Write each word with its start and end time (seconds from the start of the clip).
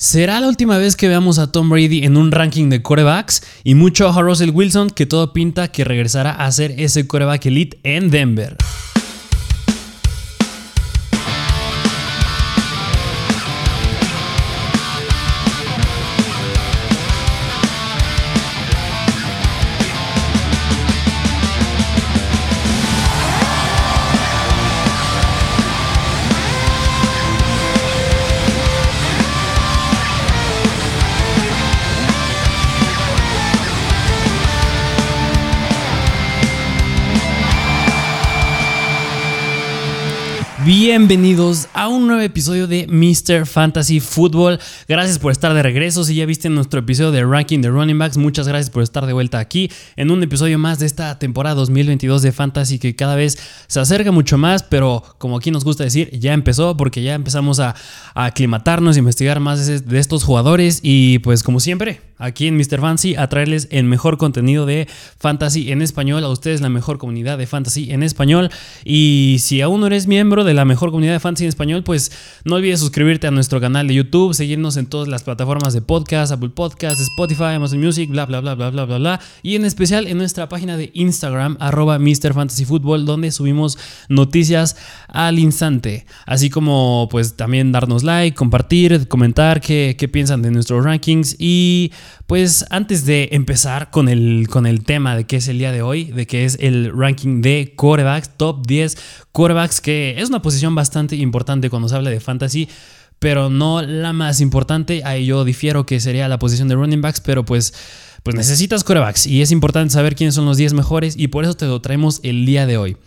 Será 0.00 0.38
la 0.38 0.46
última 0.46 0.78
vez 0.78 0.94
que 0.94 1.08
veamos 1.08 1.40
a 1.40 1.50
Tom 1.50 1.70
Brady 1.70 2.04
en 2.04 2.16
un 2.16 2.30
ranking 2.30 2.68
de 2.68 2.82
corebacks 2.82 3.42
y 3.64 3.74
mucho 3.74 4.08
a 4.08 4.22
Russell 4.22 4.50
Wilson 4.50 4.90
que 4.90 5.06
todo 5.06 5.32
pinta 5.32 5.72
que 5.72 5.82
regresará 5.82 6.30
a 6.30 6.52
ser 6.52 6.72
ese 6.78 7.08
coreback 7.08 7.46
elite 7.46 7.80
en 7.82 8.08
Denver. 8.08 8.56
Bienvenidos 40.98 41.68
a 41.74 41.86
un 41.86 42.08
nuevo 42.08 42.22
episodio 42.22 42.66
de 42.66 42.88
Mr. 42.88 43.46
Fantasy 43.46 44.00
Football. 44.00 44.58
Gracias 44.88 45.20
por 45.20 45.30
estar 45.30 45.54
de 45.54 45.62
regreso. 45.62 46.02
Si 46.02 46.16
ya 46.16 46.26
viste 46.26 46.48
nuestro 46.48 46.80
episodio 46.80 47.12
de 47.12 47.24
Ranking 47.24 47.60
de 47.60 47.70
Running 47.70 47.96
Backs, 47.96 48.16
muchas 48.16 48.48
gracias 48.48 48.68
por 48.68 48.82
estar 48.82 49.06
de 49.06 49.12
vuelta 49.12 49.38
aquí 49.38 49.70
en 49.94 50.10
un 50.10 50.20
episodio 50.24 50.58
más 50.58 50.80
de 50.80 50.86
esta 50.86 51.16
temporada 51.20 51.54
2022 51.54 52.22
de 52.22 52.32
Fantasy 52.32 52.80
que 52.80 52.96
cada 52.96 53.14
vez 53.14 53.38
se 53.68 53.78
acerca 53.78 54.10
mucho 54.10 54.38
más, 54.38 54.64
pero 54.64 55.04
como 55.18 55.36
aquí 55.36 55.52
nos 55.52 55.64
gusta 55.64 55.84
decir, 55.84 56.10
ya 56.18 56.32
empezó 56.32 56.76
porque 56.76 57.00
ya 57.00 57.14
empezamos 57.14 57.60
a, 57.60 57.76
aclimatarnos, 58.14 58.96
a 58.96 58.98
investigar 58.98 59.38
más 59.38 59.68
de 59.68 59.98
estos 60.00 60.24
jugadores 60.24 60.80
y 60.82 61.20
pues 61.20 61.44
como 61.44 61.60
siempre, 61.60 62.00
aquí 62.18 62.48
en 62.48 62.56
Mr. 62.56 62.80
Fantasy 62.80 63.14
a 63.14 63.28
traerles 63.28 63.68
el 63.70 63.84
mejor 63.84 64.18
contenido 64.18 64.66
de 64.66 64.88
fantasy 65.18 65.70
en 65.70 65.82
español, 65.82 66.24
a 66.24 66.28
ustedes 66.28 66.60
la 66.60 66.68
mejor 66.68 66.98
comunidad 66.98 67.38
de 67.38 67.46
fantasy 67.46 67.92
en 67.92 68.02
español. 68.02 68.50
Y 68.84 69.36
si 69.38 69.60
aún 69.60 69.80
no 69.80 69.86
eres 69.86 70.06
miembro 70.06 70.42
de 70.42 70.54
la 70.54 70.64
mejor 70.64 70.87
comunidad 70.90 71.14
de 71.14 71.20
fantasy 71.20 71.44
en 71.44 71.48
español, 71.48 71.84
pues 71.84 72.12
no 72.44 72.56
olvides 72.56 72.80
suscribirte 72.80 73.26
a 73.26 73.30
nuestro 73.30 73.60
canal 73.60 73.88
de 73.88 73.94
YouTube, 73.94 74.34
seguirnos 74.34 74.76
en 74.76 74.86
todas 74.86 75.08
las 75.08 75.22
plataformas 75.22 75.74
de 75.74 75.82
podcast, 75.82 76.32
Apple 76.32 76.50
Podcasts, 76.50 77.00
Spotify, 77.00 77.54
Amazon 77.54 77.80
Music, 77.80 78.10
bla, 78.10 78.26
bla, 78.26 78.40
bla, 78.40 78.54
bla, 78.54 78.70
bla, 78.70 78.84
bla, 78.84 78.98
bla. 78.98 79.20
Y 79.42 79.56
en 79.56 79.64
especial 79.64 80.06
en 80.06 80.18
nuestra 80.18 80.48
página 80.48 80.76
de 80.76 80.90
Instagram, 80.94 81.56
arroba 81.60 81.98
Mr. 81.98 82.34
Donde 83.04 83.30
subimos 83.32 83.78
noticias 84.08 84.76
al 85.08 85.38
instante. 85.38 86.06
Así 86.26 86.50
como 86.50 87.08
pues 87.10 87.36
también 87.36 87.72
darnos 87.72 88.02
like, 88.02 88.36
compartir, 88.36 89.08
comentar 89.08 89.60
qué, 89.60 89.96
qué 89.98 90.08
piensan 90.08 90.42
de 90.42 90.50
nuestros 90.50 90.84
rankings 90.84 91.36
y 91.38 91.92
pues 92.28 92.66
antes 92.68 93.06
de 93.06 93.30
empezar 93.32 93.90
con 93.90 94.06
el, 94.06 94.48
con 94.50 94.66
el 94.66 94.84
tema 94.84 95.16
de 95.16 95.24
qué 95.24 95.36
es 95.36 95.48
el 95.48 95.56
día 95.56 95.72
de 95.72 95.80
hoy, 95.80 96.04
de 96.04 96.26
que 96.26 96.44
es 96.44 96.58
el 96.60 96.92
ranking 96.94 97.40
de 97.40 97.72
quarterbacks, 97.74 98.36
top 98.36 98.66
10 98.66 98.98
quarterbacks, 99.32 99.80
que 99.80 100.14
es 100.18 100.28
una 100.28 100.42
posición 100.42 100.74
bastante 100.74 101.16
importante 101.16 101.70
cuando 101.70 101.88
se 101.88 101.96
habla 101.96 102.10
de 102.10 102.20
fantasy, 102.20 102.68
pero 103.18 103.48
no 103.48 103.80
la 103.80 104.12
más 104.12 104.42
importante. 104.42 105.00
Ahí 105.06 105.24
yo 105.24 105.42
difiero 105.42 105.86
que 105.86 106.00
sería 106.00 106.28
la 106.28 106.38
posición 106.38 106.68
de 106.68 106.74
running 106.74 107.00
backs, 107.00 107.22
pero 107.22 107.46
pues, 107.46 107.72
pues 108.22 108.36
necesitas 108.36 108.84
quarterbacks 108.84 109.26
y 109.26 109.40
es 109.40 109.50
importante 109.50 109.94
saber 109.94 110.14
quiénes 110.14 110.34
son 110.34 110.44
los 110.44 110.58
10 110.58 110.74
mejores 110.74 111.16
y 111.16 111.28
por 111.28 111.44
eso 111.44 111.54
te 111.54 111.64
lo 111.64 111.80
traemos 111.80 112.20
el 112.24 112.44
día 112.44 112.66
de 112.66 112.76
hoy. 112.76 112.98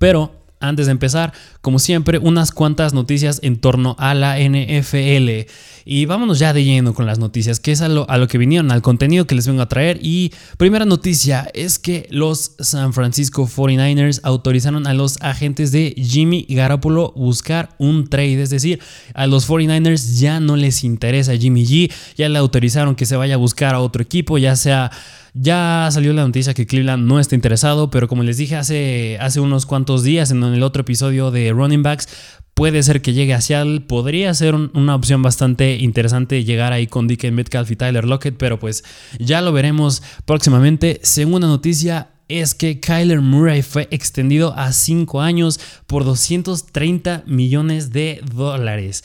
Pero 0.00 0.41
antes 0.62 0.86
de 0.86 0.92
empezar, 0.92 1.32
como 1.60 1.78
siempre, 1.78 2.18
unas 2.18 2.52
cuantas 2.52 2.94
noticias 2.94 3.40
en 3.42 3.58
torno 3.58 3.96
a 3.98 4.14
la 4.14 4.38
NFL. 4.38 5.48
Y 5.84 6.06
vámonos 6.06 6.38
ya 6.38 6.52
de 6.52 6.64
lleno 6.64 6.94
con 6.94 7.06
las 7.06 7.18
noticias, 7.18 7.60
que 7.60 7.72
es 7.72 7.80
a 7.80 7.88
lo, 7.88 8.06
que 8.28 8.38
vinieron, 8.38 8.70
al 8.70 8.82
contenido 8.82 9.26
que 9.26 9.34
les 9.34 9.46
vengo 9.46 9.62
a 9.62 9.68
traer. 9.68 9.98
Y 10.00 10.32
primera 10.56 10.84
noticia 10.84 11.50
es 11.54 11.78
que 11.78 12.06
los 12.10 12.52
San 12.60 12.92
Francisco 12.92 13.46
49ers 13.46 14.20
autorizaron 14.22 14.86
a 14.86 14.94
los 14.94 15.20
agentes 15.20 15.72
de 15.72 15.94
Jimmy 15.96 16.46
Garoppolo 16.48 17.12
buscar 17.16 17.74
un 17.78 18.08
trade. 18.08 18.42
Es 18.42 18.50
decir, 18.50 18.80
a 19.14 19.26
los 19.26 19.48
49ers 19.48 20.18
ya 20.18 20.40
no 20.40 20.56
les 20.56 20.84
interesa 20.84 21.36
Jimmy 21.36 21.66
G, 21.66 21.92
ya 22.16 22.28
le 22.28 22.38
autorizaron 22.38 22.94
que 22.94 23.06
se 23.06 23.16
vaya 23.16 23.34
a 23.34 23.38
buscar 23.38 23.74
a 23.74 23.80
otro 23.80 24.02
equipo, 24.02 24.38
ya 24.38 24.56
sea 24.56 24.90
ya 25.34 25.88
salió 25.90 26.12
la 26.12 26.24
noticia 26.24 26.54
que 26.54 26.66
Cleveland 26.66 27.06
no 27.06 27.18
está 27.18 27.34
interesado, 27.34 27.90
pero 27.90 28.08
como 28.08 28.22
les 28.22 28.36
dije 28.36 28.56
hace, 28.56 29.18
hace 29.20 29.40
unos 29.40 29.66
cuantos 29.66 30.02
días 30.02 30.30
en 30.30 30.42
el 30.42 30.62
otro 30.62 30.82
episodio 30.82 31.30
de 31.30 31.52
Running 31.52 31.82
Backs, 31.82 32.08
puede 32.54 32.82
ser 32.82 33.00
que 33.00 33.12
llegue 33.12 33.34
a 33.34 33.40
Seattle. 33.40 33.80
Podría 33.80 34.34
ser 34.34 34.54
una 34.54 34.94
opción 34.94 35.22
bastante 35.22 35.76
interesante 35.76 36.44
llegar 36.44 36.72
ahí 36.72 36.86
con 36.86 37.08
Dick 37.08 37.30
Metcalf 37.30 37.70
y 37.70 37.76
Tyler 37.76 38.04
Lockett, 38.04 38.36
pero 38.36 38.58
pues 38.58 38.84
ya 39.18 39.40
lo 39.40 39.52
veremos 39.52 40.02
próximamente. 40.26 41.00
Segunda 41.02 41.46
noticia, 41.46 42.08
es 42.28 42.54
que 42.54 42.80
Kyler 42.80 43.20
Murray 43.20 43.62
fue 43.62 43.88
extendido 43.90 44.54
a 44.56 44.72
5 44.72 45.20
años 45.20 45.60
por 45.86 46.04
230 46.04 47.24
millones 47.26 47.92
de 47.92 48.22
dólares 48.24 49.04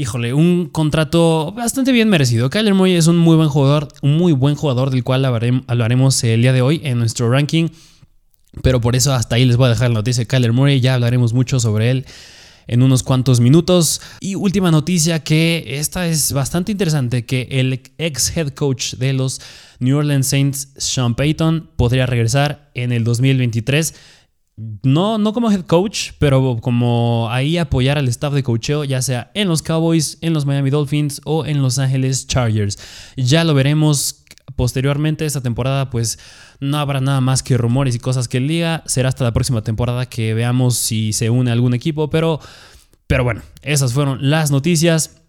híjole, 0.00 0.32
un 0.32 0.66
contrato 0.66 1.52
bastante 1.52 1.92
bien 1.92 2.08
merecido. 2.08 2.48
Kyler 2.48 2.72
Murray 2.72 2.94
es 2.94 3.06
un 3.06 3.18
muy 3.18 3.36
buen 3.36 3.50
jugador, 3.50 3.88
un 4.00 4.16
muy 4.16 4.32
buen 4.32 4.54
jugador 4.54 4.88
del 4.88 5.04
cual 5.04 5.26
hablaremos 5.26 6.24
el 6.24 6.40
día 6.40 6.54
de 6.54 6.62
hoy 6.62 6.80
en 6.84 6.98
nuestro 6.98 7.30
ranking. 7.30 7.68
Pero 8.62 8.80
por 8.80 8.96
eso 8.96 9.12
hasta 9.12 9.36
ahí 9.36 9.44
les 9.44 9.58
voy 9.58 9.66
a 9.66 9.70
dejar 9.70 9.90
la 9.90 9.96
noticia 9.96 10.22
de 10.22 10.26
Kyler 10.26 10.54
Murray, 10.54 10.80
ya 10.80 10.94
hablaremos 10.94 11.34
mucho 11.34 11.60
sobre 11.60 11.90
él 11.90 12.06
en 12.66 12.82
unos 12.82 13.02
cuantos 13.02 13.40
minutos. 13.40 14.00
Y 14.20 14.36
última 14.36 14.70
noticia 14.70 15.22
que 15.22 15.64
esta 15.66 16.08
es 16.08 16.32
bastante 16.32 16.72
interesante, 16.72 17.26
que 17.26 17.48
el 17.50 17.82
ex 17.98 18.34
head 18.34 18.48
coach 18.48 18.94
de 18.94 19.12
los 19.12 19.42
New 19.80 19.98
Orleans 19.98 20.26
Saints, 20.26 20.72
Sean 20.78 21.14
Payton, 21.14 21.68
podría 21.76 22.06
regresar 22.06 22.70
en 22.74 22.92
el 22.92 23.04
2023 23.04 23.94
no, 24.82 25.18
no 25.18 25.32
como 25.32 25.50
head 25.50 25.62
coach, 25.62 26.10
pero 26.18 26.58
como 26.60 27.28
ahí 27.30 27.56
apoyar 27.56 27.98
al 27.98 28.08
staff 28.08 28.34
de 28.34 28.42
coacheo, 28.42 28.84
ya 28.84 29.00
sea 29.00 29.30
en 29.34 29.48
los 29.48 29.62
Cowboys, 29.62 30.18
en 30.20 30.32
los 30.32 30.44
Miami 30.44 30.70
Dolphins 30.70 31.20
o 31.24 31.46
en 31.46 31.62
Los 31.62 31.78
Ángeles 31.78 32.26
Chargers. 32.26 32.78
Ya 33.16 33.44
lo 33.44 33.54
veremos 33.54 34.24
posteriormente 34.56 35.24
esta 35.24 35.40
temporada, 35.40 35.90
pues 35.90 36.18
no 36.60 36.78
habrá 36.78 37.00
nada 37.00 37.20
más 37.20 37.42
que 37.42 37.56
rumores 37.56 37.94
y 37.94 37.98
cosas 37.98 38.28
que 38.28 38.40
liga. 38.40 38.82
Será 38.86 39.08
hasta 39.08 39.24
la 39.24 39.32
próxima 39.32 39.62
temporada 39.62 40.06
que 40.06 40.34
veamos 40.34 40.76
si 40.76 41.12
se 41.12 41.30
une 41.30 41.50
algún 41.50 41.72
equipo, 41.72 42.10
pero, 42.10 42.40
pero 43.06 43.24
bueno, 43.24 43.42
esas 43.62 43.94
fueron 43.94 44.30
las 44.30 44.50
noticias. 44.50 45.19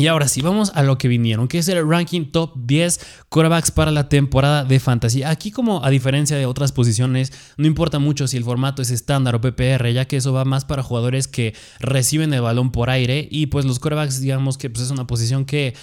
Y 0.00 0.06
ahora 0.06 0.28
sí, 0.28 0.40
vamos 0.40 0.72
a 0.74 0.82
lo 0.82 0.96
que 0.96 1.08
vinieron, 1.08 1.46
que 1.46 1.58
es 1.58 1.68
el 1.68 1.86
ranking 1.86 2.24
top 2.32 2.54
10 2.56 3.00
quarterbacks 3.28 3.70
para 3.70 3.90
la 3.90 4.08
temporada 4.08 4.64
de 4.64 4.80
fantasy. 4.80 5.24
Aquí 5.24 5.50
como 5.50 5.84
a 5.84 5.90
diferencia 5.90 6.38
de 6.38 6.46
otras 6.46 6.72
posiciones, 6.72 7.34
no 7.58 7.66
importa 7.66 7.98
mucho 7.98 8.26
si 8.26 8.38
el 8.38 8.44
formato 8.44 8.80
es 8.80 8.90
estándar 8.90 9.34
o 9.34 9.42
PPR, 9.42 9.92
ya 9.92 10.06
que 10.06 10.16
eso 10.16 10.32
va 10.32 10.46
más 10.46 10.64
para 10.64 10.82
jugadores 10.82 11.28
que 11.28 11.54
reciben 11.80 12.32
el 12.32 12.40
balón 12.40 12.72
por 12.72 12.88
aire 12.88 13.28
y 13.30 13.48
pues 13.48 13.66
los 13.66 13.78
quarterbacks 13.78 14.22
digamos 14.22 14.56
que 14.56 14.70
pues, 14.70 14.86
es 14.86 14.90
una 14.90 15.06
posición 15.06 15.44
que 15.44 15.74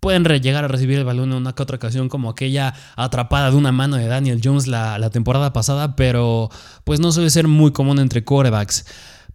pueden 0.00 0.24
llegar 0.40 0.64
a 0.64 0.68
recibir 0.68 0.98
el 0.98 1.04
balón 1.04 1.32
en 1.32 1.36
una 1.36 1.54
que 1.54 1.62
otra 1.62 1.76
ocasión 1.76 2.08
como 2.08 2.30
aquella 2.30 2.72
atrapada 2.96 3.50
de 3.50 3.56
una 3.56 3.72
mano 3.72 3.96
de 3.96 4.06
Daniel 4.06 4.40
Jones 4.42 4.66
la, 4.66 4.98
la 4.98 5.10
temporada 5.10 5.52
pasada, 5.52 5.96
pero 5.96 6.48
pues 6.84 6.98
no 6.98 7.12
suele 7.12 7.28
ser 7.28 7.46
muy 7.46 7.72
común 7.72 7.98
entre 7.98 8.24
quarterbacks. 8.24 8.86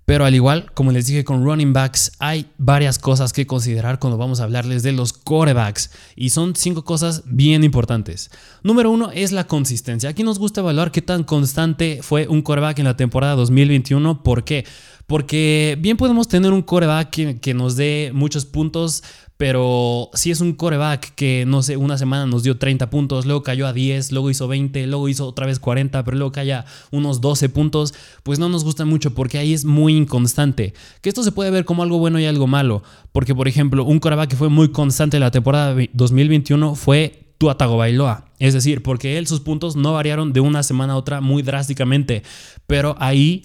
Pero 0.05 0.25
al 0.25 0.35
igual, 0.35 0.71
como 0.73 0.91
les 0.91 1.05
dije 1.07 1.23
con 1.23 1.43
running 1.45 1.73
backs, 1.73 2.11
hay 2.19 2.47
varias 2.57 2.99
cosas 2.99 3.33
que 3.33 3.47
considerar 3.47 3.99
cuando 3.99 4.17
vamos 4.17 4.39
a 4.39 4.43
hablarles 4.43 4.83
de 4.83 4.91
los 4.91 5.13
corebacks. 5.13 5.91
Y 6.15 6.31
son 6.31 6.55
cinco 6.55 6.83
cosas 6.83 7.23
bien 7.25 7.63
importantes. 7.63 8.31
Número 8.63 8.91
uno 8.91 9.11
es 9.13 9.31
la 9.31 9.47
consistencia. 9.47 10.09
Aquí 10.09 10.23
nos 10.23 10.39
gusta 10.39 10.61
evaluar 10.61 10.91
qué 10.91 11.01
tan 11.01 11.23
constante 11.23 11.99
fue 12.01 12.27
un 12.27 12.41
coreback 12.41 12.79
en 12.79 12.85
la 12.85 12.97
temporada 12.97 13.35
2021. 13.35 14.23
¿Por 14.23 14.43
qué? 14.43 14.65
Porque 15.07 15.77
bien 15.79 15.97
podemos 15.97 16.27
tener 16.27 16.51
un 16.51 16.61
coreback 16.61 17.09
que, 17.09 17.39
que 17.39 17.53
nos 17.53 17.75
dé 17.75 18.11
muchos 18.13 18.45
puntos, 18.45 19.03
pero 19.41 20.11
si 20.13 20.29
es 20.29 20.39
un 20.39 20.53
coreback 20.53 21.15
que, 21.15 21.45
no 21.47 21.63
sé, 21.63 21.75
una 21.75 21.97
semana 21.97 22.27
nos 22.27 22.43
dio 22.43 22.59
30 22.59 22.91
puntos, 22.91 23.25
luego 23.25 23.41
cayó 23.41 23.65
a 23.65 23.73
10, 23.73 24.11
luego 24.11 24.29
hizo 24.29 24.47
20, 24.47 24.85
luego 24.85 25.09
hizo 25.09 25.25
otra 25.25 25.47
vez 25.47 25.57
40, 25.57 26.03
pero 26.03 26.15
luego 26.15 26.31
cae 26.31 26.53
a 26.53 26.65
unos 26.91 27.21
12 27.21 27.49
puntos, 27.49 27.95
pues 28.21 28.37
no 28.37 28.49
nos 28.49 28.63
gusta 28.63 28.85
mucho 28.85 29.15
porque 29.15 29.39
ahí 29.39 29.55
es 29.55 29.65
muy 29.65 29.97
inconstante. 29.97 30.75
Que 31.01 31.09
esto 31.09 31.23
se 31.23 31.31
puede 31.31 31.49
ver 31.49 31.65
como 31.65 31.81
algo 31.81 31.97
bueno 31.97 32.19
y 32.19 32.25
algo 32.27 32.45
malo. 32.45 32.83
Porque, 33.11 33.33
por 33.33 33.47
ejemplo, 33.47 33.83
un 33.83 33.97
coreback 33.97 34.29
que 34.29 34.35
fue 34.35 34.49
muy 34.49 34.69
constante 34.69 35.17
en 35.17 35.21
la 35.21 35.31
temporada 35.31 35.75
2021 35.91 36.75
fue 36.75 37.33
Tua 37.39 37.57
Tagovailoa. 37.57 38.25
Es 38.37 38.53
decir, 38.53 38.83
porque 38.83 39.17
él 39.17 39.25
sus 39.25 39.39
puntos 39.39 39.75
no 39.75 39.93
variaron 39.93 40.33
de 40.33 40.41
una 40.41 40.61
semana 40.61 40.93
a 40.93 40.97
otra 40.97 41.19
muy 41.19 41.41
drásticamente. 41.41 42.21
Pero 42.67 42.95
ahí 42.99 43.41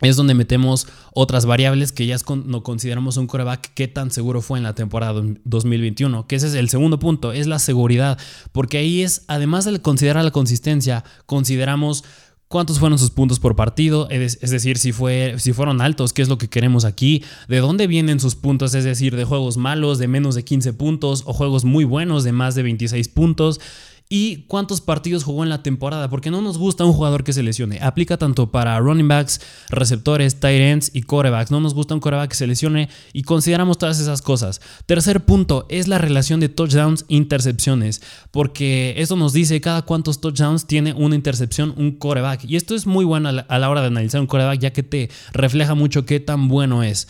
es 0.00 0.16
donde 0.16 0.34
metemos 0.34 0.86
otras 1.12 1.46
variables 1.46 1.92
que 1.92 2.06
ya 2.06 2.16
no 2.44 2.62
consideramos 2.62 3.16
un 3.16 3.26
coreback 3.26 3.72
qué 3.74 3.88
tan 3.88 4.10
seguro 4.10 4.42
fue 4.42 4.58
en 4.58 4.64
la 4.64 4.74
temporada 4.74 5.22
2021, 5.44 6.26
que 6.26 6.36
ese 6.36 6.48
es 6.48 6.54
el 6.54 6.68
segundo 6.68 6.98
punto, 6.98 7.32
es 7.32 7.46
la 7.46 7.58
seguridad, 7.58 8.18
porque 8.52 8.78
ahí 8.78 9.02
es, 9.02 9.24
además 9.28 9.64
de 9.64 9.80
considerar 9.80 10.24
la 10.24 10.32
consistencia, 10.32 11.04
consideramos 11.26 12.04
cuántos 12.48 12.78
fueron 12.78 12.98
sus 12.98 13.10
puntos 13.10 13.40
por 13.40 13.56
partido, 13.56 14.08
es, 14.10 14.38
decir, 14.40 14.78
si, 14.78 14.92
fue, 14.92 15.34
si 15.38 15.52
fueron 15.52 15.80
altos, 15.80 16.12
qué 16.12 16.22
es 16.22 16.28
lo 16.28 16.38
que 16.38 16.48
queremos 16.48 16.84
aquí, 16.84 17.24
de 17.48 17.58
dónde 17.58 17.86
vienen 17.86 18.20
sus 18.20 18.34
puntos, 18.34 18.74
es 18.74 18.84
decir, 18.84 19.16
de 19.16 19.24
juegos 19.24 19.56
malos 19.56 19.98
de 19.98 20.08
menos 20.08 20.34
de 20.34 20.44
15 20.44 20.72
puntos 20.72 21.22
o 21.26 21.32
juegos 21.32 21.64
muy 21.64 21.84
buenos 21.84 22.24
de 22.24 22.32
más 22.32 22.54
de 22.54 22.62
26 22.62 23.08
puntos 23.08 23.60
y 24.08 24.44
cuántos 24.48 24.80
partidos 24.80 25.24
jugó 25.24 25.42
en 25.42 25.48
la 25.48 25.62
temporada, 25.62 26.08
porque 26.10 26.30
no 26.30 26.42
nos 26.42 26.58
gusta 26.58 26.84
un 26.84 26.92
jugador 26.92 27.24
que 27.24 27.32
se 27.32 27.42
lesione. 27.42 27.80
Aplica 27.80 28.16
tanto 28.16 28.50
para 28.50 28.78
running 28.78 29.08
backs, 29.08 29.40
receptores, 29.70 30.40
tight 30.40 30.60
ends 30.60 30.90
y 30.94 31.02
corebacks. 31.02 31.50
No 31.50 31.60
nos 31.60 31.74
gusta 31.74 31.94
un 31.94 32.00
coreback 32.00 32.30
que 32.30 32.36
se 32.36 32.46
lesione 32.46 32.88
y 33.12 33.22
consideramos 33.22 33.78
todas 33.78 34.00
esas 34.00 34.22
cosas. 34.22 34.60
Tercer 34.86 35.24
punto 35.24 35.66
es 35.68 35.88
la 35.88 35.98
relación 35.98 36.38
de 36.40 36.48
touchdowns 36.48 37.06
intercepciones, 37.08 38.02
porque 38.30 38.94
esto 38.98 39.16
nos 39.16 39.32
dice 39.32 39.60
cada 39.60 39.82
cuántos 39.82 40.20
touchdowns 40.20 40.66
tiene 40.66 40.92
una 40.92 41.14
intercepción 41.14 41.74
un 41.76 41.92
coreback. 41.92 42.44
Y 42.44 42.56
esto 42.56 42.74
es 42.74 42.86
muy 42.86 43.04
bueno 43.04 43.30
a 43.30 43.58
la 43.58 43.70
hora 43.70 43.80
de 43.80 43.86
analizar 43.86 44.20
un 44.20 44.26
coreback, 44.26 44.60
ya 44.60 44.72
que 44.72 44.82
te 44.82 45.10
refleja 45.32 45.74
mucho 45.74 46.04
qué 46.04 46.20
tan 46.20 46.48
bueno 46.48 46.82
es. 46.82 47.08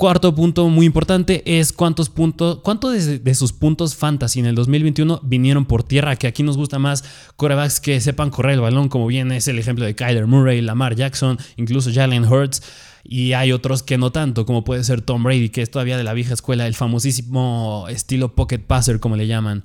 Cuarto 0.00 0.34
punto 0.34 0.66
muy 0.70 0.86
importante 0.86 1.42
es 1.44 1.74
cuántos 1.74 2.08
puntos, 2.08 2.60
cuántos 2.62 3.04
de, 3.22 3.34
sus 3.34 3.52
puntos 3.52 3.94
fantasy 3.94 4.40
en 4.40 4.46
el 4.46 4.54
2021 4.54 5.20
vinieron 5.22 5.66
por 5.66 5.82
tierra, 5.82 6.16
que 6.16 6.26
aquí 6.26 6.42
nos 6.42 6.56
gusta 6.56 6.78
más 6.78 7.04
corebacks 7.36 7.80
que 7.80 8.00
sepan 8.00 8.30
correr 8.30 8.54
el 8.54 8.62
balón, 8.62 8.88
como 8.88 9.06
bien 9.06 9.30
es 9.30 9.46
el 9.46 9.58
ejemplo 9.58 9.84
de 9.84 9.94
Kyler 9.94 10.26
Murray, 10.26 10.62
Lamar 10.62 10.96
Jackson, 10.96 11.36
incluso 11.58 11.90
Jalen 11.92 12.24
Hurts. 12.24 12.62
Y 13.04 13.34
hay 13.34 13.52
otros 13.52 13.82
que 13.82 13.98
no 13.98 14.10
tanto, 14.10 14.46
como 14.46 14.64
puede 14.64 14.84
ser 14.84 15.02
Tom 15.02 15.22
Brady, 15.22 15.50
que 15.50 15.60
es 15.60 15.70
todavía 15.70 15.98
de 15.98 16.04
la 16.04 16.14
vieja 16.14 16.32
escuela, 16.32 16.66
el 16.66 16.74
famosísimo 16.74 17.84
estilo 17.90 18.34
pocket 18.34 18.60
passer, 18.60 19.00
como 19.00 19.16
le 19.16 19.26
llaman. 19.26 19.64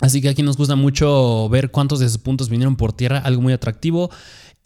Así 0.00 0.20
que 0.20 0.28
aquí 0.28 0.42
nos 0.42 0.58
gusta 0.58 0.76
mucho 0.76 1.48
ver 1.48 1.70
cuántos 1.70 2.00
de 2.00 2.08
sus 2.10 2.18
puntos 2.18 2.50
vinieron 2.50 2.76
por 2.76 2.92
tierra, 2.92 3.20
algo 3.20 3.40
muy 3.40 3.54
atractivo. 3.54 4.10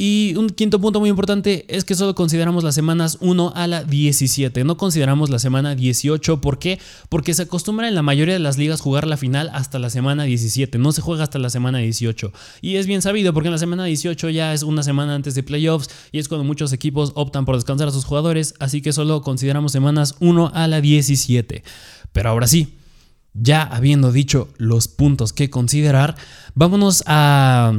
Y 0.03 0.35
un 0.39 0.49
quinto 0.49 0.81
punto 0.81 0.99
muy 0.99 1.11
importante 1.11 1.67
es 1.69 1.85
que 1.85 1.95
solo 1.95 2.15
consideramos 2.15 2.65
las 2.65 2.75
semanas 2.75 3.19
1 3.21 3.53
a 3.55 3.67
la 3.67 3.85
17, 3.85 4.65
no 4.65 4.79
consideramos 4.79 5.29
la 5.29 5.39
semana 5.39 5.75
18. 5.75 6.41
¿Por 6.41 6.59
qué? 6.59 6.79
Porque 7.11 7.35
se 7.35 7.43
acostumbra 7.43 7.87
en 7.87 7.95
la 7.95 8.01
mayoría 8.01 8.33
de 8.33 8.41
las 8.41 8.57
ligas 8.57 8.81
jugar 8.81 9.07
la 9.07 9.19
final 9.19 9.51
hasta 9.53 9.79
la 9.79 9.91
semana 9.91 10.23
17, 10.23 10.79
no 10.79 10.93
se 10.93 11.03
juega 11.03 11.25
hasta 11.25 11.39
la 11.39 11.51
semana 11.51 11.81
18. 11.81 12.33
Y 12.63 12.77
es 12.77 12.87
bien 12.87 13.03
sabido 13.03 13.35
porque 13.35 13.49
en 13.49 13.53
la 13.53 13.59
semana 13.59 13.85
18 13.85 14.31
ya 14.31 14.55
es 14.55 14.63
una 14.63 14.83
semana 14.83 15.15
antes 15.15 15.35
de 15.35 15.43
playoffs 15.43 15.91
y 16.13 16.19
es 16.19 16.29
cuando 16.29 16.45
muchos 16.45 16.73
equipos 16.73 17.13
optan 17.15 17.45
por 17.45 17.57
descansar 17.57 17.89
a 17.89 17.91
sus 17.91 18.07
jugadores, 18.07 18.55
así 18.59 18.81
que 18.81 18.95
solo 18.95 19.21
consideramos 19.21 19.71
semanas 19.71 20.15
1 20.21 20.53
a 20.55 20.67
la 20.67 20.81
17. 20.81 21.63
Pero 22.13 22.31
ahora 22.31 22.47
sí, 22.47 22.73
ya 23.35 23.65
habiendo 23.65 24.13
dicho 24.13 24.49
los 24.57 24.89
puntos 24.89 25.35
que 25.35 25.51
considerar, 25.51 26.17
vámonos 26.55 27.05
a 27.07 27.75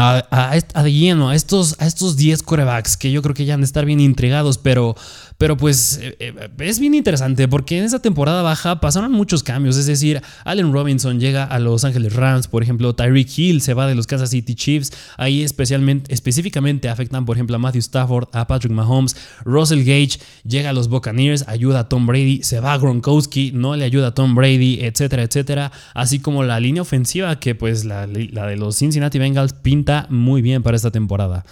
a, 0.00 0.26
a, 0.30 0.58
a, 0.74 0.82
lleno 0.88 1.28
a 1.28 1.34
estos, 1.34 1.76
a 1.78 1.86
estos 1.86 2.16
10 2.16 2.42
corebacks 2.42 2.96
que 2.96 3.12
yo 3.12 3.20
creo 3.20 3.34
que 3.34 3.44
ya 3.44 3.54
han 3.54 3.60
de 3.60 3.66
estar 3.66 3.84
bien 3.84 4.00
intrigados, 4.00 4.56
pero 4.56 4.96
pero 5.40 5.56
pues 5.56 5.98
eh, 6.02 6.16
eh, 6.18 6.48
es 6.58 6.78
bien 6.78 6.92
interesante 6.92 7.48
porque 7.48 7.78
en 7.78 7.84
esa 7.84 8.02
temporada 8.02 8.42
baja 8.42 8.78
pasaron 8.78 9.10
muchos 9.10 9.42
cambios. 9.42 9.78
Es 9.78 9.86
decir, 9.86 10.20
Allen 10.44 10.70
Robinson 10.70 11.18
llega 11.18 11.44
a 11.44 11.58
Los 11.58 11.82
Ángeles 11.86 12.12
Rams, 12.12 12.46
por 12.46 12.62
ejemplo, 12.62 12.94
Tyreek 12.94 13.38
Hill 13.38 13.62
se 13.62 13.72
va 13.72 13.86
de 13.86 13.94
los 13.94 14.06
Kansas 14.06 14.28
City 14.28 14.54
Chiefs. 14.54 14.92
Ahí 15.16 15.42
especialmente, 15.42 16.12
específicamente 16.12 16.90
afectan, 16.90 17.24
por 17.24 17.38
ejemplo, 17.38 17.56
a 17.56 17.58
Matthew 17.58 17.78
Stafford, 17.78 18.28
a 18.32 18.46
Patrick 18.46 18.70
Mahomes. 18.70 19.16
Russell 19.46 19.78
Gage 19.78 20.20
llega 20.44 20.68
a 20.68 20.72
los 20.74 20.88
Buccaneers, 20.88 21.48
ayuda 21.48 21.78
a 21.78 21.88
Tom 21.88 22.06
Brady. 22.06 22.42
Se 22.42 22.60
va 22.60 22.74
a 22.74 22.78
Gronkowski, 22.78 23.52
no 23.54 23.76
le 23.76 23.86
ayuda 23.86 24.08
a 24.08 24.14
Tom 24.14 24.34
Brady, 24.34 24.80
etcétera, 24.82 25.22
etcétera. 25.22 25.72
Así 25.94 26.18
como 26.18 26.42
la 26.44 26.60
línea 26.60 26.82
ofensiva 26.82 27.40
que 27.40 27.54
pues 27.54 27.86
la, 27.86 28.06
la 28.06 28.46
de 28.46 28.56
los 28.56 28.76
Cincinnati 28.76 29.18
Bengals 29.18 29.54
pinta 29.54 30.06
muy 30.10 30.42
bien 30.42 30.62
para 30.62 30.76
esta 30.76 30.90
temporada. 30.90 31.46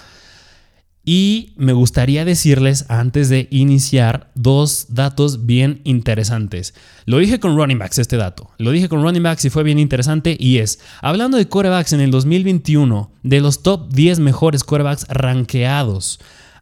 Y 1.10 1.54
me 1.56 1.72
gustaría 1.72 2.26
decirles 2.26 2.84
antes 2.90 3.30
de 3.30 3.48
iniciar 3.50 4.30
dos 4.34 4.88
datos 4.90 5.46
bien 5.46 5.80
interesantes. 5.84 6.74
Lo 7.06 7.16
dije 7.16 7.40
con 7.40 7.56
running 7.56 7.78
backs 7.78 7.98
este 7.98 8.18
dato. 8.18 8.50
Lo 8.58 8.72
dije 8.72 8.90
con 8.90 9.00
running 9.00 9.22
backs 9.22 9.46
y 9.46 9.48
fue 9.48 9.62
bien 9.62 9.78
interesante 9.78 10.36
y 10.38 10.58
es, 10.58 10.80
hablando 11.00 11.38
de 11.38 11.48
corebacks 11.48 11.94
en 11.94 12.02
el 12.02 12.10
2021, 12.10 13.10
de 13.22 13.40
los 13.40 13.62
top 13.62 13.90
10 13.90 14.20
mejores 14.20 14.64
corebacks 14.64 15.06
rankeados 15.08 16.20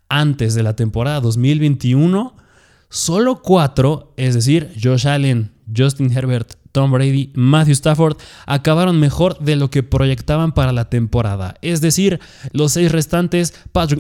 antes 0.09 0.55
de 0.55 0.63
la 0.63 0.77
temporada 0.77 1.21
2021, 1.21 2.37
solo 2.89 3.43
cuatro, 3.43 4.15
es 4.17 4.37
decir, 4.37 4.73
Josh 4.81 5.09
Allen, 5.09 5.51
Justin 5.77 6.17
Herbert, 6.17 6.55
Tom 6.77 6.93
Brady, 6.93 7.33
Matthew 7.33 7.73
Stafford 7.73 8.19
acabaron 8.45 9.01
mejor 9.01 9.39
de 9.39 9.57
lo 9.57 9.71
que 9.71 9.83
proyectaban 9.83 10.53
para 10.53 10.73
la 10.73 10.91
temporada. 10.91 11.55
Es 11.63 11.81
decir, 11.81 12.21
los 12.53 12.73
seis 12.73 12.93
restantes, 12.93 13.55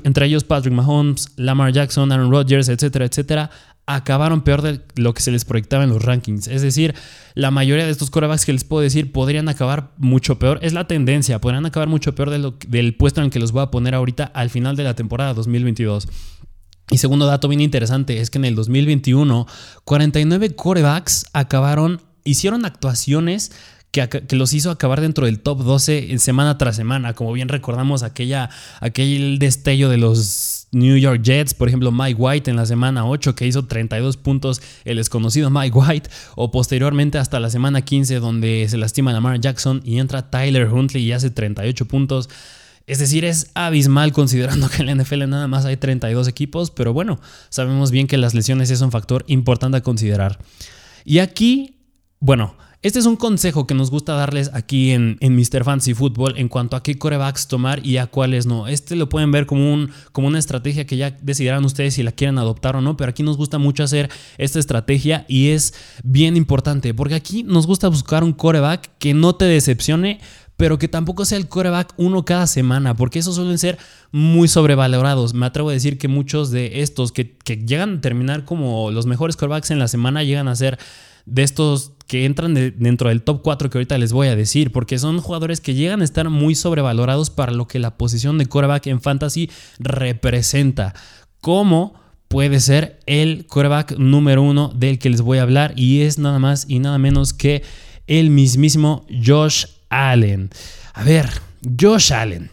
entre 0.05 0.26
ellos 0.26 0.44
Patrick 0.44 0.75
Mahomes, 0.75 1.28
Lamar 1.37 1.73
Jackson, 1.73 2.12
Aaron 2.12 2.31
Rodgers, 2.31 2.69
etcétera, 2.69 3.06
etcétera, 3.06 3.50
acabaron 3.87 4.43
peor 4.43 4.61
de 4.61 4.82
lo 4.96 5.14
que 5.14 5.23
se 5.23 5.31
les 5.31 5.46
proyectaba 5.46 5.84
en 5.84 5.88
los 5.88 6.05
rankings. 6.05 6.49
Es 6.49 6.61
decir, 6.61 6.94
la 7.32 7.50
mayoría 7.50 7.87
de 7.87 7.93
estos 7.93 8.11
corebacks 8.11 8.44
que 8.44 8.52
les 8.52 8.64
puedo 8.64 8.82
decir 8.82 9.11
podrían 9.11 9.49
acabar 9.49 9.93
mucho 9.96 10.38
peor. 10.38 10.58
Es 10.61 10.75
la 10.75 10.87
tendencia, 10.87 11.40
podrían 11.40 11.64
acabar 11.64 11.88
mucho 11.88 12.14
peor 12.14 12.28
del 12.28 12.94
puesto 12.94 13.23
en 13.23 13.25
el 13.25 13.31
que 13.31 13.38
los 13.38 13.52
voy 13.52 13.62
a 13.62 13.70
poner 13.70 13.94
ahorita 13.94 14.25
al 14.25 14.50
final 14.50 14.76
de 14.76 14.84
la 14.84 14.93
temporada 14.93 15.32
2022. 15.32 16.08
Y 16.90 16.99
segundo 16.99 17.26
dato 17.26 17.49
bien 17.49 17.62
interesante 17.62 18.20
es 18.20 18.31
que 18.31 18.38
en 18.38 18.44
el 18.44 18.55
2021, 18.55 19.46
49 19.84 20.55
corebacks 20.55 21.26
acabaron 21.32 22.00
hicieron 22.26 22.67
actuaciones 22.67 23.52
que, 24.05 24.37
los 24.37 24.52
hizo 24.52 24.70
acabar 24.70 25.00
dentro 25.00 25.26
del 25.26 25.40
top 25.40 25.62
12 25.62 26.19
semana 26.19 26.58
tras 26.58 26.76
semana. 26.76 27.14
Como 27.14 27.32
bien 27.32 27.49
recordamos 27.49 28.02
aquella, 28.02 28.50
aquel 28.81 29.38
destello 29.38 29.88
de 29.88 29.96
los 29.96 30.69
New 30.73 30.96
York 30.96 31.23
Jets, 31.23 31.55
por 31.55 31.69
ejemplo 31.69 31.93
Mike 31.93 32.20
White 32.20 32.50
en 32.50 32.56
la 32.56 32.67
semana 32.67 33.06
8 33.06 33.34
que 33.34 33.46
hizo 33.46 33.67
32 33.67 34.17
puntos 34.17 34.61
el 34.84 34.96
desconocido 34.96 35.49
Mike 35.50 35.76
White, 35.76 36.11
o 36.34 36.50
posteriormente 36.50 37.19
hasta 37.19 37.40
la 37.40 37.50
semana 37.50 37.82
15 37.82 38.17
donde 38.17 38.67
se 38.69 38.76
lastima 38.76 39.12
Lamar 39.12 39.40
Jackson 39.40 39.81
y 39.84 39.99
entra 39.99 40.31
Tyler 40.31 40.69
Huntley 40.69 41.05
y 41.05 41.12
hace 41.12 41.31
38 41.31 41.87
puntos. 41.87 42.28
Es 42.87 42.99
decir, 42.99 43.25
es 43.25 43.50
abismal 43.55 44.12
considerando 44.12 44.69
que 44.69 44.82
en 44.82 44.87
la 44.87 45.02
NFL 45.02 45.28
nada 45.28 45.49
más 45.49 45.64
hay 45.64 45.76
32 45.76 46.28
equipos, 46.28 46.70
pero 46.70 46.93
bueno, 46.93 47.20
sabemos 47.49 47.90
bien 47.90 48.06
que 48.06 48.17
las 48.17 48.34
lesiones 48.34 48.70
es 48.70 48.81
un 48.81 48.93
factor 48.93 49.25
importante 49.26 49.78
a 49.78 49.82
considerar. 49.82 50.38
Y 51.05 51.19
aquí 51.19 51.75
bueno, 52.26 52.56
este 52.82 52.99
es 52.99 53.06
un 53.06 53.14
consejo 53.14 53.69
que 53.69 53.75
nos 53.75 53.93
gusta 53.93 54.14
darles 54.14 54.50
aquí 54.52 54.90
en, 54.90 55.17
en 55.20 55.37
Mr. 55.37 55.62
Fancy 55.62 55.94
Football 55.94 56.34
en 56.37 56.49
cuanto 56.49 56.75
a 56.75 56.82
qué 56.82 56.99
corebacks 56.99 57.46
tomar 57.46 57.87
y 57.87 57.99
a 57.99 58.08
cuáles 58.08 58.46
no. 58.46 58.67
Este 58.67 58.96
lo 58.96 59.08
pueden 59.08 59.31
ver 59.31 59.46
como, 59.46 59.73
un, 59.73 59.93
como 60.11 60.26
una 60.26 60.40
estrategia 60.40 60.87
que 60.87 60.96
ya 60.96 61.12
decidirán 61.23 61.64
ustedes 61.64 61.94
si 61.94 62.02
la 62.02 62.11
quieren 62.11 62.38
adoptar 62.38 62.75
o 62.75 62.81
no, 62.81 62.96
pero 62.96 63.11
aquí 63.11 63.23
nos 63.23 63.37
gusta 63.37 63.58
mucho 63.58 63.84
hacer 63.84 64.11
esta 64.38 64.58
estrategia 64.58 65.25
y 65.28 65.50
es 65.50 65.73
bien 66.02 66.37
importante 66.37 66.93
porque 66.94 67.14
aquí 67.14 67.44
nos 67.44 67.64
gusta 67.64 67.87
buscar 67.87 68.25
un 68.25 68.32
coreback 68.32 68.90
que 68.99 69.14
no 69.14 69.37
te 69.37 69.45
decepcione, 69.45 70.18
pero 70.56 70.80
que 70.80 70.88
tampoco 70.88 71.25
sea 71.25 71.38
el 71.38 71.47
coreback 71.47 71.95
uno 71.97 72.25
cada 72.25 72.49
semana, 72.49 72.97
porque 72.97 73.21
esos 73.21 73.37
suelen 73.37 73.59
ser 73.59 73.78
muy 74.11 74.49
sobrevalorados. 74.49 75.33
Me 75.33 75.47
atrevo 75.47 75.71
a 75.71 75.75
decir 75.75 75.97
que 75.97 76.09
muchos 76.09 76.50
de 76.50 76.80
estos 76.83 77.12
que, 77.12 77.37
que 77.37 77.59
llegan 77.59 77.99
a 77.99 78.00
terminar 78.00 78.45
como 78.45 78.90
los 78.90 79.06
mejores 79.06 79.37
corebacks 79.37 79.71
en 79.71 79.78
la 79.78 79.87
semana 79.87 80.25
llegan 80.25 80.49
a 80.49 80.56
ser 80.56 80.76
de 81.26 81.42
estos 81.42 81.92
que 82.06 82.25
entran 82.25 82.54
dentro 82.54 83.09
del 83.09 83.23
top 83.23 83.42
4 83.42 83.68
que 83.68 83.78
ahorita 83.78 83.99
les 83.99 84.12
voy 84.12 84.28
a 84.28 84.37
decir, 84.37 84.71
porque 84.71 84.99
son 84.99 85.21
jugadores 85.21 85.61
que 85.61 85.75
llegan 85.75 86.00
a 86.00 86.04
estar 86.04 86.30
muy 86.30 86.54
sobrevalorados 86.54 87.30
para 87.30 87.52
lo 87.52 87.66
que 87.66 87.80
la 87.80 87.97
posición 87.99 88.38
de 88.38 88.47
quarterback 88.47 88.87
en 88.87 89.00
fantasy 89.00 89.50
representa. 89.78 90.95
Como 91.40 91.95
puede 92.28 92.61
ser 92.61 93.00
el 93.06 93.47
quarterback 93.47 93.99
número 93.99 94.42
uno 94.42 94.68
del 94.75 94.99
que 94.99 95.11
les 95.11 95.21
voy 95.21 95.38
a 95.38 95.42
hablar 95.42 95.73
y 95.76 96.02
es 96.02 96.18
nada 96.18 96.38
más 96.38 96.66
y 96.68 96.78
nada 96.78 96.99
menos 96.99 97.33
que 97.33 97.62
el 98.06 98.30
mismísimo 98.30 99.04
Josh 99.25 99.66
Allen. 99.88 100.50
A 100.95 101.02
ver, 101.02 101.28
Josh 101.80 102.12
Allen. 102.12 102.50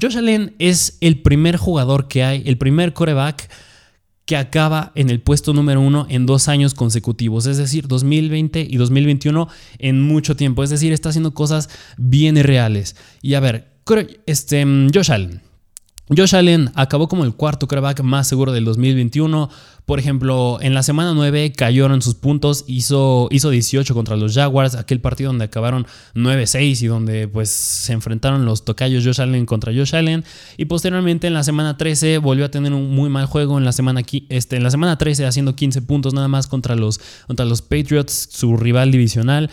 Josh 0.00 0.18
Allen 0.18 0.54
es 0.58 0.98
el 1.00 1.22
primer 1.22 1.56
jugador 1.56 2.08
que 2.08 2.24
hay, 2.24 2.42
el 2.46 2.58
primer 2.58 2.92
quarterback 2.92 3.48
que 4.26 4.36
acaba 4.36 4.92
en 4.94 5.10
el 5.10 5.20
puesto 5.20 5.52
número 5.52 5.80
uno 5.80 6.06
en 6.08 6.26
dos 6.26 6.48
años 6.48 6.74
consecutivos, 6.74 7.46
es 7.46 7.58
decir, 7.58 7.88
2020 7.88 8.66
y 8.68 8.76
2021 8.76 9.48
en 9.78 10.00
mucho 10.00 10.36
tiempo, 10.36 10.62
es 10.62 10.70
decir, 10.70 10.92
está 10.92 11.10
haciendo 11.10 11.34
cosas 11.34 11.68
bien 11.98 12.42
reales. 12.42 12.96
Y 13.20 13.34
a 13.34 13.40
ver, 13.40 13.72
este, 14.26 14.64
Josh 14.92 15.12
Allen, 15.12 15.42
Josh 16.10 16.36
Allen 16.36 16.70
acabó 16.74 17.08
como 17.08 17.24
el 17.24 17.34
cuarto 17.34 17.66
quarterback 17.66 18.02
más 18.02 18.28
seguro 18.28 18.52
del 18.52 18.66
2021. 18.66 19.48
Por 19.86 19.98
ejemplo, 19.98 20.58
en 20.60 20.74
la 20.74 20.82
semana 20.82 21.14
9 21.14 21.52
cayeron 21.52 22.02
sus 22.02 22.14
puntos, 22.14 22.64
hizo, 22.66 23.28
hizo 23.30 23.48
18 23.48 23.94
contra 23.94 24.16
los 24.16 24.34
Jaguars, 24.34 24.74
aquel 24.74 25.00
partido 25.00 25.28
donde 25.28 25.46
acabaron 25.46 25.86
9-6 26.14 26.82
y 26.82 26.86
donde 26.86 27.26
pues 27.26 27.48
se 27.48 27.94
enfrentaron 27.94 28.44
los 28.44 28.66
tocayos 28.66 29.02
Josh 29.02 29.22
Allen 29.22 29.46
contra 29.46 29.72
Josh 29.72 29.96
Allen. 29.96 30.24
Y 30.58 30.66
posteriormente 30.66 31.26
en 31.26 31.34
la 31.34 31.42
semana 31.42 31.78
13 31.78 32.18
volvió 32.18 32.44
a 32.44 32.50
tener 32.50 32.74
un 32.74 32.94
muy 32.94 33.08
mal 33.08 33.24
juego 33.24 33.56
en 33.56 33.64
la 33.64 33.72
semana, 33.72 34.02
este, 34.28 34.56
en 34.56 34.62
la 34.62 34.70
semana 34.70 34.98
13 34.98 35.24
haciendo 35.24 35.56
15 35.56 35.80
puntos 35.82 36.12
nada 36.12 36.28
más 36.28 36.46
contra 36.46 36.76
los, 36.76 37.00
contra 37.26 37.46
los 37.46 37.62
Patriots, 37.62 38.28
su 38.30 38.58
rival 38.58 38.90
divisional. 38.90 39.50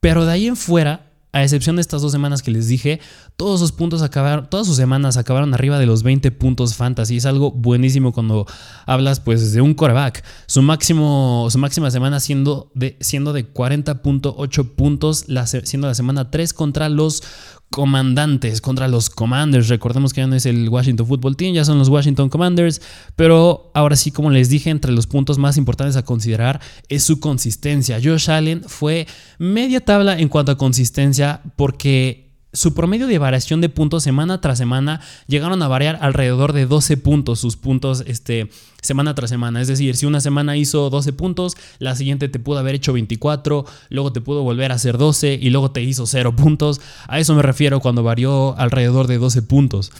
Pero 0.00 0.24
de 0.24 0.32
ahí 0.32 0.46
en 0.46 0.56
fuera 0.56 1.09
a 1.32 1.42
excepción 1.44 1.76
de 1.76 1.82
estas 1.82 2.02
dos 2.02 2.10
semanas 2.10 2.42
que 2.42 2.50
les 2.50 2.66
dije, 2.66 3.00
todos 3.36 3.60
sus 3.60 3.72
puntos 3.72 4.02
acabaron, 4.02 4.48
todas 4.50 4.66
sus 4.66 4.76
semanas 4.76 5.16
acabaron 5.16 5.54
arriba 5.54 5.78
de 5.78 5.86
los 5.86 6.02
20 6.02 6.30
puntos 6.32 6.74
fantasy. 6.74 7.16
Es 7.16 7.26
algo 7.26 7.52
buenísimo 7.52 8.12
cuando 8.12 8.46
hablas 8.84 9.20
pues 9.20 9.52
de 9.52 9.60
un 9.60 9.74
coreback. 9.74 10.24
Su 10.46 10.62
máximo, 10.62 11.46
su 11.50 11.58
máxima 11.58 11.90
semana 11.90 12.18
siendo 12.18 12.72
de, 12.74 12.96
siendo 13.00 13.32
de 13.32 13.52
40.8 13.52 14.74
puntos, 14.74 15.26
siendo 15.64 15.86
la 15.86 15.94
semana 15.94 16.30
3 16.30 16.52
contra 16.52 16.88
los 16.88 17.22
comandantes 17.70 18.60
contra 18.60 18.88
los 18.88 19.10
Commanders. 19.10 19.68
Recordemos 19.68 20.12
que 20.12 20.20
ya 20.20 20.26
no 20.26 20.36
es 20.36 20.44
el 20.44 20.68
Washington 20.68 21.06
Football 21.06 21.36
Team, 21.36 21.54
ya 21.54 21.64
son 21.64 21.78
los 21.78 21.88
Washington 21.88 22.28
Commanders. 22.28 22.82
Pero 23.16 23.70
ahora 23.74 23.96
sí, 23.96 24.10
como 24.10 24.30
les 24.30 24.48
dije, 24.48 24.70
entre 24.70 24.92
los 24.92 25.06
puntos 25.06 25.38
más 25.38 25.56
importantes 25.56 25.96
a 25.96 26.04
considerar 26.04 26.60
es 26.88 27.04
su 27.04 27.20
consistencia. 27.20 28.00
Josh 28.02 28.30
Allen 28.30 28.62
fue 28.66 29.06
media 29.38 29.80
tabla 29.80 30.18
en 30.18 30.28
cuanto 30.28 30.52
a 30.52 30.58
consistencia 30.58 31.42
porque 31.56 32.29
su 32.52 32.74
promedio 32.74 33.06
de 33.06 33.18
variación 33.18 33.60
de 33.60 33.68
puntos 33.68 34.02
semana 34.02 34.40
tras 34.40 34.58
semana 34.58 35.00
llegaron 35.26 35.62
a 35.62 35.68
variar 35.68 35.98
alrededor 36.00 36.52
de 36.52 36.66
12 36.66 36.96
puntos, 36.96 37.38
sus 37.38 37.56
puntos 37.56 38.02
este, 38.06 38.50
semana 38.82 39.14
tras 39.14 39.30
semana. 39.30 39.60
Es 39.60 39.68
decir, 39.68 39.96
si 39.96 40.06
una 40.06 40.20
semana 40.20 40.56
hizo 40.56 40.90
12 40.90 41.12
puntos, 41.12 41.56
la 41.78 41.94
siguiente 41.94 42.28
te 42.28 42.38
pudo 42.38 42.58
haber 42.58 42.74
hecho 42.74 42.92
24, 42.92 43.64
luego 43.90 44.12
te 44.12 44.20
pudo 44.20 44.42
volver 44.42 44.72
a 44.72 44.76
hacer 44.76 44.98
12 44.98 45.38
y 45.40 45.50
luego 45.50 45.70
te 45.70 45.82
hizo 45.82 46.06
0 46.06 46.34
puntos. 46.34 46.80
A 47.06 47.20
eso 47.20 47.34
me 47.34 47.42
refiero 47.42 47.80
cuando 47.80 48.02
varió 48.02 48.56
alrededor 48.58 49.06
de 49.06 49.18
12 49.18 49.42
puntos. 49.42 49.92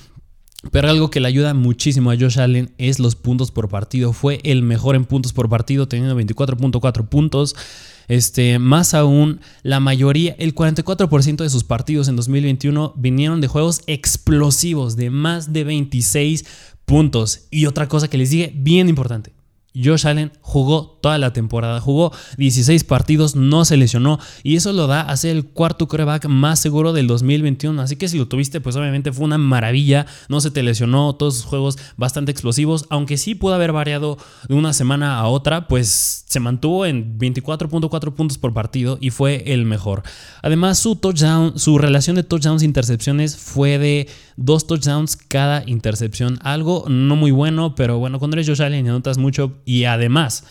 Pero 0.70 0.90
algo 0.90 1.10
que 1.10 1.20
le 1.20 1.28
ayuda 1.28 1.54
muchísimo 1.54 2.10
a 2.10 2.16
Josh 2.18 2.38
Allen 2.38 2.74
es 2.76 2.98
los 2.98 3.16
puntos 3.16 3.50
por 3.50 3.68
partido. 3.68 4.12
Fue 4.12 4.40
el 4.44 4.62
mejor 4.62 4.94
en 4.94 5.06
puntos 5.06 5.32
por 5.32 5.48
partido, 5.48 5.88
teniendo 5.88 6.18
24.4 6.20 7.08
puntos. 7.08 7.56
Este, 8.10 8.58
más 8.58 8.92
aún, 8.92 9.38
la 9.62 9.78
mayoría, 9.78 10.34
el 10.40 10.52
44% 10.52 11.44
de 11.44 11.48
sus 11.48 11.62
partidos 11.62 12.08
en 12.08 12.16
2021 12.16 12.92
vinieron 12.96 13.40
de 13.40 13.46
juegos 13.46 13.82
explosivos 13.86 14.96
de 14.96 15.10
más 15.10 15.52
de 15.52 15.62
26 15.62 16.44
puntos. 16.86 17.46
Y 17.52 17.66
otra 17.66 17.88
cosa 17.88 18.10
que 18.10 18.18
les 18.18 18.30
dije, 18.30 18.52
bien 18.52 18.88
importante, 18.88 19.32
Josh 19.74 20.06
Allen 20.06 20.32
jugó 20.40 20.98
toda 21.00 21.18
la 21.18 21.32
temporada, 21.32 21.80
jugó 21.80 22.12
16 22.38 22.84
partidos, 22.84 23.36
no 23.36 23.64
se 23.64 23.76
lesionó 23.76 24.18
y 24.42 24.56
eso 24.56 24.72
lo 24.72 24.86
da 24.86 25.02
a 25.02 25.16
ser 25.16 25.36
el 25.36 25.46
cuarto 25.46 25.88
coreback 25.88 26.26
más 26.26 26.60
seguro 26.60 26.92
del 26.92 27.06
2021. 27.06 27.80
Así 27.80 27.96
que 27.96 28.08
si 28.08 28.18
lo 28.18 28.28
tuviste, 28.28 28.60
pues 28.60 28.76
obviamente 28.76 29.12
fue 29.12 29.24
una 29.24 29.38
maravilla, 29.38 30.06
no 30.28 30.40
se 30.40 30.50
te 30.50 30.62
lesionó, 30.62 31.14
todos 31.14 31.36
sus 31.36 31.44
juegos 31.44 31.78
bastante 31.96 32.32
explosivos, 32.32 32.86
aunque 32.90 33.16
sí 33.16 33.34
pudo 33.34 33.54
haber 33.54 33.72
variado 33.72 34.18
de 34.48 34.54
una 34.54 34.72
semana 34.72 35.18
a 35.18 35.28
otra, 35.28 35.68
pues 35.68 36.24
se 36.26 36.40
mantuvo 36.40 36.86
en 36.86 37.18
24.4 37.18 38.12
puntos 38.14 38.38
por 38.38 38.52
partido 38.52 38.98
y 39.00 39.10
fue 39.10 39.52
el 39.52 39.64
mejor. 39.66 40.02
Además, 40.42 40.78
su 40.78 40.96
touchdown, 40.96 41.58
su 41.58 41.78
relación 41.78 42.16
de 42.16 42.22
touchdowns 42.22 42.62
e 42.62 42.66
intercepciones 42.66 43.36
fue 43.36 43.78
de 43.78 44.08
dos 44.36 44.66
touchdowns 44.66 45.16
cada 45.16 45.62
intercepción, 45.66 46.38
algo 46.42 46.84
no 46.88 47.14
muy 47.16 47.30
bueno, 47.30 47.74
pero 47.74 47.98
bueno, 47.98 48.18
cuando 48.18 48.36
eres 48.36 48.48
Josh 48.48 48.62
Allen 48.62 48.86
y 48.86 48.88
anotas 48.88 49.18
mucho 49.18 49.59
y 49.64 49.84
además 49.84 50.44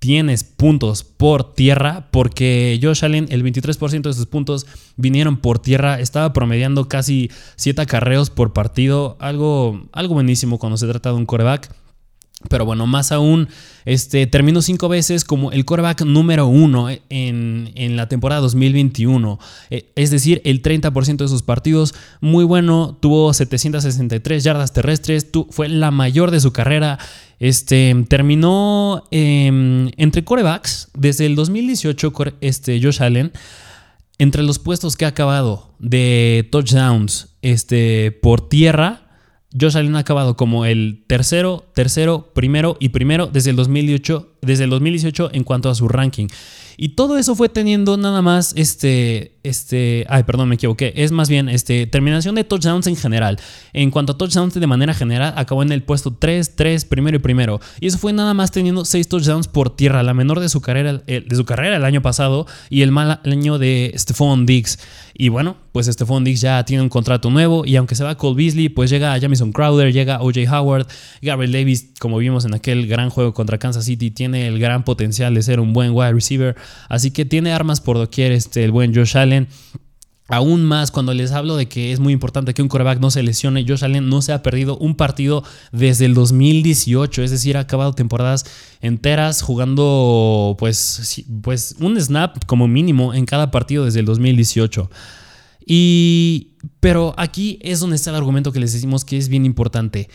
tienes 0.00 0.44
puntos 0.44 1.04
por 1.04 1.54
tierra, 1.54 2.08
porque 2.10 2.80
Josh 2.82 3.04
Allen, 3.04 3.26
el 3.30 3.44
23% 3.44 4.02
de 4.02 4.12
sus 4.14 4.26
puntos 4.26 4.66
vinieron 4.96 5.36
por 5.36 5.58
tierra, 5.58 6.00
estaba 6.00 6.32
promediando 6.32 6.88
casi 6.88 7.30
7 7.56 7.82
acarreos 7.82 8.30
por 8.30 8.52
partido, 8.52 9.16
algo, 9.20 9.88
algo 9.92 10.14
buenísimo 10.14 10.58
cuando 10.58 10.78
se 10.78 10.88
trata 10.88 11.10
de 11.10 11.16
un 11.16 11.26
coreback. 11.26 11.70
Pero 12.48 12.64
bueno, 12.64 12.86
más 12.86 13.12
aún, 13.12 13.48
este, 13.84 14.26
terminó 14.26 14.62
cinco 14.62 14.88
veces 14.88 15.26
como 15.26 15.52
el 15.52 15.66
coreback 15.66 16.02
número 16.06 16.46
uno 16.46 16.88
en, 16.88 17.70
en 17.74 17.96
la 17.96 18.08
temporada 18.08 18.40
2021. 18.40 19.38
E, 19.68 19.92
es 19.94 20.10
decir, 20.10 20.40
el 20.46 20.62
30% 20.62 21.18
de 21.18 21.28
sus 21.28 21.42
partidos. 21.42 21.94
Muy 22.22 22.44
bueno, 22.44 22.96
tuvo 22.98 23.34
763 23.34 24.42
yardas 24.42 24.72
terrestres, 24.72 25.26
fue 25.50 25.68
la 25.68 25.90
mayor 25.90 26.30
de 26.30 26.40
su 26.40 26.50
carrera. 26.50 26.98
Este, 27.40 28.04
terminó 28.06 29.04
em, 29.10 29.90
entre 29.96 30.22
corebacks 30.24 30.90
desde 30.94 31.24
el 31.24 31.34
2018, 31.34 32.12
este, 32.42 32.80
Josh 32.80 33.02
Allen. 33.02 33.32
Entre 34.18 34.42
los 34.42 34.58
puestos 34.58 34.98
que 34.98 35.06
ha 35.06 35.08
acabado 35.08 35.74
de 35.78 36.46
touchdowns 36.52 37.34
este, 37.40 38.12
por 38.12 38.46
tierra, 38.46 39.08
Josh 39.58 39.78
Allen 39.78 39.96
ha 39.96 40.00
acabado 40.00 40.36
como 40.36 40.66
el 40.66 41.02
tercero, 41.06 41.64
tercero, 41.74 42.30
primero 42.34 42.76
y 42.78 42.90
primero 42.90 43.26
desde 43.26 43.50
el 43.50 43.56
2018, 43.56 44.36
desde 44.42 44.64
el 44.64 44.70
2018 44.70 45.30
en 45.32 45.44
cuanto 45.44 45.70
a 45.70 45.74
su 45.74 45.88
ranking. 45.88 46.28
Y 46.82 46.90
todo 46.90 47.18
eso 47.18 47.34
fue 47.34 47.50
teniendo 47.50 47.98
nada 47.98 48.22
más 48.22 48.54
este, 48.56 49.34
este, 49.42 50.06
ay, 50.08 50.22
perdón, 50.22 50.48
me 50.48 50.54
equivoqué. 50.54 50.94
Es 50.96 51.12
más 51.12 51.28
bien 51.28 51.50
este, 51.50 51.86
terminación 51.86 52.34
de 52.36 52.44
touchdowns 52.44 52.86
en 52.86 52.96
general. 52.96 53.38
En 53.74 53.90
cuanto 53.90 54.12
a 54.12 54.18
touchdowns 54.18 54.54
de 54.54 54.66
manera 54.66 54.94
general, 54.94 55.34
acabó 55.36 55.62
en 55.62 55.72
el 55.72 55.82
puesto 55.82 56.14
3, 56.18 56.56
3, 56.56 56.86
primero 56.86 57.18
y 57.18 57.20
primero. 57.20 57.60
Y 57.80 57.88
eso 57.88 57.98
fue 57.98 58.14
nada 58.14 58.32
más 58.32 58.50
teniendo 58.50 58.86
6 58.86 59.08
touchdowns 59.08 59.46
por 59.46 59.76
tierra, 59.76 60.02
la 60.02 60.14
menor 60.14 60.40
de 60.40 60.48
su 60.48 60.62
carrera, 60.62 60.94
de 60.94 61.36
su 61.36 61.44
carrera 61.44 61.76
el 61.76 61.84
año 61.84 62.00
pasado 62.00 62.46
y 62.70 62.80
el 62.80 62.92
mal 62.92 63.20
año 63.24 63.58
de 63.58 63.92
Stephon 63.96 64.46
Diggs. 64.46 64.78
Y 65.12 65.28
bueno, 65.28 65.58
pues 65.72 65.86
Stephon 65.86 66.24
Diggs 66.24 66.40
ya 66.40 66.64
tiene 66.64 66.82
un 66.82 66.88
contrato 66.88 67.28
nuevo 67.28 67.66
y 67.66 67.76
aunque 67.76 67.94
se 67.94 68.04
va 68.04 68.16
Cole 68.16 68.36
Beasley, 68.36 68.70
pues 68.70 68.88
llega 68.88 69.12
a 69.12 69.20
Jamison 69.20 69.52
Crowder, 69.52 69.92
llega 69.92 70.22
OJ 70.22 70.50
Howard, 70.50 70.86
Gabriel 71.20 71.52
Davis, 71.52 71.90
como 71.98 72.16
vimos 72.16 72.46
en 72.46 72.54
aquel 72.54 72.86
gran 72.86 73.10
juego 73.10 73.34
contra 73.34 73.58
Kansas 73.58 73.84
City, 73.84 74.10
tiene 74.10 74.29
el 74.34 74.58
gran 74.58 74.84
potencial 74.84 75.34
de 75.34 75.42
ser 75.42 75.60
un 75.60 75.72
buen 75.72 75.90
wide 75.92 76.12
receiver. 76.12 76.56
Así 76.88 77.10
que 77.10 77.24
tiene 77.24 77.52
armas 77.52 77.80
por 77.80 77.96
doquier 77.96 78.32
este, 78.32 78.64
el 78.64 78.70
buen 78.70 78.94
Josh 78.94 79.16
Allen. 79.16 79.48
Aún 80.30 80.64
más 80.64 80.92
cuando 80.92 81.12
les 81.12 81.32
hablo 81.32 81.56
de 81.56 81.66
que 81.66 81.90
es 81.90 81.98
muy 81.98 82.12
importante 82.12 82.54
que 82.54 82.62
un 82.62 82.68
coreback 82.68 83.00
no 83.00 83.10
se 83.10 83.24
lesione, 83.24 83.64
Josh 83.66 83.84
Allen 83.84 84.08
no 84.08 84.22
se 84.22 84.32
ha 84.32 84.44
perdido 84.44 84.78
un 84.78 84.94
partido 84.94 85.42
desde 85.72 86.06
el 86.06 86.14
2018, 86.14 87.24
es 87.24 87.32
decir, 87.32 87.56
ha 87.56 87.60
acabado 87.60 87.94
temporadas 87.94 88.46
enteras 88.80 89.42
jugando 89.42 90.54
pues, 90.56 91.24
pues 91.42 91.74
un 91.80 92.00
snap 92.00 92.44
como 92.46 92.68
mínimo 92.68 93.12
en 93.12 93.26
cada 93.26 93.50
partido 93.50 93.84
desde 93.84 94.00
el 94.00 94.06
2018. 94.06 94.88
Y, 95.66 96.56
pero 96.80 97.14
aquí 97.16 97.58
es 97.62 97.80
donde 97.80 97.96
está 97.96 98.10
el 98.10 98.16
argumento 98.16 98.52
que 98.52 98.60
les 98.60 98.72
decimos 98.72 99.04
que 99.04 99.16
es 99.16 99.28
bien 99.28 99.44
importante. 99.44 100.08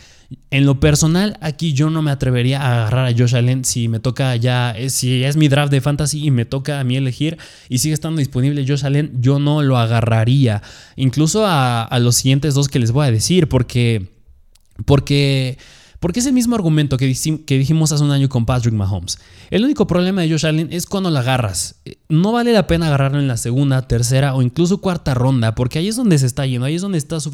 En 0.50 0.66
lo 0.66 0.80
personal, 0.80 1.38
aquí 1.40 1.72
yo 1.72 1.88
no 1.88 2.02
me 2.02 2.10
atrevería 2.10 2.60
a 2.60 2.72
agarrar 2.72 3.06
a 3.06 3.16
Josh 3.16 3.36
Allen 3.36 3.64
si 3.64 3.88
me 3.88 4.00
toca 4.00 4.34
ya, 4.36 4.72
eh, 4.72 4.90
si 4.90 5.22
es 5.22 5.36
mi 5.36 5.48
draft 5.48 5.70
de 5.70 5.80
fantasy 5.80 6.26
y 6.26 6.30
me 6.30 6.44
toca 6.44 6.80
a 6.80 6.84
mí 6.84 6.96
elegir 6.96 7.38
y 7.68 7.78
sigue 7.78 7.94
estando 7.94 8.18
disponible 8.18 8.64
Josh 8.66 8.84
Allen, 8.84 9.12
yo 9.20 9.38
no 9.38 9.62
lo 9.62 9.78
agarraría. 9.78 10.62
Incluso 10.96 11.46
a, 11.46 11.84
a 11.84 11.98
los 12.00 12.16
siguientes 12.16 12.54
dos 12.54 12.68
que 12.68 12.80
les 12.80 12.90
voy 12.90 13.06
a 13.06 13.12
decir, 13.12 13.48
porque, 13.48 14.08
porque 14.84 15.58
porque 16.00 16.20
es 16.20 16.26
el 16.26 16.32
mismo 16.32 16.54
argumento 16.54 16.96
que, 16.96 17.06
dijimos 17.06 17.92
hace 17.92 18.04
un 18.04 18.10
año 18.10 18.28
con 18.28 18.46
Patrick 18.46 18.74
Mahomes. 18.74 19.18
El 19.50 19.64
único 19.64 19.86
problema 19.86 20.22
de 20.22 20.30
Josh 20.30 20.46
Allen 20.46 20.68
es 20.70 20.86
cuando 20.86 21.10
la 21.10 21.20
agarras. 21.20 21.76
No 22.08 22.32
vale 22.32 22.52
la 22.52 22.66
pena 22.66 22.86
agarrarlo 22.86 23.18
en 23.18 23.28
la 23.28 23.36
segunda, 23.36 23.82
tercera 23.88 24.34
o 24.34 24.42
incluso 24.42 24.80
cuarta 24.80 25.14
ronda, 25.14 25.54
porque 25.54 25.78
ahí 25.78 25.88
es 25.88 25.96
donde 25.96 26.18
se 26.18 26.26
está 26.26 26.46
yendo, 26.46 26.66
ahí 26.66 26.74
es 26.74 26.82
donde 26.82 26.98
está 26.98 27.20
su 27.20 27.30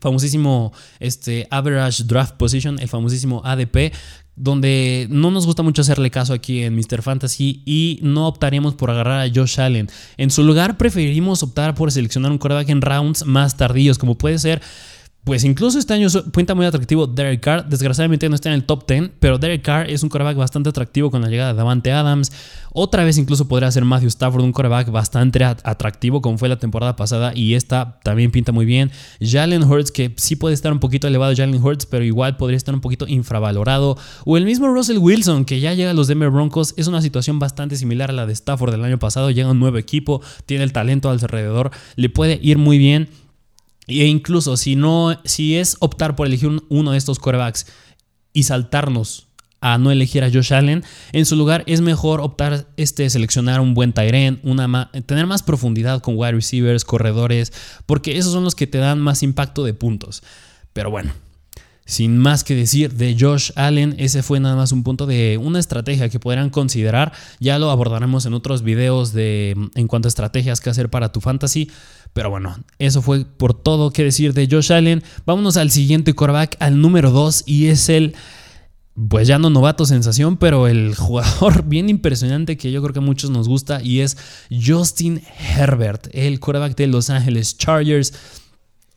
famosísimo 0.00 0.72
este, 1.00 1.46
Average 1.50 2.04
Draft 2.04 2.34
Position, 2.36 2.78
el 2.78 2.88
famosísimo 2.88 3.42
ADP, 3.44 3.92
donde 4.36 5.06
no 5.10 5.30
nos 5.30 5.46
gusta 5.46 5.62
mucho 5.62 5.82
hacerle 5.82 6.10
caso 6.10 6.32
aquí 6.32 6.62
en 6.62 6.74
Mr. 6.74 7.02
Fantasy 7.02 7.62
y 7.64 8.00
no 8.02 8.26
optaríamos 8.26 8.74
por 8.74 8.90
agarrar 8.90 9.26
a 9.26 9.32
Josh 9.32 9.60
Allen. 9.60 9.88
En 10.16 10.30
su 10.30 10.42
lugar 10.42 10.76
preferimos 10.76 11.42
optar 11.42 11.74
por 11.74 11.92
seleccionar 11.92 12.32
un 12.32 12.38
quarterback 12.38 12.68
en 12.68 12.82
rounds 12.82 13.24
más 13.26 13.56
tardíos, 13.56 13.98
como 13.98 14.16
puede 14.16 14.38
ser 14.38 14.60
pues 15.24 15.42
incluso 15.44 15.78
este 15.78 15.94
año 15.94 16.08
cuenta 16.34 16.54
muy 16.54 16.66
atractivo 16.66 17.06
Derek 17.06 17.40
Carr. 17.40 17.66
Desgraciadamente 17.66 18.28
no 18.28 18.34
está 18.34 18.50
en 18.50 18.56
el 18.56 18.64
top 18.64 18.86
10, 18.86 19.12
pero 19.18 19.38
Derek 19.38 19.62
Carr 19.62 19.88
es 19.88 20.02
un 20.02 20.10
coreback 20.10 20.36
bastante 20.36 20.68
atractivo 20.68 21.10
con 21.10 21.22
la 21.22 21.28
llegada 21.28 21.52
de 21.52 21.56
Davante 21.56 21.92
Adams. 21.92 22.30
Otra 22.74 23.04
vez 23.04 23.16
incluso 23.16 23.48
podría 23.48 23.70
ser 23.70 23.86
Matthew 23.86 24.08
Stafford, 24.08 24.42
un 24.42 24.52
coreback 24.52 24.90
bastante 24.90 25.42
atractivo 25.44 26.20
como 26.20 26.36
fue 26.36 26.50
la 26.50 26.58
temporada 26.58 26.94
pasada 26.94 27.32
y 27.34 27.54
esta 27.54 28.00
también 28.02 28.32
pinta 28.32 28.52
muy 28.52 28.66
bien. 28.66 28.90
Jalen 29.20 29.62
Hurts, 29.62 29.90
que 29.90 30.12
sí 30.16 30.36
puede 30.36 30.54
estar 30.54 30.72
un 30.72 30.78
poquito 30.78 31.06
elevado 31.06 31.32
Jalen 31.34 31.62
Hurts, 31.62 31.86
pero 31.86 32.04
igual 32.04 32.36
podría 32.36 32.58
estar 32.58 32.74
un 32.74 32.82
poquito 32.82 33.06
infravalorado. 33.08 33.96
O 34.26 34.36
el 34.36 34.44
mismo 34.44 34.68
Russell 34.68 34.98
Wilson, 34.98 35.46
que 35.46 35.60
ya 35.60 35.72
llega 35.72 35.92
a 35.92 35.94
los 35.94 36.06
Denver 36.06 36.28
Broncos. 36.28 36.74
Es 36.76 36.86
una 36.86 37.00
situación 37.00 37.38
bastante 37.38 37.76
similar 37.76 38.10
a 38.10 38.12
la 38.12 38.26
de 38.26 38.34
Stafford 38.34 38.72
del 38.72 38.84
año 38.84 38.98
pasado. 38.98 39.30
Llega 39.30 39.50
un 39.50 39.58
nuevo 39.58 39.78
equipo, 39.78 40.20
tiene 40.44 40.64
el 40.64 40.72
talento 40.72 41.08
alrededor, 41.08 41.70
le 41.96 42.10
puede 42.10 42.38
ir 42.42 42.58
muy 42.58 42.76
bien. 42.76 43.08
E 43.86 44.06
incluso 44.06 44.56
si 44.56 44.76
no, 44.76 45.20
si 45.24 45.56
es 45.56 45.76
optar 45.80 46.16
por 46.16 46.26
elegir 46.26 46.62
uno 46.68 46.92
de 46.92 46.98
estos 46.98 47.18
corebacks 47.18 47.66
y 48.32 48.44
saltarnos 48.44 49.28
a 49.60 49.78
no 49.78 49.90
elegir 49.90 50.22
a 50.22 50.30
Josh 50.30 50.52
Allen, 50.52 50.84
en 51.12 51.24
su 51.24 51.36
lugar 51.36 51.64
es 51.66 51.80
mejor 51.80 52.20
optar 52.20 52.66
este 52.76 53.08
seleccionar 53.08 53.60
un 53.60 53.72
buen 53.72 53.94
Tyrant, 53.94 54.40
una 54.42 54.90
tener 55.06 55.26
más 55.26 55.42
profundidad 55.42 56.02
con 56.02 56.18
wide 56.18 56.32
receivers, 56.32 56.84
corredores, 56.84 57.52
porque 57.86 58.18
esos 58.18 58.32
son 58.32 58.44
los 58.44 58.54
que 58.54 58.66
te 58.66 58.78
dan 58.78 59.00
más 59.00 59.22
impacto 59.22 59.64
de 59.64 59.72
puntos. 59.72 60.22
Pero 60.74 60.90
bueno, 60.90 61.12
sin 61.86 62.18
más 62.18 62.44
que 62.44 62.54
decir 62.54 62.94
de 62.94 63.16
Josh 63.18 63.50
Allen, 63.56 63.94
ese 63.98 64.22
fue 64.22 64.40
nada 64.40 64.56
más 64.56 64.72
un 64.72 64.82
punto 64.82 65.06
de 65.06 65.38
una 65.42 65.58
estrategia 65.58 66.08
que 66.08 66.18
podrán 66.18 66.48
considerar. 66.48 67.12
Ya 67.40 67.58
lo 67.58 67.70
abordaremos 67.70 68.24
en 68.24 68.32
otros 68.32 68.62
videos 68.62 69.12
de 69.12 69.54
en 69.74 69.86
cuanto 69.86 70.08
a 70.08 70.10
estrategias 70.10 70.60
que 70.60 70.70
hacer 70.70 70.88
para 70.88 71.12
tu 71.12 71.20
fantasy. 71.20 71.70
Pero 72.14 72.30
bueno, 72.30 72.56
eso 72.78 73.02
fue 73.02 73.24
por 73.24 73.54
todo 73.54 73.90
que 73.90 74.04
decir 74.04 74.32
de 74.32 74.48
Josh 74.50 74.72
Allen. 74.72 75.02
Vámonos 75.26 75.56
al 75.56 75.70
siguiente 75.70 76.14
quarterback, 76.14 76.56
al 76.60 76.80
número 76.80 77.10
2, 77.10 77.42
y 77.44 77.66
es 77.66 77.88
el, 77.88 78.14
pues 79.08 79.26
ya 79.26 79.38
no 79.38 79.50
novato 79.50 79.84
sensación, 79.84 80.36
pero 80.36 80.68
el 80.68 80.94
jugador 80.96 81.64
bien 81.64 81.90
impresionante 81.90 82.56
que 82.56 82.70
yo 82.70 82.80
creo 82.82 82.92
que 82.92 83.00
a 83.00 83.02
muchos 83.02 83.30
nos 83.30 83.48
gusta, 83.48 83.82
y 83.82 84.00
es 84.00 84.16
Justin 84.48 85.22
Herbert, 85.56 86.06
el 86.12 86.38
quarterback 86.38 86.76
de 86.76 86.86
Los 86.86 87.10
Angeles 87.10 87.58
Chargers. 87.58 88.14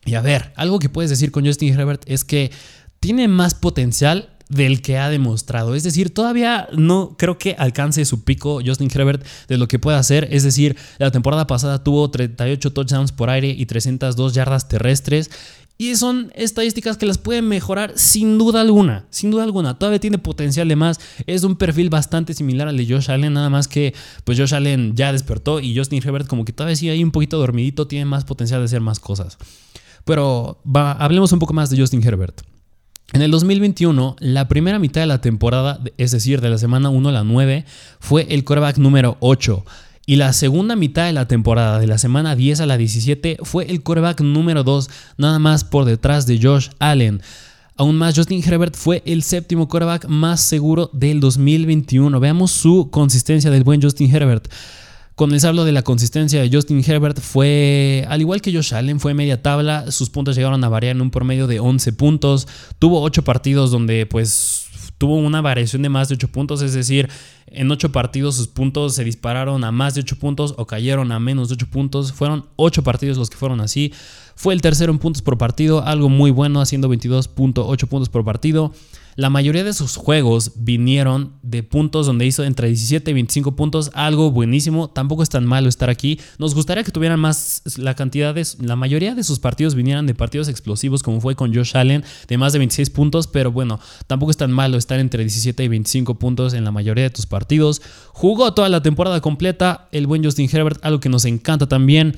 Y 0.04 0.14
a 0.14 0.20
ver, 0.20 0.52
algo 0.54 0.78
que 0.78 0.88
puedes 0.88 1.10
decir 1.10 1.32
con 1.32 1.44
Justin 1.44 1.74
Herbert 1.74 2.02
es 2.06 2.24
que 2.24 2.52
tiene 3.00 3.28
más 3.28 3.54
potencial 3.54 4.30
del 4.48 4.80
que 4.80 4.98
ha 4.98 5.10
demostrado. 5.10 5.74
Es 5.74 5.82
decir, 5.82 6.12
todavía 6.12 6.68
no 6.72 7.16
creo 7.18 7.38
que 7.38 7.54
alcance 7.58 8.04
su 8.04 8.24
pico 8.24 8.60
Justin 8.64 8.90
Herbert 8.92 9.24
de 9.46 9.58
lo 9.58 9.68
que 9.68 9.78
puede 9.78 9.98
hacer. 9.98 10.28
Es 10.30 10.42
decir, 10.42 10.76
la 10.98 11.10
temporada 11.10 11.46
pasada 11.46 11.84
tuvo 11.84 12.10
38 12.10 12.72
touchdowns 12.72 13.12
por 13.12 13.30
aire 13.30 13.48
y 13.48 13.66
302 13.66 14.34
yardas 14.34 14.68
terrestres. 14.68 15.30
Y 15.80 15.94
son 15.94 16.32
estadísticas 16.34 16.96
que 16.96 17.06
las 17.06 17.18
pueden 17.18 17.46
mejorar 17.46 17.92
sin 17.94 18.36
duda 18.36 18.60
alguna, 18.60 19.06
sin 19.10 19.30
duda 19.30 19.44
alguna. 19.44 19.78
Todavía 19.78 20.00
tiene 20.00 20.18
potencial 20.18 20.66
de 20.66 20.74
más. 20.74 20.98
Es 21.26 21.44
un 21.44 21.54
perfil 21.54 21.88
bastante 21.88 22.34
similar 22.34 22.66
al 22.66 22.76
de 22.76 22.84
Josh 22.84 23.12
Allen, 23.12 23.34
nada 23.34 23.48
más 23.48 23.68
que 23.68 23.94
pues 24.24 24.36
Josh 24.36 24.54
Allen 24.54 24.96
ya 24.96 25.12
despertó 25.12 25.60
y 25.60 25.76
Justin 25.76 26.02
Herbert 26.04 26.26
como 26.26 26.44
que 26.44 26.52
todavía 26.52 26.74
sigue 26.74 26.90
ahí 26.90 27.04
un 27.04 27.12
poquito 27.12 27.38
dormidito, 27.38 27.86
tiene 27.86 28.06
más 28.06 28.24
potencial 28.24 28.60
de 28.60 28.64
hacer 28.64 28.80
más 28.80 28.98
cosas. 28.98 29.38
Pero 30.04 30.60
hablemos 30.74 31.30
un 31.30 31.38
poco 31.38 31.52
más 31.52 31.70
de 31.70 31.78
Justin 31.78 32.02
Herbert. 32.02 32.40
En 33.14 33.22
el 33.22 33.30
2021, 33.30 34.16
la 34.20 34.48
primera 34.48 34.78
mitad 34.78 35.00
de 35.00 35.06
la 35.06 35.22
temporada, 35.22 35.80
es 35.96 36.10
decir, 36.10 36.42
de 36.42 36.50
la 36.50 36.58
semana 36.58 36.90
1 36.90 37.08
a 37.08 37.12
la 37.12 37.24
9, 37.24 37.64
fue 38.00 38.26
el 38.28 38.44
quarterback 38.44 38.76
número 38.76 39.16
8. 39.20 39.64
Y 40.04 40.16
la 40.16 40.34
segunda 40.34 40.76
mitad 40.76 41.06
de 41.06 41.14
la 41.14 41.26
temporada, 41.26 41.78
de 41.78 41.86
la 41.86 41.96
semana 41.96 42.36
10 42.36 42.60
a 42.60 42.66
la 42.66 42.76
17, 42.76 43.38
fue 43.44 43.64
el 43.70 43.82
quarterback 43.82 44.20
número 44.20 44.62
2, 44.62 44.90
nada 45.16 45.38
más 45.38 45.64
por 45.64 45.86
detrás 45.86 46.26
de 46.26 46.38
Josh 46.40 46.68
Allen. 46.80 47.22
Aún 47.78 47.96
más, 47.96 48.14
Justin 48.14 48.42
Herbert 48.44 48.76
fue 48.76 49.02
el 49.06 49.22
séptimo 49.22 49.68
quarterback 49.68 50.06
más 50.06 50.42
seguro 50.42 50.90
del 50.92 51.20
2021. 51.20 52.20
Veamos 52.20 52.50
su 52.50 52.90
consistencia 52.90 53.50
del 53.50 53.64
buen 53.64 53.80
Justin 53.80 54.14
Herbert. 54.14 54.48
Cuando 55.18 55.34
les 55.34 55.44
hablo 55.44 55.64
de 55.64 55.72
la 55.72 55.82
consistencia 55.82 56.40
de 56.40 56.48
Justin 56.48 56.80
Herbert, 56.86 57.18
fue, 57.18 58.06
al 58.08 58.20
igual 58.20 58.40
que 58.40 58.52
Josh 58.54 58.72
Allen, 58.72 59.00
fue 59.00 59.14
media 59.14 59.42
tabla. 59.42 59.90
Sus 59.90 60.10
puntos 60.10 60.36
llegaron 60.36 60.62
a 60.62 60.68
variar 60.68 60.94
en 60.94 61.02
un 61.02 61.10
promedio 61.10 61.48
de 61.48 61.58
11 61.58 61.92
puntos. 61.94 62.46
Tuvo 62.78 63.02
8 63.02 63.24
partidos 63.24 63.72
donde, 63.72 64.06
pues, 64.06 64.68
tuvo 64.96 65.16
una 65.16 65.40
variación 65.40 65.82
de 65.82 65.88
más 65.88 66.08
de 66.08 66.14
8 66.14 66.28
puntos. 66.28 66.62
Es 66.62 66.72
decir, 66.72 67.08
en 67.48 67.68
8 67.68 67.90
partidos 67.90 68.36
sus 68.36 68.46
puntos 68.46 68.94
se 68.94 69.02
dispararon 69.02 69.64
a 69.64 69.72
más 69.72 69.96
de 69.96 70.02
8 70.02 70.20
puntos 70.20 70.54
o 70.56 70.68
cayeron 70.68 71.10
a 71.10 71.18
menos 71.18 71.48
de 71.48 71.54
8 71.54 71.66
puntos. 71.66 72.12
Fueron 72.12 72.46
8 72.54 72.84
partidos 72.84 73.18
los 73.18 73.28
que 73.28 73.36
fueron 73.36 73.60
así. 73.60 73.92
Fue 74.36 74.54
el 74.54 74.62
tercero 74.62 74.92
en 74.92 75.00
puntos 75.00 75.22
por 75.22 75.36
partido, 75.36 75.84
algo 75.84 76.08
muy 76.08 76.30
bueno, 76.30 76.60
haciendo 76.60 76.88
22.8 76.88 77.88
puntos 77.88 78.08
por 78.08 78.24
partido. 78.24 78.72
La 79.18 79.30
mayoría 79.30 79.64
de 79.64 79.72
sus 79.72 79.96
juegos 79.96 80.52
vinieron 80.54 81.32
de 81.42 81.64
puntos 81.64 82.06
donde 82.06 82.24
hizo 82.24 82.44
entre 82.44 82.68
17 82.68 83.10
y 83.10 83.14
25 83.14 83.56
puntos, 83.56 83.90
algo 83.94 84.30
buenísimo. 84.30 84.90
Tampoco 84.90 85.24
es 85.24 85.28
tan 85.28 85.44
malo 85.44 85.68
estar 85.68 85.90
aquí. 85.90 86.20
Nos 86.38 86.54
gustaría 86.54 86.84
que 86.84 86.92
tuvieran 86.92 87.18
más 87.18 87.62
la 87.78 87.96
cantidad 87.96 88.32
de. 88.32 88.46
La 88.60 88.76
mayoría 88.76 89.16
de 89.16 89.24
sus 89.24 89.40
partidos 89.40 89.74
vinieran 89.74 90.06
de 90.06 90.14
partidos 90.14 90.46
explosivos, 90.46 91.02
como 91.02 91.20
fue 91.20 91.34
con 91.34 91.52
Josh 91.52 91.76
Allen, 91.76 92.04
de 92.28 92.38
más 92.38 92.52
de 92.52 92.60
26 92.60 92.90
puntos. 92.90 93.26
Pero 93.26 93.50
bueno, 93.50 93.80
tampoco 94.06 94.30
es 94.30 94.36
tan 94.36 94.52
malo 94.52 94.78
estar 94.78 95.00
entre 95.00 95.24
17 95.24 95.64
y 95.64 95.66
25 95.66 96.14
puntos 96.20 96.54
en 96.54 96.62
la 96.62 96.70
mayoría 96.70 97.02
de 97.02 97.10
tus 97.10 97.26
partidos. 97.26 97.82
Jugó 98.12 98.54
toda 98.54 98.68
la 98.68 98.84
temporada 98.84 99.20
completa. 99.20 99.88
El 99.90 100.06
buen 100.06 100.22
Justin 100.22 100.48
Herbert, 100.48 100.78
algo 100.84 101.00
que 101.00 101.08
nos 101.08 101.24
encanta 101.24 101.66
también. 101.66 102.14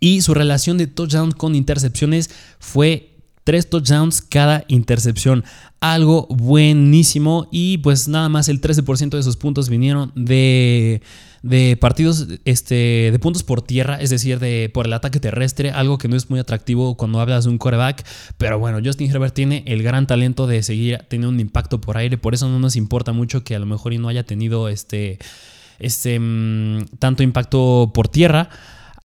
Y 0.00 0.22
su 0.22 0.32
relación 0.32 0.78
de 0.78 0.86
touchdown 0.86 1.32
con 1.32 1.54
intercepciones 1.54 2.30
fue 2.58 3.09
Tres 3.44 3.70
touchdowns 3.70 4.20
cada 4.20 4.64
intercepción. 4.68 5.44
Algo 5.80 6.26
buenísimo. 6.28 7.48
Y 7.50 7.78
pues 7.78 8.06
nada 8.08 8.28
más 8.28 8.48
el 8.48 8.60
13% 8.60 9.10
de 9.10 9.22
sus 9.22 9.36
puntos 9.36 9.68
vinieron 9.68 10.12
de, 10.14 11.00
de 11.42 11.76
partidos, 11.80 12.28
este, 12.44 13.10
de 13.10 13.18
puntos 13.18 13.42
por 13.42 13.62
tierra, 13.62 13.96
es 14.00 14.10
decir, 14.10 14.38
de, 14.38 14.70
por 14.72 14.86
el 14.86 14.92
ataque 14.92 15.20
terrestre. 15.20 15.70
Algo 15.70 15.96
que 15.98 16.08
no 16.08 16.16
es 16.16 16.28
muy 16.28 16.38
atractivo 16.38 16.96
cuando 16.96 17.20
hablas 17.20 17.44
de 17.44 17.50
un 17.50 17.58
quarterback. 17.58 18.04
Pero 18.36 18.58
bueno, 18.58 18.78
Justin 18.84 19.10
Herbert 19.10 19.34
tiene 19.34 19.64
el 19.66 19.82
gran 19.82 20.06
talento 20.06 20.46
de 20.46 20.62
seguir 20.62 20.98
teniendo 21.08 21.30
un 21.30 21.40
impacto 21.40 21.80
por 21.80 21.96
aire. 21.96 22.18
Por 22.18 22.34
eso 22.34 22.48
no 22.48 22.58
nos 22.58 22.76
importa 22.76 23.12
mucho 23.12 23.42
que 23.42 23.54
a 23.54 23.58
lo 23.58 23.66
mejor 23.66 23.94
no 23.94 24.08
haya 24.08 24.24
tenido 24.24 24.68
este, 24.68 25.18
este, 25.78 26.20
mm, 26.20 26.84
tanto 26.98 27.22
impacto 27.22 27.90
por 27.94 28.08
tierra. 28.08 28.50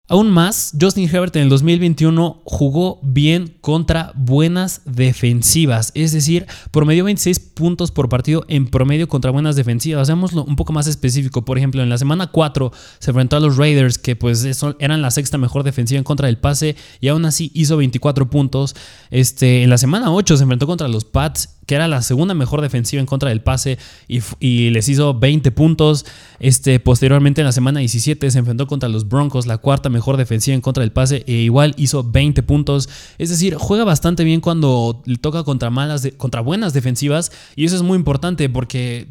Aún 0.06 0.30
más, 0.30 0.76
Justin 0.78 1.08
Herbert 1.08 1.34
en 1.36 1.44
el 1.44 1.48
2021 1.48 2.42
jugó 2.44 3.00
bien 3.02 3.56
contra 3.62 4.12
buenas 4.14 4.82
defensivas, 4.84 5.92
es 5.94 6.12
decir, 6.12 6.46
promedió 6.70 7.04
26 7.04 7.38
puntos 7.40 7.90
por 7.90 8.10
partido 8.10 8.44
en 8.48 8.66
promedio 8.66 9.08
contra 9.08 9.30
buenas 9.30 9.56
defensivas. 9.56 10.10
Hagámoslo 10.10 10.44
un 10.44 10.56
poco 10.56 10.74
más 10.74 10.88
específico, 10.88 11.46
por 11.46 11.56
ejemplo, 11.56 11.82
en 11.82 11.88
la 11.88 11.96
semana 11.96 12.26
4 12.26 12.70
se 12.98 13.10
enfrentó 13.12 13.38
a 13.38 13.40
los 13.40 13.56
Raiders, 13.56 13.96
que 13.96 14.14
pues 14.14 14.46
eran 14.78 15.00
la 15.00 15.10
sexta 15.10 15.38
mejor 15.38 15.62
defensiva 15.62 15.96
en 15.96 16.04
contra 16.04 16.26
del 16.26 16.36
pase, 16.36 16.76
y 17.00 17.08
aún 17.08 17.24
así 17.24 17.50
hizo 17.54 17.78
24 17.78 18.28
puntos. 18.28 18.76
Este, 19.10 19.62
en 19.62 19.70
la 19.70 19.78
semana 19.78 20.12
8 20.12 20.36
se 20.36 20.42
enfrentó 20.42 20.66
contra 20.66 20.86
los 20.86 21.06
Pats 21.06 21.53
que 21.66 21.74
era 21.74 21.88
la 21.88 22.02
segunda 22.02 22.34
mejor 22.34 22.60
defensiva 22.60 23.00
en 23.00 23.06
contra 23.06 23.28
del 23.28 23.40
pase 23.40 23.78
y, 24.08 24.70
les 24.70 24.88
hizo 24.88 25.14
20 25.14 25.50
puntos. 25.52 26.06
Este, 26.40 26.80
posteriormente 26.80 27.40
en 27.40 27.46
la 27.46 27.52
semana 27.52 27.80
17 27.80 28.30
se 28.30 28.38
enfrentó 28.38 28.66
contra 28.66 28.88
los 28.88 29.08
Broncos, 29.08 29.46
la 29.46 29.58
cuarta 29.58 29.88
mejor 29.88 30.16
defensiva 30.16 30.54
en 30.54 30.60
contra 30.60 30.82
del 30.82 30.92
pase 30.92 31.24
e 31.26 31.32
igual 31.32 31.74
hizo 31.76 32.04
20 32.04 32.42
puntos. 32.42 32.88
Es 33.18 33.30
decir, 33.30 33.54
juega 33.54 33.84
bastante 33.84 34.24
bien 34.24 34.40
cuando 34.40 35.02
le 35.06 35.16
toca 35.16 35.44
contra 35.44 35.70
malas 35.70 36.08
contra 36.16 36.40
buenas 36.40 36.72
defensivas 36.72 37.32
y 37.56 37.64
eso 37.64 37.76
es 37.76 37.82
muy 37.82 37.96
importante 37.96 38.48
porque 38.48 39.08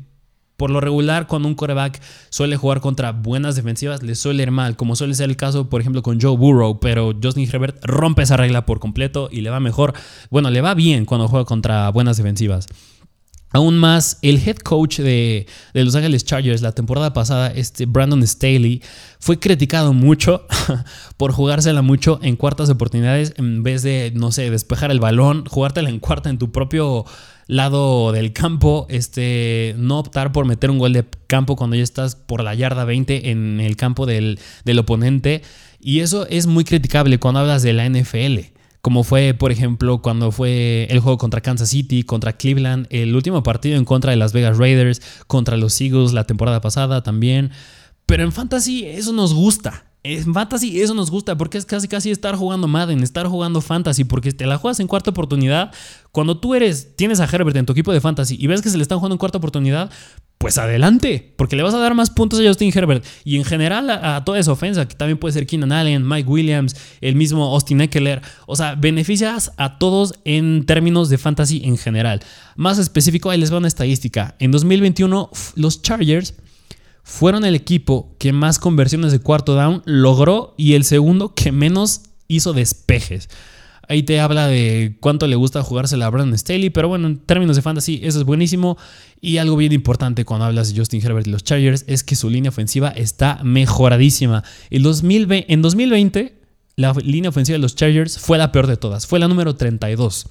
por 0.57 0.69
lo 0.69 0.79
regular, 0.79 1.27
cuando 1.27 1.47
un 1.47 1.55
coreback 1.55 2.01
suele 2.29 2.55
jugar 2.55 2.79
contra 2.79 3.11
buenas 3.11 3.55
defensivas, 3.55 4.03
le 4.03 4.15
suele 4.15 4.43
ir 4.43 4.51
mal, 4.51 4.75
como 4.75 4.95
suele 4.95 5.13
ser 5.13 5.29
el 5.29 5.35
caso, 5.35 5.69
por 5.69 5.81
ejemplo, 5.81 6.03
con 6.03 6.21
Joe 6.21 6.37
Burrow, 6.37 6.79
pero 6.79 7.13
Justin 7.21 7.49
Herbert 7.51 7.83
rompe 7.83 8.23
esa 8.23 8.37
regla 8.37 8.65
por 8.65 8.79
completo 8.79 9.29
y 9.31 9.41
le 9.41 9.49
va 9.49 9.59
mejor, 9.59 9.93
bueno, 10.29 10.49
le 10.49 10.61
va 10.61 10.73
bien 10.73 11.05
cuando 11.05 11.27
juega 11.27 11.45
contra 11.45 11.89
buenas 11.89 12.17
defensivas. 12.17 12.67
Aún 13.53 13.77
más, 13.77 14.17
el 14.23 14.41
head 14.43 14.57
coach 14.57 14.99
de, 14.99 15.45
Los 15.73 15.93
Angeles 15.93 16.25
Chargers 16.25 16.63
la 16.63 16.71
temporada 16.71 17.13
pasada, 17.13 17.51
este 17.51 17.85
Brandon 17.85 18.25
Staley, 18.25 18.81
fue 19.19 19.37
criticado 19.39 19.93
mucho 19.93 20.47
por 21.17 21.31
jugársela 21.33 21.83
mucho 21.83 22.19
en 22.23 22.35
cuartas 22.35 22.71
oportunidades 22.71 23.35
en 23.37 23.61
vez 23.61 23.83
de, 23.83 24.11
no 24.15 24.31
sé, 24.31 24.49
despejar 24.49 24.89
el 24.89 24.99
balón, 24.99 25.45
jugártela 25.45 25.89
en 25.89 25.99
cuarta 25.99 26.31
en 26.31 26.39
tu 26.39 26.51
propio 26.51 27.05
lado 27.47 28.11
del 28.11 28.33
campo, 28.33 28.87
este, 28.89 29.75
no 29.77 29.99
optar 29.99 30.31
por 30.31 30.45
meter 30.45 30.71
un 30.71 30.79
gol 30.79 30.93
de 30.93 31.05
campo 31.27 31.55
cuando 31.55 31.75
ya 31.75 31.83
estás 31.83 32.15
por 32.15 32.43
la 32.43 32.55
yarda 32.55 32.85
20 32.85 33.31
en 33.31 33.59
el 33.59 33.75
campo 33.75 34.05
del, 34.05 34.39
oponente. 34.77 35.41
Y 35.79 35.99
eso 35.99 36.27
es 36.27 36.47
muy 36.47 36.63
criticable 36.63 37.19
cuando 37.19 37.41
hablas 37.41 37.63
de 37.63 37.73
la 37.73 37.87
NFL 37.87 38.53
como 38.81 39.05
fue, 39.05 39.33
por 39.33 39.53
ejemplo, 39.53 40.01
cuando 40.01 40.33
fue 40.33 40.87
el 40.89 40.99
juego 40.99 41.17
contra 41.17 41.39
Kansas 41.39 41.69
City, 41.69 42.03
contra 42.03 42.33
Cleveland, 42.33 42.85
el 42.89 43.15
último 43.15 43.41
partido 43.41 43.77
en 43.77 43.85
contra 43.85 44.11
de 44.11 44.17
Las 44.17 44.33
Vegas 44.33 44.57
Raiders, 44.57 45.01
contra 45.25 45.55
los 45.55 45.79
Eagles 45.79 46.11
la 46.11 46.25
temporada 46.25 46.59
pasada 46.59 47.01
también. 47.01 47.51
Pero 48.05 48.23
en 48.23 48.33
fantasy 48.33 48.83
eso 48.83 49.13
nos 49.13 49.33
gusta. 49.33 49.92
En 50.05 50.33
fantasy 50.33 50.81
eso 50.81 50.93
nos 50.93 51.09
gusta 51.09 51.37
porque 51.37 51.57
es 51.57 51.65
casi 51.65 51.87
casi 51.87 52.11
estar 52.11 52.35
jugando 52.35 52.67
Madden, 52.67 53.01
estar 53.03 53.25
jugando 53.25 53.61
fantasy, 53.61 54.03
porque 54.03 54.33
te 54.33 54.45
la 54.45 54.57
juegas 54.57 54.81
en 54.81 54.87
cuarta 54.87 55.11
oportunidad. 55.11 55.71
Cuando 56.11 56.37
tú 56.37 56.55
eres, 56.55 56.97
tienes 56.97 57.21
a 57.21 57.23
Herbert 57.23 57.55
en 57.55 57.65
tu 57.65 57.71
equipo 57.71 57.93
de 57.93 58.01
fantasy 58.01 58.35
y 58.37 58.47
ves 58.47 58.61
que 58.61 58.69
se 58.69 58.75
le 58.75 58.81
están 58.81 58.97
jugando 58.99 59.13
en 59.13 59.19
cuarta 59.19 59.37
oportunidad, 59.37 59.89
pues 60.39 60.57
adelante, 60.57 61.33
porque 61.37 61.55
le 61.55 61.63
vas 61.63 61.73
a 61.73 61.77
dar 61.77 61.95
más 61.95 62.09
puntos 62.09 62.41
a 62.41 62.43
Justin 62.43 62.69
Herbert. 62.75 63.05
Y 63.23 63.37
en 63.37 63.45
general 63.45 63.89
a, 63.89 64.25
toda 64.25 64.39
esa 64.39 64.51
ofensa, 64.51 64.85
que 64.89 64.95
también 64.95 65.17
puede 65.17 65.31
ser 65.31 65.47
Keenan 65.47 65.71
Allen, 65.71 66.05
Mike 66.05 66.27
Williams, 66.27 66.75
el 66.99 67.15
mismo 67.15 67.45
Austin 67.45 67.79
Eckler. 67.79 68.21
O 68.45 68.57
sea, 68.57 68.75
beneficias 68.75 69.53
a 69.55 69.77
todos 69.77 70.15
en 70.25 70.65
términos 70.65 71.07
de 71.07 71.17
fantasy 71.17 71.61
en 71.63 71.77
general. 71.77 72.19
Más 72.57 72.77
específico, 72.77 73.29
ahí 73.29 73.39
les 73.39 73.53
va 73.53 73.57
una 73.59 73.69
estadística. 73.69 74.35
En 74.39 74.51
2021, 74.51 75.29
los 75.55 75.81
Chargers 75.81 76.33
fueron 77.03 77.45
el 77.45 77.55
equipo 77.55 78.15
que 78.17 78.33
más 78.33 78.59
conversiones 78.59 79.11
de 79.11 79.19
cuarto 79.19 79.55
down 79.55 79.83
logró 79.85 80.55
y 80.57 80.73
el 80.73 80.85
segundo 80.85 81.35
que 81.35 81.51
menos 81.51 82.01
hizo 82.27 82.53
despejes. 82.53 83.29
Ahí 83.89 84.03
te 84.03 84.21
habla 84.21 84.47
de 84.47 84.95
cuánto 85.01 85.27
le 85.27 85.35
gusta 85.35 85.61
jugarse 85.61 86.01
a 86.01 86.09
Brandon 86.09 86.37
Staley, 86.37 86.69
pero 86.69 86.87
bueno, 86.87 87.07
en 87.07 87.17
términos 87.17 87.57
de 87.57 87.61
fantasy, 87.61 87.99
eso 88.01 88.19
es 88.19 88.25
buenísimo. 88.25 88.77
Y 89.19 89.37
algo 89.37 89.57
bien 89.57 89.73
importante 89.73 90.23
cuando 90.23 90.45
hablas 90.45 90.73
de 90.73 90.79
Justin 90.79 91.05
Herbert 91.05 91.27
y 91.27 91.31
los 91.31 91.43
Chargers 91.43 91.83
es 91.87 92.03
que 92.03 92.15
su 92.15 92.29
línea 92.29 92.49
ofensiva 92.49 92.89
está 92.89 93.41
mejoradísima. 93.43 94.43
En 94.69 94.83
2020, 94.83 95.53
en 95.53 95.61
2020 95.61 96.43
la 96.75 96.93
línea 97.03 97.29
ofensiva 97.29 97.55
de 97.55 97.61
los 97.61 97.75
Chargers 97.75 98.17
fue 98.17 98.37
la 98.37 98.51
peor 98.51 98.67
de 98.67 98.77
todas, 98.77 99.05
fue 99.05 99.19
la 99.19 99.27
número 99.27 99.55
32. 99.55 100.27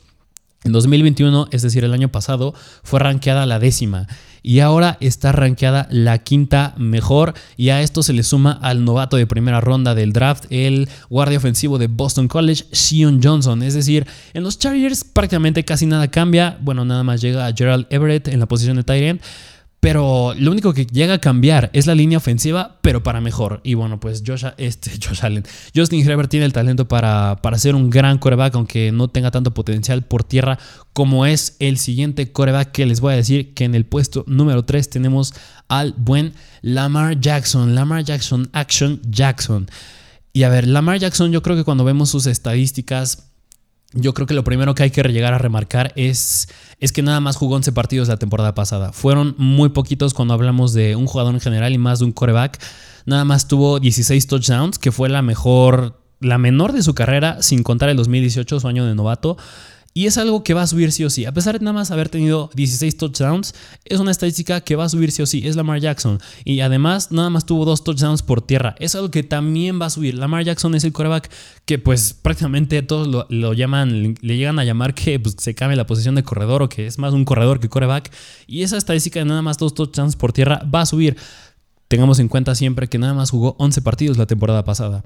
En 0.64 0.72
2021, 0.72 1.48
es 1.50 1.62
decir, 1.62 1.84
el 1.84 1.92
año 1.92 2.10
pasado, 2.10 2.54
fue 2.82 3.00
rankeada 3.00 3.46
la 3.46 3.58
décima 3.58 4.06
y 4.42 4.60
ahora 4.60 4.98
está 5.00 5.32
rankeada 5.32 5.86
la 5.90 6.18
quinta 6.18 6.74
mejor 6.76 7.34
y 7.56 7.70
a 7.70 7.82
esto 7.82 8.02
se 8.02 8.12
le 8.12 8.22
suma 8.22 8.52
al 8.52 8.84
novato 8.84 9.16
de 9.16 9.26
primera 9.26 9.60
ronda 9.60 9.94
del 9.94 10.12
draft, 10.12 10.46
el 10.50 10.88
guardia 11.08 11.38
ofensivo 11.38 11.78
de 11.78 11.86
Boston 11.86 12.28
College, 12.28 12.64
Sion 12.72 13.20
Johnson. 13.22 13.62
Es 13.62 13.74
decir, 13.74 14.06
en 14.34 14.42
los 14.42 14.58
Chargers 14.58 15.04
prácticamente 15.04 15.64
casi 15.64 15.86
nada 15.86 16.08
cambia, 16.08 16.58
bueno, 16.60 16.84
nada 16.84 17.04
más 17.04 17.20
llega 17.20 17.46
a 17.46 17.52
Gerald 17.52 17.86
Everett 17.90 18.28
en 18.28 18.40
la 18.40 18.46
posición 18.46 18.76
de 18.76 18.84
tight 18.84 19.02
end. 19.02 19.20
Pero 19.82 20.32
lo 20.38 20.52
único 20.52 20.72
que 20.72 20.86
llega 20.86 21.14
a 21.14 21.18
cambiar 21.18 21.68
es 21.72 21.88
la 21.88 21.96
línea 21.96 22.18
ofensiva, 22.18 22.78
pero 22.82 23.02
para 23.02 23.20
mejor. 23.20 23.60
Y 23.64 23.74
bueno, 23.74 23.98
pues 23.98 24.22
Josh, 24.24 24.44
este, 24.56 24.92
Josh 25.04 25.24
Allen. 25.24 25.42
Justin 25.74 26.08
Herbert 26.08 26.30
tiene 26.30 26.46
el 26.46 26.52
talento 26.52 26.86
para, 26.86 27.40
para 27.42 27.58
ser 27.58 27.74
un 27.74 27.90
gran 27.90 28.18
coreback, 28.18 28.54
aunque 28.54 28.92
no 28.92 29.08
tenga 29.08 29.32
tanto 29.32 29.52
potencial 29.52 30.02
por 30.02 30.22
tierra 30.22 30.56
como 30.92 31.26
es 31.26 31.56
el 31.58 31.78
siguiente 31.78 32.30
coreback 32.30 32.70
que 32.70 32.86
les 32.86 33.00
voy 33.00 33.14
a 33.14 33.16
decir 33.16 33.54
que 33.54 33.64
en 33.64 33.74
el 33.74 33.84
puesto 33.84 34.22
número 34.28 34.64
3 34.64 34.88
tenemos 34.88 35.34
al 35.66 35.94
buen 35.96 36.34
Lamar 36.60 37.18
Jackson. 37.18 37.74
Lamar 37.74 38.04
Jackson, 38.04 38.50
Action 38.52 39.00
Jackson. 39.10 39.68
Y 40.32 40.44
a 40.44 40.48
ver, 40.48 40.68
Lamar 40.68 41.00
Jackson 41.00 41.32
yo 41.32 41.42
creo 41.42 41.56
que 41.56 41.64
cuando 41.64 41.82
vemos 41.82 42.08
sus 42.08 42.26
estadísticas 42.26 43.31
yo 43.94 44.14
creo 44.14 44.26
que 44.26 44.34
lo 44.34 44.44
primero 44.44 44.74
que 44.74 44.84
hay 44.84 44.90
que 44.90 45.02
llegar 45.02 45.34
a 45.34 45.38
remarcar 45.38 45.92
es, 45.96 46.48
es 46.80 46.92
que 46.92 47.02
nada 47.02 47.20
más 47.20 47.36
jugó 47.36 47.56
11 47.56 47.72
partidos 47.72 48.08
la 48.08 48.16
temporada 48.16 48.54
pasada. 48.54 48.92
Fueron 48.92 49.34
muy 49.38 49.70
poquitos 49.70 50.14
cuando 50.14 50.34
hablamos 50.34 50.72
de 50.72 50.96
un 50.96 51.06
jugador 51.06 51.34
en 51.34 51.40
general 51.40 51.72
y 51.72 51.78
más 51.78 51.98
de 51.98 52.06
un 52.06 52.12
coreback. 52.12 52.58
Nada 53.04 53.24
más 53.24 53.48
tuvo 53.48 53.80
16 53.80 54.26
touchdowns, 54.26 54.78
que 54.78 54.92
fue 54.92 55.08
la 55.08 55.22
mejor, 55.22 56.00
la 56.20 56.38
menor 56.38 56.72
de 56.72 56.82
su 56.82 56.94
carrera, 56.94 57.42
sin 57.42 57.62
contar 57.62 57.88
el 57.88 57.96
2018, 57.96 58.60
su 58.60 58.68
año 58.68 58.86
de 58.86 58.94
novato. 58.94 59.36
Y 59.94 60.06
es 60.06 60.16
algo 60.16 60.42
que 60.42 60.54
va 60.54 60.62
a 60.62 60.66
subir 60.66 60.90
sí 60.90 61.04
o 61.04 61.10
sí. 61.10 61.26
A 61.26 61.32
pesar 61.32 61.58
de 61.58 61.64
nada 61.64 61.74
más 61.74 61.90
haber 61.90 62.08
tenido 62.08 62.50
16 62.54 62.96
touchdowns, 62.96 63.54
es 63.84 64.00
una 64.00 64.10
estadística 64.10 64.62
que 64.62 64.74
va 64.74 64.84
a 64.84 64.88
subir 64.88 65.12
sí 65.12 65.22
o 65.22 65.26
sí. 65.26 65.46
Es 65.46 65.54
Lamar 65.54 65.80
Jackson. 65.80 66.18
Y 66.44 66.60
además, 66.60 67.12
nada 67.12 67.28
más 67.28 67.44
tuvo 67.44 67.64
dos 67.66 67.84
touchdowns 67.84 68.22
por 68.22 68.40
tierra. 68.40 68.74
Es 68.78 68.94
algo 68.94 69.10
que 69.10 69.22
también 69.22 69.80
va 69.80 69.86
a 69.86 69.90
subir. 69.90 70.14
Lamar 70.14 70.44
Jackson 70.44 70.74
es 70.74 70.84
el 70.84 70.92
coreback 70.92 71.30
que, 71.66 71.78
pues, 71.78 72.14
prácticamente 72.14 72.82
todos 72.82 73.26
lo, 73.28 73.52
llaman, 73.52 74.14
le 74.20 74.36
llegan 74.36 74.58
a 74.58 74.64
llamar 74.64 74.94
que 74.94 75.20
pues, 75.20 75.36
se 75.38 75.54
cambie 75.54 75.76
la 75.76 75.86
posición 75.86 76.14
de 76.14 76.22
corredor 76.22 76.62
o 76.62 76.68
que 76.68 76.86
es 76.86 76.98
más 76.98 77.12
un 77.12 77.26
corredor 77.26 77.60
que 77.60 77.68
coreback. 77.68 78.10
Y 78.46 78.62
esa 78.62 78.78
estadística 78.78 79.20
de 79.20 79.26
nada 79.26 79.42
más 79.42 79.58
dos 79.58 79.74
touchdowns 79.74 80.16
por 80.16 80.32
tierra 80.32 80.62
va 80.74 80.80
a 80.80 80.86
subir. 80.86 81.16
Tengamos 81.88 82.18
en 82.20 82.28
cuenta 82.28 82.54
siempre 82.54 82.88
que 82.88 82.96
nada 82.96 83.12
más 83.12 83.28
jugó 83.28 83.54
11 83.58 83.82
partidos 83.82 84.16
la 84.16 84.24
temporada 84.24 84.64
pasada. 84.64 85.04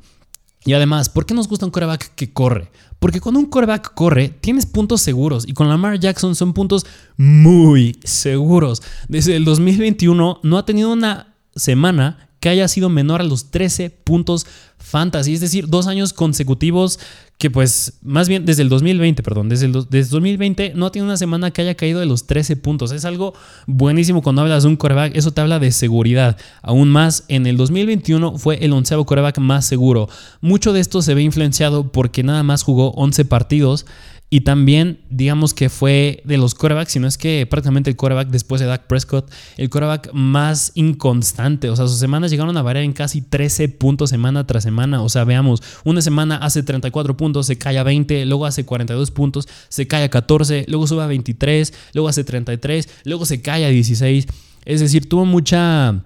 Y 0.67 0.75
además, 0.75 1.09
¿por 1.09 1.25
qué 1.25 1.33
nos 1.33 1.49
gusta 1.49 1.65
un 1.65 1.71
coreback 1.71 2.15
que 2.17 2.33
corre? 2.33 2.71
Porque 2.99 3.21
cuando 3.21 3.39
un 3.39 3.47
coreback 3.47 3.95
corre, 3.95 4.29
tienes 4.29 4.67
puntos 4.67 5.01
seguros. 5.01 5.47
Y 5.47 5.53
con 5.53 5.69
Lamar 5.69 5.99
Jackson 6.01 6.35
son 6.35 6.53
puntos 6.53 6.85
muy 7.17 7.97
seguros. 8.03 8.83
Desde 9.09 9.37
el 9.37 9.45
2021 9.45 10.41
no 10.43 10.59
ha 10.59 10.67
tenido 10.67 10.93
una 10.93 11.35
semana 11.55 12.26
que 12.40 12.49
haya 12.49 12.68
sido 12.68 12.88
menor 12.88 13.20
a 13.20 13.25
los 13.25 13.51
13 13.51 13.90
puntos 13.90 14.46
fantasy, 14.79 15.35
es 15.35 15.40
decir, 15.40 15.68
dos 15.68 15.87
años 15.87 16.12
consecutivos 16.12 16.99
que 17.38 17.51
pues 17.51 17.99
más 18.03 18.29
bien 18.29 18.46
desde 18.46 18.62
el 18.62 18.68
2020, 18.68 19.22
perdón, 19.22 19.49
desde 19.49 19.66
el 19.66 19.72
2020 19.72 20.72
no 20.75 20.90
tiene 20.90 21.07
una 21.07 21.16
semana 21.16 21.51
que 21.51 21.61
haya 21.61 21.75
caído 21.75 22.01
de 22.01 22.07
los 22.07 22.27
13 22.27 22.57
puntos. 22.57 22.92
Es 22.92 23.05
algo 23.05 23.35
buenísimo 23.66 24.22
cuando 24.22 24.42
hablas 24.42 24.62
de 24.62 24.70
un 24.70 24.77
coreback, 24.77 25.14
eso 25.16 25.33
te 25.33 25.40
habla 25.42 25.59
de 25.59 25.70
seguridad. 25.72 26.38
Aún 26.62 26.88
más, 26.88 27.25
en 27.29 27.46
el 27.46 27.57
2021 27.57 28.38
fue 28.38 28.64
el 28.64 28.72
onceavo 28.72 29.05
coreback 29.05 29.38
más 29.38 29.66
seguro. 29.66 30.09
Mucho 30.40 30.72
de 30.72 30.81
esto 30.81 31.03
se 31.03 31.14
ve 31.14 31.22
influenciado 31.22 31.92
porque 31.92 32.22
nada 32.22 32.42
más 32.42 32.62
jugó 32.62 32.92
11 32.92 33.27
partidos 33.27 33.87
y 34.29 34.41
también, 34.41 34.99
digamos 35.09 35.55
que 35.55 35.69
fue 35.69 36.21
de 36.25 36.37
los 36.37 36.57
corebacks, 36.57 36.93
si 36.93 36.99
no 36.99 37.07
es 37.07 37.17
que 37.17 37.47
prácticamente 37.49 37.91
el 37.91 37.97
coreback 37.97 38.29
después 38.29 38.61
de 38.61 38.67
Dak 38.67 38.89
Prescott, 38.89 39.31
el 39.57 39.71
coreback 39.71 40.12
más 40.12 40.73
inconstante. 40.75 41.71
O 41.71 41.77
sea, 41.77 41.87
sus 41.87 42.01
semanas 42.01 42.33
llegaron 42.33 42.57
a 42.57 42.62
variar 42.62 42.85
en 42.85 42.93
casi 42.93 43.23
13 43.23 43.69
puntos 43.69 44.11
semana 44.11 44.45
tras 44.45 44.65
semana. 44.65 45.01
O 45.03 45.09
sea, 45.09 45.23
veamos, 45.23 45.62
una 45.85 46.03
semana 46.03 46.39
hace 46.39 46.65
34 46.65 47.17
puntos, 47.17 47.47
se 47.47 47.57
cae 47.57 47.79
a 47.79 47.85
20, 47.85 48.27
luego 48.27 48.47
hace 48.47 48.65
42 48.65 49.12
puntos, 49.12 49.47
se 49.69 49.87
cae 49.87 50.03
a 50.03 50.09
14, 50.09 50.65
luego 50.67 50.89
sube 50.89 51.05
a 51.05 51.07
23, 51.07 51.73
luego 51.93 52.09
hace 52.09 52.25
33, 52.25 52.89
luego 53.05 53.27
se 53.27 53.41
cae 53.43 53.65
a 53.65 53.69
16. 53.69 54.27
Es 54.65 54.81
decir, 54.81 55.09
tuvo 55.09 55.25
mucha 55.25 56.03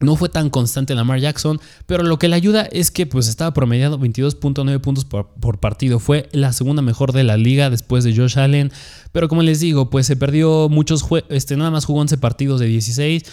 no 0.00 0.16
fue 0.16 0.30
tan 0.30 0.48
constante 0.48 0.94
Lamar 0.94 1.20
Jackson, 1.20 1.60
pero 1.86 2.02
lo 2.02 2.18
que 2.18 2.28
le 2.28 2.36
ayuda 2.36 2.62
es 2.62 2.90
que 2.90 3.06
pues 3.06 3.28
estaba 3.28 3.52
promediando 3.52 3.98
22.9 3.98 4.80
puntos 4.80 5.04
por, 5.04 5.60
partido. 5.60 5.98
Fue 5.98 6.28
la 6.32 6.52
segunda 6.52 6.82
mejor 6.82 7.12
de 7.12 7.22
la 7.22 7.36
liga 7.36 7.68
después 7.70 8.02
de 8.02 8.16
Josh 8.16 8.38
Allen. 8.38 8.72
Pero 9.12 9.28
como 9.28 9.42
les 9.42 9.60
digo, 9.60 9.90
pues 9.90 10.06
se 10.06 10.16
perdió 10.16 10.68
muchos 10.70 11.02
juegos, 11.02 11.28
este, 11.30 11.56
nada 11.56 11.70
más 11.70 11.84
jugó 11.84 12.00
11 12.00 12.16
partidos 12.18 12.60
de 12.60 12.66
16. 12.66 13.24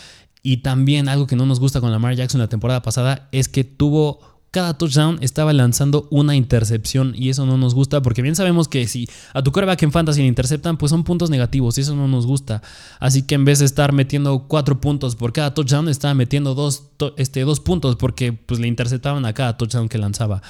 Y 0.43 0.58
también 0.58 1.10
algo 1.10 1.25
que 1.25 1.36
no 1.36 1.45
nos 1.45 1.60
gusta 1.60 1.82
con 1.82 1.91
Lamar 1.91 2.15
Jackson 2.15 2.39
la 2.39 2.49
temporada 2.49 2.82
pasada 2.82 3.27
es 3.32 3.47
que 3.47 3.63
tuvo 3.63 4.37
cada 4.58 4.76
touchdown 4.76 5.20
estaba 5.22 5.54
lanzando 5.54 6.08
una 6.10 6.36
intercepción 6.36 7.13
y 7.15 7.30
eso 7.30 7.46
no 7.46 7.60
nos 7.60 7.76
gusta 7.76 8.02
porque 8.02 8.24
bien 8.24 8.36
sabemos 8.36 8.67
que 8.67 8.88
si 8.88 9.08
a 9.36 9.43
tu 9.43 9.52
coreback 9.52 9.84
en 9.84 9.91
fantasy 9.91 10.22
le 10.22 10.28
interceptan 10.28 10.78
pues 10.78 10.89
son 10.89 11.04
puntos 11.04 11.30
negativos 11.30 11.78
y 11.78 11.82
eso 11.82 11.96
no 11.96 12.08
nos 12.08 12.26
gusta. 12.26 12.63
Así 13.00 13.22
que 13.22 13.36
en 13.36 13.46
vez 13.46 13.60
de 13.60 13.65
estar 13.65 13.93
metiendo 13.93 14.48
cuatro 14.48 14.82
puntos 14.82 15.15
por 15.15 15.32
cada 15.32 15.54
touchdown 15.54 15.89
estaba 15.89 16.15
metiendo 16.15 16.56
dos, 16.56 16.86
este, 17.17 17.41
dos 17.41 17.60
puntos 17.60 17.98
porque 17.98 18.34
pues 18.34 18.60
le 18.60 18.67
interceptaban 18.67 19.28
a 19.28 19.34
cada 19.34 19.58
touchdown 19.58 19.89
que 19.89 20.00
lanzaba. 20.00 20.41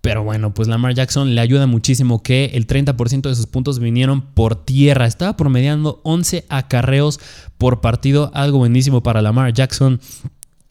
Pero 0.00 0.24
bueno, 0.24 0.54
pues 0.54 0.66
Lamar 0.66 0.94
Jackson 0.94 1.34
le 1.34 1.40
ayuda 1.42 1.66
muchísimo 1.66 2.22
que 2.22 2.52
el 2.54 2.66
30% 2.66 3.28
de 3.28 3.34
sus 3.34 3.46
puntos 3.46 3.80
vinieron 3.80 4.22
por 4.22 4.64
tierra. 4.64 5.04
Estaba 5.04 5.36
promediando 5.36 6.00
11 6.04 6.46
acarreos 6.48 7.20
por 7.58 7.82
partido, 7.82 8.30
algo 8.32 8.56
buenísimo 8.56 9.02
para 9.02 9.20
Lamar 9.20 9.52
Jackson. 9.52 10.00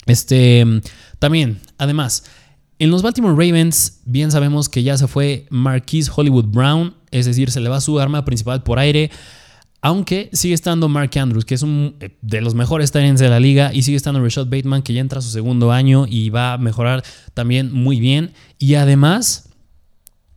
Este, 0.07 0.65
también, 1.19 1.59
además, 1.77 2.23
en 2.81 2.89
los 2.89 3.03
Baltimore 3.03 3.35
Ravens, 3.35 4.01
bien 4.05 4.31
sabemos 4.31 4.67
que 4.67 4.81
ya 4.81 4.97
se 4.97 5.07
fue 5.07 5.45
Marquise 5.51 6.09
Hollywood 6.15 6.45
Brown, 6.45 6.95
es 7.11 7.27
decir, 7.27 7.51
se 7.51 7.59
le 7.59 7.69
va 7.69 7.79
su 7.79 7.99
arma 7.99 8.25
principal 8.25 8.63
por 8.63 8.79
aire. 8.79 9.11
Aunque 9.83 10.31
sigue 10.33 10.55
estando 10.55 10.89
Mark 10.89 11.11
Andrews, 11.15 11.45
que 11.45 11.53
es 11.53 11.63
eh, 11.63 12.17
de 12.23 12.41
los 12.41 12.55
mejores 12.55 12.91
Tyrants 12.91 13.21
de 13.21 13.29
la 13.29 13.39
liga, 13.39 13.71
y 13.71 13.83
sigue 13.83 13.97
estando 13.97 14.19
Rashad 14.19 14.47
Bateman, 14.47 14.81
que 14.81 14.93
ya 14.95 15.01
entra 15.01 15.19
a 15.19 15.21
su 15.21 15.29
segundo 15.29 15.71
año 15.71 16.07
y 16.09 16.31
va 16.31 16.53
a 16.53 16.57
mejorar 16.57 17.03
también 17.35 17.71
muy 17.71 17.99
bien. 17.99 18.33
Y 18.57 18.73
además, 18.73 19.49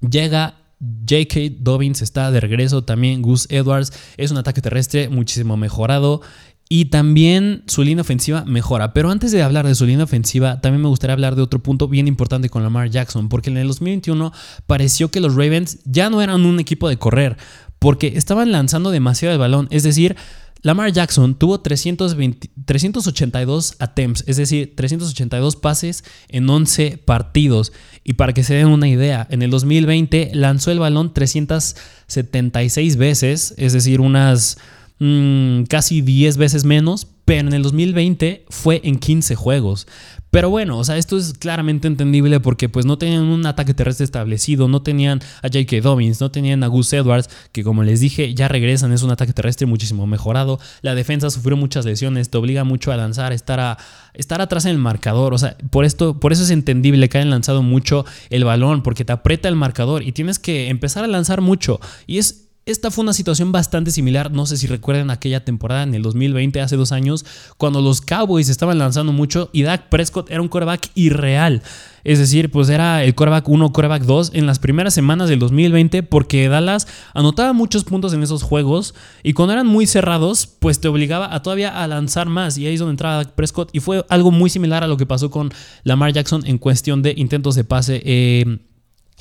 llega 0.03 0.57
J.K. 0.81 1.57
Dobbins, 1.61 2.03
está 2.03 2.31
de 2.31 2.41
regreso 2.41 2.85
también. 2.85 3.23
Gus 3.23 3.47
Edwards 3.49 3.91
es 4.19 4.31
un 4.31 4.37
ataque 4.37 4.61
terrestre 4.61 5.09
muchísimo 5.09 5.57
mejorado. 5.57 6.21
Y 6.69 6.87
también 6.87 7.63
su 7.67 7.83
línea 7.83 8.03
ofensiva 8.03 8.45
mejora. 8.45 8.95
Pero 8.95 9.11
antes 9.11 9.33
de 9.33 9.43
hablar 9.43 9.67
de 9.67 9.75
su 9.75 9.87
línea 9.87 10.05
ofensiva, 10.05 10.61
también 10.61 10.83
me 10.83 10.89
gustaría 10.89 11.13
hablar 11.13 11.37
de 11.37 11.43
otro 11.43 11.63
punto 11.63 11.89
bien 11.89 12.09
importante 12.09 12.49
con 12.49 12.63
Lamar 12.63 12.91
Jackson. 12.91 13.29
Porque 13.29 13.51
en 13.51 13.59
el 13.59 13.69
2021 13.69 14.33
pareció 14.67 15.11
que 15.11 15.21
los 15.21 15.35
Ravens 15.35 15.79
ya 15.85 16.11
no 16.11 16.23
eran 16.23 16.47
un 16.47 16.61
equipo 16.61 16.89
de 16.89 16.97
correr. 16.97 17.37
Porque 17.79 18.15
estaban 18.17 18.51
lanzando 18.51 18.91
demasiado 18.91 19.35
el 19.35 19.39
balón. 19.39 19.69
Es 19.71 19.83
decir, 19.83 20.17
Lamar 20.65 20.91
Jackson 20.93 21.35
tuvo 21.35 21.61
382 21.61 23.75
attempts, 23.79 24.25
es 24.27 24.39
decir, 24.39 24.75
382 24.75 25.57
pases 25.57 26.05
en 26.29 26.49
11 26.49 27.03
partidos. 27.05 27.75
Y 28.03 28.15
para 28.15 28.33
que 28.33 28.45
se 28.45 28.55
den 28.55 28.69
una 28.69 28.89
idea, 28.89 29.27
en 29.29 29.43
el 29.43 29.51
2020 29.51 30.31
lanzó 30.33 30.71
el 30.71 30.79
balón 30.79 31.13
376 31.13 32.97
veces, 32.97 33.53
es 33.59 33.75
decir, 33.75 34.01
unas 34.01 34.57
Mm, 35.07 35.65
casi 35.65 36.01
10 36.01 36.39
veces 36.39 36.65
menos, 36.65 37.07
pero 37.27 37.47
en 37.47 37.53
el 37.53 37.63
2020 37.63 38.47
fue 38.49 38.81
en 38.85 38.97
15 38.99 39.35
juegos. 39.35 39.87
Pero 40.31 40.49
bueno, 40.49 40.79
o 40.79 40.85
sea, 40.85 40.97
esto 40.97 41.19
es 41.19 41.35
claramente 41.35 41.89
entendible 41.89 42.41
porque 42.41 42.71
pues 42.71 42.87
no 42.87 42.97
tenían 42.97 43.25
un 43.25 43.45
ataque 43.45 43.75
terrestre 43.75 44.05
establecido, 44.05 44.67
no 44.67 44.81
tenían 44.81 45.21
a 45.43 45.49
J.K. 45.49 45.83
Dobbins, 45.83 46.23
no 46.23 46.31
tenían 46.31 46.63
a 46.65 46.69
Gus 46.69 46.91
Edwards, 46.95 47.29
que 47.53 47.63
como 47.63 47.83
les 47.83 48.01
dije, 48.01 48.33
ya 48.33 48.49
regresan, 48.49 48.93
es 48.93 49.03
un 49.03 49.11
ataque 49.11 49.35
terrestre 49.35 49.67
muchísimo 49.67 50.07
mejorado. 50.07 50.59
La 50.81 50.95
defensa 50.95 51.29
sufrió 51.29 51.55
muchas 51.55 51.85
lesiones, 51.85 52.31
te 52.31 52.39
obliga 52.39 52.65
mucho 52.65 52.91
a 52.91 52.97
lanzar, 52.97 53.35
estar, 53.35 53.61
a, 53.61 53.77
estar 54.15 54.41
atrás 54.41 54.65
en 54.65 54.71
el 54.71 54.79
marcador. 54.79 55.35
O 55.35 55.39
sea, 55.39 55.55
por, 55.69 55.85
esto, 55.85 56.19
por 56.19 56.33
eso 56.33 56.45
es 56.45 56.51
entendible 56.51 57.11
que 57.11 57.19
hayan 57.19 57.31
lanzado 57.31 57.63
mucho 57.63 58.07
el 58.31 58.45
balón, 58.45 58.83
porque 58.83 59.05
te 59.05 59.13
aprieta 59.13 59.51
el 59.51 59.57
marcador 59.57 60.03
y 60.03 60.13
tienes 60.13 60.39
que 60.39 60.71
empezar 60.71 61.05
a 61.05 61.09
lanzar 61.09 61.43
mucho. 61.43 61.79
Y 62.07 62.17
es 62.17 62.44
esta 62.67 62.91
fue 62.91 63.03
una 63.03 63.13
situación 63.13 63.53
bastante 63.53 63.91
similar, 63.91 64.31
no 64.33 64.47
sé 64.47 64.57
si 64.57 64.67
recuerdan 64.67 65.11
aquella 65.11 65.45
temporada 65.45 65.83
en 65.83 65.95
el 65.95 66.03
2020, 66.03 66.63
hace 66.63 66.77
dos 66.77 66.93
años, 66.93 67.27
cuando 67.59 67.83
los 67.83 68.01
Cowboys 68.01 68.49
estaban 68.49 68.79
lanzando 68.79 69.13
mucho 69.13 69.51
y 69.53 69.65
Dak 69.65 69.91
Prescott 69.91 70.31
era 70.31 70.41
un 70.41 70.49
quarterback 70.49 70.91
irreal. 70.95 71.63
Es 72.05 72.19
decir, 72.19 72.51
pues 72.51 72.71
era 72.71 73.05
el 73.05 73.15
quarterback 73.15 73.49
1, 73.49 73.73
quarterback 73.73 74.03
2 74.05 74.31
en 74.35 74.47
las 74.47 74.59
primeras 74.59 74.95
semanas 74.95 75.29
del 75.29 75.39
2020 75.41 76.03
porque 76.05 76.49
Dallas 76.49 76.87
anotaba 77.13 77.53
muchos 77.53 77.85
puntos 77.85 78.15
en 78.15 78.23
esos 78.23 78.43
juegos 78.43 78.95
y 79.23 79.35
cuando 79.35 79.53
eran 79.53 79.67
muy 79.67 79.87
cerrados, 79.87 80.47
pues 80.47 80.81
te 80.81 80.89
obligaba 80.89 81.35
a 81.35 81.43
todavía 81.43 81.83
a 81.83 81.87
lanzar 81.87 82.29
más 82.29 82.57
y 82.57 82.67
ahí 82.67 82.75
es 82.75 82.81
donde 82.81 82.93
entraba 82.93 83.17
Dak 83.17 83.33
Prescott 83.33 83.71
y 83.75 83.81
fue 83.81 84.07
algo 84.09 84.31
muy 84.31 84.49
similar 84.49 84.83
a 84.85 84.87
lo 84.87 84.97
que 84.97 85.05
pasó 85.05 85.31
con 85.31 85.53
Lamar 85.83 86.13
Jackson 86.13 86.43
en 86.47 86.57
cuestión 86.57 87.03
de 87.03 87.13
intentos 87.17 87.55
de 87.57 87.65
pase 87.65 88.03
eh, 88.05 88.59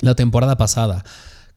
la 0.00 0.14
temporada 0.14 0.56
pasada. 0.56 1.04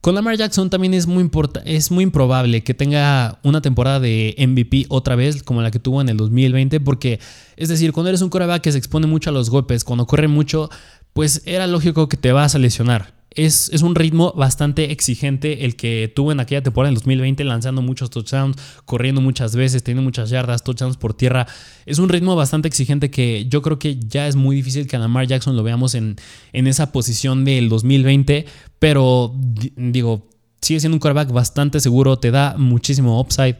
Con 0.00 0.14
Lamar 0.14 0.36
Jackson 0.36 0.70
también 0.70 0.94
es 0.94 1.06
muy, 1.08 1.28
es 1.64 1.90
muy 1.90 2.04
improbable 2.04 2.62
que 2.62 2.72
tenga 2.72 3.40
una 3.42 3.60
temporada 3.60 3.98
de 3.98 4.34
MVP 4.38 4.86
otra 4.88 5.16
vez 5.16 5.42
como 5.42 5.60
la 5.60 5.72
que 5.72 5.80
tuvo 5.80 6.00
en 6.00 6.08
el 6.08 6.16
2020 6.16 6.78
porque, 6.80 7.18
es 7.56 7.68
decir, 7.68 7.92
cuando 7.92 8.08
eres 8.08 8.22
un 8.22 8.30
coreback 8.30 8.62
que 8.62 8.72
se 8.72 8.78
expone 8.78 9.08
mucho 9.08 9.30
a 9.30 9.32
los 9.32 9.50
golpes, 9.50 9.82
cuando 9.82 10.06
corre 10.06 10.28
mucho, 10.28 10.70
pues 11.12 11.42
era 11.46 11.66
lógico 11.66 12.08
que 12.08 12.16
te 12.16 12.30
vas 12.30 12.54
a 12.54 12.58
lesionar 12.58 13.18
es, 13.38 13.82
un 13.82 13.94
ritmo 13.94 14.32
bastante 14.32 14.90
exigente 14.90 15.64
el 15.64 15.76
que 15.76 16.12
tuvo 16.14 16.32
en 16.32 16.40
aquella 16.40 16.62
temporada 16.62 16.88
en 16.88 16.94
2020, 16.94 17.44
lanzando 17.44 17.82
muchos 17.82 18.10
touchdowns, 18.10 18.56
corriendo 18.84 19.20
muchas 19.20 19.54
veces, 19.54 19.82
teniendo 19.82 20.02
muchas 20.02 20.30
yardas, 20.30 20.64
touchdowns 20.64 20.96
por 20.96 21.14
tierra. 21.14 21.46
Es 21.86 21.98
un 21.98 22.08
ritmo 22.08 22.34
bastante 22.36 22.68
exigente 22.68 23.10
que 23.10 23.46
yo 23.48 23.62
creo 23.62 23.78
que 23.78 23.98
ya 23.98 24.26
es 24.26 24.34
muy 24.34 24.56
difícil 24.56 24.86
que 24.86 24.96
a 24.96 24.98
Lamar 24.98 25.26
Jackson 25.26 25.56
lo 25.56 25.62
veamos 25.62 25.94
en, 25.94 26.16
en 26.52 26.66
esa 26.66 26.90
posición 26.90 27.44
del 27.44 27.68
2020, 27.68 28.46
pero 28.78 29.34
digo, 29.34 30.28
sigue 30.60 30.80
siendo 30.80 30.96
un 30.96 31.00
quarterback 31.00 31.32
bastante 31.32 31.80
seguro, 31.80 32.18
te 32.18 32.30
da 32.30 32.56
muchísimo 32.56 33.20
upside. 33.20 33.58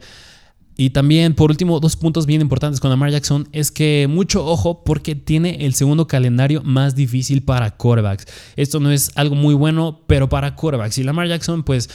Y 0.77 0.91
también, 0.91 1.35
por 1.35 1.51
último, 1.51 1.81
dos 1.81 1.97
puntos 1.97 2.25
bien 2.25 2.39
importantes 2.39 2.79
con 2.79 2.89
Lamar 2.89 3.11
Jackson 3.11 3.49
es 3.51 3.69
que 3.69 4.07
mucho 4.09 4.45
ojo 4.45 4.85
porque 4.85 5.13
tiene 5.13 5.65
el 5.65 5.73
segundo 5.73 6.07
calendario 6.07 6.61
más 6.63 6.95
difícil 6.95 7.43
para 7.43 7.75
quarterbacks. 7.75 8.25
Esto 8.55 8.79
no 8.79 8.89
es 8.89 9.11
algo 9.15 9.35
muy 9.35 9.55
bueno, 9.55 9.99
pero 10.07 10.29
para 10.29 10.55
quarterbacks. 10.55 10.97
Y 10.97 11.03
Lamar 11.03 11.27
Jackson, 11.27 11.63
pues, 11.63 11.89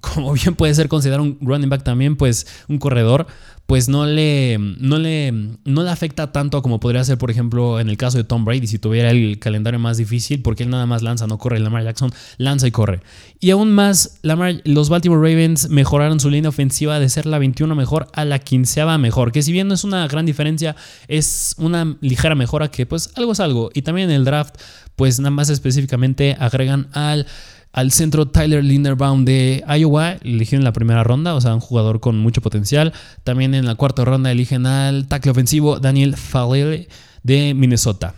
como 0.00 0.32
bien 0.32 0.54
puede 0.54 0.74
ser 0.74 0.88
considerado 0.88 1.22
un 1.22 1.38
running 1.40 1.68
back 1.68 1.82
también, 1.82 2.16
pues, 2.16 2.46
un 2.68 2.78
corredor, 2.78 3.26
pues 3.66 3.88
no 3.88 4.04
le, 4.04 4.58
no 4.58 4.98
le, 4.98 5.32
no 5.64 5.82
le 5.82 5.90
afecta 5.90 6.32
tanto 6.32 6.60
como 6.60 6.80
podría 6.80 7.02
ser, 7.02 7.16
por 7.16 7.30
ejemplo, 7.30 7.80
en 7.80 7.88
el 7.88 7.96
caso 7.96 8.18
de 8.18 8.24
Tom 8.24 8.44
Brady, 8.44 8.66
si 8.66 8.78
tuviera 8.78 9.10
el 9.10 9.38
calendario 9.38 9.80
más 9.80 9.96
difícil, 9.96 10.42
porque 10.42 10.64
él 10.64 10.70
nada 10.70 10.84
más 10.84 11.02
lanza, 11.02 11.26
no 11.26 11.38
corre. 11.38 11.58
Lamar 11.60 11.82
Jackson 11.82 12.12
lanza 12.36 12.66
y 12.66 12.70
corre. 12.70 13.00
Y 13.40 13.50
aún 13.50 13.72
más, 13.72 14.20
los 14.64 14.90
Baltimore 14.90 15.30
Ravens 15.30 15.70
mejoraron 15.70 16.20
su 16.20 16.28
línea 16.28 16.50
ofensiva 16.50 17.00
de 17.00 17.08
ser 17.08 17.24
la 17.24 17.38
21 17.38 17.74
mejor 17.74 18.08
a 18.12 18.26
la 18.26 18.38
15 18.38 18.84
mejor, 18.98 19.32
que 19.32 19.42
si 19.42 19.52
bien 19.52 19.68
no 19.68 19.74
es 19.74 19.84
una 19.84 20.06
gran 20.08 20.26
diferencia, 20.26 20.76
es 21.08 21.54
una 21.56 21.96
ligera 22.00 22.34
mejora 22.34 22.70
que 22.70 22.84
pues 22.84 23.10
algo 23.16 23.32
es 23.32 23.40
algo. 23.40 23.70
Y 23.72 23.82
también 23.82 24.10
en 24.10 24.16
el 24.16 24.24
draft, 24.24 24.56
pues 24.96 25.20
nada 25.20 25.30
más 25.30 25.48
específicamente 25.48 26.36
agregan 26.38 26.88
al 26.92 27.26
al 27.74 27.90
centro 27.90 28.26
Tyler 28.26 28.64
Linderbaum 28.64 29.24
de 29.24 29.64
Iowa, 29.66 30.12
eligen 30.22 30.60
en 30.60 30.64
la 30.64 30.72
primera 30.72 31.02
ronda, 31.02 31.34
o 31.34 31.40
sea, 31.40 31.52
un 31.52 31.60
jugador 31.60 31.98
con 31.98 32.16
mucho 32.16 32.40
potencial. 32.40 32.92
También 33.24 33.52
en 33.52 33.66
la 33.66 33.74
cuarta 33.74 34.04
ronda 34.04 34.30
eligen 34.30 34.64
al 34.64 35.08
tackle 35.08 35.32
ofensivo 35.32 35.80
Daniel 35.80 36.16
Falele 36.16 36.88
de 37.24 37.52
Minnesota. 37.52 38.14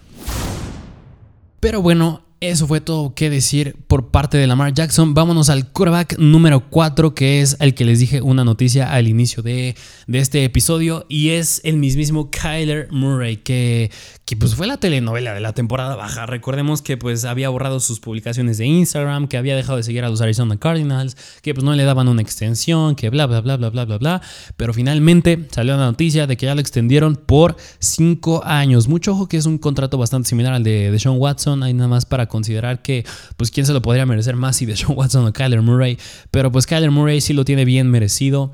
Pero 1.58 1.80
bueno, 1.80 2.25
eso 2.40 2.66
fue 2.66 2.82
todo 2.82 3.14
que 3.14 3.30
decir 3.30 3.76
por 3.86 4.10
parte 4.10 4.36
de 4.36 4.46
Lamar 4.46 4.74
Jackson. 4.74 5.14
Vámonos 5.14 5.48
al 5.48 5.72
quarterback 5.72 6.18
número 6.18 6.68
4, 6.68 7.14
que 7.14 7.40
es 7.40 7.56
el 7.60 7.74
que 7.74 7.86
les 7.86 7.98
dije 7.98 8.20
una 8.20 8.44
noticia 8.44 8.92
al 8.92 9.08
inicio 9.08 9.42
de, 9.42 9.74
de 10.06 10.18
este 10.18 10.44
episodio. 10.44 11.06
Y 11.08 11.30
es 11.30 11.62
el 11.64 11.78
mismísimo 11.78 12.30
Kyler 12.30 12.88
Murray, 12.90 13.38
que, 13.38 13.90
que 14.26 14.36
pues 14.36 14.54
fue 14.54 14.66
la 14.66 14.76
telenovela 14.76 15.32
de 15.32 15.40
la 15.40 15.54
temporada 15.54 15.96
baja. 15.96 16.26
Recordemos 16.26 16.82
que 16.82 16.98
pues 16.98 17.24
había 17.24 17.48
borrado 17.48 17.80
sus 17.80 18.00
publicaciones 18.00 18.58
de 18.58 18.66
Instagram, 18.66 19.28
que 19.28 19.38
había 19.38 19.56
dejado 19.56 19.78
de 19.78 19.82
seguir 19.82 20.04
a 20.04 20.10
los 20.10 20.20
Arizona 20.20 20.58
Cardinals, 20.58 21.16
que 21.40 21.54
pues 21.54 21.64
no 21.64 21.72
le 21.72 21.84
daban 21.84 22.06
una 22.06 22.20
extensión, 22.20 22.96
que 22.96 23.08
bla, 23.08 23.26
bla, 23.26 23.40
bla, 23.40 23.56
bla, 23.56 23.70
bla, 23.70 23.86
bla, 23.86 23.96
bla. 23.96 24.22
Pero 24.58 24.74
finalmente 24.74 25.48
salió 25.50 25.74
la 25.76 25.86
noticia 25.86 26.26
de 26.26 26.36
que 26.36 26.44
ya 26.44 26.54
lo 26.54 26.60
extendieron 26.60 27.16
por 27.16 27.56
5 27.78 28.42
años. 28.44 28.88
Mucho 28.88 29.12
ojo 29.12 29.26
que 29.26 29.38
es 29.38 29.46
un 29.46 29.56
contrato 29.56 29.96
bastante 29.96 30.28
similar 30.28 30.52
al 30.52 30.64
de, 30.64 30.90
de 30.90 30.98
Sean 30.98 31.16
Watson. 31.16 31.62
Hay 31.62 31.72
nada 31.72 31.88
más 31.88 32.04
para 32.04 32.25
considerar 32.26 32.82
que, 32.82 33.04
pues, 33.36 33.50
quién 33.50 33.66
se 33.66 33.72
lo 33.72 33.82
podría 33.82 34.06
merecer 34.06 34.36
más 34.36 34.56
si 34.56 34.66
de 34.66 34.76
Sean 34.76 34.92
Watson 34.96 35.26
o 35.26 35.32
Kyler 35.32 35.62
Murray. 35.62 35.98
Pero 36.30 36.52
pues 36.52 36.66
Kyler 36.66 36.90
Murray 36.90 37.20
sí 37.20 37.32
lo 37.32 37.44
tiene 37.44 37.64
bien 37.64 37.90
merecido. 37.90 38.52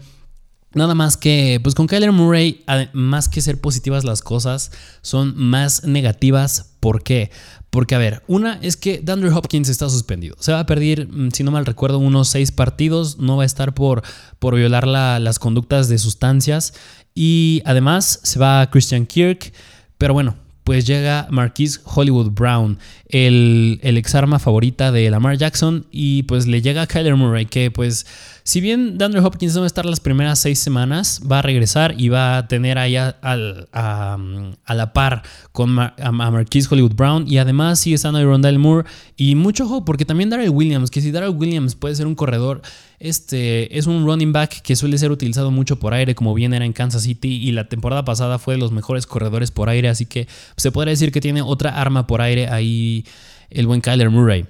Nada 0.75 0.95
más 0.95 1.19
que, 1.19 1.61
pues 1.63 1.75
con 1.75 1.87
Kyler 1.87 2.13
Murray, 2.13 2.65
más 2.95 3.29
que 3.29 3.43
ser 3.43 3.61
positivas 3.61 4.05
las 4.05 4.23
cosas, 4.23 4.73
son 5.03 5.35
más 5.37 5.85
negativas. 5.85 6.73
¿Por 6.81 7.03
qué? 7.03 7.31
Porque, 7.69 7.95
a 7.95 7.99
ver, 7.99 8.23
una 8.27 8.59
es 8.63 8.77
que 8.77 9.01
Dandre 9.03 9.31
Hopkins 9.31 9.69
está 9.69 9.89
suspendido. 9.91 10.37
Se 10.41 10.53
va 10.53 10.61
a 10.61 10.67
perder, 10.67 11.09
mm, 11.09 11.31
si 11.33 11.45
no 11.45 11.51
mal 11.51 11.67
recuerdo, 11.67 11.99
unos 11.99 12.29
seis 12.29 12.53
partidos. 12.53 13.19
No 13.19 13.37
va 13.37 13.43
a 13.45 13.47
estar 13.47 13.75
por, 13.75 14.03
por 14.39 14.55
violar 14.55 14.87
las 14.87 15.39
conductas 15.39 15.89
de 15.89 15.99
sustancias. 15.99 16.75
Y 17.15 17.63
además 17.65 18.21
se 18.23 18.39
va 18.39 18.69
Christian 18.71 19.07
Kirk. 19.07 19.53
Pero 19.99 20.15
bueno, 20.15 20.37
pues 20.65 20.87
llega 20.87 21.27
Marquise 21.31 21.81
Hollywood 21.85 22.31
Brown, 22.31 22.79
el, 23.09 23.81
el 23.83 23.97
ex 23.97 24.15
arma 24.15 24.39
favorita 24.39 24.93
de 24.93 25.11
Lamar 25.11 25.37
Jackson, 25.37 25.87
y 25.91 26.23
pues 26.25 26.47
le 26.47 26.63
llega 26.63 26.83
a 26.83 26.87
Kyler 26.87 27.17
Murray, 27.17 27.47
que 27.47 27.71
pues 27.71 28.07
si 28.45 28.61
bien 28.61 28.99
DeAndre 28.99 29.21
Hopkins 29.21 29.55
no 29.55 29.61
va 29.61 29.67
a 29.67 29.69
estar 29.69 29.87
las 29.87 30.01
primeras 30.01 30.39
seis 30.39 30.59
semanas, 30.59 31.21
va 31.31 31.39
a 31.39 31.43
regresar 31.43 31.95
y 31.97 32.09
va 32.09 32.39
a 32.39 32.49
tener 32.49 32.77
ahí 32.79 32.97
a, 32.97 33.17
la 33.23 34.93
par 34.93 35.23
con 35.53 35.79
a 35.79 36.13
Marquise 36.13 36.69
Hollywood 36.71 36.95
Brown. 36.95 37.25
Y 37.29 37.39
además 37.39 37.79
sigue 37.79 37.97
estando 37.97 38.19
ahí 38.19 38.25
Rondell 38.25 38.59
Moore. 38.59 38.89
Y 39.17 39.35
mucho 39.37 39.65
ojo, 39.65 39.85
porque 39.85 40.05
también 40.05 40.31
Darrell 40.31 40.51
Williams, 40.51 40.91
que 40.91 41.01
si 41.01 41.13
Darrell 41.13 41.37
Williams 41.37 41.77
puede 41.77 41.95
ser 41.95 42.07
un 42.07 42.15
corredor, 42.15 42.63
este 42.99 43.79
es 43.79 43.87
un 43.87 44.05
running 44.05 44.33
back 44.33 44.63
que 44.63 44.75
suele 44.75 44.99
ser 44.99 45.13
utilizado 45.13 45.51
mucho 45.51 45.79
por 45.79 45.95
aire, 45.95 46.15
como 46.15 46.35
bien 46.35 46.53
era 46.53 46.65
en 46.65 46.73
Kansas 46.73 47.03
City. 47.03 47.29
Y 47.29 47.53
la 47.53 47.69
temporada 47.69 48.05
pasada 48.05 48.39
fue 48.39 48.55
de 48.55 48.61
los 48.61 48.73
mejores 48.73 49.07
corredores 49.07 49.51
por 49.53 49.69
aire. 49.69 49.89
Así 49.89 50.07
que 50.07 50.27
se 50.57 50.73
podría 50.73 50.91
decir 50.91 51.13
que 51.13 51.21
tiene 51.21 51.43
otra 51.43 51.81
arma 51.81 52.07
por 52.07 52.21
aire 52.21 52.49
ahí 52.49 53.05
el 53.51 53.67
buen 53.67 53.81
Kyler 53.81 54.11
Murray. 54.11 54.47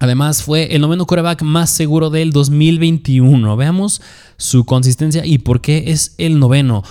Además, 0.00 0.42
fue 0.42 0.74
el 0.74 0.80
noveno 0.80 1.06
coreback 1.06 1.42
más 1.42 1.68
seguro 1.68 2.08
del 2.08 2.32
2021. 2.32 3.56
Veamos 3.56 4.00
su 4.38 4.64
consistencia 4.64 5.26
y 5.26 5.38
por 5.38 5.60
qué 5.60 5.84
es 5.88 6.14
el 6.16 6.38
noveno. 6.38 6.82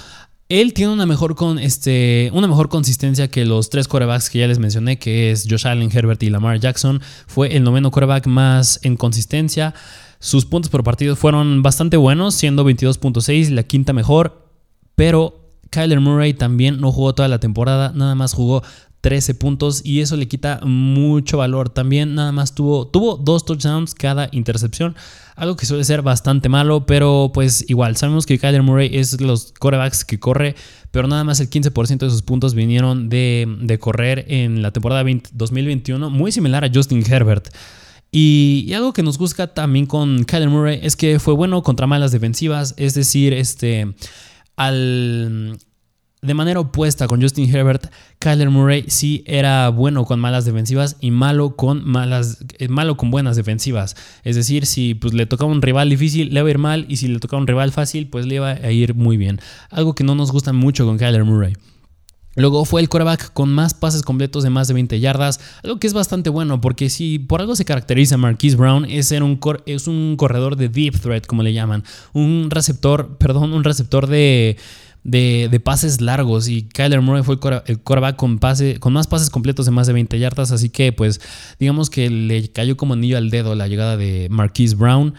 Él 0.48 0.74
tiene 0.74 0.94
una 0.94 1.08
mejor, 1.08 1.36
con 1.36 1.58
este, 1.58 2.30
una 2.34 2.48
mejor 2.48 2.70
consistencia 2.70 3.28
que 3.28 3.46
los 3.46 3.72
tres 3.72 3.88
corebacks 3.88 4.30
que 4.30 4.40
ya 4.40 4.48
les 4.48 4.60
mencioné, 4.60 5.00
que 5.00 5.32
es 5.32 5.48
Josh 5.50 5.68
Allen, 5.68 5.90
Herbert 5.92 6.22
y 6.22 6.30
Lamar 6.30 6.60
Jackson. 6.60 7.02
Fue 7.26 7.56
el 7.56 7.64
noveno 7.64 7.90
coreback 7.90 8.28
más 8.28 8.80
en 8.84 8.96
consistencia. 8.96 9.74
Sus 10.20 10.46
puntos 10.46 10.70
por 10.70 10.84
partido 10.84 11.16
fueron 11.16 11.64
bastante 11.64 11.98
buenos, 11.98 12.36
siendo 12.36 12.64
22.6, 12.64 13.50
la 13.50 13.64
quinta 13.64 13.92
mejor. 13.92 14.48
Pero 14.94 15.56
Kyler 15.72 16.00
Murray 16.00 16.34
también 16.34 16.80
no 16.80 16.92
jugó 16.92 17.14
toda 17.16 17.28
la 17.28 17.40
temporada, 17.40 17.92
nada 17.96 18.16
más 18.16 18.34
jugó 18.34 18.64
13 19.02 19.34
puntos 19.36 19.82
y 19.84 20.02
eso 20.02 20.18
le 20.18 20.28
quita 20.28 20.60
mucho 20.64 21.38
valor. 21.38 21.70
También 21.70 22.16
nada 22.16 22.32
más 22.32 22.54
tuvo, 22.54 22.88
tuvo 22.88 23.16
dos 23.18 23.46
touchdowns 23.46 23.96
cada 23.96 24.30
intercepción, 24.32 24.96
algo 25.36 25.56
que 25.56 25.66
suele 25.66 25.84
ser 25.84 26.02
bastante 26.02 26.50
malo, 26.50 26.86
pero 26.86 27.32
pues 27.34 27.66
igual, 27.70 27.96
sabemos 27.96 28.26
que 28.26 28.38
Kyler 28.38 28.62
Murray 28.62 28.90
es 28.94 29.18
de 29.18 29.26
los 29.26 29.54
corebacks 29.58 30.04
que 30.04 30.20
corre, 30.20 30.56
pero 30.92 31.08
nada 31.08 31.24
más 31.24 31.40
el 31.40 31.50
15% 31.50 32.00
de 32.00 32.10
sus 32.10 32.22
puntos 32.22 32.54
vinieron 32.54 33.10
de, 33.10 33.78
correr 33.80 34.26
en 34.28 34.62
la 34.62 34.72
temporada 34.72 35.04
2021, 35.04 36.10
muy 36.10 36.32
similar 36.32 36.66
a 36.66 36.72
Justin 36.74 37.04
Herbert. 37.10 37.50
Y, 38.12 38.66
y, 38.68 38.74
algo 38.74 38.92
que 38.92 39.04
nos 39.04 39.20
gusta 39.20 39.54
también 39.54 39.86
con 39.86 40.24
Kyler 40.24 40.50
Murray 40.50 40.80
es 40.82 40.96
que 40.96 41.20
fue 41.20 41.36
bueno 41.36 41.62
contra 41.62 41.86
malas 41.86 42.12
defensivas, 42.12 42.74
es 42.76 42.96
decir, 42.96 43.34
este, 43.34 43.94
al, 44.56 45.58
de 46.22 46.34
manera 46.34 46.60
opuesta 46.60 47.08
con 47.08 47.22
Justin 47.22 47.54
Herbert, 47.54 47.92
Kyler 48.20 48.50
Murray 48.50 48.86
sí 48.88 49.24
era 49.26 49.70
bueno 49.70 50.04
con 50.04 50.20
malas 50.20 50.44
defensivas 50.44 50.98
y 51.00 51.12
malo 51.12 51.56
con 51.56 51.88
malas 51.88 52.44
eh, 52.58 52.68
malo 52.68 52.98
con 52.98 53.10
buenas 53.10 53.38
defensivas. 53.38 53.96
Es 54.24 54.36
decir, 54.36 54.66
si 54.66 54.96
pues, 54.96 55.14
le 55.14 55.26
tocaba 55.26 55.52
un 55.52 55.62
rival 55.62 55.90
difícil, 55.90 56.34
le 56.34 56.42
iba 56.42 56.48
a 56.48 56.52
ir 56.52 56.58
mal 56.58 56.86
y 56.90 56.98
si 56.98 57.08
le 57.08 57.20
tocaba 57.20 57.42
un 57.42 57.48
rival 57.48 57.72
fácil, 57.72 58.10
pues 58.10 58.26
le 58.26 58.36
iba 58.36 58.50
a 58.50 58.72
ir 58.72 58.96
muy 58.96 59.16
bien. 59.16 59.40
Algo 59.70 59.96
que 59.96 60.04
no 60.04 60.16
nos 60.16 60.32
gusta 60.32 60.52
mucho 60.52 60.86
con 60.86 60.98
Kyler 60.98 61.24
Murray. 61.24 61.54
Luego 62.36 62.64
fue 62.64 62.80
el 62.80 62.90
quarterback 62.90 63.34
con 63.34 63.52
más 63.52 63.74
pases 63.74 64.04
completos 64.04 64.44
de 64.44 64.50
más 64.50 64.68
de 64.68 64.74
20 64.76 65.00
yardas, 65.00 65.40
algo 65.64 65.80
que 65.80 65.88
es 65.88 65.94
bastante 65.94 66.30
bueno 66.30 66.62
porque 66.62 66.90
si 66.90 67.20
por 67.20 67.42
algo 67.42 67.56
se 67.56 67.66
caracteriza 67.66 68.18
Marquise 68.18 68.56
Brown 68.56 68.86
es 68.86 69.08
ser 69.08 69.24
un, 69.24 69.40
es 69.66 69.88
un 69.88 70.16
corredor 70.16 70.56
de 70.56 70.70
deep 70.70 71.00
threat, 71.02 71.26
como 71.26 71.44
le 71.44 71.54
llaman, 71.54 71.84
un 72.14 72.50
receptor, 72.50 73.18
perdón, 73.18 73.52
un 73.52 73.64
receptor 73.64 74.08
de 74.08 74.58
de, 75.04 75.62
pases 75.64 76.02
largos. 76.02 76.48
Y 76.48 76.64
Kyler 76.64 77.02
Murray 77.02 77.24
fue 77.24 77.36
el 77.36 77.80
quarterback 77.80 78.16
con, 78.16 78.40
más 78.94 79.08
pases 79.08 79.30
completos 79.30 79.66
de 79.66 79.72
más 79.72 79.88
de 79.88 79.94
20 79.94 80.20
yardas, 80.20 80.52
así 80.52 80.70
que 80.70 80.92
pues 80.92 81.22
digamos 81.60 81.90
que 81.90 82.10
le 82.10 82.50
cayó 82.50 82.78
como 82.78 82.94
anillo 82.94 83.18
al 83.18 83.30
dedo 83.30 83.56
la 83.56 83.68
llegada 83.68 83.98
de 83.98 84.28
Marquise 84.30 84.76
Brown. 84.76 85.14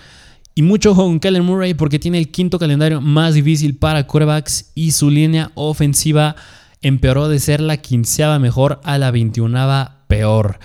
Y 0.55 0.63
mucho 0.63 0.93
ojo 0.93 1.05
con 1.05 1.21
Kyler 1.21 1.43
Murray 1.43 1.75
porque 1.75 1.99
tiene 1.99 2.19
el 2.19 2.31
quinto 2.31 2.59
calendario 2.59 3.01
más 3.01 3.35
difícil 3.35 3.77
para 3.77 4.07
quarterbacks 4.07 4.73
y 4.75 4.91
su 4.93 5.09
línea 5.09 5.53
ofensiva 5.55 6.37
empeoró 6.83 7.29
de 7.29 7.39
ser 7.39 7.61
la 7.61 7.77
quinceava 7.77 8.39
mejor 8.39 8.81
a 8.85 8.99
la 8.99 9.11
veintiunava 9.11 10.05
peor 10.09 10.59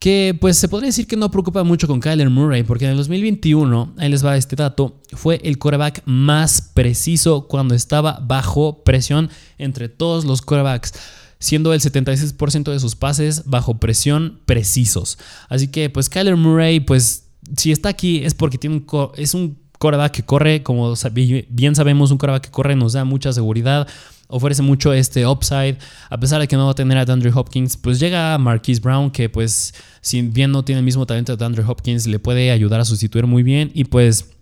que 0.00 0.34
pues 0.40 0.56
se 0.56 0.66
podría 0.66 0.86
decir 0.86 1.06
que 1.06 1.14
no 1.14 1.30
preocupa 1.30 1.62
mucho 1.62 1.86
con 1.86 2.00
Kyler 2.00 2.30
Murray, 2.30 2.62
porque 2.62 2.86
en 2.86 2.92
el 2.92 2.96
2021, 2.96 3.94
ahí 3.98 4.08
les 4.08 4.24
va 4.24 4.38
este 4.38 4.56
dato, 4.56 4.98
fue 5.12 5.38
el 5.44 5.58
quarterback 5.58 6.02
más 6.06 6.62
preciso 6.62 7.46
cuando 7.46 7.74
estaba 7.74 8.18
bajo 8.22 8.82
presión 8.82 9.28
entre 9.58 9.90
todos 9.90 10.24
los 10.24 10.40
quarterbacks, 10.40 10.94
siendo 11.38 11.74
el 11.74 11.80
76% 11.80 12.72
de 12.72 12.80
sus 12.80 12.96
pases 12.96 13.44
bajo 13.44 13.78
presión 13.78 14.40
precisos. 14.46 15.18
Así 15.50 15.68
que 15.68 15.90
pues 15.90 16.08
Kyler 16.08 16.36
Murray 16.36 16.80
pues 16.80 17.26
si 17.54 17.70
está 17.70 17.90
aquí 17.90 18.24
es 18.24 18.32
porque 18.32 18.56
tiene 18.56 18.76
un, 18.76 19.10
es 19.16 19.34
un 19.34 19.58
coreback 19.78 20.12
que 20.12 20.22
corre, 20.22 20.62
como 20.62 20.94
bien 21.50 21.74
sabemos, 21.74 22.10
un 22.10 22.16
coreback 22.16 22.44
que 22.44 22.50
corre 22.50 22.74
nos 22.74 22.94
da 22.94 23.04
mucha 23.04 23.34
seguridad, 23.34 23.86
ofrece 24.30 24.62
mucho 24.62 24.92
este 24.92 25.26
upside, 25.26 25.78
a 26.08 26.18
pesar 26.18 26.40
de 26.40 26.48
que 26.48 26.56
no 26.56 26.66
va 26.66 26.72
a 26.72 26.74
tener 26.74 26.98
a 26.98 27.12
Andrew 27.12 27.32
Hopkins, 27.36 27.76
pues 27.76 28.00
llega 28.00 28.36
Marquise 28.38 28.80
Brown, 28.80 29.10
que 29.10 29.28
pues 29.28 29.74
si 30.00 30.22
bien 30.22 30.52
no 30.52 30.64
tiene 30.64 30.78
el 30.78 30.84
mismo 30.84 31.06
talento 31.06 31.36
de 31.36 31.44
Andrew 31.44 31.68
Hopkins, 31.68 32.06
le 32.06 32.18
puede 32.18 32.50
ayudar 32.50 32.80
a 32.80 32.84
sustituir 32.84 33.26
muy 33.26 33.42
bien 33.42 33.70
y 33.74 33.84
pues 33.84 34.36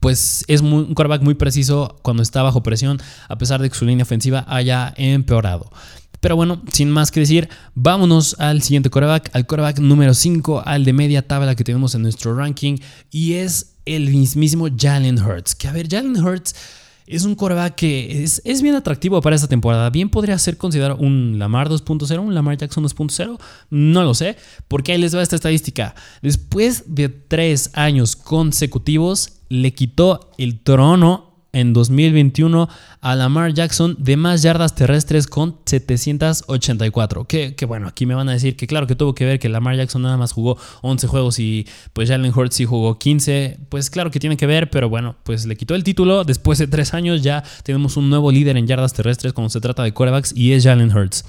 pues 0.00 0.44
es 0.48 0.62
un 0.62 0.94
quarterback 0.94 1.22
muy 1.22 1.34
preciso 1.34 1.96
cuando 2.02 2.22
está 2.22 2.42
bajo 2.42 2.62
presión, 2.62 3.00
a 3.28 3.38
pesar 3.38 3.62
de 3.62 3.70
que 3.70 3.76
su 3.76 3.84
línea 3.84 4.02
ofensiva 4.02 4.44
haya 4.48 4.92
empeorado. 4.96 5.70
Pero 6.20 6.34
bueno, 6.34 6.62
sin 6.72 6.90
más 6.90 7.10
que 7.10 7.20
decir, 7.20 7.48
vámonos 7.74 8.36
al 8.40 8.62
siguiente 8.62 8.90
quarterback, 8.90 9.30
al 9.32 9.46
quarterback 9.46 9.78
número 9.78 10.14
5, 10.14 10.62
al 10.64 10.84
de 10.84 10.92
media 10.92 11.22
tabla 11.22 11.54
que 11.54 11.64
tenemos 11.64 11.94
en 11.94 12.02
nuestro 12.02 12.34
ranking, 12.34 12.78
y 13.10 13.34
es 13.34 13.76
el 13.84 14.10
mismísimo 14.10 14.66
Jalen 14.76 15.22
Hurts. 15.22 15.54
Que 15.54 15.68
a 15.68 15.72
ver, 15.72 15.88
Jalen 15.88 16.16
Hurts 16.16 16.54
es 17.06 17.24
un 17.24 17.34
coreback 17.34 17.74
que 17.76 18.24
es, 18.24 18.42
es, 18.44 18.62
bien 18.62 18.74
atractivo 18.74 19.20
para 19.20 19.36
esta 19.36 19.48
temporada. 19.48 19.90
Bien 19.90 20.08
podría 20.08 20.38
ser 20.38 20.56
considerado 20.56 20.98
un 20.98 21.38
Lamar 21.38 21.68
2.0, 21.68 22.18
un 22.18 22.34
Lamar 22.34 22.56
Jackson 22.56 22.84
2.0. 22.84 23.38
No 23.70 24.02
lo 24.02 24.14
sé, 24.14 24.36
porque 24.68 24.92
ahí 24.92 24.98
les 24.98 25.14
va 25.14 25.22
esta 25.22 25.36
estadística. 25.36 25.94
Después 26.22 26.84
de 26.86 27.08
tres 27.08 27.70
años 27.74 28.16
consecutivos, 28.16 29.34
le 29.48 29.72
quitó 29.72 30.32
el 30.38 30.58
trono 30.60 31.25
en 31.56 31.72
2021 31.72 32.68
a 33.00 33.14
Lamar 33.14 33.54
Jackson 33.54 33.96
de 33.98 34.18
más 34.18 34.42
yardas 34.42 34.74
terrestres 34.74 35.26
con 35.26 35.56
784. 35.64 37.24
Que, 37.24 37.54
que, 37.54 37.64
bueno, 37.64 37.88
aquí 37.88 38.04
me 38.04 38.14
van 38.14 38.28
a 38.28 38.32
decir 38.32 38.56
que 38.56 38.66
claro 38.66 38.86
que 38.86 38.94
tuvo 38.94 39.14
que 39.14 39.24
ver 39.24 39.38
que 39.38 39.48
Lamar 39.48 39.74
Jackson 39.76 40.02
nada 40.02 40.18
más 40.18 40.32
jugó 40.32 40.58
11 40.82 41.06
juegos 41.06 41.38
y 41.38 41.66
pues 41.94 42.10
Jalen 42.10 42.32
Hurts 42.36 42.56
sí 42.56 42.66
jugó 42.66 42.98
15. 42.98 43.58
Pues 43.70 43.88
claro 43.88 44.10
que 44.10 44.20
tiene 44.20 44.36
que 44.36 44.46
ver, 44.46 44.68
pero 44.68 44.90
bueno, 44.90 45.16
pues 45.22 45.46
le 45.46 45.56
quitó 45.56 45.74
el 45.74 45.82
título. 45.82 46.24
Después 46.24 46.58
de 46.58 46.66
tres 46.66 46.92
años 46.92 47.22
ya 47.22 47.42
tenemos 47.62 47.96
un 47.96 48.10
nuevo 48.10 48.30
líder 48.30 48.58
en 48.58 48.66
yardas 48.66 48.92
terrestres 48.92 49.32
cuando 49.32 49.48
se 49.48 49.60
trata 49.60 49.82
de 49.82 49.94
quarterbacks 49.94 50.36
y 50.36 50.52
es 50.52 50.64
Jalen 50.64 50.94
Hurts. 50.94 51.24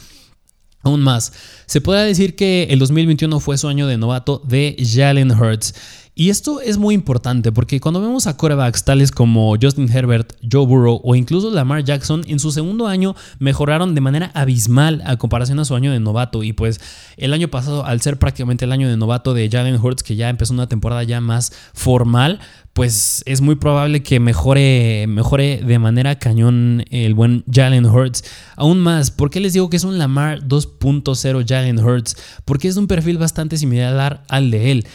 Aún 0.83 1.01
más, 1.01 1.33
se 1.65 1.81
podrá 1.81 2.03
decir 2.03 2.35
que 2.35 2.67
el 2.69 2.79
2021 2.79 3.39
fue 3.39 3.57
su 3.57 3.67
año 3.67 3.87
de 3.87 3.97
novato 3.97 4.41
de 4.45 4.75
Jalen 4.77 5.31
Hurts. 5.31 5.73
Y 6.19 6.31
esto 6.31 6.61
es 6.61 6.79
muy 6.79 6.95
importante 6.95 7.51
porque 7.51 7.79
cuando 7.79 8.01
vemos 8.01 8.25
a 8.25 8.35
quarterbacks 8.35 8.83
tales 8.83 9.11
como 9.11 9.55
Justin 9.61 9.87
Herbert, 9.87 10.33
Joe 10.51 10.65
Burrow 10.65 10.99
o 11.03 11.13
incluso 11.13 11.51
Lamar 11.51 11.83
Jackson, 11.83 12.23
en 12.25 12.39
su 12.39 12.51
segundo 12.51 12.87
año 12.87 13.15
mejoraron 13.37 13.93
de 13.93 14.01
manera 14.01 14.31
abismal 14.33 15.03
a 15.05 15.17
comparación 15.17 15.59
a 15.59 15.65
su 15.65 15.75
año 15.75 15.91
de 15.91 15.99
novato. 15.99 16.41
Y 16.41 16.53
pues 16.53 16.81
el 17.17 17.33
año 17.33 17.49
pasado, 17.49 17.85
al 17.85 18.01
ser 18.01 18.17
prácticamente 18.17 18.65
el 18.65 18.71
año 18.71 18.89
de 18.89 18.97
novato 18.97 19.35
de 19.35 19.47
Jalen 19.47 19.79
Hurts, 19.79 20.01
que 20.01 20.15
ya 20.15 20.29
empezó 20.29 20.55
una 20.55 20.67
temporada 20.67 21.03
ya 21.03 21.21
más 21.21 21.53
formal, 21.75 22.39
pues 22.73 23.21
es 23.27 23.41
muy 23.41 23.53
probable 23.53 24.01
que 24.01 24.19
mejore, 24.19 25.05
mejore 25.07 25.61
de 25.63 25.77
manera 25.77 26.17
cañón 26.17 26.83
el 26.89 27.13
buen 27.13 27.43
Jalen 27.47 27.85
Hurts. 27.85 28.23
Aún 28.55 28.79
más, 28.79 29.11
¿por 29.11 29.29
qué 29.29 29.39
les 29.39 29.53
digo 29.53 29.69
que 29.69 29.77
es 29.77 29.83
un 29.83 29.99
Lamar 29.99 30.41
2.0 30.47 31.45
Jalen 31.47 31.77
Hurts? 31.77 32.17
Porque 32.43 32.69
es 32.69 32.73
de 32.73 32.81
un 32.81 32.87
perfil 32.87 33.19
bastante 33.19 33.55
similar 33.55 34.23
al 34.27 34.49
de 34.49 34.71
él. 34.71 34.87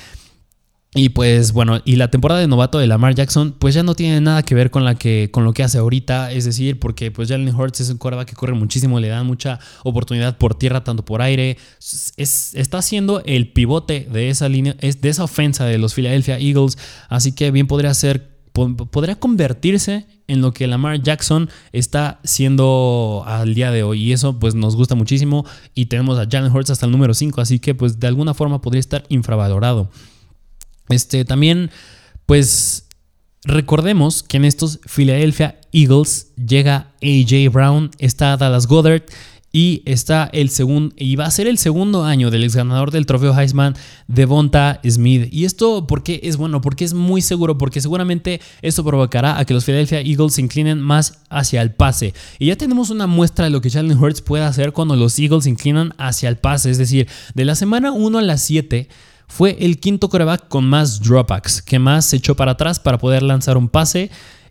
Y 0.94 1.08
pues 1.08 1.52
bueno, 1.52 1.80
y 1.86 1.96
la 1.96 2.10
temporada 2.10 2.38
de 2.38 2.46
novato 2.46 2.78
de 2.78 2.86
Lamar 2.86 3.14
Jackson 3.14 3.54
pues 3.58 3.74
ya 3.74 3.82
no 3.82 3.94
tiene 3.94 4.20
nada 4.20 4.42
que 4.42 4.54
ver 4.54 4.70
con, 4.70 4.84
la 4.84 4.94
que, 4.96 5.30
con 5.32 5.42
lo 5.42 5.54
que 5.54 5.62
hace 5.62 5.78
ahorita, 5.78 6.32
es 6.32 6.44
decir, 6.44 6.78
porque 6.78 7.10
pues 7.10 7.30
Jalen 7.30 7.54
Hurts 7.54 7.80
es 7.80 7.88
un 7.88 7.96
quarterback 7.96 8.28
que 8.28 8.36
corre 8.36 8.52
muchísimo, 8.52 9.00
le 9.00 9.08
dan 9.08 9.26
mucha 9.26 9.58
oportunidad 9.84 10.36
por 10.36 10.54
tierra, 10.54 10.84
tanto 10.84 11.02
por 11.02 11.22
aire, 11.22 11.56
es, 11.78 12.54
está 12.54 12.82
siendo 12.82 13.22
el 13.24 13.52
pivote 13.52 14.06
de 14.12 14.28
esa 14.28 14.50
línea, 14.50 14.76
es 14.80 15.00
de 15.00 15.08
esa 15.08 15.24
ofensa 15.24 15.64
de 15.64 15.78
los 15.78 15.94
Philadelphia 15.94 16.38
Eagles, 16.38 16.76
así 17.08 17.32
que 17.32 17.50
bien 17.50 17.66
podría 17.66 17.94
ser, 17.94 18.28
podría 18.52 19.18
convertirse 19.18 20.06
en 20.28 20.42
lo 20.42 20.52
que 20.52 20.66
Lamar 20.66 21.02
Jackson 21.02 21.48
está 21.72 22.20
siendo 22.22 23.24
al 23.26 23.54
día 23.54 23.70
de 23.70 23.82
hoy. 23.82 24.02
Y 24.02 24.12
eso 24.12 24.38
pues 24.38 24.54
nos 24.54 24.76
gusta 24.76 24.94
muchísimo. 24.94 25.44
Y 25.74 25.86
tenemos 25.86 26.18
a 26.18 26.26
Jalen 26.30 26.52
Hurts 26.52 26.70
hasta 26.70 26.86
el 26.86 26.92
número 26.92 27.12
5, 27.12 27.40
así 27.40 27.58
que 27.58 27.74
pues 27.74 27.98
de 27.98 28.06
alguna 28.06 28.32
forma 28.32 28.60
podría 28.60 28.80
estar 28.80 29.04
infravalorado. 29.08 29.90
Este, 30.92 31.24
también, 31.24 31.70
pues 32.26 32.86
recordemos 33.44 34.22
que 34.22 34.36
en 34.36 34.44
estos 34.44 34.80
Philadelphia 34.86 35.58
Eagles 35.72 36.32
llega 36.36 36.92
AJ 37.02 37.50
Brown, 37.52 37.90
está 37.98 38.36
Dallas 38.36 38.66
Goddard 38.66 39.02
y 39.52 39.82
está 39.84 40.30
el 40.32 40.48
segundo 40.48 40.94
y 40.98 41.16
va 41.16 41.26
a 41.26 41.30
ser 41.30 41.46
el 41.46 41.58
segundo 41.58 42.04
año 42.04 42.30
del 42.30 42.44
ex 42.44 42.56
ganador 42.56 42.90
del 42.90 43.04
trofeo 43.04 43.38
Heisman 43.38 43.74
Devonta 44.08 44.80
Smith. 44.88 45.28
Y 45.30 45.44
esto 45.44 45.86
porque 45.86 46.20
es 46.24 46.38
bueno, 46.38 46.62
porque 46.62 46.84
es 46.84 46.94
muy 46.94 47.20
seguro, 47.20 47.58
porque 47.58 47.80
seguramente 47.80 48.40
esto 48.62 48.82
provocará 48.82 49.38
a 49.38 49.44
que 49.44 49.52
los 49.52 49.64
Philadelphia 49.64 50.00
Eagles 50.00 50.34
se 50.34 50.40
inclinen 50.40 50.80
más 50.80 51.20
hacia 51.28 51.60
el 51.60 51.72
pase. 51.72 52.14
Y 52.38 52.46
ya 52.46 52.56
tenemos 52.56 52.88
una 52.88 53.06
muestra 53.06 53.44
de 53.44 53.50
lo 53.50 53.60
que 53.60 53.70
Jalen 53.70 53.98
Hurts 53.98 54.22
puede 54.22 54.44
hacer 54.44 54.72
cuando 54.72 54.96
los 54.96 55.18
Eagles 55.18 55.44
se 55.44 55.50
inclinan 55.50 55.92
hacia 55.98 56.30
el 56.30 56.38
pase, 56.38 56.70
es 56.70 56.78
decir, 56.78 57.08
de 57.34 57.44
la 57.44 57.54
semana 57.54 57.92
1 57.92 58.18
a 58.18 58.22
la 58.22 58.38
7 58.38 58.88
fue 59.32 59.56
el 59.60 59.80
quinto 59.80 60.10
coreback 60.10 60.46
con 60.48 60.66
más 60.66 61.00
dropbacks, 61.00 61.62
que 61.62 61.78
más 61.78 62.04
se 62.04 62.16
echó 62.16 62.36
para 62.36 62.52
atrás 62.52 62.78
para 62.78 62.98
poder 62.98 63.22
lanzar 63.22 63.56
un 63.56 63.70
pase. 63.70 64.10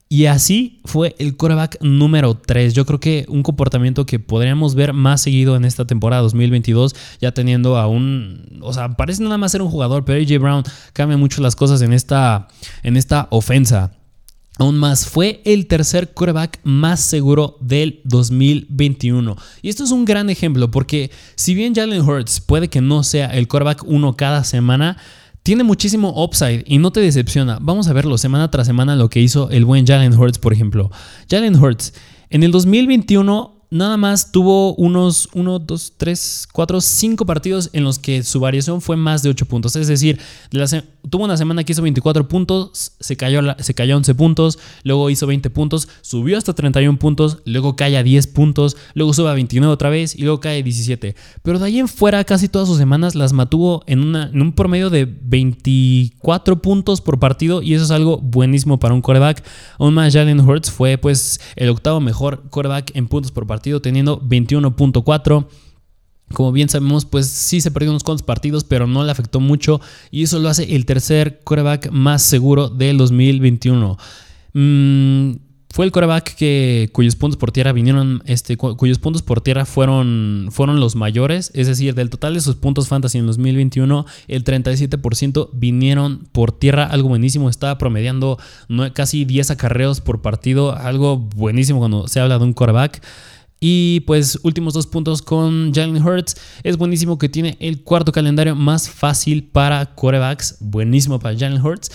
Y 0.10 0.26
así 0.26 0.82
fue 0.86 1.16
el 1.20 1.38
coreback 1.38 1.78
número 1.82 2.34
3. 2.34 2.74
Yo 2.74 2.84
creo 2.88 3.00
que 3.00 3.26
un 3.30 3.44
comportamiento 3.44 4.08
que 4.08 4.18
podríamos 4.18 4.74
ver 4.74 4.94
más 4.94 5.22
seguido 5.22 5.56
en 5.56 5.66
esta 5.66 5.86
temporada 5.86 6.24
2022, 6.24 6.96
ya 7.22 7.32
teniendo 7.32 7.78
a 7.78 7.86
un. 7.86 8.60
O 8.62 8.74
sea, 8.74 8.90
parece 8.98 9.22
nada 9.22 9.38
más 9.38 9.52
ser 9.52 9.62
un 9.62 9.70
jugador, 9.70 10.04
pero 10.04 10.20
AJ 10.20 10.42
Brown 10.42 10.64
cambia 10.94 11.16
mucho 11.16 11.44
las 11.44 11.56
cosas 11.56 11.84
en 11.84 11.94
esta, 11.94 12.48
en 12.82 12.98
esta 12.98 13.28
ofensa. 13.30 13.92
Aún 14.62 14.78
más, 14.78 15.08
fue 15.08 15.42
el 15.44 15.66
tercer 15.66 16.14
quarterback 16.14 16.60
más 16.62 17.00
seguro 17.00 17.58
del 17.62 18.00
2021. 18.04 19.36
Y 19.64 19.70
esto 19.70 19.84
es 19.84 19.90
un 19.90 20.06
gran 20.06 20.30
ejemplo 20.30 20.70
porque 20.70 21.10
si 21.34 21.56
bien 21.56 21.74
Jalen 21.74 22.08
Hurts 22.08 22.42
puede 22.42 22.68
que 22.68 22.80
no 22.80 23.02
sea 23.02 23.26
el 23.30 23.48
quarterback 23.48 23.84
uno 23.88 24.16
cada 24.16 24.44
semana, 24.44 24.98
tiene 25.42 25.64
muchísimo 25.64 26.14
upside 26.24 26.64
y 26.68 26.78
no 26.78 26.92
te 26.92 27.00
decepciona. 27.00 27.58
Vamos 27.60 27.88
a 27.88 27.94
verlo 27.94 28.20
semana 28.20 28.52
tras 28.52 28.68
semana 28.68 28.96
lo 28.96 29.10
que 29.10 29.20
hizo 29.20 29.50
el 29.50 29.66
buen 29.66 29.88
Jalen 29.88 30.14
Hurts, 30.14 30.38
por 30.38 30.54
ejemplo. 30.54 30.92
Jalen 31.28 31.56
Hurts 31.56 31.96
en 32.30 32.44
el 32.44 32.52
2021 32.52 33.61
nada 33.72 33.96
más 33.96 34.34
tuvo 34.34 34.76
unos 34.76 35.30
1, 35.34 35.60
2, 35.60 35.94
3, 35.96 36.48
4, 36.52 36.82
5 36.82 37.26
partidos 37.26 37.70
en 37.72 37.86
los 37.86 38.00
que 38.00 38.22
su 38.22 38.42
variación 38.42 38.82
fue 38.82 38.98
más 38.98 39.24
de 39.24 39.30
8 39.30 39.46
puntos. 39.46 39.78
Es 39.78 39.88
decir, 39.88 40.20
tuvo 41.10 41.24
una 41.24 41.38
semana 41.38 41.64
que 41.64 41.72
hizo 41.72 41.82
24 41.82 42.28
puntos, 42.28 42.92
se 43.00 43.16
cayó, 43.16 43.40
se 43.60 43.74
cayó 43.74 43.96
a 43.96 43.98
11 43.98 44.14
puntos, 44.16 44.60
luego 44.84 45.10
hizo 45.10 45.26
20 45.26 45.50
puntos, 45.50 45.88
subió 46.02 46.38
hasta 46.38 46.54
31 46.54 47.00
puntos, 47.00 47.40
luego 47.46 47.78
cae 47.78 47.96
a 47.96 48.04
10 48.04 48.28
puntos, 48.28 48.76
luego 48.94 49.14
sube 49.14 49.30
a 49.30 49.34
29 49.34 49.74
otra 49.74 49.90
vez 49.90 50.16
y 50.16 50.24
luego 50.24 50.42
cae 50.42 50.60
a 50.60 50.64
17. 50.64 51.16
Pero 51.42 51.58
de 51.58 51.66
ahí 51.66 51.80
en 51.80 51.88
fuera, 51.88 52.24
casi 52.26 52.50
todas 52.50 52.68
sus 52.68 52.78
semanas 52.78 53.16
las 53.16 53.32
mantuvo 53.32 53.84
en, 53.88 54.00
una, 54.00 54.30
en 54.34 54.42
un 54.42 54.52
promedio 54.52 54.90
de 54.90 55.06
24 55.06 56.62
puntos 56.62 57.00
por 57.00 57.20
partido 57.20 57.62
y 57.62 57.74
eso 57.74 57.86
es 57.86 57.92
algo 57.92 58.18
buenísimo 58.18 58.80
para 58.80 58.94
un 58.94 59.02
quarterback. 59.02 59.46
Aún 59.80 59.94
más, 59.94 60.14
Jalen 60.14 60.42
Hurts 60.42 60.70
fue 60.70 60.98
pues 60.98 61.40
el 61.56 61.70
octavo 61.70 62.02
mejor 62.02 62.44
quarterback 62.50 62.92
en 62.96 63.08
puntos 63.08 63.32
por 63.32 63.48
partido 63.48 63.61
teniendo 63.82 64.22
21.4. 64.22 65.48
Como 66.34 66.52
bien 66.52 66.70
sabemos, 66.70 67.06
pues 67.06 67.28
sí 67.28 67.62
se 67.62 67.72
perdió 67.72 67.92
unos 67.92 68.04
cuantos 68.04 68.26
partidos, 68.26 68.64
pero 68.64 68.88
no 68.88 69.04
le 69.04 69.12
afectó 69.12 69.40
mucho 69.40 69.82
y 70.12 70.24
eso 70.24 70.40
lo 70.40 70.50
hace 70.50 70.76
el 70.76 70.86
tercer 70.86 71.42
quarterback 71.44 71.92
más 71.92 72.22
seguro 72.22 72.70
del 72.70 72.98
2021. 72.98 73.98
Mm, 74.54 75.32
fue 75.74 75.86
el 75.86 75.92
quarterback 75.92 76.36
que, 76.36 76.90
cuyos 76.92 77.16
puntos 77.16 77.38
por 77.38 77.52
tierra 77.52 77.72
vinieron, 77.72 78.22
este, 78.26 78.58
cuyos 78.58 79.00
puntos 79.00 79.22
por 79.22 79.40
tierra 79.40 79.66
fueron, 79.66 80.50
fueron 80.52 80.82
los 80.82 80.96
mayores, 80.98 81.50
es 81.54 81.68
decir, 81.68 81.96
del 81.96 82.10
total 82.10 82.34
de 82.34 82.42
sus 82.42 82.56
puntos 82.56 82.90
fantasy 82.90 83.20
en 83.20 83.26
2021, 83.26 84.06
el 84.28 84.44
37% 84.44 85.50
vinieron 85.54 86.28
por 86.34 86.52
tierra, 86.52 86.86
algo 86.86 87.08
buenísimo, 87.08 87.50
estaba 87.50 87.78
promediando 87.78 88.38
casi 88.94 89.24
10 89.24 89.52
acarreos 89.52 90.02
por 90.02 90.22
partido, 90.22 90.76
algo 90.76 91.18
buenísimo 91.18 91.80
cuando 91.80 92.08
se 92.10 92.20
habla 92.20 92.38
de 92.38 92.44
un 92.44 92.54
quarterback. 92.54 93.02
Y 93.64 94.00
pues 94.02 94.40
últimos 94.42 94.74
dos 94.74 94.88
puntos 94.88 95.22
con 95.22 95.72
Jalen 95.72 96.04
Hurts. 96.04 96.36
Es 96.64 96.78
buenísimo 96.78 97.20
que 97.20 97.30
tiene 97.30 97.58
el 97.60 97.84
cuarto 97.84 98.12
calendario 98.12 98.56
más 98.56 98.90
fácil 98.90 99.44
para 99.44 99.94
quarterbacks. 99.94 100.58
Buenísimo 100.60 101.20
para 101.20 101.38
Jalen 101.38 101.64
Hurts. 101.64 101.92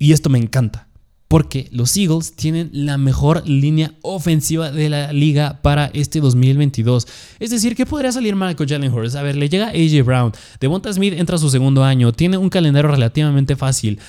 Y 0.00 0.12
esto 0.12 0.28
me 0.30 0.38
encanta. 0.38 0.88
Porque 1.28 1.68
los 1.70 1.96
Eagles 1.96 2.34
tienen 2.34 2.70
la 2.72 2.98
mejor 2.98 3.48
línea 3.48 3.94
ofensiva 4.02 4.72
de 4.72 4.90
la 4.90 5.12
liga 5.12 5.60
para 5.62 5.86
este 5.94 6.20
2022. 6.20 7.06
Es 7.38 7.50
decir, 7.50 7.76
¿qué 7.76 7.86
podría 7.86 8.10
salir 8.10 8.34
mal 8.34 8.56
con 8.56 8.68
Jalen 8.68 8.92
Hurts? 8.92 9.14
A 9.14 9.22
ver, 9.22 9.36
le 9.36 9.48
llega 9.48 9.68
AJ 9.68 10.04
Brown. 10.04 10.32
Devonta 10.60 10.92
Smith 10.92 11.14
entra 11.16 11.36
a 11.36 11.38
su 11.38 11.50
segundo 11.50 11.84
año. 11.84 12.12
Tiene 12.12 12.36
un 12.36 12.50
calendario 12.50 12.90
relativamente 12.90 13.54
fácil. 13.54 14.00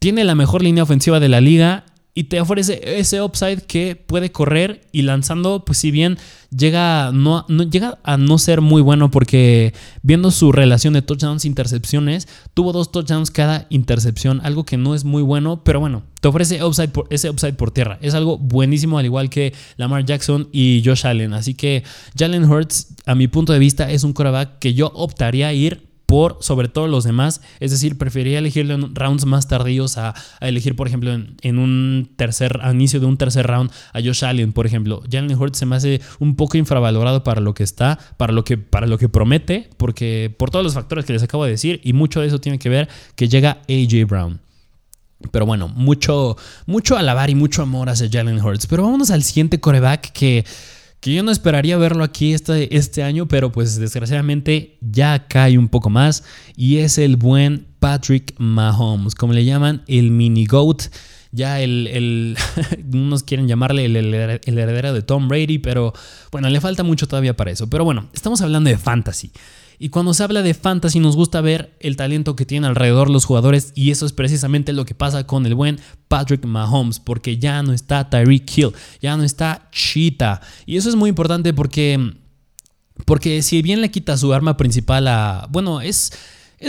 Tiene 0.00 0.24
la 0.24 0.34
mejor 0.34 0.62
línea 0.62 0.82
ofensiva 0.82 1.20
de 1.20 1.28
la 1.28 1.42
liga 1.42 1.84
y 2.16 2.24
te 2.24 2.40
ofrece 2.40 2.80
ese 2.98 3.20
upside 3.20 3.60
que 3.66 3.94
puede 3.94 4.32
correr 4.32 4.80
y 4.90 5.02
lanzando, 5.02 5.66
pues 5.66 5.76
si 5.76 5.90
bien 5.90 6.16
llega, 6.48 7.12
no, 7.12 7.46
llega 7.46 7.98
a 8.04 8.16
no 8.16 8.38
ser 8.38 8.62
muy 8.62 8.80
bueno 8.80 9.10
porque 9.10 9.74
viendo 10.00 10.30
su 10.30 10.50
relación 10.50 10.94
de 10.94 11.02
touchdowns 11.02 11.44
e 11.44 11.48
intercepciones, 11.48 12.26
tuvo 12.54 12.72
dos 12.72 12.90
touchdowns 12.90 13.30
cada 13.30 13.66
intercepción, 13.68 14.40
algo 14.44 14.64
que 14.64 14.78
no 14.78 14.94
es 14.94 15.04
muy 15.04 15.22
bueno, 15.22 15.62
pero 15.62 15.78
bueno, 15.78 16.04
te 16.22 16.28
ofrece 16.28 16.64
upside 16.64 16.88
por, 16.88 17.06
ese 17.10 17.28
upside 17.28 17.52
por 17.52 17.70
tierra. 17.70 17.98
Es 18.00 18.14
algo 18.14 18.38
buenísimo, 18.38 18.98
al 18.98 19.04
igual 19.04 19.28
que 19.28 19.52
Lamar 19.76 20.06
Jackson 20.06 20.48
y 20.52 20.82
Josh 20.82 21.06
Allen. 21.06 21.34
Así 21.34 21.52
que 21.52 21.84
Jalen 22.18 22.50
Hurts, 22.50 22.94
a 23.04 23.14
mi 23.14 23.28
punto 23.28 23.52
de 23.52 23.58
vista, 23.58 23.90
es 23.90 24.04
un 24.04 24.14
quarterback 24.14 24.58
que 24.58 24.72
yo 24.72 24.90
optaría 24.94 25.48
a 25.48 25.52
ir 25.52 25.85
por 26.06 26.38
sobre 26.40 26.68
todo 26.68 26.86
los 26.86 27.04
demás. 27.04 27.42
Es 27.60 27.72
decir, 27.72 27.98
preferiría 27.98 28.38
elegirle 28.38 28.74
en 28.74 28.94
rounds 28.94 29.26
más 29.26 29.48
tardíos 29.48 29.98
a, 29.98 30.14
elegir, 30.40 30.76
por 30.76 30.86
ejemplo, 30.86 31.12
en, 31.12 31.58
un 31.58 32.10
tercer, 32.16 32.60
a 32.62 32.72
inicio 32.72 33.00
de 33.00 33.06
un 33.06 33.16
tercer 33.16 33.46
round 33.46 33.70
a 33.92 34.00
Josh 34.00 34.24
Allen, 34.24 34.52
por 34.52 34.66
ejemplo. 34.66 35.02
Jalen 35.10 35.36
Hurts 35.36 35.58
se 35.58 35.66
me 35.66 35.76
hace 35.76 36.00
un 36.20 36.36
poco 36.36 36.56
infravalorado 36.56 37.24
para 37.24 37.40
lo 37.40 37.54
que 37.54 37.64
está, 37.64 37.98
para 38.16 38.32
lo 38.32 38.44
que, 38.44 38.56
para 38.56 38.86
lo 38.86 38.98
que 38.98 39.08
promete, 39.08 39.68
porque 39.76 40.34
por 40.38 40.50
todos 40.50 40.64
los 40.64 40.74
factores 40.74 41.04
que 41.04 41.12
les 41.12 41.22
acabo 41.22 41.44
de 41.44 41.50
decir, 41.50 41.80
y 41.82 41.92
mucho 41.92 42.20
de 42.20 42.28
eso 42.28 42.40
tiene 42.40 42.58
que 42.58 42.68
ver 42.68 42.88
que 43.16 43.28
llega 43.28 43.62
AJ 43.68 44.06
Brown. 44.06 44.40
Pero 45.32 45.46
bueno, 45.46 45.68
mucho, 45.68 46.36
mucho 46.66 46.96
alabar 46.96 47.30
y 47.30 47.34
mucho 47.34 47.62
amor 47.62 47.88
hacia 47.88 48.08
Jalen 48.10 48.40
Hurts. 48.40 48.66
Pero 48.66 48.82
vámonos 48.82 49.10
al 49.10 49.22
siguiente 49.22 49.60
coreback 49.60 50.12
que 50.12 50.44
que 51.00 51.12
yo 51.12 51.22
no 51.22 51.30
esperaría 51.30 51.76
verlo 51.76 52.04
aquí 52.04 52.32
este, 52.32 52.76
este 52.76 53.02
año, 53.02 53.26
pero 53.26 53.52
pues 53.52 53.78
desgraciadamente 53.78 54.78
ya 54.80 55.26
cae 55.28 55.58
un 55.58 55.68
poco 55.68 55.90
más 55.90 56.24
y 56.56 56.78
es 56.78 56.98
el 56.98 57.16
buen 57.16 57.66
Patrick 57.80 58.34
Mahomes, 58.38 59.14
como 59.14 59.32
le 59.32 59.44
llaman 59.44 59.82
el 59.86 60.10
mini 60.10 60.46
GOAT. 60.46 60.82
Ya 61.32 61.60
el, 61.60 61.86
el 61.88 62.36
unos 62.92 63.22
quieren 63.22 63.46
llamarle 63.46 63.84
el, 63.84 63.96
el 63.96 64.58
heredero 64.58 64.92
de 64.94 65.02
Tom 65.02 65.28
Brady, 65.28 65.58
pero 65.58 65.92
bueno, 66.32 66.48
le 66.48 66.60
falta 66.60 66.82
mucho 66.82 67.06
todavía 67.06 67.36
para 67.36 67.50
eso. 67.50 67.68
Pero 67.68 67.84
bueno, 67.84 68.08
estamos 68.14 68.40
hablando 68.40 68.70
de 68.70 68.78
fantasy. 68.78 69.32
Y 69.78 69.90
cuando 69.90 70.14
se 70.14 70.22
habla 70.22 70.42
de 70.42 70.54
fantasy 70.54 71.00
nos 71.00 71.16
gusta 71.16 71.40
ver 71.40 71.76
el 71.80 71.96
talento 71.96 72.36
que 72.36 72.46
tienen 72.46 72.68
alrededor 72.68 73.10
los 73.10 73.24
jugadores 73.24 73.72
y 73.74 73.90
eso 73.90 74.06
es 74.06 74.12
precisamente 74.12 74.72
lo 74.72 74.84
que 74.84 74.94
pasa 74.94 75.26
con 75.26 75.46
el 75.46 75.54
buen 75.54 75.78
Patrick 76.08 76.44
Mahomes 76.44 77.00
porque 77.00 77.38
ya 77.38 77.62
no 77.62 77.72
está 77.72 78.08
Tyreek 78.08 78.56
Hill, 78.56 78.72
ya 79.00 79.16
no 79.16 79.22
está 79.22 79.68
Cheetah. 79.72 80.40
Y 80.64 80.76
eso 80.76 80.88
es 80.88 80.96
muy 80.96 81.10
importante 81.10 81.52
porque 81.52 82.14
porque 83.04 83.42
si 83.42 83.60
bien 83.60 83.80
le 83.80 83.90
quita 83.90 84.16
su 84.16 84.32
arma 84.32 84.56
principal 84.56 85.06
a 85.08 85.48
bueno, 85.50 85.80
es 85.80 86.12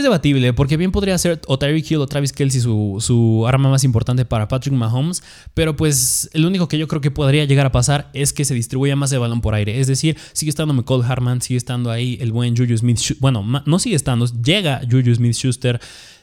es 0.00 0.04
debatible, 0.04 0.52
porque 0.52 0.76
bien 0.76 0.92
podría 0.92 1.18
ser 1.18 1.40
o 1.46 1.58
Tyreek 1.58 1.90
Hill 1.90 1.98
o 1.98 2.06
Travis 2.06 2.32
Kelsey 2.32 2.60
su, 2.60 3.44
arma 3.46 3.68
más 3.68 3.84
importante 3.84 4.24
para 4.24 4.48
Patrick 4.48 4.74
Mahomes, 4.74 5.22
pero 5.54 5.76
pues 5.76 6.30
el 6.32 6.46
único 6.46 6.68
que 6.68 6.78
yo 6.78 6.86
creo 6.86 7.00
que 7.00 7.10
podría 7.10 7.44
llegar 7.44 7.66
a 7.66 7.72
pasar 7.72 8.10
es 8.12 8.32
que 8.32 8.44
se 8.44 8.54
distribuya 8.54 8.96
más 8.96 9.12
el 9.12 9.18
balón 9.18 9.40
por 9.40 9.54
aire. 9.54 9.80
Es 9.80 9.86
decir, 9.86 10.16
sigue 10.32 10.50
estando 10.50 10.74
McCall 10.74 11.04
Harman, 11.04 11.42
sigue 11.42 11.58
estando 11.58 11.90
ahí 11.90 12.16
el 12.20 12.32
buen 12.32 12.56
Juju 12.56 12.76
Smith. 12.76 13.00
Bueno, 13.18 13.44
no 13.64 13.78
sigue 13.78 13.96
estando, 13.96 14.26
llega 14.26 14.80
Juju 14.88 15.14
Smith 15.14 15.34
Schuster, 15.34 15.80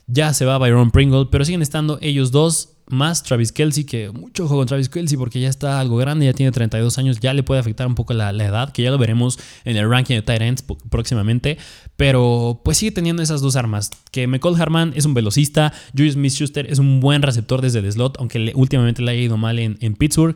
ya 0.07 0.34
se 0.34 0.45
va 0.45 0.57
Byron 0.57 0.91
Pringle, 0.91 1.28
pero 1.32 1.43
siguen 1.45 1.61
estando 1.61 1.97
ellos 2.01 2.32
dos 2.32 2.74
más 2.88 3.23
Travis 3.23 3.51
Kelsey, 3.51 3.83
que 3.83 4.11
mucho 4.11 4.47
juego 4.47 4.61
con 4.61 4.67
Travis 4.67 4.89
Kelsey 4.89 5.17
porque 5.17 5.39
ya 5.39 5.49
está 5.49 5.79
algo 5.79 5.97
grande, 5.97 6.25
ya 6.25 6.33
tiene 6.33 6.51
32 6.51 6.97
años, 6.97 7.19
ya 7.19 7.33
le 7.33 7.43
puede 7.43 7.59
afectar 7.59 7.88
un 7.88 7.95
poco 7.95 8.13
la, 8.13 8.29
edad, 8.29 8.71
que 8.71 8.83
ya 8.83 8.91
lo 8.91 8.97
veremos 8.97 9.39
en 9.63 9.77
el 9.77 9.89
ranking 9.89 10.15
de 10.15 10.21
tight 10.21 10.41
ends 10.41 10.63
próximamente, 10.89 11.57
pero 11.95 12.61
pues 12.63 12.77
sigue 12.77 12.91
teniendo 12.91 13.23
esas 13.23 13.41
dos 13.41 13.55
armas, 13.55 13.91
que 14.11 14.27
McCall 14.27 14.59
Harman 14.61 14.93
es 14.95 15.05
un 15.05 15.13
velocista, 15.13 15.73
Julius 15.95 16.13
Smith-Schuster 16.13 16.67
es 16.69 16.79
un 16.79 16.99
buen 16.99 17.21
receptor 17.21 17.61
desde 17.61 17.79
el 17.79 17.91
slot, 17.91 18.17
aunque 18.19 18.51
últimamente 18.55 19.01
le 19.01 19.11
haya 19.11 19.21
ido 19.21 19.38
mal 19.38 19.59
en, 19.59 19.95
Pittsburgh, 19.95 20.36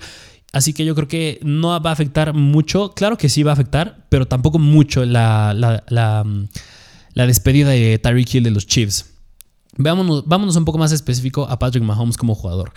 Así 0.52 0.74
que 0.74 0.84
yo 0.84 0.96
creo 0.96 1.08
que 1.08 1.40
no 1.44 1.80
va 1.80 1.92
a 1.92 1.94
afectar 1.94 2.34
mucho. 2.34 2.94
Claro 2.96 3.20
que 3.20 3.30
sí 3.30 3.44
va 3.44 3.52
a 3.52 3.54
afectar, 3.54 4.08
pero 4.10 4.26
tampoco 4.26 4.58
mucho 4.58 5.06
la, 5.06 5.54
la, 5.54 5.84
la, 5.90 6.26
la 7.14 7.28
despedida 7.28 7.70
de 7.70 8.00
Tyreek 8.00 8.34
Hill 8.34 8.44
de 8.44 8.50
los 8.50 8.66
Chiefs. 8.66 9.09
Vámonos, 9.80 10.56
un 10.58 10.66
poco 10.66 10.78
más 10.78 10.92
específico 10.92 11.48
a 11.50 11.58
Patrick 11.58 11.84
Mahomes 11.84 12.18
como 12.18 12.36
jugador. 12.36 12.74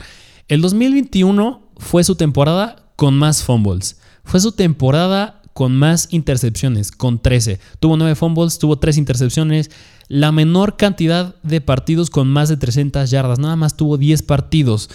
El 0.47 0.61
2021 0.61 1.61
fue 1.77 2.05
su 2.05 2.15
temporada 2.15 2.77
con 2.95 3.19
más 3.19 3.43
fumbles. 3.43 3.99
Fue 4.23 4.39
su 4.39 4.53
temporada 4.53 5.43
con 5.53 5.77
más 5.77 6.07
intercepciones, 6.13 6.93
con 6.93 7.21
13. 7.21 7.59
Tuvo 7.81 7.97
9 7.97 8.15
fumbles, 8.15 8.61
tuvo 8.61 8.79
3 8.79 8.99
intercepciones. 8.99 9.71
La 10.07 10.31
menor 10.31 10.77
cantidad 10.77 11.35
de 11.43 11.61
partidos 11.61 12.09
con 12.09 12.29
más 12.29 12.49
de 12.49 12.57
300 12.57 13.11
yardas. 13.11 13.41
Nada 13.41 13.57
más 13.57 13.77
tuvo 13.77 13.99
10 13.99 14.23
partidos. 14.23 14.89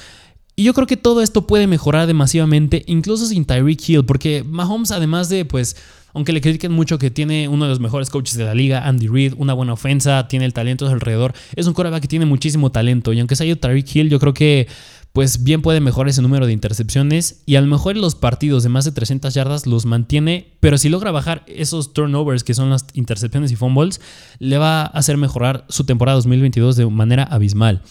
Y 0.60 0.64
yo 0.64 0.74
creo 0.74 0.88
que 0.88 0.98
todo 0.98 1.22
esto 1.22 1.46
puede 1.46 1.68
mejorar 1.68 2.08
demasiadamente, 2.08 2.84
incluso 2.88 3.28
sin 3.28 3.46
Tyreek 3.46 3.88
Hill, 3.88 4.06
porque 4.06 4.44
Mahomes, 4.44 4.90
además 4.90 5.30
de 5.30 5.46
pues 5.46 5.76
aunque 6.16 6.34
le 6.34 6.42
critiquen 6.42 6.72
mucho 6.72 6.98
que 6.98 7.12
tiene 7.12 7.48
uno 7.48 7.66
de 7.66 7.70
los 7.70 7.80
mejores 7.80 8.10
coaches 8.10 8.36
de 8.38 8.44
la 8.44 8.56
liga, 8.56 8.88
Andy 8.88 9.08
Reid, 9.08 9.36
una 9.38 9.54
buena 9.54 9.74
ofensa, 9.74 10.28
tiene 10.28 10.46
el 10.46 10.54
talento 10.54 10.88
alrededor. 10.88 11.34
Es 11.56 11.68
un 11.68 11.76
quarterback 11.76 12.02
que 12.02 12.08
tiene 12.08 12.26
muchísimo 12.26 12.72
talento. 12.72 13.14
Y 13.14 13.20
aunque 13.20 13.36
se 13.36 13.44
haya 13.44 13.56
Tariq 13.56 13.96
Hill, 13.96 14.10
yo 14.10 14.20
creo 14.20 14.34
que 14.34 14.68
pues 15.14 15.44
bien 15.44 15.62
puede 15.62 15.80
mejorar 15.80 16.10
ese 16.10 16.24
número 16.24 16.48
de 16.48 16.54
intercepciones 16.54 17.44
y 17.46 17.56
a 17.56 17.62
lo 17.62 17.68
mejor 17.68 17.96
los 17.98 18.16
partidos 18.16 18.64
de 18.64 18.70
más 18.70 18.84
de 18.86 18.92
300 18.92 19.32
yardas 19.36 19.68
los 19.68 19.86
mantiene, 19.86 20.56
pero 20.60 20.80
si 20.80 20.90
logra 20.90 21.12
bajar 21.12 21.44
esos 21.48 21.94
turnovers 21.94 22.44
que 22.44 22.56
son 22.56 22.72
las 22.72 22.88
intercepciones 22.94 23.52
y 23.52 23.56
fumbles, 23.56 24.02
le 24.40 24.58
va 24.58 24.82
a 24.82 24.86
hacer 24.86 25.18
mejorar 25.18 25.66
su 25.70 25.86
temporada 25.86 26.16
2022 26.16 26.78
de 26.78 26.88
manera 26.88 27.24
abismal. 27.24 27.84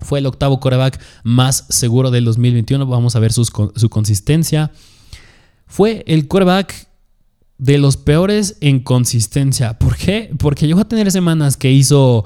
Fue 0.00 0.20
el 0.20 0.26
octavo 0.26 0.60
quarterback 0.60 1.00
más 1.24 1.66
seguro 1.68 2.10
del 2.10 2.24
2021, 2.24 2.86
vamos 2.86 3.16
a 3.16 3.20
ver 3.20 3.32
su 3.32 3.88
consistencia. 3.90 4.70
Fue 5.66 6.02
el 6.06 6.28
quarterback 6.28 6.88
de 7.58 7.78
los 7.78 7.96
peores 7.96 8.56
en 8.60 8.80
consistencia. 8.80 9.78
¿Por 9.78 9.96
qué? 9.96 10.30
Porque 10.38 10.66
llegó 10.66 10.80
a 10.80 10.88
tener 10.88 11.10
semanas 11.10 11.56
que 11.56 11.72
hizo, 11.72 12.24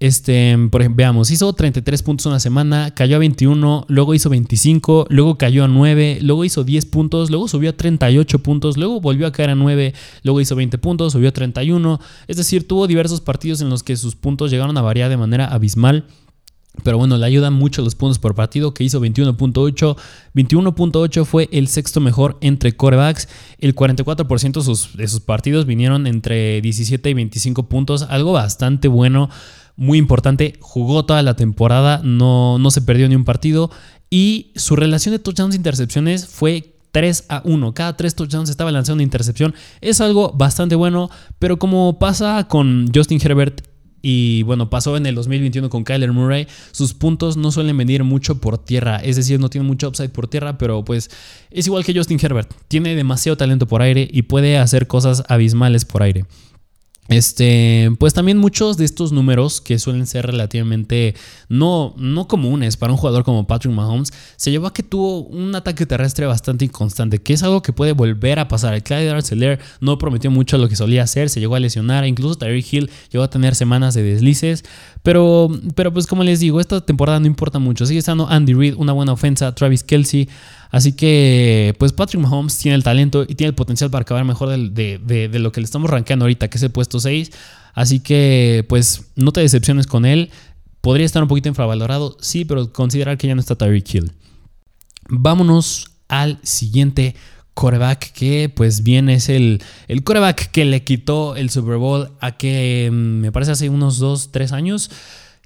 este, 0.00 0.56
por 0.70 0.82
ejemplo, 0.82 0.96
veamos, 0.96 1.30
hizo 1.30 1.52
33 1.52 2.02
puntos 2.02 2.26
una 2.26 2.40
semana, 2.40 2.92
cayó 2.92 3.16
a 3.16 3.18
21, 3.20 3.86
luego 3.88 4.14
hizo 4.14 4.28
25, 4.28 5.06
luego 5.10 5.38
cayó 5.38 5.64
a 5.64 5.68
9, 5.68 6.18
luego 6.22 6.44
hizo 6.44 6.64
10 6.64 6.86
puntos, 6.86 7.30
luego 7.30 7.46
subió 7.46 7.70
a 7.70 7.72
38 7.72 8.40
puntos, 8.40 8.76
luego 8.76 9.00
volvió 9.00 9.28
a 9.28 9.32
caer 9.32 9.50
a 9.50 9.54
9, 9.54 9.94
luego 10.24 10.40
hizo 10.40 10.56
20 10.56 10.76
puntos, 10.78 11.12
subió 11.12 11.28
a 11.28 11.32
31. 11.32 12.00
Es 12.26 12.36
decir, 12.36 12.66
tuvo 12.66 12.88
diversos 12.88 13.20
partidos 13.20 13.60
en 13.60 13.70
los 13.70 13.84
que 13.84 13.96
sus 13.96 14.16
puntos 14.16 14.50
llegaron 14.50 14.76
a 14.76 14.82
variar 14.82 15.08
de 15.08 15.16
manera 15.16 15.46
abismal. 15.46 16.04
Pero 16.82 16.98
bueno, 16.98 17.16
le 17.16 17.26
ayudan 17.26 17.52
mucho 17.54 17.82
los 17.82 17.94
puntos 17.94 18.18
por 18.18 18.34
partido, 18.34 18.74
que 18.74 18.84
hizo 18.84 19.00
21.8. 19.00 19.96
21.8 20.34 21.24
fue 21.24 21.48
el 21.52 21.68
sexto 21.68 22.00
mejor 22.00 22.38
entre 22.40 22.76
corebacks. 22.76 23.28
El 23.58 23.74
44% 23.74 24.52
de 24.96 25.08
sus, 25.08 25.20
partidos 25.20 25.66
vinieron 25.66 26.06
entre 26.06 26.60
17 26.60 27.10
y 27.10 27.14
25 27.14 27.68
puntos, 27.68 28.02
algo 28.02 28.32
bastante 28.32 28.88
bueno, 28.88 29.28
muy 29.76 29.98
importante. 29.98 30.54
Jugó 30.60 31.04
toda 31.04 31.22
la 31.22 31.34
temporada, 31.34 32.00
no, 32.04 32.58
no 32.58 32.70
se 32.70 32.82
perdió 32.82 33.08
ni 33.08 33.16
un 33.16 33.24
partido. 33.24 33.70
Y 34.10 34.52
su 34.56 34.76
relación 34.76 35.12
de 35.12 35.18
touchdowns 35.18 35.54
e 35.54 35.58
intercepciones 35.58 36.26
fue 36.26 36.74
3 36.92 37.26
a 37.28 37.42
1. 37.44 37.74
Cada 37.74 37.96
3 37.96 38.14
touchdowns 38.14 38.50
estaba 38.50 38.72
lanzando 38.72 38.94
una 38.94 39.02
intercepción. 39.02 39.54
Es 39.80 40.00
algo 40.00 40.32
bastante 40.32 40.74
bueno, 40.74 41.10
pero 41.38 41.58
como 41.58 41.98
pasa 41.98 42.46
con 42.48 42.90
Justin 42.94 43.20
Herbert 43.22 43.62
y 44.02 44.42
bueno, 44.44 44.70
pasó 44.70 44.96
en 44.96 45.06
el 45.06 45.14
2021 45.14 45.68
con 45.70 45.84
Kyler 45.84 46.12
Murray. 46.12 46.46
Sus 46.72 46.94
puntos 46.94 47.36
no 47.36 47.50
suelen 47.50 47.76
venir 47.76 48.04
mucho 48.04 48.40
por 48.40 48.58
tierra, 48.58 48.96
es 48.96 49.16
decir, 49.16 49.40
no 49.40 49.50
tiene 49.50 49.66
mucho 49.66 49.88
upside 49.88 50.10
por 50.10 50.28
tierra, 50.28 50.58
pero 50.58 50.84
pues 50.84 51.10
es 51.50 51.66
igual 51.66 51.84
que 51.84 51.94
Justin 51.94 52.18
Herbert. 52.20 52.52
Tiene 52.68 52.94
demasiado 52.94 53.36
talento 53.36 53.66
por 53.66 53.82
aire 53.82 54.08
y 54.10 54.22
puede 54.22 54.58
hacer 54.58 54.86
cosas 54.86 55.24
abismales 55.28 55.84
por 55.84 56.02
aire. 56.02 56.24
Este, 57.08 57.90
pues 57.98 58.12
también 58.12 58.36
muchos 58.36 58.76
de 58.76 58.84
estos 58.84 59.12
números 59.12 59.62
que 59.62 59.78
suelen 59.78 60.06
ser 60.06 60.26
relativamente 60.26 61.14
no, 61.48 61.94
no 61.96 62.28
comunes 62.28 62.76
para 62.76 62.92
un 62.92 62.98
jugador 62.98 63.24
como 63.24 63.46
Patrick 63.46 63.74
Mahomes, 63.74 64.12
se 64.36 64.50
llevó 64.50 64.66
a 64.66 64.74
que 64.74 64.82
tuvo 64.82 65.22
un 65.22 65.54
ataque 65.54 65.86
terrestre 65.86 66.26
bastante 66.26 66.66
inconstante, 66.66 67.18
que 67.22 67.32
es 67.32 67.42
algo 67.42 67.62
que 67.62 67.72
puede 67.72 67.92
volver 67.92 68.38
a 68.38 68.48
pasar. 68.48 68.74
El 68.74 68.82
Clyde 68.82 69.08
Arcelor 69.08 69.58
no 69.80 69.96
prometió 69.96 70.30
mucho 70.30 70.58
lo 70.58 70.68
que 70.68 70.76
solía 70.76 71.02
hacer, 71.02 71.30
se 71.30 71.40
llegó 71.40 71.54
a 71.54 71.60
lesionar, 71.60 72.06
incluso 72.06 72.36
Tyreek 72.36 72.72
Hill 72.72 72.90
llegó 73.10 73.24
a 73.24 73.30
tener 73.30 73.54
semanas 73.54 73.94
de 73.94 74.02
deslices, 74.02 74.64
pero, 75.02 75.48
pero 75.74 75.90
pues 75.92 76.06
como 76.06 76.24
les 76.24 76.40
digo, 76.40 76.60
esta 76.60 76.82
temporada 76.82 77.18
no 77.20 77.26
importa 77.26 77.58
mucho. 77.58 77.86
Sigue 77.86 78.00
estando 78.00 78.28
Andy 78.28 78.52
Reid, 78.52 78.74
una 78.76 78.92
buena 78.92 79.12
ofensa, 79.12 79.54
Travis 79.54 79.82
Kelsey. 79.82 80.28
Así 80.70 80.92
que, 80.92 81.74
pues 81.78 81.92
Patrick 81.92 82.22
Mahomes 82.22 82.58
tiene 82.58 82.74
el 82.74 82.82
talento 82.82 83.24
y 83.26 83.34
tiene 83.34 83.48
el 83.48 83.54
potencial 83.54 83.90
para 83.90 84.02
acabar 84.02 84.24
mejor 84.24 84.50
de, 84.50 85.30
lo 85.32 85.52
que 85.52 85.60
le 85.60 85.64
estamos 85.64 85.90
rankeando 85.90 86.24
ahorita, 86.24 86.48
que 86.48 86.58
es 86.58 86.62
el 86.62 86.70
puesto 86.70 87.00
6. 87.00 87.30
Así 87.74 88.00
que, 88.00 88.66
pues, 88.68 89.06
no 89.16 89.32
te 89.32 89.40
decepciones 89.40 89.86
con 89.86 90.04
él. 90.04 90.30
Podría 90.80 91.06
estar 91.06 91.22
un 91.22 91.28
poquito 91.28 91.48
infravalorado, 91.48 92.16
sí, 92.20 92.44
pero 92.44 92.72
considerar 92.72 93.18
que 93.18 93.26
ya 93.26 93.34
no 93.34 93.40
está 93.40 93.56
Tyreek 93.56 93.94
Hill. 93.94 94.12
Vámonos 95.08 95.90
al 96.08 96.38
siguiente 96.42 97.14
coreback 97.54 98.12
que 98.12 98.52
pues 98.54 98.84
bien 98.84 99.08
es 99.08 99.28
el, 99.28 99.60
el 99.88 100.04
coreback 100.04 100.52
que 100.52 100.64
le 100.64 100.84
quitó 100.84 101.34
el 101.34 101.50
Super 101.50 101.76
Bowl 101.76 102.10
a 102.20 102.36
que 102.36 102.88
mm, 102.92 102.94
me 102.94 103.32
parece 103.32 103.50
hace 103.50 103.68
unos 103.68 103.98
2, 103.98 104.30
3 104.30 104.52
años 104.52 104.90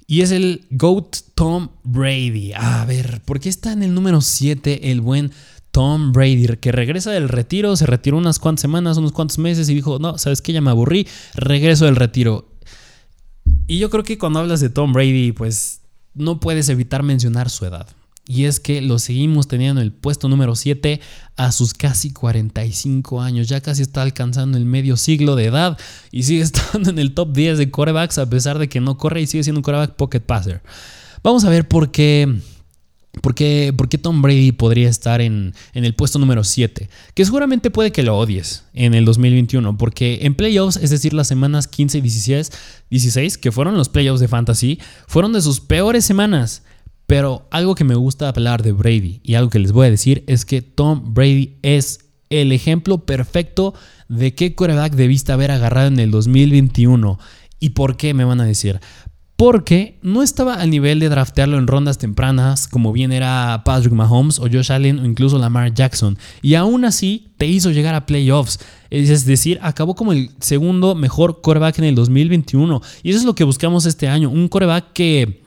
Y 0.07 0.21
es 0.21 0.31
el 0.31 0.65
GOAT 0.71 1.17
Tom 1.35 1.69
Brady. 1.83 2.53
A 2.53 2.85
ver, 2.85 3.21
¿por 3.25 3.39
qué 3.39 3.49
está 3.49 3.71
en 3.71 3.83
el 3.83 3.93
número 3.93 4.21
7 4.21 4.91
el 4.91 5.01
buen 5.01 5.31
Tom 5.71 6.11
Brady? 6.11 6.47
Que 6.57 6.71
regresa 6.71 7.11
del 7.11 7.29
retiro, 7.29 7.75
se 7.75 7.85
retiró 7.85 8.17
unas 8.17 8.39
cuantas 8.39 8.61
semanas, 8.61 8.97
unos 8.97 9.11
cuantos 9.11 9.37
meses 9.37 9.69
y 9.69 9.75
dijo, 9.75 9.99
no, 9.99 10.17
¿sabes 10.17 10.41
qué? 10.41 10.53
Ya 10.53 10.61
me 10.61 10.71
aburrí, 10.71 11.07
regreso 11.35 11.85
del 11.85 11.95
retiro. 11.95 12.49
Y 13.67 13.79
yo 13.79 13.89
creo 13.89 14.03
que 14.03 14.17
cuando 14.17 14.39
hablas 14.39 14.59
de 14.59 14.69
Tom 14.69 14.93
Brady, 14.93 15.31
pues 15.31 15.81
no 16.13 16.39
puedes 16.39 16.69
evitar 16.69 17.03
mencionar 17.03 17.49
su 17.49 17.65
edad. 17.65 17.87
Y 18.25 18.45
es 18.45 18.61
que 18.61 18.81
lo 18.81 18.99
seguimos 18.99 19.49
teniendo 19.49 19.81
en 19.81 19.87
el 19.87 19.91
puesto 19.91 20.29
número 20.29 20.55
7 20.55 21.01
a 21.35 21.51
sus 21.51 21.73
casi 21.73 22.11
45 22.11 23.21
años. 23.21 23.49
Ya 23.49 23.59
casi 23.59 23.81
está 23.81 24.01
alcanzando 24.01 24.57
el 24.57 24.65
medio 24.65 24.95
siglo 24.95 25.35
de 25.35 25.45
edad 25.45 25.77
y 26.11 26.23
sigue 26.23 26.41
estando 26.43 26.89
en 26.89 26.99
el 26.99 27.13
top 27.13 27.33
10 27.33 27.57
de 27.57 27.69
corebacks 27.69 28.17
a 28.17 28.29
pesar 28.29 28.59
de 28.59 28.69
que 28.69 28.79
no 28.79 28.97
corre 28.97 29.21
y 29.21 29.27
sigue 29.27 29.43
siendo 29.43 29.59
un 29.59 29.63
coreback 29.63 29.95
pocket 29.95 30.21
passer. 30.21 30.61
Vamos 31.21 31.43
a 31.43 31.49
ver 31.49 31.67
por 31.67 31.91
qué. 31.91 32.33
¿Por 33.21 33.35
qué, 33.35 33.71
Tom 34.01 34.23
Brady 34.23 34.53
podría 34.53 34.89
estar 34.89 35.21
en, 35.21 35.53
en, 35.75 35.85
el 35.85 35.93
puesto 35.93 36.17
número 36.17 36.43
7? 36.43 36.89
Que 37.13 37.23
seguramente 37.23 37.69
puede 37.69 37.91
que 37.91 38.01
lo 38.01 38.17
odies 38.17 38.63
en 38.73 38.95
el 38.95 39.05
2021, 39.05 39.77
porque 39.77 40.19
en 40.23 40.33
playoffs, 40.33 40.77
es 40.77 40.89
decir, 40.89 41.13
las 41.13 41.27
semanas 41.27 41.67
15 41.67 41.99
y 41.99 42.01
16, 42.01 42.51
16, 42.89 43.37
que 43.37 43.51
fueron 43.51 43.77
los 43.77 43.89
playoffs 43.89 44.19
de 44.19 44.27
Fantasy, 44.27 44.79
fueron 45.05 45.31
de 45.31 45.43
sus 45.43 45.59
peores 45.59 46.03
semanas. 46.03 46.63
Pero 47.13 47.47
algo 47.51 47.75
que 47.75 47.83
me 47.83 47.93
gusta 47.93 48.27
hablar 48.27 48.63
de 48.63 48.71
Brady 48.71 49.21
y 49.21 49.35
algo 49.35 49.51
que 49.51 49.59
les 49.59 49.71
voy 49.71 49.85
a 49.85 49.91
decir 49.91 50.23
es 50.25 50.45
que 50.45 50.63
Tom 50.63 51.13
Brady 51.13 51.57
es 51.61 52.09
el 52.31 52.51
ejemplo 52.51 53.05
perfecto 53.05 53.75
de 54.09 54.33
qué 54.33 54.55
coreback 54.55 54.93
debiste 54.93 55.31
haber 55.31 55.51
agarrado 55.51 55.89
en 55.89 55.99
el 55.99 56.09
2021. 56.09 57.19
¿Y 57.59 57.69
por 57.69 57.97
qué 57.97 58.15
me 58.15 58.23
van 58.23 58.41
a 58.41 58.45
decir? 58.45 58.79
Porque 59.35 59.99
no 60.01 60.23
estaba 60.23 60.55
al 60.55 60.71
nivel 60.71 60.99
de 60.99 61.09
draftearlo 61.09 61.59
en 61.59 61.67
rondas 61.67 61.99
tempranas, 61.99 62.67
como 62.67 62.91
bien 62.91 63.11
era 63.11 63.61
Patrick 63.63 63.93
Mahomes 63.93 64.39
o 64.39 64.49
Josh 64.51 64.71
Allen 64.71 64.97
o 64.97 65.05
incluso 65.05 65.37
Lamar 65.37 65.71
Jackson. 65.71 66.17
Y 66.41 66.55
aún 66.55 66.83
así 66.83 67.27
te 67.37 67.45
hizo 67.45 67.69
llegar 67.69 67.93
a 67.93 68.07
playoffs. 68.07 68.57
Es 68.89 69.27
decir, 69.27 69.59
acabó 69.61 69.93
como 69.93 70.13
el 70.13 70.31
segundo 70.39 70.95
mejor 70.95 71.41
coreback 71.41 71.77
en 71.77 71.85
el 71.85 71.93
2021. 71.93 72.81
Y 73.03 73.11
eso 73.11 73.19
es 73.19 73.25
lo 73.25 73.35
que 73.35 73.43
buscamos 73.43 73.85
este 73.85 74.07
año. 74.07 74.31
Un 74.31 74.47
coreback 74.47 74.93
que 74.93 75.43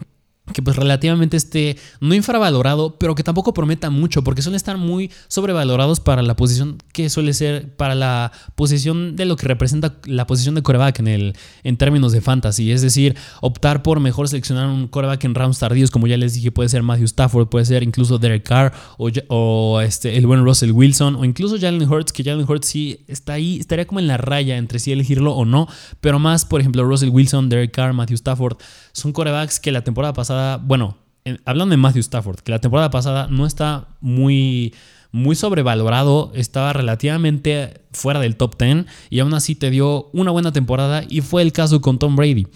que 0.53 0.62
pues 0.62 0.76
relativamente 0.76 1.36
esté 1.36 1.76
no 2.01 2.14
infravalorado, 2.14 2.97
pero 2.99 3.14
que 3.14 3.22
tampoco 3.22 3.53
prometa 3.53 3.90
mucho, 3.90 4.22
porque 4.22 4.42
suelen 4.42 4.57
estar 4.57 4.76
muy 4.76 5.11
sobrevalorados 5.28 6.01
para 6.01 6.22
la 6.22 6.36
posición 6.36 6.78
que 6.92 7.11
suele 7.11 7.32
ser, 7.34 7.74
para 7.76 7.94
la 7.94 8.32
posición 8.55 9.16
de 9.16 9.24
lo 9.24 9.36
que 9.36 9.47
representa 9.47 9.97
la 10.05 10.26
posición 10.26 10.55
de 10.55 10.62
coreback 10.62 11.01
en, 11.01 11.09
el, 11.09 11.36
en 11.64 11.76
términos 11.76 12.12
de 12.12 12.20
fantasy. 12.20 12.70
Es 12.70 12.82
decir, 12.82 13.16
optar 13.40 13.82
por 13.82 14.01
mejor 14.01 14.28
seleccionar 14.28 14.68
un 14.68 14.88
coreback 14.88 15.24
en 15.24 15.34
rounds 15.34 15.59
tardíos, 15.59 15.90
como 15.90 16.07
ya 16.07 16.16
les 16.16 16.34
dije, 16.34 16.53
puede 16.53 16.68
ser 16.68 16.82
Matthew 16.82 17.07
Stafford, 17.07 17.49
puede 17.49 17.64
ser 17.64 17.82
incluso 17.82 18.18
Derek 18.18 18.44
Carr 18.44 18.72
o, 18.99 19.80
este, 19.80 20.16
el 20.16 20.26
buen 20.26 20.44
Russell 20.44 20.70
Wilson, 20.70 21.16
o 21.16 21.24
incluso 21.24 21.59
Jalen 21.59 21.88
Hurts, 21.88 22.12
que 22.12 22.22
Jalen 22.22 22.49
Hurts 22.49 22.68
sí 22.68 23.05
está 23.09 23.34
ahí, 23.34 23.59
estaría 23.59 23.86
como 23.86 24.01
en 24.01 24.07
la 24.07 24.16
raya 24.16 24.57
entre 24.57 24.78
si 24.78 24.92
elegirlo 24.92 25.34
o 25.34 25.44
no, 25.44 25.68
pero 26.01 26.18
más, 26.18 26.44
por 26.44 26.61
ejemplo, 26.61 26.84
Russell 26.84 27.11
Wilson, 27.11 27.49
Derek 27.49 27.72
Carr, 27.72 27.92
Matthew 27.92 28.16
Stafford, 28.16 28.59
son 28.92 29.12
corebacks 29.12 29.61
que 29.61 29.72
la 29.72 29.82
temporada 29.82 30.12
pasada 30.12 30.36
bueno, 30.64 30.97
hablando 31.45 31.72
de 31.72 31.76
Matthew 31.76 32.01
Stafford, 32.01 32.41
que 32.41 32.53
la 32.53 32.61
temporada 32.61 32.91
pasada 32.91 33.28
no 33.30 33.47
está 33.47 33.89
muy, 34.01 34.74
muy 35.12 35.34
sobrevalorado, 35.34 36.32
estaba 36.34 36.72
relativamente 36.72 37.82
fuera 37.93 38.20
del 38.20 38.37
top 38.37 38.57
10 38.59 38.87
y 39.11 39.20
aún 39.20 39.34
así 39.34 39.55
te 39.55 39.70
dio 39.70 40.11
una 40.12 40.30
buena 40.30 40.53
temporada 40.53 41.03
y 41.09 41.20
fue 41.20 41.43
el 41.43 41.53
caso 41.53 41.80
con 41.80 41.99
Tom 41.99 42.16
Brady. 42.16 42.47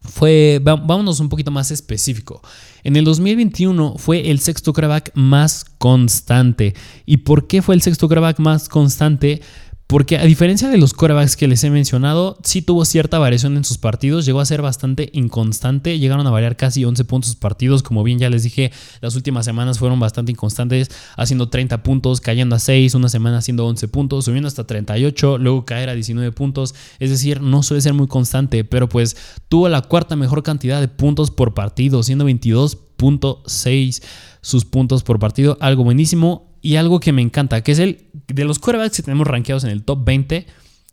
Fue, 0.00 0.60
vámonos 0.62 1.18
un 1.20 1.28
poquito 1.28 1.50
más 1.50 1.70
específico. 1.70 2.40
En 2.84 2.96
el 2.96 3.04
2021 3.04 3.96
fue 3.98 4.30
el 4.30 4.38
sexto 4.38 4.72
quarterback 4.72 5.10
más 5.14 5.64
constante. 5.64 6.74
¿Y 7.04 7.18
por 7.18 7.48
qué 7.48 7.62
fue 7.62 7.74
el 7.74 7.82
sexto 7.82 8.06
quarterback 8.06 8.38
más 8.38 8.68
constante? 8.68 9.42
Porque 9.88 10.18
a 10.18 10.24
diferencia 10.24 10.68
de 10.68 10.76
los 10.76 10.92
quarterbacks 10.92 11.34
que 11.34 11.48
les 11.48 11.64
he 11.64 11.70
mencionado, 11.70 12.36
sí 12.42 12.60
tuvo 12.60 12.84
cierta 12.84 13.18
variación 13.18 13.56
en 13.56 13.64
sus 13.64 13.78
partidos, 13.78 14.26
llegó 14.26 14.40
a 14.40 14.44
ser 14.44 14.60
bastante 14.60 15.08
inconstante, 15.14 15.98
llegaron 15.98 16.26
a 16.26 16.30
variar 16.30 16.56
casi 16.56 16.84
11 16.84 17.06
puntos 17.06 17.30
sus 17.30 17.40
partidos, 17.40 17.82
como 17.82 18.02
bien 18.02 18.18
ya 18.18 18.28
les 18.28 18.42
dije, 18.42 18.70
las 19.00 19.16
últimas 19.16 19.46
semanas 19.46 19.78
fueron 19.78 19.98
bastante 19.98 20.30
inconstantes, 20.30 20.90
haciendo 21.16 21.48
30 21.48 21.82
puntos, 21.82 22.20
cayendo 22.20 22.54
a 22.54 22.58
6, 22.58 22.96
una 22.96 23.08
semana 23.08 23.38
haciendo 23.38 23.66
11 23.66 23.88
puntos, 23.88 24.26
subiendo 24.26 24.46
hasta 24.48 24.66
38, 24.66 25.38
luego 25.38 25.64
caer 25.64 25.88
a 25.88 25.94
19 25.94 26.32
puntos, 26.32 26.74
es 26.98 27.08
decir, 27.08 27.40
no 27.40 27.62
suele 27.62 27.80
ser 27.80 27.94
muy 27.94 28.08
constante, 28.08 28.64
pero 28.64 28.90
pues 28.90 29.16
tuvo 29.48 29.70
la 29.70 29.80
cuarta 29.80 30.16
mejor 30.16 30.42
cantidad 30.42 30.82
de 30.82 30.88
puntos 30.88 31.30
por 31.30 31.54
partido, 31.54 32.02
siendo 32.02 32.28
22.6 32.28 34.02
sus 34.42 34.66
puntos 34.66 35.02
por 35.02 35.18
partido, 35.18 35.56
algo 35.62 35.82
buenísimo. 35.82 36.44
Y 36.60 36.74
algo 36.74 36.98
que 36.98 37.12
me 37.12 37.22
encanta, 37.22 37.62
que 37.62 37.70
es 37.70 37.78
el 37.78 38.07
de 38.28 38.44
los 38.44 38.58
corebacks 38.58 38.96
que 38.96 39.02
tenemos 39.02 39.26
rankeados 39.26 39.64
en 39.64 39.70
el 39.70 39.82
top 39.82 40.04
20, 40.04 40.46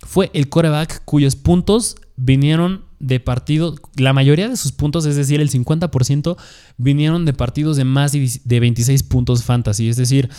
fue 0.05 0.31
el 0.33 0.49
coreback 0.49 1.03
cuyos 1.05 1.35
puntos 1.35 1.95
vinieron 2.15 2.85
de 2.99 3.19
partidos, 3.19 3.79
la 3.97 4.13
mayoría 4.13 4.49
de 4.49 4.57
sus 4.57 4.71
puntos, 4.71 5.05
es 5.05 5.15
decir, 5.15 5.41
el 5.41 5.51
50%, 5.51 6.37
vinieron 6.77 7.25
de 7.25 7.33
partidos 7.33 7.77
de 7.77 7.83
más 7.83 8.13
de 8.13 8.59
26 8.59 9.03
puntos 9.03 9.43
fantasy, 9.43 9.89
es 9.89 9.97
decir, 9.97 10.29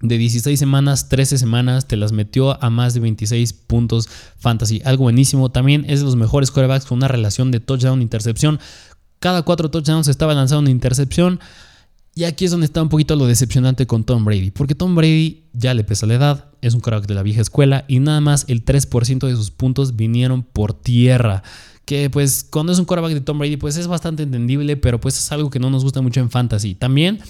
de 0.00 0.16
16 0.16 0.58
semanas, 0.58 1.08
13 1.08 1.38
semanas, 1.38 1.88
te 1.88 1.96
las 1.96 2.12
metió 2.12 2.62
a 2.62 2.70
más 2.70 2.94
de 2.94 3.00
26 3.00 3.52
puntos 3.52 4.08
fantasy. 4.38 4.80
Algo 4.84 5.04
buenísimo. 5.04 5.50
También 5.50 5.84
es 5.88 6.00
de 6.00 6.04
los 6.04 6.14
mejores 6.14 6.52
corebacks 6.52 6.86
con 6.86 6.98
una 6.98 7.08
relación 7.08 7.50
de 7.50 7.58
touchdown-intercepción. 7.58 8.60
Cada 9.18 9.42
cuatro 9.42 9.70
touchdowns 9.70 10.06
estaba 10.06 10.34
lanzando 10.34 10.60
una 10.60 10.70
intercepción. 10.70 11.40
Y 12.18 12.24
aquí 12.24 12.46
es 12.46 12.50
donde 12.50 12.66
está 12.66 12.82
un 12.82 12.88
poquito 12.88 13.14
lo 13.14 13.28
decepcionante 13.28 13.86
con 13.86 14.02
Tom 14.02 14.24
Brady, 14.24 14.50
porque 14.50 14.74
Tom 14.74 14.96
Brady 14.96 15.44
ya 15.52 15.72
le 15.72 15.84
pesa 15.84 16.04
la 16.04 16.14
edad, 16.14 16.50
es 16.62 16.74
un 16.74 16.80
quarterback 16.80 17.06
de 17.06 17.14
la 17.14 17.22
vieja 17.22 17.40
escuela 17.40 17.84
y 17.86 18.00
nada 18.00 18.20
más 18.20 18.44
el 18.48 18.64
3% 18.64 19.28
de 19.28 19.36
sus 19.36 19.52
puntos 19.52 19.94
vinieron 19.94 20.42
por 20.42 20.72
tierra. 20.74 21.44
Que 21.84 22.10
pues 22.10 22.42
cuando 22.42 22.72
es 22.72 22.80
un 22.80 22.86
quarterback 22.86 23.12
de 23.12 23.20
Tom 23.20 23.38
Brady 23.38 23.56
pues 23.56 23.76
es 23.76 23.86
bastante 23.86 24.24
entendible, 24.24 24.76
pero 24.76 24.98
pues 24.98 25.16
es 25.16 25.30
algo 25.30 25.48
que 25.48 25.60
no 25.60 25.70
nos 25.70 25.84
gusta 25.84 26.02
mucho 26.02 26.18
en 26.18 26.28
fantasy. 26.28 26.74
También 26.74 27.20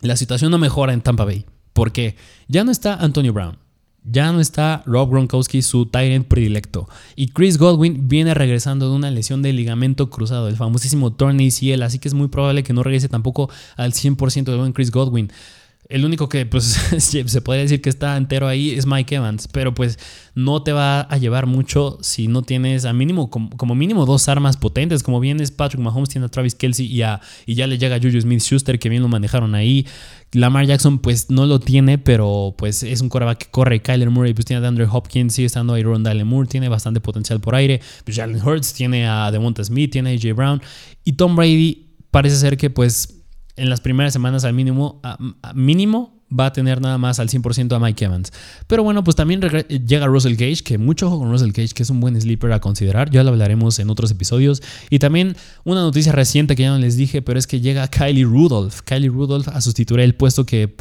la 0.00 0.16
situación 0.16 0.50
no 0.50 0.58
mejora 0.58 0.92
en 0.92 1.00
Tampa 1.00 1.24
Bay, 1.24 1.46
porque 1.72 2.16
ya 2.48 2.64
no 2.64 2.72
está 2.72 2.96
Antonio 2.96 3.32
Brown, 3.32 3.56
ya 4.04 4.32
no 4.32 4.40
está 4.40 4.82
Rob 4.86 5.10
Gronkowski, 5.10 5.62
su 5.62 5.86
Tyrant 5.86 6.26
predilecto. 6.26 6.88
Y 7.14 7.28
Chris 7.28 7.58
Godwin 7.58 8.08
viene 8.08 8.34
regresando 8.34 8.88
de 8.88 8.96
una 8.96 9.10
lesión 9.10 9.42
de 9.42 9.52
ligamento 9.52 10.10
cruzado, 10.10 10.48
el 10.48 10.56
famosísimo 10.56 11.12
torn 11.12 11.40
ACL, 11.40 11.82
así 11.82 11.98
que 11.98 12.08
es 12.08 12.14
muy 12.14 12.28
probable 12.28 12.62
que 12.62 12.72
no 12.72 12.82
regrese 12.82 13.08
tampoco 13.08 13.50
al 13.76 13.92
100% 13.92 14.44
de 14.44 14.56
buen 14.56 14.72
Chris 14.72 14.90
Godwin. 14.90 15.30
El 15.92 16.06
único 16.06 16.26
que 16.30 16.46
pues 16.46 16.64
se 16.98 17.42
podría 17.42 17.64
decir 17.64 17.82
que 17.82 17.90
está 17.90 18.16
entero 18.16 18.48
ahí 18.48 18.70
es 18.70 18.86
Mike 18.86 19.14
Evans, 19.14 19.46
pero 19.46 19.74
pues 19.74 19.98
no 20.34 20.62
te 20.62 20.72
va 20.72 21.02
a 21.02 21.18
llevar 21.18 21.44
mucho 21.44 21.98
si 22.00 22.28
no 22.28 22.40
tienes 22.40 22.86
a 22.86 22.94
mínimo 22.94 23.28
como, 23.30 23.74
mínimo 23.74 24.06
dos 24.06 24.26
armas 24.28 24.56
potentes, 24.56 25.02
como 25.02 25.20
bien 25.20 25.38
es 25.40 25.50
Patrick 25.50 25.82
Mahomes 25.82 26.08
tiene 26.08 26.24
a 26.24 26.30
Travis 26.30 26.54
Kelsey 26.54 26.86
y, 26.86 27.02
y 27.44 27.54
ya 27.54 27.66
le 27.66 27.76
llega 27.76 27.96
a 27.96 28.00
Juju 28.00 28.22
Smith-Schuster 28.22 28.78
que 28.78 28.88
bien 28.88 29.02
lo 29.02 29.08
manejaron 29.08 29.54
ahí. 29.54 29.86
Lamar 30.32 30.64
Jackson 30.64 30.98
pues 30.98 31.28
no 31.28 31.44
lo 31.44 31.60
tiene, 31.60 31.98
pero 31.98 32.54
pues 32.56 32.82
es 32.82 33.02
un 33.02 33.10
coreback 33.10 33.36
que 33.36 33.50
corre. 33.50 33.82
Kyler 33.82 34.08
Murray 34.08 34.32
pues 34.32 34.46
tiene 34.46 34.64
a 34.64 34.68
Andrew 34.68 34.88
Hopkins, 34.90 35.34
sigue 35.34 35.44
estando 35.44 35.74
ahí 35.74 35.82
Rondale 35.82 36.24
Moore, 36.24 36.48
tiene 36.48 36.70
bastante 36.70 37.00
potencial 37.00 37.38
por 37.40 37.54
aire. 37.54 37.82
Pues 38.04 38.16
Jalen 38.16 38.40
Hurts 38.42 38.72
tiene 38.72 39.06
a 39.06 39.30
Devonta 39.30 39.62
Smith, 39.62 39.92
tiene 39.92 40.10
a 40.10 40.14
AJ 40.14 40.34
Brown 40.34 40.62
y 41.04 41.12
Tom 41.12 41.36
Brady 41.36 41.90
parece 42.10 42.36
ser 42.36 42.56
que 42.56 42.70
pues 42.70 43.21
en 43.56 43.68
las 43.68 43.80
primeras 43.80 44.12
semanas 44.12 44.44
al 44.44 44.54
mínimo, 44.54 45.00
mínimo 45.54 46.22
va 46.38 46.46
a 46.46 46.52
tener 46.52 46.80
nada 46.80 46.98
más 46.98 47.18
al 47.18 47.28
100% 47.28 47.74
a 47.74 47.78
Mike 47.78 48.04
Evans. 48.04 48.32
Pero 48.66 48.82
bueno, 48.82 49.04
pues 49.04 49.16
también 49.16 49.40
llega 49.40 50.06
Russell 50.06 50.34
Gage, 50.34 50.62
que 50.64 50.78
mucho 50.78 51.08
ojo 51.08 51.18
con 51.18 51.30
Russell 51.30 51.52
Gage, 51.52 51.74
que 51.74 51.82
es 51.82 51.90
un 51.90 52.00
buen 52.00 52.18
sleeper 52.18 52.52
a 52.52 52.60
considerar. 52.60 53.10
Ya 53.10 53.22
lo 53.22 53.30
hablaremos 53.30 53.78
en 53.78 53.90
otros 53.90 54.10
episodios. 54.10 54.62
Y 54.88 54.98
también 54.98 55.36
una 55.64 55.82
noticia 55.82 56.12
reciente 56.12 56.56
que 56.56 56.62
ya 56.62 56.70
no 56.70 56.78
les 56.78 56.96
dije, 56.96 57.22
pero 57.22 57.38
es 57.38 57.46
que 57.46 57.60
llega 57.60 57.88
Kylie 57.88 58.24
Rudolph. 58.24 58.80
Kylie 58.80 59.10
Rudolph 59.10 59.48
a 59.48 59.60
sustituir 59.60 60.00
el 60.00 60.14
puesto 60.14 60.46
que 60.46 60.74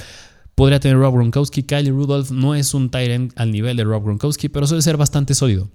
podría 0.55 0.79
tener 0.79 0.97
Rob 0.97 1.15
Gronkowski. 1.15 1.63
Kylie 1.63 1.91
Rudolph 1.91 2.31
no 2.31 2.55
es 2.55 2.73
un 2.73 2.89
Tyrant 2.89 3.33
al 3.35 3.51
nivel 3.51 3.75
de 3.77 3.83
Rob 3.83 4.03
Gronkowski, 4.03 4.47
pero 4.47 4.67
suele 4.67 4.81
ser 4.81 4.95
bastante 4.95 5.33
sólido. 5.33 5.69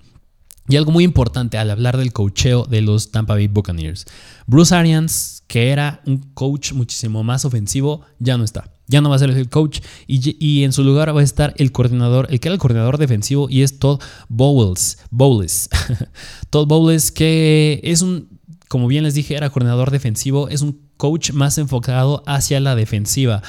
Y 0.69 0.77
algo 0.77 0.91
muy 0.91 1.05
importante 1.05 1.59
al 1.59 1.71
hablar 1.71 1.97
del 1.97 2.13
coacheo 2.13 2.65
de 2.65 2.81
los 2.81 3.11
Tampa 3.11 3.35
Bay 3.35 3.47
Buccaneers. 3.47 4.07
Bruce 4.47 4.75
Arians, 4.75 5.45
que 5.47 5.71
era 5.71 6.03
un 6.07 6.19
coach 6.35 6.73
muchísimo 6.73 7.23
más 7.23 7.45
ofensivo, 7.45 8.03
ya 8.19 8.37
no 8.37 8.45
está. 8.45 8.73
Ya 8.89 9.01
no 9.01 9.11
va 9.11 9.17
a 9.17 9.19
ser 9.19 9.31
el 9.31 9.49
coach 9.49 9.81
y, 10.07 10.63
en 10.63 10.73
su 10.73 10.85
lugar 10.85 11.15
va 11.15 11.21
a 11.21 11.25
estar 11.25 11.55
el 11.57 11.73
coordinador, 11.73 12.29
el 12.31 12.39
que 12.39 12.49
era 12.49 12.55
el 12.55 12.61
coordinador 12.61 12.99
defensivo 12.99 13.49
y 13.51 13.63
es 13.63 13.79
Todd 13.79 14.01
Bowles. 14.29 14.99
Bowles. 15.11 15.69
Todd 16.51 16.69
Bowles 16.69 17.11
que 17.11 17.81
es 17.83 18.03
un, 18.03 18.29
como 18.69 18.87
bien 18.87 19.03
les 19.03 19.15
dije, 19.15 19.37
era 19.37 19.51
coordinador 19.51 19.91
defensivo, 19.91 20.49
es 20.49 20.63
un 20.63 20.87
coach 20.97 21.33
más 21.33 21.59
enfocado 21.59 22.23
hacia 22.27 22.61
la 22.61 22.77
defensiva. 22.77 23.43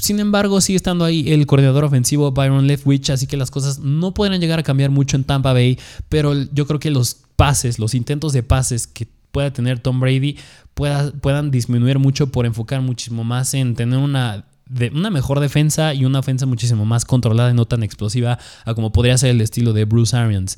Sin 0.00 0.18
embargo, 0.18 0.60
sigue 0.60 0.76
estando 0.76 1.04
ahí 1.04 1.30
el 1.30 1.46
coordinador 1.46 1.84
ofensivo 1.84 2.32
Byron 2.32 2.66
Leftwich, 2.66 3.10
así 3.10 3.26
que 3.26 3.36
las 3.36 3.50
cosas 3.50 3.78
no 3.78 4.14
podrán 4.14 4.40
llegar 4.40 4.58
a 4.58 4.62
cambiar 4.62 4.90
mucho 4.90 5.16
en 5.16 5.24
Tampa 5.24 5.52
Bay, 5.52 5.78
pero 6.08 6.34
yo 6.34 6.66
creo 6.66 6.80
que 6.80 6.90
los 6.90 7.16
pases, 7.36 7.78
los 7.78 7.94
intentos 7.94 8.32
de 8.32 8.42
pases 8.42 8.86
que 8.86 9.06
pueda 9.30 9.52
tener 9.52 9.78
Tom 9.78 10.00
Brady 10.00 10.36
puedan 10.74 11.50
disminuir 11.50 11.98
mucho 11.98 12.32
por 12.32 12.46
enfocar 12.46 12.80
muchísimo 12.80 13.22
más 13.24 13.54
en 13.54 13.74
tener 13.74 13.98
una 13.98 14.46
una 14.92 15.10
mejor 15.10 15.40
defensa 15.40 15.94
y 15.94 16.04
una 16.04 16.20
ofensa 16.20 16.46
muchísimo 16.46 16.84
más 16.84 17.04
controlada 17.04 17.50
y 17.50 17.54
no 17.54 17.66
tan 17.66 17.82
explosiva 17.82 18.38
a 18.64 18.74
como 18.74 18.92
podría 18.92 19.18
ser 19.18 19.30
el 19.30 19.40
estilo 19.40 19.72
de 19.72 19.84
Bruce 19.84 20.16
Arians. 20.16 20.56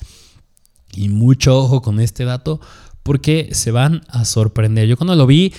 Y 0.95 1.09
mucho 1.09 1.59
ojo 1.59 1.81
con 1.81 1.99
este 1.99 2.25
dato 2.25 2.61
porque 3.03 3.49
se 3.53 3.71
van 3.71 4.03
a 4.09 4.27
sorprender. 4.27 4.87
Yo 4.87 4.99
cuando 4.99 5.17
lo 5.17 5.27
vi 5.27 5.55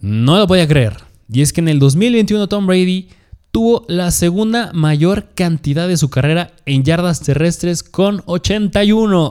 no 0.00 0.38
lo 0.38 0.46
podía 0.46 0.68
creer. 0.68 1.13
Y 1.32 1.42
es 1.42 1.52
que 1.52 1.60
en 1.60 1.68
el 1.68 1.78
2021 1.78 2.48
Tom 2.48 2.66
Brady 2.66 3.08
tuvo 3.54 3.84
la 3.88 4.10
segunda 4.10 4.72
mayor 4.72 5.28
cantidad 5.34 5.86
de 5.86 5.96
su 5.96 6.10
carrera 6.10 6.52
en 6.66 6.82
yardas 6.82 7.20
terrestres 7.20 7.84
con 7.84 8.22
81. 8.26 9.30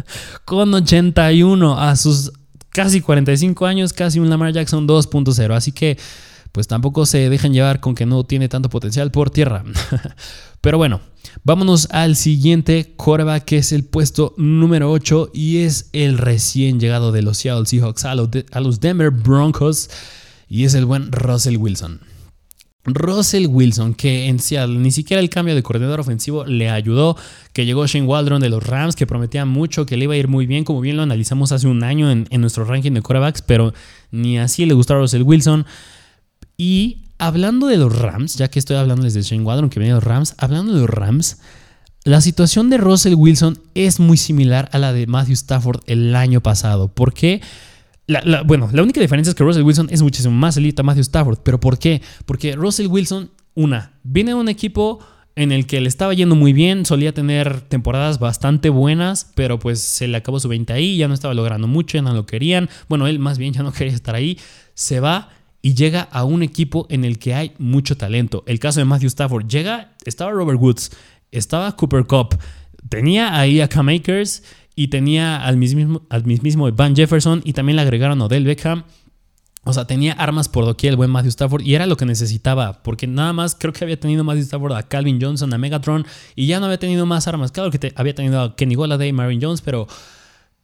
con 0.44 0.72
81 0.72 1.80
a 1.80 1.96
sus 1.96 2.32
casi 2.70 3.00
45 3.00 3.66
años, 3.66 3.92
casi 3.92 4.20
un 4.20 4.30
Lamar 4.30 4.52
Jackson 4.52 4.86
2.0. 4.86 5.54
Así 5.54 5.72
que 5.72 5.98
pues 6.52 6.68
tampoco 6.68 7.04
se 7.04 7.28
dejan 7.28 7.52
llevar 7.52 7.80
con 7.80 7.96
que 7.96 8.06
no 8.06 8.22
tiene 8.22 8.48
tanto 8.48 8.70
potencial 8.70 9.10
por 9.10 9.30
tierra. 9.30 9.64
Pero 10.60 10.78
bueno, 10.78 11.00
vámonos 11.42 11.88
al 11.90 12.14
siguiente 12.14 12.94
quarterback 12.96 13.44
que 13.44 13.58
es 13.58 13.72
el 13.72 13.84
puesto 13.84 14.34
número 14.36 14.92
8 14.92 15.32
y 15.34 15.58
es 15.58 15.90
el 15.92 16.16
recién 16.16 16.78
llegado 16.78 17.10
de 17.10 17.22
los 17.22 17.38
Seattle 17.38 17.66
Seahawks 17.66 18.04
a 18.04 18.60
los 18.60 18.80
Denver 18.80 19.10
Broncos 19.10 19.90
y 20.48 20.64
es 20.64 20.74
el 20.74 20.84
buen 20.84 21.10
Russell 21.12 21.56
Wilson. 21.56 22.00
Russell 22.86 23.46
Wilson, 23.46 23.94
que 23.94 24.26
en 24.26 24.38
Seattle 24.38 24.78
ni 24.78 24.90
siquiera 24.90 25.20
el 25.20 25.30
cambio 25.30 25.54
de 25.54 25.62
coordinador 25.62 26.00
ofensivo 26.00 26.44
le 26.44 26.68
ayudó, 26.68 27.16
que 27.54 27.64
llegó 27.64 27.86
Shane 27.86 28.06
Waldron 28.06 28.42
de 28.42 28.50
los 28.50 28.62
Rams, 28.62 28.94
que 28.94 29.06
prometía 29.06 29.46
mucho, 29.46 29.86
que 29.86 29.96
le 29.96 30.04
iba 30.04 30.14
a 30.14 30.18
ir 30.18 30.28
muy 30.28 30.46
bien, 30.46 30.64
como 30.64 30.82
bien 30.82 30.96
lo 30.96 31.02
analizamos 31.02 31.50
hace 31.52 31.66
un 31.66 31.82
año 31.82 32.10
en, 32.10 32.26
en 32.30 32.42
nuestro 32.42 32.64
ranking 32.64 32.92
de 32.92 33.00
quarterbacks, 33.00 33.40
pero 33.40 33.72
ni 34.10 34.38
así 34.38 34.66
le 34.66 34.74
gustó 34.74 34.94
a 34.94 34.98
Russell 34.98 35.22
Wilson. 35.22 35.64
Y 36.58 37.04
hablando 37.18 37.68
de 37.68 37.78
los 37.78 37.96
Rams, 37.98 38.34
ya 38.36 38.48
que 38.48 38.58
estoy 38.58 38.76
hablando 38.76 39.02
de 39.02 39.22
Shane 39.22 39.44
Wadron, 39.44 39.70
que 39.70 39.80
viene 39.80 39.94
de 39.94 40.00
los 40.00 40.04
Rams, 40.04 40.34
hablando 40.36 40.74
de 40.74 40.80
los 40.80 40.90
Rams, 40.90 41.38
la 42.04 42.20
situación 42.20 42.68
de 42.68 42.76
Russell 42.76 43.14
Wilson 43.14 43.58
es 43.74 43.98
muy 43.98 44.18
similar 44.18 44.68
a 44.72 44.78
la 44.78 44.92
de 44.92 45.06
Matthew 45.06 45.32
Stafford 45.34 45.80
el 45.86 46.14
año 46.14 46.42
pasado. 46.42 46.88
¿Por 46.88 47.14
qué? 47.14 47.40
Bueno, 48.44 48.68
la 48.72 48.82
única 48.82 49.00
diferencia 49.00 49.30
es 49.30 49.34
que 49.34 49.44
Russell 49.44 49.62
Wilson 49.62 49.88
es 49.90 50.02
muchísimo 50.02 50.34
más 50.34 50.56
elite 50.56 50.80
a 50.80 50.84
Matthew 50.84 51.02
Stafford. 51.02 51.38
¿Pero 51.42 51.60
por 51.60 51.78
qué? 51.78 52.02
Porque 52.26 52.54
Russell 52.56 52.86
Wilson, 52.86 53.30
una, 53.54 53.92
viene 54.02 54.32
de 54.32 54.34
un 54.34 54.48
equipo 54.48 55.00
en 55.36 55.50
el 55.50 55.66
que 55.66 55.80
le 55.80 55.88
estaba 55.88 56.14
yendo 56.14 56.36
muy 56.36 56.52
bien, 56.52 56.86
solía 56.86 57.12
tener 57.12 57.60
temporadas 57.62 58.20
bastante 58.20 58.68
buenas, 58.68 59.32
pero 59.34 59.58
pues 59.58 59.80
se 59.80 60.06
le 60.06 60.16
acabó 60.16 60.38
su 60.38 60.48
20 60.48 60.72
ahí, 60.72 60.96
ya 60.96 61.08
no 61.08 61.14
estaba 61.14 61.34
logrando 61.34 61.66
mucho, 61.66 61.98
ya 61.98 62.02
no 62.02 62.14
lo 62.14 62.24
querían. 62.26 62.68
Bueno, 62.88 63.06
él 63.06 63.18
más 63.18 63.38
bien 63.38 63.52
ya 63.52 63.62
no 63.62 63.72
quería 63.74 63.94
estar 63.94 64.14
ahí. 64.14 64.38
Se 64.74 65.00
va 65.00 65.30
y 65.62 65.74
llega 65.74 66.02
a 66.02 66.24
un 66.24 66.42
equipo 66.42 66.86
en 66.90 67.04
el 67.04 67.18
que 67.18 67.34
hay 67.34 67.52
mucho 67.58 67.96
talento. 67.96 68.44
El 68.46 68.58
caso 68.58 68.80
de 68.80 68.84
Matthew 68.84 69.08
Stafford, 69.08 69.48
llega, 69.48 69.94
estaba 70.04 70.30
Robert 70.30 70.60
Woods, 70.60 70.90
estaba 71.32 71.74
Cooper 71.74 72.04
Cup, 72.04 72.38
tenía 72.88 73.38
ahí 73.38 73.60
a 73.60 73.68
Cam 73.68 73.88
Akers 73.88 74.42
y 74.76 74.88
tenía 74.88 75.44
al 75.44 75.56
mismo, 75.56 76.02
al 76.08 76.24
mismo 76.24 76.70
Van 76.72 76.96
Jefferson 76.96 77.42
y 77.44 77.52
también 77.52 77.76
le 77.76 77.82
agregaron 77.82 78.20
a 78.20 78.26
Odell 78.26 78.44
Beckham. 78.44 78.84
O 79.66 79.72
sea, 79.72 79.86
tenía 79.86 80.12
armas 80.12 80.48
por 80.48 80.66
doquier 80.66 80.92
el 80.92 80.96
buen 80.98 81.10
Matthew 81.10 81.30
Stafford 81.30 81.62
y 81.62 81.74
era 81.74 81.86
lo 81.86 81.96
que 81.96 82.04
necesitaba, 82.04 82.82
porque 82.82 83.06
nada 83.06 83.32
más 83.32 83.56
creo 83.58 83.72
que 83.72 83.82
había 83.82 83.98
tenido 83.98 84.22
Matthew 84.22 84.42
Stafford 84.42 84.72
a 84.74 84.82
Calvin 84.82 85.18
Johnson, 85.20 85.54
a 85.54 85.58
Megatron 85.58 86.06
y 86.36 86.46
ya 86.46 86.60
no 86.60 86.66
había 86.66 86.78
tenido 86.78 87.06
más 87.06 87.26
armas. 87.28 87.50
Claro 87.50 87.70
que 87.70 87.92
había 87.96 88.14
tenido 88.14 88.40
a 88.42 88.56
Kenny 88.56 88.74
Golladay, 88.74 89.12
Marvin 89.12 89.40
Jones, 89.40 89.62
pero, 89.62 89.86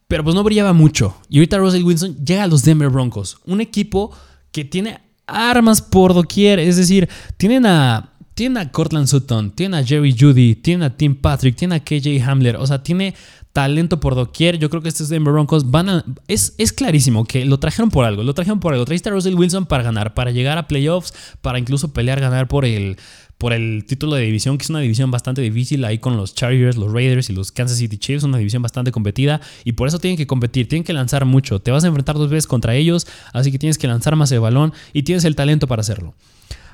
pero 0.06 0.22
pues 0.22 0.34
no 0.34 0.42
brillaba 0.44 0.74
mucho. 0.74 1.16
Y 1.30 1.38
ahorita 1.38 1.56
Russell 1.56 1.82
Wilson 1.82 2.16
llega 2.24 2.44
a 2.44 2.46
los 2.46 2.62
Denver 2.62 2.90
Broncos, 2.90 3.38
un 3.46 3.62
equipo 3.62 4.10
que 4.52 4.66
tiene 4.66 5.00
armas 5.26 5.80
por 5.80 6.12
doquier. 6.12 6.58
Es 6.58 6.76
decir, 6.76 7.08
tienen 7.38 7.64
a, 7.64 8.10
tienen 8.34 8.58
a 8.58 8.70
Cortland 8.70 9.06
Sutton, 9.06 9.52
tienen 9.52 9.80
a 9.80 9.84
Jerry 9.84 10.14
Judy, 10.18 10.56
tienen 10.56 10.82
a 10.82 10.96
Tim 10.96 11.14
Patrick, 11.14 11.56
tienen 11.56 11.80
a 11.80 11.84
KJ 11.84 12.22
Hamler. 12.22 12.56
O 12.56 12.66
sea, 12.66 12.82
tiene 12.82 13.14
talento 13.52 14.00
por 14.00 14.14
doquier. 14.14 14.58
Yo 14.58 14.70
creo 14.70 14.82
que 14.82 14.88
estos 14.88 15.08
Denver 15.08 15.32
Broncos 15.32 15.70
van. 15.70 16.04
Es, 16.28 16.54
es 16.58 16.72
clarísimo 16.72 17.24
que 17.24 17.44
lo 17.44 17.58
trajeron 17.58 17.90
por 17.90 18.04
algo. 18.04 18.22
Lo 18.22 18.34
trajeron 18.34 18.60
por 18.60 18.72
algo. 18.72 18.84
Trajiste 18.84 19.08
a 19.08 19.12
Russell 19.12 19.34
Wilson 19.34 19.66
para 19.66 19.82
ganar, 19.82 20.14
para 20.14 20.30
llegar 20.30 20.58
a 20.58 20.68
playoffs, 20.68 21.14
para 21.40 21.58
incluso 21.58 21.92
pelear, 21.92 22.20
ganar 22.20 22.48
por 22.48 22.64
el, 22.64 22.96
por 23.40 23.52
el 23.52 23.84
título 23.86 24.16
de 24.16 24.22
división, 24.24 24.58
que 24.58 24.64
es 24.64 24.70
una 24.70 24.80
división 24.80 25.10
bastante 25.10 25.40
difícil 25.40 25.84
ahí 25.84 25.98
con 25.98 26.16
los 26.16 26.34
Chargers, 26.34 26.76
los 26.76 26.92
Raiders 26.92 27.30
y 27.30 27.32
los 27.32 27.50
Kansas 27.52 27.78
City 27.78 27.96
Chiefs, 27.96 28.22
una 28.22 28.38
división 28.38 28.62
bastante 28.62 28.92
competida 28.92 29.40
y 29.64 29.72
por 29.72 29.88
eso 29.88 29.98
tienen 29.98 30.18
que 30.18 30.26
competir, 30.26 30.68
tienen 30.68 30.84
que 30.84 30.92
lanzar 30.92 31.24
mucho. 31.24 31.58
Te 31.58 31.70
vas 31.70 31.84
a 31.84 31.86
enfrentar 31.86 32.16
dos 32.16 32.28
veces 32.28 32.46
contra 32.46 32.74
ellos, 32.74 33.06
así 33.32 33.50
que 33.50 33.58
tienes 33.58 33.78
que 33.78 33.86
lanzar 33.86 34.14
más 34.14 34.30
el 34.32 34.40
balón 34.40 34.72
y 34.92 35.04
tienes 35.04 35.24
el 35.24 35.36
talento 35.36 35.66
para 35.66 35.80
hacerlo. 35.80 36.14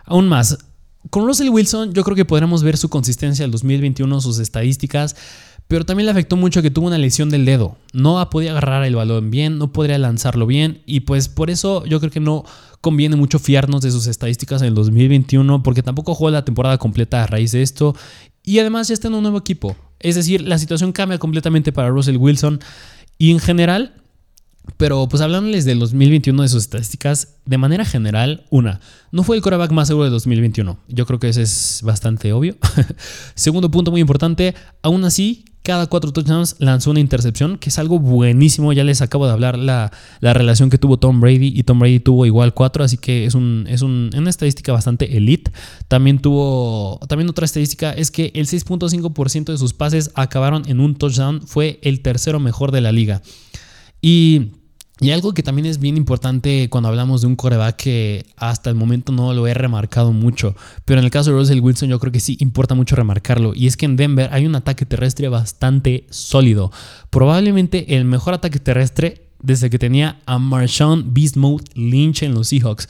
Aún 0.04 0.28
más, 0.28 0.58
con 1.10 1.24
Russell 1.24 1.50
Wilson 1.50 1.94
yo 1.94 2.02
creo 2.02 2.16
que 2.16 2.24
podremos 2.24 2.64
ver 2.64 2.76
su 2.76 2.88
consistencia 2.88 3.44
el 3.44 3.52
2021, 3.52 4.20
sus 4.20 4.40
estadísticas 4.40 5.14
pero 5.68 5.84
también 5.84 6.06
le 6.06 6.12
afectó 6.12 6.36
mucho 6.36 6.62
que 6.62 6.70
tuvo 6.70 6.86
una 6.86 6.98
lesión 6.98 7.30
del 7.30 7.44
dedo. 7.44 7.76
No 7.92 8.28
podía 8.30 8.52
agarrar 8.52 8.84
el 8.84 8.94
balón 8.94 9.30
bien, 9.30 9.58
no 9.58 9.72
podría 9.72 9.98
lanzarlo 9.98 10.46
bien 10.46 10.82
y 10.86 11.00
pues 11.00 11.28
por 11.28 11.50
eso 11.50 11.84
yo 11.86 11.98
creo 11.98 12.12
que 12.12 12.20
no 12.20 12.44
conviene 12.80 13.16
mucho 13.16 13.38
fiarnos 13.38 13.80
de 13.82 13.90
sus 13.90 14.06
estadísticas 14.06 14.62
en 14.62 14.68
el 14.68 14.74
2021 14.74 15.62
porque 15.62 15.82
tampoco 15.82 16.14
jugó 16.14 16.30
la 16.30 16.44
temporada 16.44 16.78
completa 16.78 17.24
a 17.24 17.26
raíz 17.26 17.52
de 17.52 17.62
esto 17.62 17.96
y 18.44 18.60
además 18.60 18.88
ya 18.88 18.94
está 18.94 19.08
en 19.08 19.14
un 19.14 19.22
nuevo 19.22 19.38
equipo. 19.38 19.76
Es 19.98 20.14
decir, 20.14 20.42
la 20.42 20.58
situación 20.58 20.92
cambia 20.92 21.18
completamente 21.18 21.72
para 21.72 21.88
Russell 21.88 22.16
Wilson 22.16 22.60
y 23.18 23.32
en 23.32 23.40
general 23.40 23.94
pero 24.76 25.08
pues 25.08 25.22
hablándoles 25.22 25.64
del 25.64 25.78
2021 25.78 26.42
de 26.42 26.48
sus 26.48 26.64
estadísticas, 26.64 27.36
de 27.44 27.58
manera 27.58 27.84
general, 27.84 28.44
una, 28.50 28.80
no 29.12 29.22
fue 29.22 29.36
el 29.36 29.42
coreback 29.42 29.70
más 29.70 29.88
seguro 29.88 30.04
de 30.04 30.10
2021. 30.10 30.78
Yo 30.88 31.06
creo 31.06 31.18
que 31.18 31.28
ese 31.28 31.42
es 31.42 31.80
bastante 31.82 32.32
obvio. 32.32 32.56
Segundo 33.34 33.70
punto 33.70 33.90
muy 33.90 34.00
importante, 34.00 34.54
aún 34.82 35.04
así, 35.04 35.44
cada 35.66 35.88
cuatro 35.88 36.12
touchdowns 36.12 36.54
lanzó 36.60 36.92
una 36.92 37.00
intercepción, 37.00 37.58
que 37.58 37.70
es 37.70 37.78
algo 37.80 37.98
buenísimo. 37.98 38.72
Ya 38.72 38.84
les 38.84 39.02
acabo 39.02 39.26
de 39.26 39.32
hablar 39.32 39.58
la, 39.58 39.90
relación 40.20 40.70
que 40.70 40.78
tuvo 40.78 40.96
Tom 40.96 41.20
Brady 41.20 41.52
y 41.56 41.64
Tom 41.64 41.80
Brady 41.80 41.98
tuvo 41.98 42.24
igual 42.24 42.54
cuatro, 42.54 42.84
así 42.84 42.98
que 42.98 43.24
es, 43.24 43.34
un, 43.34 43.66
es 43.68 43.82
una 43.82 44.30
estadística 44.30 44.72
bastante 44.72 45.16
elite. 45.16 45.50
También 45.88 46.20
tuvo, 46.20 47.00
también 47.08 47.28
otra 47.28 47.46
estadística 47.46 47.90
es 47.90 48.12
que 48.12 48.30
el 48.36 48.46
6.5% 48.46 49.46
de 49.46 49.58
sus 49.58 49.74
pases 49.74 50.12
acabaron 50.14 50.62
en 50.68 50.78
un 50.78 50.94
touchdown, 50.94 51.42
fue 51.42 51.80
el 51.82 52.00
tercero 52.00 52.38
mejor 52.38 52.70
de 52.70 52.80
la 52.80 52.92
liga. 52.92 53.22
Y 54.00 54.52
y 55.00 55.10
algo 55.10 55.34
que 55.34 55.42
también 55.42 55.66
es 55.66 55.78
bien 55.78 55.96
importante 55.96 56.68
cuando 56.70 56.88
hablamos 56.88 57.20
de 57.20 57.26
un 57.26 57.36
coreback 57.36 57.76
que 57.76 58.26
hasta 58.36 58.70
el 58.70 58.76
momento 58.76 59.12
no 59.12 59.34
lo 59.34 59.46
he 59.46 59.54
remarcado 59.54 60.12
mucho, 60.12 60.56
pero 60.84 61.00
en 61.00 61.04
el 61.04 61.10
caso 61.10 61.30
de 61.30 61.36
Russell 61.36 61.60
Wilson 61.60 61.90
yo 61.90 61.98
creo 61.98 62.12
que 62.12 62.20
sí 62.20 62.36
importa 62.40 62.74
mucho 62.74 62.96
remarcarlo, 62.96 63.52
y 63.54 63.66
es 63.66 63.76
que 63.76 63.86
en 63.86 63.96
Denver 63.96 64.30
hay 64.32 64.46
un 64.46 64.54
ataque 64.54 64.86
terrestre 64.86 65.28
bastante 65.28 66.06
sólido, 66.10 66.72
probablemente 67.10 67.96
el 67.96 68.04
mejor 68.04 68.34
ataque 68.34 68.58
terrestre 68.58 69.26
desde 69.42 69.68
que 69.68 69.78
tenía 69.78 70.18
a 70.24 70.38
Marshawn 70.38 71.12
Beast 71.12 71.36
Lynch 71.74 72.22
en 72.22 72.34
los 72.34 72.48
Seahawks, 72.48 72.88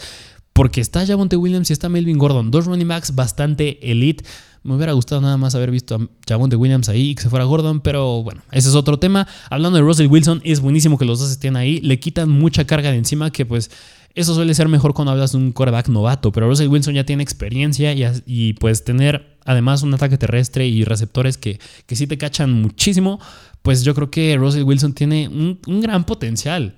porque 0.57 0.81
está 0.81 1.07
Javonte 1.07 1.37
Williams 1.37 1.69
y 1.69 1.75
está 1.75 1.91
Melvin 1.91 2.17
Gordon, 2.17 2.51
dos 2.51 2.65
running 2.65 2.89
backs 2.89 3.15
bastante 3.15 3.79
elite. 3.93 4.25
Me 4.63 4.75
hubiera 4.75 4.95
gustado 4.95 5.21
nada 5.21 5.37
más 5.37 5.55
haber 5.55 5.71
visto 5.71 5.97
a 5.97 6.09
Javonte 6.27 6.57
Williams 6.57 6.89
ahí 6.89 7.11
y 7.11 7.15
que 7.15 7.23
se 7.23 7.29
fuera 7.29 7.45
Gordon, 7.45 7.81
pero 7.81 8.23
bueno, 8.23 8.41
ese 8.53 8.71
es 8.71 8.75
otro 8.75 8.99
tema. 8.99 9.29
Hablando 9.51 9.77
de 9.77 9.85
Russell 9.85 10.07
Wilson, 10.07 10.41
es 10.45 10.61
buenísimo 10.61 10.97
que 10.97 11.05
los 11.05 11.21
dos 11.21 11.31
estén 11.31 11.57
ahí. 11.57 11.81
Le 11.83 12.01
quitan 12.01 12.31
mucha 12.31 12.65
carga 12.65 12.91
de 12.91 12.97
encima 12.97 13.31
que 13.31 13.45
pues 13.45 13.71
eso 14.15 14.35
suele 14.35 14.55
ser 14.55 14.69
mejor 14.69 14.95
cuando 14.95 15.13
hablas 15.13 15.33
de 15.33 15.39
un 15.39 15.53
quarterback 15.53 15.89
novato, 15.89 16.33
pero 16.33 16.49
Russell 16.49 16.69
Wilson 16.69 16.95
ya 16.95 17.05
tiene 17.05 17.23
experiencia 17.23 17.93
y, 18.25 18.55
pues 18.55 18.83
tener 18.83 19.37
además 19.45 19.83
un 19.83 19.93
ataque 19.93 20.17
terrestre 20.17 20.67
y 20.67 20.85
receptores 20.85 21.37
que, 21.37 21.61
que 21.85 21.97
sí 21.97 22.07
te 22.07 22.17
cachan 22.17 22.51
muchísimo, 22.51 23.21
pues 23.61 23.85
yo 23.85 23.95
creo 23.95 24.11
que 24.11 24.39
Russell 24.39 24.63
Wilson 24.63 24.95
tiene 24.95 25.29
un, 25.29 25.61
un 25.67 25.83
gran 25.83 26.05
potencial. 26.05 26.77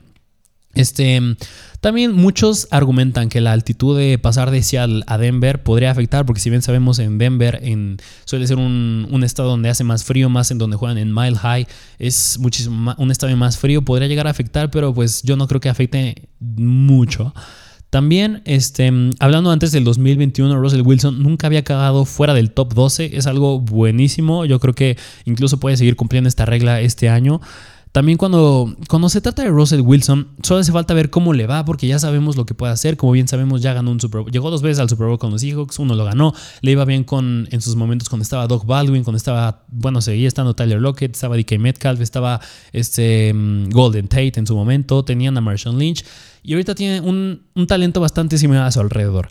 Este, 0.79 1.21
también 1.81 2.13
muchos 2.13 2.69
argumentan 2.71 3.29
que 3.31 3.41
la 3.41 3.51
altitud 3.51 3.99
de 3.99 4.17
pasar 4.17 4.53
de 4.53 4.63
Seattle 4.63 5.03
a 5.09 5.19
Denver 5.19 5.61
podría 5.65 5.91
afectar, 5.91 6.25
porque 6.25 6.41
si 6.41 6.51
bien 6.51 6.63
sabemos 6.63 7.01
en 7.01 7.19
Denver 7.19 7.59
en, 7.65 7.97
suele 8.25 8.47
ser 8.47 8.59
un, 8.59 9.21
estado 9.25 9.49
donde 9.49 9.71
hace 9.71 9.83
más 9.83 10.05
frío, 10.05 10.29
más 10.29 10.53
en 10.53 10.59
donde 10.59 10.77
juegan 10.77 10.97
en 10.97 11.13
Mile 11.13 11.37
High, 11.37 11.67
es 11.99 12.39
muchísimo 12.39 12.95
un 12.97 13.11
estado 13.11 13.37
más 13.37 13.59
frío, 13.59 13.83
podría 13.83 14.07
llegar 14.07 14.29
a 14.29 14.31
afectar, 14.31 14.71
pero 14.71 14.95
pues 14.95 15.25
yo 15.25 15.37
no 15.37 15.49
creo 15.49 15.61
que 15.61 15.69
afecte 15.69 16.29
mucho. 16.39 17.35
También, 17.91 18.43
este, 18.45 18.93
hablando 19.19 19.51
antes 19.51 19.73
del 19.73 19.83
2021, 19.83 20.55
Russell 20.61 20.83
Wilson 20.83 21.23
nunca 21.25 21.49
había 21.49 21.61
acabado 21.61 22.05
fuera 22.05 22.35
del 22.35 22.53
top 22.53 22.75
12. 22.75 23.17
Es 23.17 23.27
algo 23.27 23.61
buenísimo. 23.61 24.45
Yo 24.45 24.61
creo 24.61 24.75
que 24.75 24.99
incluso 25.25 25.59
puede 25.59 25.79
seguir 25.79 25.97
cumpliendo 25.97 26.29
esta 26.29 26.45
regla 26.45 26.83
este 26.83 27.09
año. 27.09 27.41
También 27.93 28.19
cuando, 28.19 28.75
cuando 28.89 29.09
se 29.09 29.21
trata 29.21 29.43
de 29.43 29.49
Russell 29.49 29.81
Wilson, 29.81 30.29
solo 30.43 30.61
hace 30.61 30.73
falta 30.73 30.95
ver 30.95 31.11
cómo 31.11 31.33
le 31.33 31.47
va, 31.47 31.65
porque 31.65 31.87
ya 31.87 31.99
sabemos 31.99 32.37
lo 32.37 32.45
que 32.47 32.55
puede 32.55 32.73
hacer. 32.73 32.97
Como 32.97 33.13
bien 33.13 33.29
sabemos, 33.29 33.63
ya 33.63 33.73
ganó 33.73 33.91
un 33.91 34.01
Super 34.01 34.21
Bowl. 34.21 34.31
Llegó 34.31 34.51
dos 34.51 34.63
veces 34.63 34.81
al 34.81 34.89
Super 34.89 35.07
Bowl 35.07 35.19
con 35.19 35.31
los 35.31 35.41
Seahawks, 35.41 35.79
uno 35.79 35.95
lo 35.95 36.05
ganó. 36.05 36.35
Le 36.61 36.73
iba 36.73 36.85
bien 36.85 37.05
con, 37.05 37.49
en 37.51 37.61
sus 37.61 37.77
momentos 37.77 38.09
cuando 38.09 38.23
estaba 38.23 38.47
Doug 38.47 38.67
Baldwin, 38.67 39.05
cuando 39.05 39.17
estaba, 39.17 39.65
bueno, 39.69 40.01
seguía 40.01 40.29
estando 40.29 40.55
Tyler 40.55 40.81
Lockett, 40.81 41.15
estaba 41.15 41.37
DK 41.37 41.59
Metcalf, 41.59 42.01
estaba 42.01 42.41
este, 42.73 43.33
mm, 43.33 43.71
Golden 43.71 44.09
Tate 44.09 44.35
en 44.37 44.47
su 44.47 44.55
momento, 44.55 45.05
tenían 45.05 45.37
a 45.37 45.41
Marshawn 45.41 45.79
Lynch. 45.79 46.05
Y 46.43 46.53
ahorita 46.53 46.75
tiene 46.75 47.01
un, 47.01 47.43
un 47.55 47.67
talento 47.67 48.01
bastante 48.01 48.39
similar 48.39 48.67
a 48.67 48.73
su 48.73 48.81
alrededor. 48.81 49.29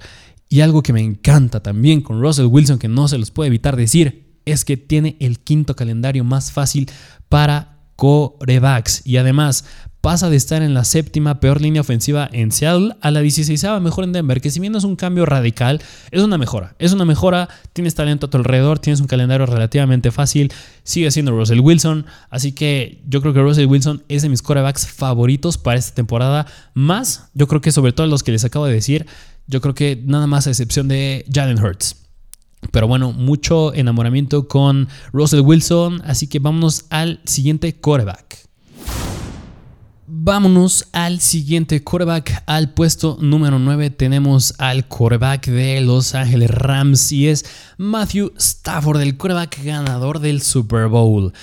Y 0.50 0.62
algo 0.62 0.82
que 0.82 0.94
me 0.94 1.02
encanta 1.02 1.62
también 1.62 2.02
con 2.02 2.22
Russell 2.22 2.46
Wilson, 2.46 2.80
que 2.80 2.88
no 2.88 3.08
se 3.08 3.18
los 3.18 3.32
puede 3.32 3.50
evitar 3.50 3.76
decir, 3.76 4.40
es 4.46 4.64
que 4.64 4.78
tiene 4.78 5.18
el 5.20 5.40
quinto 5.40 5.76
calendario 5.76 6.24
más 6.24 6.52
fácil 6.52 6.90
para 7.28 7.77
corebacks. 7.98 9.02
Y 9.06 9.18
además 9.18 9.66
pasa 10.00 10.30
de 10.30 10.38
estar 10.38 10.62
en 10.62 10.74
la 10.74 10.86
séptima 10.86 11.42
peor 11.42 11.60
línea 11.60 11.82
ofensiva 11.82 12.30
en 12.32 12.54
Seattle 12.54 12.96
a 13.02 13.12
la 13.12 13.20
16 13.20 13.62
mejor 13.82 14.06
en 14.06 14.14
Denver, 14.14 14.40
que 14.40 14.52
si 14.52 14.62
bien 14.62 14.74
es 14.76 14.86
un 14.86 14.96
cambio 14.96 15.26
radical, 15.26 15.82
es 16.12 16.22
una 16.22 16.38
mejora. 16.38 16.76
Es 16.80 16.94
una 16.94 17.04
mejora, 17.04 17.50
tienes 17.74 17.96
talento 17.96 18.28
a 18.28 18.30
tu 18.30 18.38
alrededor, 18.38 18.80
tienes 18.80 19.02
un 19.02 19.08
calendario 19.08 19.46
relativamente 19.46 20.12
fácil, 20.12 20.54
sigue 20.84 21.12
siendo 21.12 21.34
Russell 21.34 21.60
Wilson, 21.60 22.06
así 22.30 22.54
que 22.54 23.02
yo 23.06 23.20
creo 23.22 23.34
que 23.34 23.42
Russell 23.42 23.66
Wilson 23.66 24.04
es 24.08 24.22
de 24.22 24.30
mis 24.30 24.42
corebacks 24.42 24.88
favoritos 24.88 25.58
para 25.58 25.78
esta 25.78 25.94
temporada, 25.94 26.46
más 26.74 27.30
yo 27.34 27.48
creo 27.50 27.60
que 27.60 27.74
sobre 27.74 27.92
todo 27.92 28.08
los 28.08 28.24
que 28.24 28.32
les 28.32 28.46
acabo 28.46 28.66
de 28.66 28.74
decir, 28.74 29.08
yo 29.48 29.60
creo 29.60 29.76
que 29.76 30.02
nada 30.06 30.26
más 30.26 30.48
a 30.48 30.52
excepción 30.52 30.88
de 30.88 31.26
Jalen 31.34 31.62
Hurts. 31.62 32.07
Pero 32.72 32.88
bueno, 32.88 33.12
mucho 33.12 33.74
enamoramiento 33.74 34.48
con 34.48 34.88
Russell 35.14 35.42
Wilson, 35.42 36.02
así 36.06 36.28
que 36.28 36.40
vámonos 36.40 36.86
al 36.90 37.22
siguiente 37.26 37.76
quarterback. 37.76 38.48
Vámonos 40.10 40.88
al 40.94 41.20
siguiente 41.20 41.84
quarterback. 41.84 42.44
Al 42.46 42.74
puesto 42.74 43.18
número 43.20 43.60
9 43.60 43.90
tenemos 43.90 44.54
al 44.58 44.88
quarterback 44.88 45.48
de 45.48 45.82
Los 45.82 46.16
Ángeles 46.16 46.50
Rams 46.50 47.12
y 47.12 47.28
es 47.28 47.46
Matthew 47.78 48.32
Stafford, 48.38 49.02
el 49.02 49.18
quarterback 49.18 49.64
ganador 49.64 50.20
del 50.20 50.42
Super 50.42 50.88
Bowl. 50.88 51.34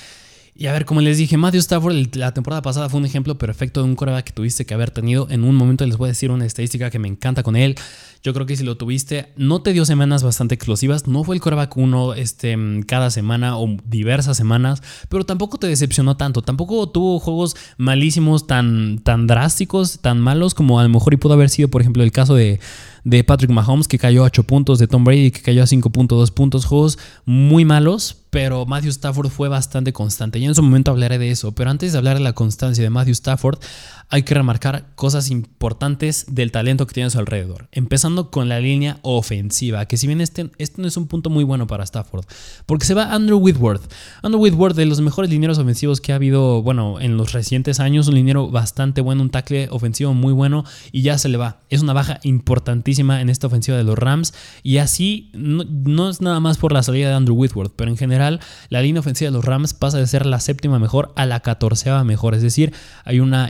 Y 0.56 0.66
a 0.66 0.72
ver, 0.72 0.84
como 0.84 1.00
les 1.00 1.18
dije, 1.18 1.36
Matthew 1.36 1.60
Stafford 1.60 2.14
la 2.14 2.32
temporada 2.32 2.62
pasada 2.62 2.88
fue 2.88 3.00
un 3.00 3.06
ejemplo 3.06 3.36
perfecto 3.36 3.82
de 3.82 3.88
un 3.88 3.96
quarterback 3.96 4.26
que 4.26 4.32
tuviste 4.32 4.64
que 4.64 4.72
haber 4.72 4.92
tenido. 4.92 5.26
En 5.28 5.42
un 5.42 5.56
momento 5.56 5.84
les 5.84 5.96
voy 5.96 6.06
a 6.06 6.12
decir 6.12 6.30
una 6.30 6.46
estadística 6.46 6.90
que 6.90 7.00
me 7.00 7.08
encanta 7.08 7.42
con 7.42 7.56
él. 7.56 7.74
Yo 8.22 8.32
creo 8.32 8.46
que 8.46 8.56
si 8.56 8.62
lo 8.62 8.76
tuviste, 8.76 9.32
no 9.36 9.62
te 9.62 9.72
dio 9.72 9.84
semanas 9.84 10.22
bastante 10.22 10.54
explosivas. 10.54 11.08
No 11.08 11.24
fue 11.24 11.34
el 11.34 11.42
coreback 11.42 11.76
uno 11.76 12.14
este, 12.14 12.56
cada 12.86 13.10
semana 13.10 13.58
o 13.58 13.76
diversas 13.84 14.36
semanas, 14.36 14.80
pero 15.08 15.26
tampoco 15.26 15.58
te 15.58 15.66
decepcionó 15.66 16.16
tanto. 16.16 16.40
Tampoco 16.40 16.88
tuvo 16.88 17.18
juegos 17.18 17.56
malísimos, 17.76 18.46
tan, 18.46 19.00
tan 19.00 19.26
drásticos, 19.26 19.98
tan 19.98 20.20
malos 20.20 20.54
como 20.54 20.78
a 20.78 20.84
lo 20.84 20.88
mejor 20.88 21.14
y 21.14 21.16
pudo 21.16 21.34
haber 21.34 21.50
sido, 21.50 21.66
por 21.68 21.80
ejemplo, 21.80 22.04
el 22.04 22.12
caso 22.12 22.36
de, 22.36 22.60
de 23.02 23.24
Patrick 23.24 23.50
Mahomes, 23.50 23.88
que 23.88 23.98
cayó 23.98 24.22
a 24.22 24.26
8 24.26 24.44
puntos, 24.44 24.78
de 24.78 24.86
Tom 24.86 25.02
Brady, 25.02 25.32
que 25.32 25.42
cayó 25.42 25.64
a 25.64 25.66
5.2 25.66 26.32
puntos. 26.32 26.64
Juegos 26.64 26.98
muy 27.26 27.64
malos, 27.64 28.23
pero 28.34 28.66
Matthew 28.66 28.90
Stafford 28.90 29.28
fue 29.28 29.48
bastante 29.48 29.92
constante. 29.92 30.40
Y 30.40 30.44
en 30.44 30.56
su 30.56 30.62
momento 30.64 30.90
hablaré 30.90 31.18
de 31.18 31.30
eso. 31.30 31.52
Pero 31.52 31.70
antes 31.70 31.92
de 31.92 31.98
hablar 31.98 32.16
de 32.16 32.24
la 32.24 32.32
constancia 32.32 32.82
de 32.82 32.90
Matthew 32.90 33.12
Stafford, 33.12 33.60
hay 34.08 34.22
que 34.22 34.34
remarcar 34.34 34.86
cosas 34.94 35.30
importantes 35.30 36.26
del 36.28 36.52
talento 36.52 36.86
que 36.86 36.94
tiene 36.94 37.08
a 37.08 37.10
su 37.10 37.18
alrededor. 37.18 37.68
Empezando 37.72 38.30
con 38.30 38.48
la 38.48 38.60
línea 38.60 38.98
ofensiva, 39.02 39.86
que 39.86 39.96
si 39.96 40.06
bien 40.06 40.20
este, 40.20 40.50
este 40.58 40.80
no 40.80 40.88
es 40.88 40.96
un 40.96 41.06
punto 41.06 41.30
muy 41.30 41.44
bueno 41.44 41.66
para 41.66 41.84
Stafford, 41.84 42.24
porque 42.66 42.86
se 42.86 42.94
va 42.94 43.12
Andrew 43.12 43.38
Whitworth. 43.38 43.92
Andrew 44.22 44.40
Whitworth, 44.40 44.76
de 44.76 44.86
los 44.86 45.00
mejores 45.00 45.30
linieros 45.30 45.58
ofensivos 45.58 46.00
que 46.00 46.12
ha 46.12 46.16
habido, 46.16 46.62
bueno, 46.62 47.00
en 47.00 47.16
los 47.16 47.32
recientes 47.32 47.80
años, 47.80 48.08
un 48.08 48.14
liniero 48.14 48.50
bastante 48.50 49.00
bueno, 49.00 49.22
un 49.22 49.30
tackle 49.30 49.68
ofensivo 49.70 50.14
muy 50.14 50.32
bueno, 50.32 50.64
y 50.92 51.02
ya 51.02 51.18
se 51.18 51.28
le 51.28 51.38
va. 51.38 51.60
Es 51.70 51.82
una 51.82 51.92
baja 51.92 52.20
importantísima 52.22 53.20
en 53.20 53.28
esta 53.28 53.46
ofensiva 53.46 53.76
de 53.76 53.84
los 53.84 53.98
Rams, 53.98 54.34
y 54.62 54.78
así 54.78 55.30
no, 55.32 55.64
no 55.64 56.10
es 56.10 56.20
nada 56.20 56.40
más 56.40 56.58
por 56.58 56.72
la 56.72 56.82
salida 56.82 57.08
de 57.08 57.14
Andrew 57.14 57.36
Whitworth, 57.36 57.72
pero 57.76 57.90
en 57.90 57.96
general 57.96 58.40
la 58.68 58.82
línea 58.82 59.00
ofensiva 59.00 59.30
de 59.30 59.36
los 59.36 59.44
Rams 59.44 59.74
pasa 59.74 59.98
de 59.98 60.06
ser 60.06 60.26
la 60.26 60.40
séptima 60.40 60.78
mejor 60.78 61.12
a 61.16 61.26
la 61.26 61.40
catorceava 61.40 62.04
mejor, 62.04 62.34
es 62.34 62.42
decir, 62.42 62.72
hay 63.04 63.20
una 63.20 63.48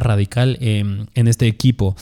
radical 0.00 0.58
em, 0.60 1.06
en 1.14 1.28
este 1.28 1.46
equipo. 1.46 1.96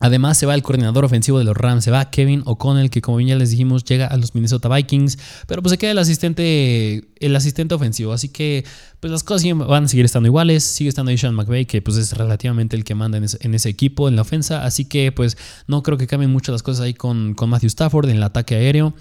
Además 0.00 0.38
se 0.38 0.46
va 0.46 0.54
el 0.54 0.62
coordinador 0.62 1.04
ofensivo 1.04 1.38
de 1.38 1.44
los 1.44 1.56
Rams, 1.56 1.82
se 1.82 1.90
va 1.90 2.10
Kevin 2.10 2.42
O'Connell, 2.44 2.88
que 2.88 3.00
como 3.00 3.16
bien 3.16 3.30
ya 3.30 3.36
les 3.36 3.50
dijimos 3.50 3.84
llega 3.84 4.06
a 4.06 4.16
los 4.16 4.34
Minnesota 4.34 4.68
Vikings, 4.68 5.18
pero 5.48 5.60
pues 5.60 5.72
se 5.72 5.78
queda 5.78 5.90
el 5.90 5.98
asistente, 5.98 7.08
el 7.18 7.34
asistente 7.34 7.74
ofensivo, 7.74 8.12
así 8.12 8.28
que 8.28 8.64
pues 9.00 9.10
las 9.10 9.24
cosas 9.24 9.44
van 9.56 9.84
a 9.84 9.88
seguir 9.88 10.04
estando 10.04 10.28
iguales, 10.28 10.62
sigue 10.62 10.88
estando 10.88 11.16
Sean 11.16 11.34
McVay, 11.34 11.66
que 11.66 11.82
pues 11.82 11.96
es 11.96 12.12
relativamente 12.16 12.76
el 12.76 12.84
que 12.84 12.94
manda 12.94 13.18
en 13.18 13.54
ese, 13.54 13.68
equipo, 13.68 14.08
en 14.08 14.14
la 14.14 14.22
ofensa, 14.22 14.64
así 14.64 14.84
que 14.84 15.10
pues 15.10 15.36
no 15.66 15.82
creo 15.82 15.98
que 15.98 16.06
cambien 16.06 16.30
mucho 16.30 16.52
las 16.52 16.62
cosas 16.62 16.84
ahí 16.84 16.94
con, 16.94 17.34
con 17.34 17.50
Matthew 17.50 17.68
Stafford 17.68 18.08
en 18.08 18.16
el 18.16 18.22
ataque 18.22 18.54
aéreo. 18.54 18.94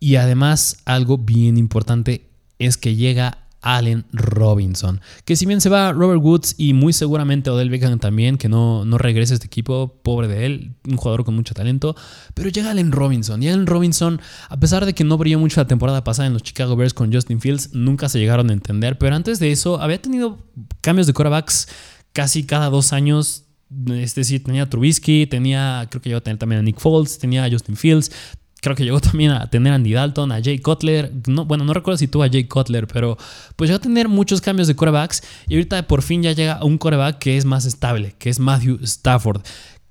Y 0.00 0.16
además 0.16 0.78
algo 0.84 1.16
bien 1.16 1.56
importante 1.56 2.28
es 2.58 2.76
que 2.76 2.96
llega 2.96 3.43
Allen 3.64 4.04
Robinson. 4.12 5.00
Que 5.24 5.36
si 5.36 5.46
bien 5.46 5.62
se 5.62 5.70
va 5.70 5.92
Robert 5.92 6.22
Woods 6.22 6.54
y 6.58 6.74
muy 6.74 6.92
seguramente 6.92 7.48
Odell 7.48 7.70
Beckham 7.70 7.98
también, 7.98 8.36
que 8.36 8.48
no, 8.48 8.84
no 8.84 8.98
regrese 8.98 9.32
a 9.32 9.36
este 9.36 9.46
equipo, 9.46 10.00
pobre 10.02 10.28
de 10.28 10.44
él, 10.44 10.74
un 10.86 10.96
jugador 10.98 11.24
con 11.24 11.34
mucho 11.34 11.54
talento, 11.54 11.96
pero 12.34 12.50
llega 12.50 12.70
Allen 12.70 12.92
Robinson. 12.92 13.42
Y 13.42 13.48
Allen 13.48 13.66
Robinson, 13.66 14.20
a 14.50 14.60
pesar 14.60 14.84
de 14.84 14.92
que 14.92 15.02
no 15.02 15.16
brilló 15.16 15.38
mucho 15.38 15.60
la 15.60 15.66
temporada 15.66 16.04
pasada 16.04 16.26
en 16.26 16.34
los 16.34 16.42
Chicago 16.42 16.76
Bears 16.76 16.92
con 16.92 17.12
Justin 17.12 17.40
Fields, 17.40 17.70
nunca 17.72 18.10
se 18.10 18.18
llegaron 18.18 18.50
a 18.50 18.52
entender, 18.52 18.98
pero 18.98 19.16
antes 19.16 19.38
de 19.38 19.50
eso 19.50 19.80
había 19.80 20.00
tenido 20.00 20.38
cambios 20.82 21.06
de 21.06 21.14
quarterbacks 21.14 21.68
casi 22.12 22.44
cada 22.44 22.68
dos 22.68 22.92
años 22.92 23.44
es 23.88 24.14
decir, 24.14 24.44
tenía 24.44 24.68
Trubisky, 24.68 25.26
tenía, 25.26 25.86
creo 25.90 26.00
que 26.00 26.10
iba 26.10 26.18
a 26.18 26.20
tener 26.20 26.38
también 26.38 26.60
a 26.60 26.62
Nick 26.62 26.78
Foles, 26.78 27.18
tenía 27.18 27.44
a 27.44 27.50
Justin 27.50 27.76
Fields, 27.76 28.12
Creo 28.64 28.74
que 28.74 28.82
llegó 28.82 28.98
también 28.98 29.30
a 29.30 29.50
tener 29.50 29.74
a 29.74 29.76
Andy 29.76 29.92
Dalton, 29.92 30.32
a 30.32 30.42
Jay 30.42 30.58
Cutler. 30.58 31.12
No, 31.26 31.44
bueno, 31.44 31.64
no 31.64 31.74
recuerdo 31.74 31.98
si 31.98 32.08
tuvo 32.08 32.22
a 32.22 32.30
Jay 32.30 32.44
Cutler, 32.44 32.86
pero 32.86 33.18
pues 33.56 33.68
llegó 33.68 33.76
a 33.76 33.80
tener 33.82 34.08
muchos 34.08 34.40
cambios 34.40 34.68
de 34.68 34.74
corebacks. 34.74 35.22
Y 35.48 35.56
ahorita 35.56 35.86
por 35.86 36.00
fin 36.00 36.22
ya 36.22 36.32
llega 36.32 36.64
un 36.64 36.78
coreback 36.78 37.18
que 37.18 37.36
es 37.36 37.44
más 37.44 37.66
estable, 37.66 38.14
que 38.18 38.30
es 38.30 38.40
Matthew 38.40 38.78
Stafford. 38.82 39.42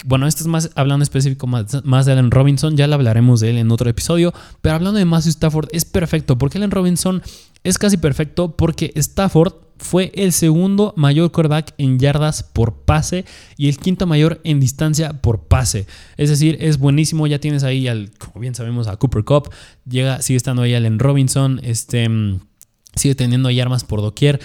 Bueno, 0.06 0.26
esto 0.26 0.42
es 0.42 0.48
más 0.48 0.72
hablando 0.74 1.04
específico 1.04 1.46
más, 1.46 1.86
más, 1.86 2.08
de 2.08 2.14
Allen 2.14 2.32
Robinson, 2.32 2.76
ya 2.76 2.88
le 2.88 2.96
hablaremos 2.96 3.42
de 3.42 3.52
él 3.52 3.58
en 3.60 3.72
otro 3.72 3.88
episodio, 3.88 4.34
pero 4.64 4.74
hablando 4.74 4.98
de 4.98 5.06
Matthew 5.06 5.30
Stafford 5.30 5.70
es 5.72 5.86
perfecto, 5.86 6.40
porque 6.40 6.58
Allen 6.58 6.72
Robinson 6.72 7.22
es 7.64 7.78
casi 7.78 7.98
perfecto 7.98 8.58
porque 8.58 8.92
Stafford 8.96 9.54
fue 9.84 10.12
el 10.16 10.32
segundo 10.32 10.94
mayor 10.96 11.32
quarterback 11.32 11.74
en 11.78 12.00
yardas 12.00 12.42
por 12.42 12.86
pase 12.86 13.26
y 13.58 13.68
el 13.68 13.78
quinto 13.78 14.08
mayor 14.08 14.40
en 14.44 14.60
distancia 14.60 15.22
por 15.22 15.44
pase. 15.44 15.86
Es 16.18 16.30
decir, 16.30 16.58
es 16.62 16.80
buenísimo. 16.80 17.28
Ya 17.28 17.40
tienes 17.40 17.64
ahí, 17.64 17.88
al, 17.88 18.12
como 18.18 18.40
bien 18.40 18.56
sabemos, 18.56 18.88
a 18.88 18.96
Cooper 18.96 19.24
Cup. 19.24 19.52
Llega, 19.88 20.22
sigue 20.22 20.38
estando 20.38 20.62
ahí 20.62 20.74
Allen 20.74 21.00
Robinson. 21.00 21.60
Este, 21.64 22.08
mm, 22.08 22.40
sigue 22.96 23.16
teniendo 23.16 23.50
ahí 23.50 23.60
armas 23.60 23.84
por 23.84 24.02
doquier. 24.02 24.40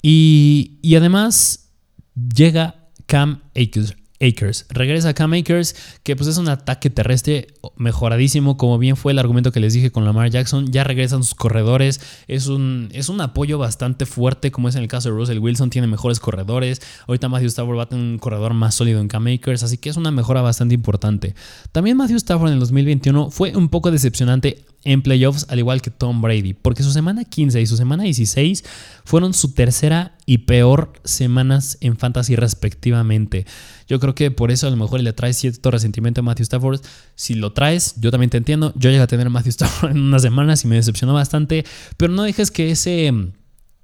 Y, 0.00 0.78
y 0.80 0.94
además 0.94 1.70
llega 2.14 2.88
Cam 3.06 3.42
Akers. 3.56 3.96
Akers. 4.24 4.66
Regresa 4.70 5.14
Cam 5.14 5.32
Akers, 5.34 5.76
que 6.02 6.16
pues 6.16 6.28
es 6.28 6.38
un 6.38 6.48
ataque 6.48 6.90
terrestre 6.90 7.48
mejoradísimo, 7.76 8.56
como 8.56 8.78
bien 8.78 8.96
fue 8.96 9.12
el 9.12 9.18
argumento 9.18 9.52
que 9.52 9.60
les 9.60 9.74
dije 9.74 9.90
con 9.90 10.04
Lamar 10.04 10.30
Jackson. 10.30 10.72
Ya 10.72 10.84
regresan 10.84 11.22
sus 11.22 11.34
corredores. 11.34 12.00
Es 12.26 12.46
un, 12.46 12.88
es 12.92 13.08
un 13.08 13.20
apoyo 13.20 13.58
bastante 13.58 14.06
fuerte, 14.06 14.50
como 14.50 14.68
es 14.68 14.76
en 14.76 14.82
el 14.82 14.88
caso 14.88 15.10
de 15.10 15.16
Russell 15.16 15.38
Wilson. 15.38 15.70
Tiene 15.70 15.86
mejores 15.86 16.20
corredores. 16.20 16.80
Ahorita 17.06 17.28
Matthew 17.28 17.48
Stafford 17.48 17.78
va 17.78 17.82
a 17.84 17.88
tener 17.88 18.04
un 18.04 18.18
corredor 18.18 18.54
más 18.54 18.74
sólido 18.74 19.00
en 19.00 19.08
Cam 19.08 19.26
Akers, 19.26 19.62
así 19.62 19.78
que 19.78 19.90
es 19.90 19.96
una 19.96 20.10
mejora 20.10 20.42
bastante 20.42 20.74
importante. 20.74 21.34
También 21.72 21.96
Matthew 21.96 22.16
Stafford 22.16 22.48
en 22.48 22.54
el 22.54 22.60
2021 22.60 23.30
fue 23.30 23.56
un 23.56 23.68
poco 23.68 23.90
decepcionante 23.90 24.64
en 24.84 25.02
playoffs, 25.02 25.46
al 25.48 25.58
igual 25.58 25.82
que 25.82 25.90
Tom 25.90 26.20
Brady, 26.20 26.54
porque 26.54 26.82
su 26.82 26.92
semana 26.92 27.24
15 27.24 27.60
y 27.60 27.66
su 27.66 27.76
semana 27.76 28.04
16 28.04 28.64
fueron 29.04 29.34
su 29.34 29.52
tercera 29.52 30.16
y 30.26 30.38
peor 30.38 30.92
semanas 31.04 31.78
en 31.80 31.96
fantasy 31.96 32.36
respectivamente. 32.36 33.46
Yo 33.86 34.00
creo 34.00 34.14
que 34.14 34.30
por 34.30 34.50
eso 34.50 34.66
a 34.66 34.70
lo 34.70 34.76
mejor 34.76 35.00
le 35.00 35.12
trae 35.12 35.32
cierto 35.32 35.70
resentimiento 35.70 36.20
a 36.20 36.24
Matthew 36.24 36.44
Stafford. 36.44 36.80
Si 37.14 37.34
lo 37.34 37.52
traes, 37.52 37.94
yo 38.00 38.10
también 38.10 38.30
te 38.30 38.38
entiendo. 38.38 38.72
Yo 38.76 38.90
llegué 38.90 39.02
a 39.02 39.06
tener 39.06 39.26
a 39.26 39.30
Matthew 39.30 39.50
Stafford 39.50 39.90
en 39.92 40.00
unas 40.00 40.22
semanas 40.22 40.64
y 40.64 40.68
me 40.68 40.76
decepcionó 40.76 41.14
bastante, 41.14 41.64
pero 41.96 42.12
no 42.12 42.22
dejes 42.22 42.50
que 42.50 42.70
ese 42.70 43.12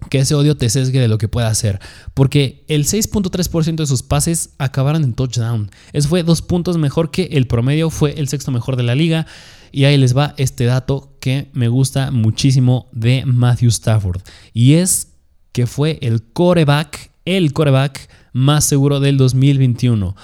que 0.08 0.18
ese 0.18 0.34
odio 0.34 0.56
te 0.56 0.70
sesgue 0.70 0.98
de 0.98 1.08
lo 1.08 1.18
que 1.18 1.28
pueda 1.28 1.48
hacer. 1.48 1.78
Porque 2.14 2.64
el 2.68 2.84
6.3% 2.84 3.76
de 3.76 3.86
sus 3.86 4.02
pases 4.02 4.54
acabaron 4.58 5.04
en 5.04 5.12
touchdown. 5.12 5.70
Eso 5.92 6.08
fue 6.08 6.22
dos 6.22 6.40
puntos 6.42 6.78
mejor 6.78 7.10
que 7.10 7.24
el 7.32 7.46
promedio, 7.46 7.90
fue 7.90 8.18
el 8.18 8.28
sexto 8.28 8.50
mejor 8.50 8.76
de 8.76 8.82
la 8.82 8.94
liga. 8.94 9.26
Y 9.72 9.84
ahí 9.84 9.96
les 9.98 10.16
va 10.16 10.34
este 10.36 10.64
dato 10.64 11.16
que 11.20 11.50
me 11.52 11.68
gusta 11.68 12.10
muchísimo 12.10 12.88
de 12.92 13.24
Matthew 13.26 13.68
Stafford. 13.68 14.22
Y 14.52 14.74
es 14.74 15.12
que 15.52 15.66
fue 15.66 15.98
el 16.02 16.22
coreback, 16.22 17.10
el 17.24 17.52
coreback 17.52 18.08
más 18.32 18.64
seguro 18.64 19.00
del 19.00 19.16
2021. 19.16 20.14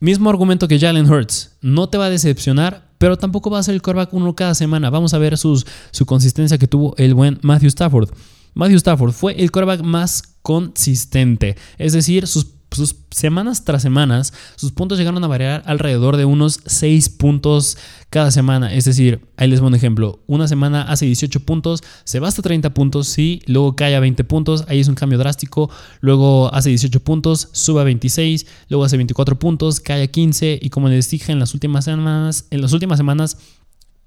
Mismo 0.00 0.30
argumento 0.30 0.68
que 0.68 0.78
Jalen 0.78 1.10
Hurts. 1.10 1.56
No 1.60 1.88
te 1.88 1.98
va 1.98 2.06
a 2.06 2.10
decepcionar, 2.10 2.90
pero 2.98 3.16
tampoco 3.16 3.50
va 3.50 3.58
a 3.58 3.62
ser 3.62 3.74
el 3.74 3.82
coreback 3.82 4.12
uno 4.12 4.34
cada 4.34 4.54
semana. 4.54 4.90
Vamos 4.90 5.14
a 5.14 5.18
ver 5.18 5.38
sus, 5.38 5.66
su 5.90 6.06
consistencia 6.06 6.58
que 6.58 6.68
tuvo 6.68 6.94
el 6.98 7.14
buen 7.14 7.38
Matthew 7.42 7.68
Stafford. 7.68 8.10
Matthew 8.54 8.76
Stafford 8.76 9.12
fue 9.12 9.32
el 9.40 9.50
quarterback 9.50 9.82
más 9.82 10.22
consistente, 10.42 11.56
es 11.78 11.92
decir, 11.92 12.26
sus 12.26 12.53
sus 12.76 12.96
semanas 13.10 13.64
tras 13.64 13.82
semanas, 13.82 14.32
sus 14.56 14.72
puntos 14.72 14.98
llegaron 14.98 15.22
a 15.22 15.26
variar 15.26 15.62
alrededor 15.66 16.16
de 16.16 16.24
unos 16.24 16.60
6 16.66 17.08
puntos 17.10 17.76
cada 18.10 18.30
semana. 18.30 18.72
Es 18.74 18.84
decir, 18.84 19.26
ahí 19.36 19.48
les 19.48 19.60
pongo 19.60 19.68
un 19.68 19.74
ejemplo. 19.74 20.20
Una 20.26 20.48
semana 20.48 20.82
hace 20.82 21.06
18 21.06 21.40
puntos, 21.40 21.82
se 22.04 22.20
va 22.20 22.28
hasta 22.28 22.42
30 22.42 22.74
puntos, 22.74 23.08
sí, 23.08 23.42
luego 23.46 23.76
cae 23.76 23.96
a 23.96 24.00
20 24.00 24.24
puntos, 24.24 24.64
ahí 24.68 24.80
es 24.80 24.88
un 24.88 24.94
cambio 24.94 25.18
drástico. 25.18 25.70
Luego 26.00 26.52
hace 26.54 26.70
18 26.70 27.00
puntos, 27.00 27.48
sube 27.52 27.80
a 27.80 27.84
26, 27.84 28.46
luego 28.68 28.84
hace 28.84 28.96
24 28.96 29.38
puntos, 29.38 29.80
cae 29.80 30.02
a 30.02 30.06
15 30.06 30.58
y 30.60 30.70
como 30.70 30.88
les 30.88 31.10
dije 31.10 31.32
en 31.32 31.38
las 31.38 31.54
últimas 31.54 31.84
semanas, 31.84 32.46
en 32.50 32.60
las 32.60 32.72
últimas 32.72 32.98
semanas 32.98 33.38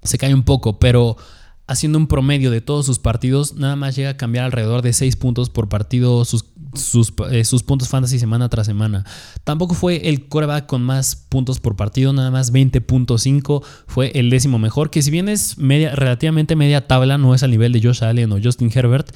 se 0.02 0.18
cae 0.18 0.34
un 0.34 0.44
poco, 0.44 0.78
pero 0.78 1.16
haciendo 1.68 1.98
un 1.98 2.06
promedio 2.06 2.50
de 2.50 2.62
todos 2.62 2.86
sus 2.86 2.98
partidos, 2.98 3.54
nada 3.54 3.76
más 3.76 3.94
llega 3.94 4.10
a 4.10 4.16
cambiar 4.16 4.46
alrededor 4.46 4.80
de 4.82 4.94
6 4.94 5.16
puntos 5.16 5.50
por 5.50 5.68
partido 5.68 6.24
sus, 6.24 6.46
eh, 7.30 7.44
sus, 7.44 7.62
puntos 7.62 7.88
fantasy 7.88 8.18
semana 8.18 8.48
tras 8.48 8.66
semana. 8.66 9.04
Tampoco 9.44 9.74
fue 9.74 10.08
el 10.08 10.28
coreback 10.28 10.66
con 10.66 10.82
más 10.82 11.16
puntos 11.16 11.60
por 11.60 11.76
partido, 11.76 12.12
nada 12.12 12.30
más 12.30 12.52
20.5 12.52 13.62
fue 13.86 14.12
el 14.14 14.30
décimo 14.30 14.58
mejor, 14.58 14.90
que 14.90 15.02
si 15.02 15.10
bien 15.10 15.28
es 15.28 15.58
media, 15.58 15.94
relativamente 15.94 16.56
media 16.56 16.86
tabla, 16.86 17.18
no 17.18 17.34
es 17.34 17.42
al 17.42 17.50
nivel 17.50 17.72
de 17.72 17.82
Josh 17.82 18.04
Allen 18.04 18.32
o 18.32 18.38
Justin 18.42 18.70
Herbert 18.74 19.14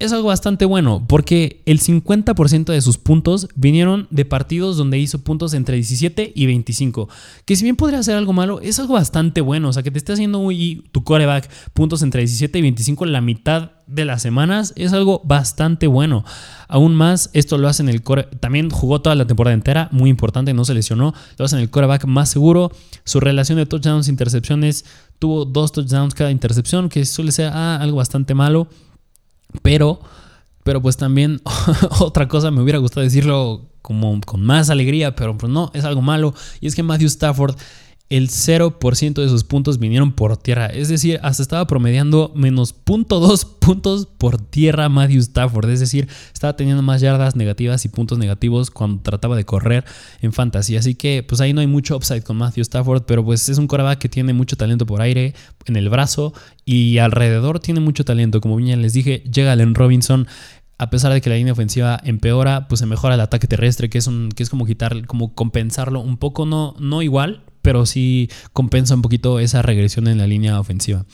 es 0.00 0.12
algo 0.12 0.28
bastante 0.28 0.64
bueno, 0.64 1.04
porque 1.06 1.62
el 1.66 1.78
50% 1.78 2.72
de 2.72 2.80
sus 2.80 2.96
puntos 2.96 3.48
vinieron 3.54 4.08
de 4.10 4.24
partidos 4.24 4.78
donde 4.78 4.98
hizo 4.98 5.22
puntos 5.22 5.52
entre 5.52 5.76
17 5.76 6.32
y 6.34 6.46
25. 6.46 7.08
Que 7.44 7.54
si 7.54 7.64
bien 7.64 7.76
podría 7.76 8.02
ser 8.02 8.16
algo 8.16 8.32
malo, 8.32 8.60
es 8.62 8.80
algo 8.80 8.94
bastante 8.94 9.42
bueno. 9.42 9.68
O 9.68 9.72
sea, 9.74 9.82
que 9.82 9.90
te 9.90 9.98
esté 9.98 10.14
haciendo 10.14 10.48
tu 10.90 11.04
coreback 11.04 11.50
puntos 11.74 12.02
entre 12.02 12.22
17 12.22 12.58
y 12.58 12.62
25 12.62 13.04
la 13.06 13.20
mitad 13.20 13.72
de 13.86 14.04
las 14.04 14.22
semanas 14.22 14.72
es 14.76 14.94
algo 14.94 15.20
bastante 15.24 15.86
bueno. 15.86 16.24
Aún 16.66 16.94
más, 16.94 17.28
esto 17.34 17.58
lo 17.58 17.68
hace 17.68 17.82
en 17.82 17.90
el 17.90 18.02
core. 18.02 18.28
También 18.40 18.70
jugó 18.70 19.02
toda 19.02 19.16
la 19.16 19.26
temporada 19.26 19.52
entera, 19.52 19.88
muy 19.92 20.08
importante, 20.08 20.54
no 20.54 20.64
se 20.64 20.72
lesionó. 20.72 21.12
Lo 21.36 21.44
hace 21.44 21.56
en 21.56 21.62
el 21.62 21.70
coreback 21.70 22.06
más 22.06 22.30
seguro. 22.30 22.72
Su 23.04 23.20
relación 23.20 23.58
de 23.58 23.66
touchdowns 23.66 24.08
e 24.08 24.10
intercepciones 24.10 24.86
tuvo 25.18 25.44
dos 25.44 25.72
touchdowns 25.72 26.14
cada 26.14 26.30
intercepción, 26.30 26.88
que 26.88 27.04
suele 27.04 27.32
ser 27.32 27.50
ah, 27.52 27.76
algo 27.76 27.98
bastante 27.98 28.34
malo. 28.34 28.68
Pero, 29.62 30.00
pero 30.64 30.80
pues 30.82 30.96
también 30.96 31.40
otra 32.00 32.28
cosa 32.28 32.50
me 32.50 32.62
hubiera 32.62 32.78
gustado 32.78 33.02
decirlo 33.02 33.66
como 33.82 34.20
con 34.20 34.42
más 34.42 34.70
alegría, 34.70 35.16
pero 35.16 35.36
pues 35.36 35.52
no, 35.52 35.70
es 35.74 35.84
algo 35.84 36.02
malo. 36.02 36.34
Y 36.60 36.66
es 36.66 36.74
que 36.74 36.82
Matthew 36.82 37.08
Stafford 37.08 37.56
el 38.10 38.28
0% 38.28 39.22
de 39.22 39.28
sus 39.28 39.44
puntos 39.44 39.78
vinieron 39.78 40.10
por 40.10 40.36
tierra. 40.36 40.66
Es 40.66 40.88
decir, 40.88 41.20
hasta 41.22 41.44
estaba 41.44 41.66
promediando 41.68 42.32
menos 42.34 42.74
0.2 42.84 43.46
puntos 43.60 44.06
por 44.06 44.36
tierra 44.36 44.88
Matthew 44.88 45.20
Stafford. 45.20 45.70
Es 45.70 45.78
decir, 45.78 46.08
estaba 46.34 46.56
teniendo 46.56 46.82
más 46.82 47.00
yardas 47.00 47.36
negativas 47.36 47.84
y 47.84 47.88
puntos 47.88 48.18
negativos 48.18 48.72
cuando 48.72 49.00
trataba 49.00 49.36
de 49.36 49.44
correr 49.44 49.84
en 50.22 50.32
fantasy. 50.32 50.76
Así 50.76 50.96
que 50.96 51.22
pues 51.22 51.40
ahí 51.40 51.52
no 51.52 51.60
hay 51.60 51.68
mucho 51.68 51.96
upside 51.96 52.24
con 52.24 52.36
Matthew 52.36 52.62
Stafford, 52.62 53.04
pero 53.04 53.24
pues 53.24 53.48
es 53.48 53.58
un 53.58 53.68
quarterback 53.68 54.00
que 54.00 54.08
tiene 54.08 54.32
mucho 54.32 54.56
talento 54.56 54.86
por 54.86 55.00
aire, 55.00 55.34
en 55.66 55.76
el 55.76 55.88
brazo 55.88 56.34
y 56.64 56.98
alrededor 56.98 57.60
tiene 57.60 57.78
mucho 57.78 58.04
talento. 58.04 58.40
Como 58.40 58.56
bien 58.56 58.82
les 58.82 58.92
dije, 58.92 59.22
llega 59.32 59.52
Allen 59.52 59.76
Robinson 59.76 60.26
a 60.78 60.88
pesar 60.88 61.12
de 61.12 61.20
que 61.20 61.28
la 61.28 61.36
línea 61.36 61.52
ofensiva 61.52 62.00
empeora, 62.04 62.66
pues 62.66 62.78
se 62.78 62.86
mejora 62.86 63.14
el 63.14 63.20
ataque 63.20 63.46
terrestre, 63.46 63.90
que 63.90 63.98
es, 63.98 64.06
un, 64.06 64.30
que 64.30 64.42
es 64.42 64.48
como 64.48 64.64
quitar, 64.64 65.06
como 65.06 65.34
compensarlo 65.34 66.00
un 66.00 66.16
poco, 66.16 66.46
no, 66.46 66.74
no 66.80 67.02
igual, 67.02 67.42
pero 67.62 67.86
sí 67.86 68.28
compensa 68.52 68.94
un 68.94 69.02
poquito 69.02 69.38
esa 69.40 69.62
regresión 69.62 70.08
en 70.08 70.18
la 70.18 70.26
línea 70.26 70.58
ofensiva. 70.60 71.04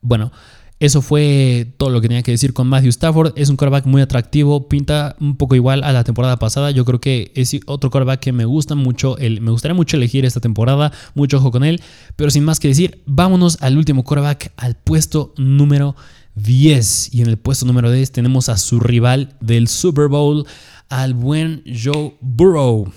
Bueno, 0.00 0.32
eso 0.80 1.02
fue 1.02 1.74
todo 1.76 1.90
lo 1.90 2.00
que 2.00 2.08
tenía 2.08 2.22
que 2.22 2.30
decir 2.30 2.54
con 2.54 2.66
Matthew 2.66 2.88
Stafford. 2.88 3.34
Es 3.36 3.50
un 3.50 3.56
quarterback 3.56 3.84
muy 3.84 4.00
atractivo, 4.00 4.66
pinta 4.66 5.14
un 5.20 5.36
poco 5.36 5.54
igual 5.54 5.84
a 5.84 5.92
la 5.92 6.04
temporada 6.04 6.38
pasada. 6.38 6.70
Yo 6.70 6.86
creo 6.86 7.02
que 7.02 7.32
es 7.34 7.54
otro 7.66 7.90
quarterback 7.90 8.20
que 8.20 8.32
me 8.32 8.46
gusta 8.46 8.74
mucho. 8.74 9.16
me 9.20 9.50
gustaría 9.50 9.74
mucho 9.74 9.98
elegir 9.98 10.24
esta 10.24 10.40
temporada. 10.40 10.90
Mucho 11.14 11.36
ojo 11.36 11.50
con 11.50 11.64
él. 11.64 11.82
Pero 12.16 12.30
sin 12.30 12.44
más 12.44 12.60
que 12.60 12.68
decir, 12.68 13.02
vámonos 13.04 13.58
al 13.60 13.76
último 13.76 14.04
quarterback, 14.04 14.54
al 14.56 14.74
puesto 14.74 15.34
número 15.36 15.96
10. 16.36 17.12
Y 17.12 17.20
en 17.20 17.28
el 17.28 17.36
puesto 17.36 17.66
número 17.66 17.92
10 17.92 18.10
tenemos 18.12 18.48
a 18.48 18.56
su 18.56 18.80
rival 18.80 19.36
del 19.40 19.68
Super 19.68 20.08
Bowl, 20.08 20.46
al 20.88 21.12
buen 21.12 21.62
Joe 21.66 22.16
Burrow. 22.22 22.90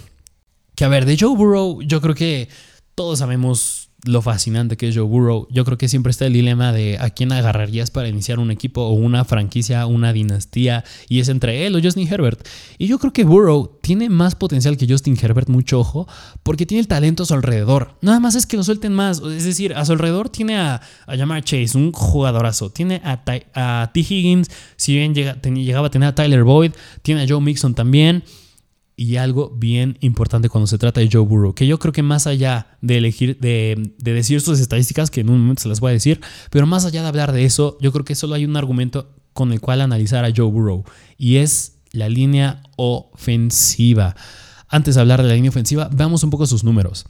Que 0.75 0.85
a 0.85 0.87
ver, 0.87 1.05
de 1.05 1.17
Joe 1.19 1.35
Burrow, 1.35 1.81
yo 1.81 2.01
creo 2.01 2.15
que 2.15 2.49
todos 2.95 3.19
sabemos 3.19 3.89
lo 4.05 4.21
fascinante 4.21 4.75
que 4.75 4.89
es 4.89 4.95
Joe 4.95 5.05
Burrow. 5.05 5.47
Yo 5.49 5.63
creo 5.65 5.77
que 5.77 5.87
siempre 5.87 6.11
está 6.11 6.25
el 6.25 6.33
dilema 6.33 6.73
de 6.73 6.97
a 6.99 7.09
quién 7.09 7.31
agarrarías 7.31 7.89
para 7.89 8.09
iniciar 8.09 8.39
un 8.39 8.51
equipo 8.51 8.81
o 8.81 8.93
una 8.93 9.23
franquicia, 9.23 9.85
una 9.85 10.11
dinastía, 10.11 10.83
y 11.07 11.19
es 11.19 11.29
entre 11.29 11.65
él 11.65 11.75
o 11.75 11.81
Justin 11.81 12.07
Herbert. 12.11 12.45
Y 12.77 12.87
yo 12.87 12.99
creo 12.99 13.13
que 13.13 13.23
Burrow 13.23 13.79
tiene 13.81 14.09
más 14.09 14.35
potencial 14.35 14.77
que 14.77 14.87
Justin 14.87 15.17
Herbert, 15.19 15.47
mucho 15.47 15.79
ojo, 15.79 16.07
porque 16.43 16.65
tiene 16.65 16.81
el 16.81 16.87
talento 16.87 17.23
a 17.23 17.25
su 17.25 17.33
alrededor. 17.33 17.95
Nada 18.01 18.19
más 18.19 18.35
es 18.35 18.45
que 18.45 18.57
lo 18.57 18.63
suelten 18.63 18.93
más. 18.93 19.19
Es 19.19 19.45
decir, 19.45 19.73
a 19.73 19.85
su 19.85 19.93
alrededor 19.93 20.29
tiene 20.29 20.57
a, 20.57 20.81
a 21.07 21.41
Chase, 21.41 21.77
un 21.77 21.91
jugadorazo. 21.91 22.69
Tiene 22.71 23.01
a, 23.03 23.23
a 23.53 23.91
T. 23.93 23.99
Higgins, 24.01 24.49
si 24.75 24.95
bien 24.95 25.15
llega, 25.15 25.41
llegaba 25.41 25.87
a 25.87 25.91
tener 25.91 26.09
a 26.09 26.15
Tyler 26.15 26.43
Boyd, 26.43 26.71
tiene 27.01 27.23
a 27.23 27.25
Joe 27.27 27.41
Mixon 27.41 27.73
también 27.73 28.23
y 28.95 29.17
algo 29.17 29.49
bien 29.55 29.97
importante 30.01 30.49
cuando 30.49 30.67
se 30.67 30.77
trata 30.77 31.01
de 31.01 31.09
Joe 31.11 31.21
Burrow, 31.21 31.53
que 31.53 31.67
yo 31.67 31.79
creo 31.79 31.93
que 31.93 32.03
más 32.03 32.27
allá 32.27 32.77
de 32.81 32.97
elegir, 32.97 33.39
de, 33.39 33.91
decir 33.97 34.41
sus 34.41 34.59
estadísticas, 34.59 35.09
que 35.09 35.21
en 35.21 35.29
un 35.29 35.41
momento 35.41 35.63
se 35.63 35.69
las 35.69 35.79
voy 35.79 35.91
a 35.91 35.93
decir, 35.93 36.21
pero 36.51 36.67
más 36.67 36.85
allá 36.85 37.01
de 37.01 37.07
hablar 37.07 37.31
de 37.31 37.45
eso, 37.45 37.77
yo 37.81 37.91
creo 37.91 38.05
que 38.05 38.15
solo 38.15 38.35
hay 38.35 38.45
un 38.45 38.55
argumento 38.55 39.09
con 39.33 39.51
el 39.51 39.61
cual 39.61 39.81
analizar 39.81 40.25
a 40.25 40.31
Joe 40.35 40.45
Burrow, 40.45 40.83
y 41.17 41.37
es 41.37 41.79
la 41.91 42.09
línea 42.09 42.61
ofensiva. 42.75 44.15
Antes 44.67 44.95
de 44.95 45.01
hablar 45.01 45.21
de 45.21 45.27
la 45.27 45.35
línea 45.35 45.49
ofensiva, 45.49 45.89
veamos 45.91 46.23
un 46.23 46.29
poco 46.29 46.45
sus 46.45 46.63
números. 46.63 47.05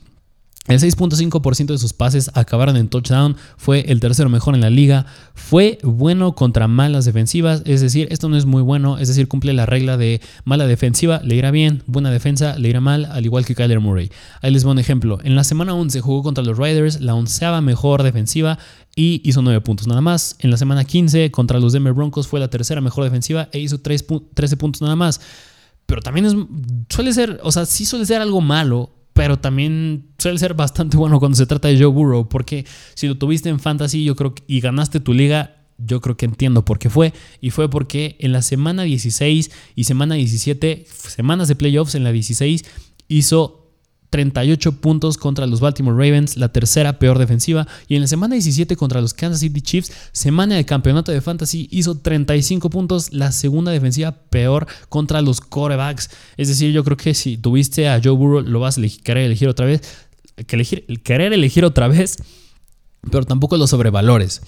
El 0.65 0.79
6.5% 0.79 1.65
de 1.65 1.77
sus 1.77 1.91
pases 1.91 2.31
acabaron 2.35 2.77
en 2.77 2.87
touchdown, 2.87 3.35
fue 3.57 3.81
el 3.91 3.99
tercero 3.99 4.29
mejor 4.29 4.55
en 4.55 4.61
la 4.61 4.69
liga, 4.69 5.05
fue 5.35 5.77
bueno 5.83 6.35
contra 6.35 6.69
malas 6.69 7.03
defensivas, 7.03 7.63
es 7.65 7.81
decir, 7.81 8.07
esto 8.11 8.29
no 8.29 8.37
es 8.37 8.45
muy 8.45 8.61
bueno, 8.61 8.97
es 8.97 9.09
decir, 9.09 9.27
cumple 9.27 9.51
la 9.51 9.65
regla 9.65 9.97
de 9.97 10.21
mala 10.45 10.65
defensiva, 10.65 11.19
le 11.21 11.35
irá 11.35 11.51
bien, 11.51 11.83
buena 11.85 12.11
defensa, 12.11 12.57
le 12.57 12.69
irá 12.69 12.79
mal, 12.79 13.03
al 13.11 13.25
igual 13.25 13.45
que 13.45 13.55
Kyler 13.55 13.81
Murray. 13.81 14.09
Ahí 14.41 14.51
les 14.51 14.63
voy 14.63 14.71
un 14.71 14.79
ejemplo, 14.79 15.19
en 15.21 15.35
la 15.35 15.43
semana 15.43 15.73
11 15.73 15.99
jugó 15.99 16.23
contra 16.23 16.45
los 16.45 16.57
Riders, 16.57 17.01
la 17.01 17.13
onceava 17.13 17.59
mejor 17.59 18.01
defensiva 18.01 18.57
y 18.95 19.21
hizo 19.25 19.41
9 19.41 19.59
puntos 19.59 19.87
nada 19.87 19.99
más. 19.99 20.37
En 20.39 20.49
la 20.49 20.55
semana 20.55 20.85
15 20.85 21.29
contra 21.31 21.59
los 21.59 21.73
Denver 21.73 21.91
Broncos 21.91 22.29
fue 22.29 22.39
la 22.39 22.47
tercera 22.47 22.79
mejor 22.79 23.03
defensiva 23.03 23.49
e 23.51 23.59
hizo 23.59 23.81
13 23.81 24.05
puntos 24.57 24.81
nada 24.81 24.95
más. 24.95 25.19
Pero 25.87 26.01
también 26.01 26.25
es, 26.25 26.35
suele 26.87 27.11
ser, 27.11 27.41
o 27.43 27.51
sea, 27.51 27.65
sí 27.65 27.85
suele 27.85 28.05
ser 28.05 28.21
algo 28.21 28.39
malo 28.39 28.91
pero 29.13 29.39
también 29.39 30.07
suele 30.17 30.39
ser 30.39 30.53
bastante 30.53 30.97
bueno 30.97 31.19
cuando 31.19 31.37
se 31.37 31.45
trata 31.45 31.67
de 31.67 31.77
Joe 31.77 31.87
Burrow, 31.87 32.27
porque 32.27 32.65
si 32.95 33.07
lo 33.07 33.17
tuviste 33.17 33.49
en 33.49 33.59
fantasy 33.59 34.03
yo 34.03 34.15
creo 34.15 34.33
y 34.47 34.59
ganaste 34.59 34.99
tu 34.99 35.13
liga, 35.13 35.57
yo 35.77 36.01
creo 36.01 36.17
que 36.17 36.25
entiendo 36.25 36.65
por 36.65 36.79
qué 36.79 36.89
fue. 36.89 37.13
Y 37.41 37.51
fue 37.51 37.69
porque 37.69 38.15
en 38.19 38.31
la 38.31 38.41
semana 38.41 38.83
16 38.83 39.51
y 39.75 39.83
semana 39.83 40.15
17, 40.15 40.85
semanas 40.87 41.47
de 41.47 41.55
playoffs 41.55 41.95
en 41.95 42.03
la 42.03 42.11
16, 42.11 42.65
hizo 43.07 43.62
38 44.13 44.73
puntos 44.73 45.17
contra 45.17 45.47
los 45.47 45.59
Baltimore 45.59 45.97
Ravens, 45.97 46.37
la 46.37 46.49
tercera 46.49 46.99
peor 46.99 47.17
defensiva. 47.17 47.67
Y 47.87 47.95
en 47.95 48.01
la 48.01 48.07
semana 48.07 48.35
17 48.35 48.75
contra 48.75 49.01
los 49.01 49.15
Kansas 49.15 49.39
City 49.39 49.59
Chiefs, 49.59 49.91
semana 50.11 50.53
de 50.53 50.65
campeonato 50.65 51.11
de 51.11 51.19
fantasy, 51.19 51.67
hizo 51.71 51.97
35 51.97 52.69
puntos, 52.69 53.11
la 53.11 53.31
segunda 53.31 53.71
defensiva 53.71 54.11
peor 54.11 54.67
contra 54.87 55.23
los 55.23 55.41
corebacks. 55.41 56.11
Es 56.37 56.47
decir, 56.47 56.71
yo 56.71 56.83
creo 56.83 56.95
que 56.95 57.15
si 57.15 57.37
tuviste 57.37 57.89
a 57.89 57.99
Joe 58.03 58.13
Burrow, 58.13 58.41
lo 58.41 58.59
vas 58.59 58.77
a 58.77 58.81
querer 59.03 59.25
elegir 59.25 59.47
otra 59.47 59.65
vez. 59.65 59.81
Que 60.45 60.57
elegir, 60.57 60.85
querer 61.01 61.33
elegir 61.33 61.65
otra 61.65 61.87
vez, 61.87 62.17
pero 63.09 63.25
tampoco 63.25 63.57
lo 63.57 63.65
sobrevalores. 63.65 64.43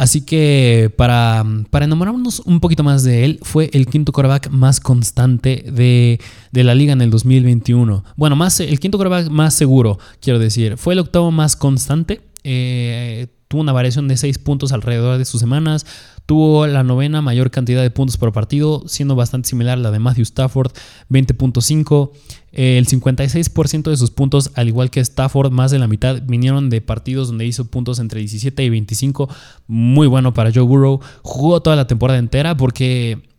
Así 0.00 0.22
que 0.22 0.90
para, 0.96 1.44
para, 1.68 1.84
enamorarnos 1.84 2.40
un 2.46 2.60
poquito 2.60 2.82
más 2.82 3.04
de 3.04 3.26
él, 3.26 3.38
fue 3.42 3.68
el 3.74 3.86
quinto 3.86 4.12
quarterback 4.12 4.48
más 4.48 4.80
constante 4.80 5.62
de, 5.70 6.18
la 6.52 6.74
liga 6.74 6.94
en 6.94 7.02
el 7.02 7.10
2021. 7.10 8.02
Bueno, 8.16 8.34
más, 8.34 8.60
el 8.60 8.80
quinto 8.80 8.96
quarterback 8.96 9.30
más 9.30 9.52
seguro, 9.52 9.98
quiero 10.22 10.38
decir. 10.38 10.78
Fue 10.78 10.94
el 10.94 11.00
octavo 11.00 11.30
más 11.30 11.54
constante. 11.54 12.22
Eh, 12.44 13.26
tuvo 13.50 13.62
una 13.62 13.72
variación 13.72 14.06
de 14.06 14.16
6 14.16 14.38
puntos 14.38 14.70
alrededor 14.70 15.18
de 15.18 15.24
sus 15.24 15.40
semanas. 15.40 15.84
Tuvo 16.24 16.68
la 16.68 16.84
novena 16.84 17.20
mayor 17.20 17.50
cantidad 17.50 17.82
de 17.82 17.90
puntos 17.90 18.16
por 18.16 18.32
partido, 18.32 18.84
siendo 18.86 19.16
bastante 19.16 19.48
similar 19.48 19.76
a 19.76 19.80
la 19.80 19.90
de 19.90 19.98
Matthew 19.98 20.22
Stafford, 20.22 20.70
20.5. 21.10 22.12
El 22.52 22.86
56% 22.86 23.90
de 23.90 23.96
sus 23.96 24.12
puntos, 24.12 24.52
al 24.54 24.68
igual 24.68 24.90
que 24.90 25.00
Stafford, 25.00 25.50
más 25.50 25.72
de 25.72 25.80
la 25.80 25.88
mitad 25.88 26.22
vinieron 26.24 26.70
de 26.70 26.80
partidos 26.80 27.26
donde 27.26 27.44
hizo 27.44 27.64
puntos 27.64 27.98
entre 27.98 28.20
17 28.20 28.62
y 28.62 28.70
25. 28.70 29.28
Muy 29.66 30.06
bueno 30.06 30.32
para 30.32 30.52
Joe 30.54 30.62
Burrow. 30.62 31.00
Jugó 31.22 31.60
toda 31.60 31.74
la 31.74 31.88
temporada 31.88 32.20
entera 32.20 32.56
porque 32.56 33.29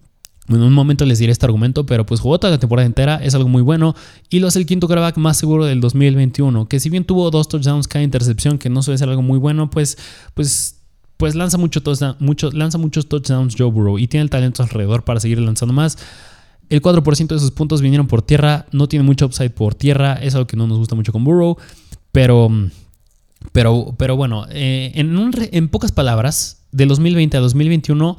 en 0.48 0.62
un 0.62 0.74
momento 0.74 1.06
les 1.06 1.20
diré 1.20 1.32
este 1.32 1.46
argumento, 1.46 1.86
pero 1.86 2.06
pues 2.06 2.20
jugó 2.20 2.40
toda 2.40 2.52
la 2.52 2.60
temporada 2.60 2.86
entera, 2.86 3.16
es 3.24 3.36
algo 3.36 3.48
muy 3.48 3.62
bueno. 3.62 3.96
Y 4.30 4.40
lo 4.40 4.48
es 4.48 4.56
el 4.56 4.66
quinto 4.66 4.88
quarterback 4.88 5.18
más 5.18 5.38
seguro 5.38 5.66
del 5.66 5.82
2021, 5.82 6.68
que 6.68 6.80
si 6.80 6.90
bien 6.90 7.06
tuvo 7.06 7.30
dos 7.32 7.48
touchdowns 7.48 7.88
cada 7.88 8.04
intercepción, 8.04 8.58
que 8.58 8.70
no 8.70 8.82
suele 8.82 8.98
ser 8.98 9.10
algo 9.10 9.22
muy 9.22 9.40
bueno, 9.40 9.70
pues, 9.70 9.98
pues 10.34 10.78
pues 11.18 11.36
lanza, 11.36 11.60
mucho 11.60 11.82
mucho, 12.18 12.50
lanza 12.52 12.80
muchos 12.80 13.08
touchdowns 13.08 13.54
Joe 13.56 13.70
Burrow 13.70 14.00
y 14.00 14.08
tiene 14.08 14.24
el 14.24 14.32
talento 14.32 14.64
alrededor 14.64 15.04
para 15.04 15.20
seguir 15.20 15.38
lanzando 15.38 15.72
más. 15.72 16.00
El 16.68 16.82
4% 16.82 17.28
de 17.28 17.40
sus 17.40 17.52
puntos 17.52 17.82
vinieron 17.82 18.08
por 18.08 18.24
tierra, 18.24 18.66
no 18.72 18.88
tiene 18.88 19.04
mucho 19.04 19.28
upside 19.28 19.52
por 19.52 19.76
tierra, 19.76 20.16
es 20.16 20.34
algo 20.34 20.48
que 20.48 20.58
no 20.58 20.66
nos 20.66 20.80
gusta 20.80 20.96
mucho 20.96 21.12
con 21.12 21.24
Burrow, 21.24 21.58
pero, 22.12 22.50
pero, 23.52 23.94
pero 24.00 24.16
bueno, 24.16 24.48
eh, 24.50 24.94
en, 24.96 25.16
en 25.52 25.68
pocas 25.68 25.92
palabras, 25.92 26.62
de 26.72 26.86
2020 26.88 27.38
a 27.38 27.40
2021 27.42 28.18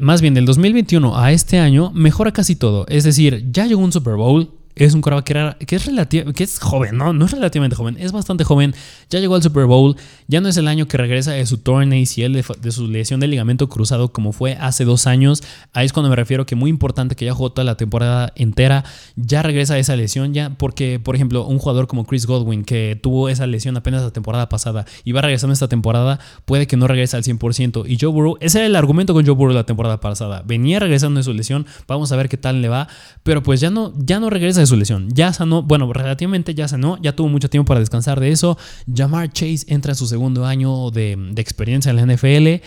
más 0.00 0.20
bien 0.20 0.34
del 0.34 0.46
2021 0.46 1.18
a 1.18 1.32
este 1.32 1.58
año, 1.58 1.90
mejora 1.92 2.32
casi 2.32 2.56
todo. 2.56 2.86
Es 2.88 3.04
decir, 3.04 3.48
ya 3.50 3.66
llegó 3.66 3.82
un 3.82 3.92
Super 3.92 4.14
Bowl, 4.14 4.50
es 4.76 4.94
un 4.94 5.00
quarterback 5.00 5.58
que, 5.58 5.66
que, 5.66 5.76
es 5.76 5.90
que 6.34 6.44
es 6.44 6.58
joven, 6.58 6.96
¿no? 6.96 7.12
No 7.12 7.26
es 7.26 7.32
relativamente 7.32 7.76
joven, 7.76 7.96
es 7.98 8.12
bastante 8.12 8.44
joven. 8.44 8.74
Ya 9.08 9.20
llegó 9.20 9.34
al 9.34 9.42
Super 9.42 9.66
Bowl, 9.66 9.96
ya 10.26 10.40
no 10.40 10.48
es 10.48 10.56
el 10.56 10.68
año 10.68 10.86
que 10.88 10.96
regresa 10.96 11.32
de 11.32 11.46
su 11.46 11.58
torn 11.58 11.92
ACL, 11.92 12.32
de, 12.32 12.44
de, 12.60 12.72
su 12.72 12.88
lesión 12.88 13.20
de 13.20 13.28
ligamento 13.28 13.68
cruzado 13.68 14.12
como 14.12 14.32
fue 14.32 14.56
hace 14.60 14.84
dos 14.84 15.06
años. 15.06 15.42
Ahí 15.72 15.86
es 15.86 15.92
cuando 15.92 16.10
me 16.10 16.16
refiero 16.16 16.46
que 16.46 16.56
muy 16.56 16.70
importante 16.70 17.14
que 17.14 17.24
ya 17.24 17.34
jugó 17.34 17.52
toda 17.52 17.64
la 17.64 17.76
temporada 17.76 18.32
entera, 18.36 18.84
ya 19.16 19.42
regresa 19.42 19.74
de 19.74 19.80
esa 19.80 19.96
lesión, 19.96 20.34
ya 20.34 20.50
porque, 20.50 20.98
por 20.98 21.14
ejemplo, 21.14 21.46
un 21.46 21.58
jugador 21.58 21.86
como 21.86 22.04
Chris 22.04 22.26
Godwin, 22.26 22.64
que 22.64 22.98
tuvo 23.00 23.28
esa 23.28 23.46
lesión 23.46 23.76
apenas 23.76 24.02
la 24.02 24.10
temporada 24.10 24.48
pasada 24.48 24.86
y 25.04 25.12
va 25.12 25.20
regresando 25.20 25.52
esta 25.52 25.68
temporada, 25.68 26.18
puede 26.44 26.66
que 26.66 26.76
no 26.76 26.88
regrese 26.88 27.16
al 27.16 27.22
100%. 27.22 27.84
Y 27.86 27.98
Joe 28.00 28.10
Burrow, 28.10 28.36
ese 28.40 28.58
era 28.58 28.66
el 28.66 28.76
argumento 28.76 29.14
con 29.14 29.24
Joe 29.24 29.34
Burrow 29.34 29.54
la 29.54 29.66
temporada 29.66 30.00
pasada. 30.00 30.42
Venía 30.44 30.80
regresando 30.80 31.18
de 31.18 31.24
su 31.24 31.32
lesión, 31.32 31.66
vamos 31.86 32.10
a 32.12 32.16
ver 32.16 32.28
qué 32.28 32.36
tal 32.36 32.60
le 32.60 32.68
va, 32.68 32.88
pero 33.22 33.42
pues 33.42 33.60
ya 33.60 33.70
no, 33.70 33.92
ya 33.98 34.18
no 34.18 34.30
regresa 34.30 34.63
su 34.66 34.76
lesión. 34.76 35.08
Ya 35.12 35.32
sanó, 35.32 35.62
bueno, 35.62 35.92
relativamente 35.92 36.54
ya 36.54 36.68
sanó, 36.68 36.98
ya 37.02 37.14
tuvo 37.14 37.28
mucho 37.28 37.48
tiempo 37.50 37.68
para 37.68 37.80
descansar 37.80 38.20
de 38.20 38.30
eso. 38.30 38.58
Jamar 38.92 39.32
Chase 39.32 39.64
entra 39.68 39.92
en 39.92 39.96
su 39.96 40.06
segundo 40.06 40.46
año 40.46 40.90
de, 40.90 41.32
experiencia 41.36 41.90
en 41.90 41.96
la 41.96 42.14
NFL. 42.14 42.62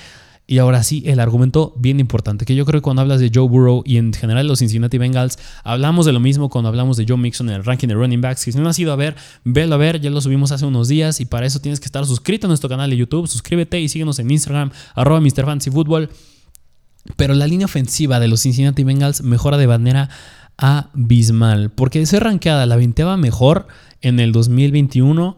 Y 0.49 0.59
ahora 0.59 0.81
sí, 0.81 1.03
el 1.05 1.19
argumento 1.19 1.73
bien 1.77 1.99
importante, 1.99 2.45
que 2.45 2.55
yo 2.55 2.65
creo 2.65 2.79
que 2.79 2.83
cuando 2.83 3.01
hablas 3.01 3.19
de 3.19 3.29
Joe 3.33 3.49
Burrow 3.49 3.83
y 3.85 3.97
en 3.97 4.13
general 4.13 4.47
los 4.47 4.59
Cincinnati 4.59 4.97
Bengals, 4.97 5.37
hablamos 5.65 6.05
de 6.05 6.13
lo 6.13 6.21
mismo 6.21 6.49
cuando 6.49 6.69
hablamos 6.69 6.95
de 6.95 7.05
Joe 7.05 7.17
Mixon 7.17 7.49
en 7.49 7.55
el 7.55 7.65
ranking 7.65 7.89
de 7.89 7.95
running 7.95 8.21
backs. 8.21 8.41
Si 8.41 8.51
no 8.51 8.69
has 8.69 8.79
ido 8.79 8.93
a 8.93 8.95
ver, 8.95 9.17
velo 9.43 9.75
a 9.75 9.77
ver, 9.77 9.99
ya 9.99 10.09
lo 10.09 10.21
subimos 10.21 10.53
hace 10.53 10.65
unos 10.65 10.87
días 10.87 11.19
y 11.19 11.25
para 11.25 11.45
eso 11.45 11.59
tienes 11.59 11.81
que 11.81 11.87
estar 11.87 12.05
suscrito 12.05 12.47
a 12.47 12.49
nuestro 12.49 12.69
canal 12.69 12.89
de 12.89 12.95
YouTube, 12.95 13.27
suscríbete 13.27 13.81
y 13.81 13.89
síguenos 13.89 14.19
en 14.19 14.31
Instagram, 14.31 14.71
arroba. 14.95 15.19
Pero 17.15 17.33
la 17.33 17.47
línea 17.47 17.65
ofensiva 17.65 18.19
de 18.19 18.27
los 18.27 18.41
Cincinnati 18.41 18.83
Bengals 18.83 19.21
mejora 19.23 19.57
de 19.57 19.67
manera 19.67 20.09
abismal. 20.57 21.71
Porque 21.71 22.05
ser 22.05 22.23
rankeada 22.23 22.65
la 22.65 22.75
vinteaba 22.75 23.17
mejor 23.17 23.67
en 24.01 24.19
el 24.19 24.31
2021, 24.31 25.37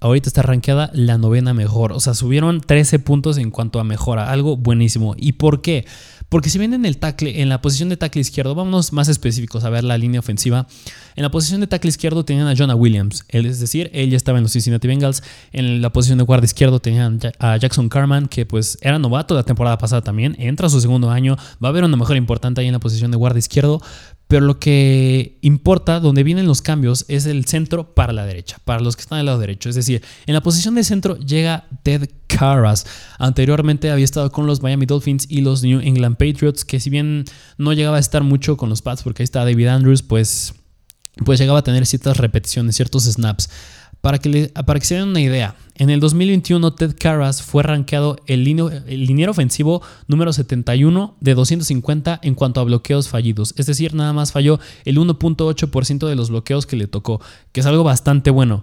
ahorita 0.00 0.28
está 0.28 0.42
rankeada 0.42 0.90
la 0.92 1.18
novena 1.18 1.54
mejor. 1.54 1.92
O 1.92 2.00
sea, 2.00 2.14
subieron 2.14 2.60
13 2.60 2.98
puntos 2.98 3.38
en 3.38 3.50
cuanto 3.50 3.80
a 3.80 3.84
mejora. 3.84 4.30
Algo 4.30 4.56
buenísimo. 4.56 5.14
¿Y 5.16 5.32
por 5.32 5.62
qué? 5.62 5.86
Porque 6.28 6.50
si 6.50 6.58
ven 6.58 6.74
en 6.74 6.84
el 6.84 6.98
tackle, 6.98 7.40
en 7.40 7.48
la 7.48 7.62
posición 7.62 7.88
de 7.88 7.96
tackle 7.96 8.20
izquierdo, 8.20 8.54
vámonos 8.56 8.92
más 8.92 9.06
específicos 9.08 9.62
a 9.62 9.70
ver 9.70 9.84
la 9.84 9.96
línea 9.96 10.18
ofensiva. 10.18 10.66
En 11.14 11.22
la 11.22 11.30
posición 11.30 11.60
de 11.60 11.68
tackle 11.68 11.88
izquierdo 11.88 12.24
tenían 12.24 12.48
a 12.48 12.56
Jonah 12.56 12.74
Williams, 12.74 13.24
es 13.28 13.60
decir, 13.60 13.90
él 13.94 14.10
ya 14.10 14.16
estaba 14.16 14.38
en 14.38 14.42
los 14.42 14.52
Cincinnati 14.52 14.88
Bengals. 14.88 15.22
En 15.52 15.80
la 15.80 15.92
posición 15.92 16.18
de 16.18 16.24
guardia 16.24 16.46
izquierdo 16.46 16.80
tenían 16.80 17.20
a 17.38 17.56
Jackson 17.56 17.88
Carman, 17.88 18.26
que 18.26 18.44
pues 18.44 18.76
era 18.80 18.98
novato 18.98 19.34
la 19.34 19.44
temporada 19.44 19.78
pasada 19.78 20.02
también, 20.02 20.34
entra 20.40 20.66
a 20.66 20.70
su 20.70 20.80
segundo 20.80 21.10
año, 21.10 21.36
va 21.62 21.68
a 21.68 21.70
haber 21.70 21.84
una 21.84 21.96
mejor 21.96 22.16
importante 22.16 22.60
ahí 22.60 22.66
en 22.66 22.72
la 22.72 22.80
posición 22.80 23.12
de 23.12 23.16
guardia 23.16 23.38
izquierdo, 23.38 23.80
pero 24.28 24.44
lo 24.44 24.58
que 24.58 25.38
importa, 25.40 26.00
donde 26.00 26.24
vienen 26.24 26.46
los 26.46 26.60
cambios, 26.60 27.04
es 27.08 27.26
el 27.26 27.44
centro 27.44 27.94
para 27.94 28.12
la 28.12 28.26
derecha, 28.26 28.58
para 28.64 28.80
los 28.80 28.96
que 28.96 29.02
están 29.02 29.18
del 29.18 29.26
lado 29.26 29.38
derecho. 29.38 29.68
Es 29.68 29.76
decir, 29.76 30.02
en 30.26 30.34
la 30.34 30.40
posición 30.40 30.74
de 30.74 30.82
centro 30.82 31.16
llega 31.18 31.66
Ted 31.84 32.10
Carras. 32.26 32.86
Anteriormente 33.18 33.90
había 33.90 34.04
estado 34.04 34.32
con 34.32 34.46
los 34.46 34.62
Miami 34.62 34.86
Dolphins 34.86 35.26
y 35.28 35.42
los 35.42 35.62
New 35.62 35.80
England 35.80 36.16
Patriots, 36.16 36.64
que 36.64 36.80
si 36.80 36.90
bien 36.90 37.24
no 37.56 37.72
llegaba 37.72 37.98
a 37.98 38.00
estar 38.00 38.24
mucho 38.24 38.56
con 38.56 38.68
los 38.68 38.82
Pats, 38.82 39.02
porque 39.04 39.22
ahí 39.22 39.24
está 39.24 39.44
David 39.44 39.68
Andrews, 39.68 40.02
pues, 40.02 40.54
pues 41.24 41.38
llegaba 41.38 41.60
a 41.60 41.64
tener 41.64 41.86
ciertas 41.86 42.16
repeticiones, 42.16 42.74
ciertos 42.74 43.04
snaps. 43.04 43.48
Para 44.06 44.18
que, 44.18 44.52
para 44.64 44.78
que 44.78 44.86
se 44.86 44.94
den 44.94 45.08
una 45.08 45.20
idea, 45.20 45.56
en 45.74 45.90
el 45.90 45.98
2021 45.98 46.74
Ted 46.74 46.94
Carras 46.96 47.42
fue 47.42 47.64
rankeado 47.64 48.20
el, 48.28 48.44
liniero 48.44 49.32
ofensivo 49.32 49.82
número 50.06 50.32
71 50.32 51.16
de 51.18 51.34
250 51.34 52.20
en 52.22 52.36
cuanto 52.36 52.60
a 52.60 52.62
bloqueos 52.62 53.08
fallidos. 53.08 53.52
Es 53.56 53.66
decir, 53.66 53.94
nada 53.94 54.12
más 54.12 54.30
falló 54.30 54.60
el 54.84 54.98
1.8% 54.98 56.06
de 56.06 56.14
los 56.14 56.30
bloqueos 56.30 56.66
que 56.66 56.76
le 56.76 56.86
tocó, 56.86 57.20
que 57.50 57.58
es 57.58 57.66
algo 57.66 57.82
bastante 57.82 58.30
bueno. 58.30 58.62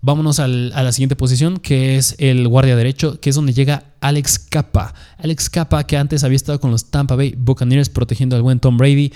Vámonos 0.00 0.40
a 0.40 0.48
la 0.48 0.92
siguiente 0.92 1.14
posición, 1.14 1.58
que 1.58 1.98
es 1.98 2.14
el 2.16 2.48
guardia 2.48 2.74
derecho, 2.74 3.20
que 3.20 3.28
es 3.28 3.36
donde 3.36 3.52
llega 3.52 3.92
Alex 4.00 4.38
Capa. 4.38 4.94
Alex 5.18 5.50
Capa, 5.50 5.84
que 5.84 5.98
antes 5.98 6.24
había 6.24 6.36
estado 6.36 6.58
con 6.58 6.70
los 6.70 6.86
Tampa 6.86 7.16
Bay 7.16 7.34
Buccaneers 7.36 7.90
protegiendo 7.90 8.34
al 8.34 8.40
buen 8.40 8.60
Tom 8.60 8.78
Brady. 8.78 9.12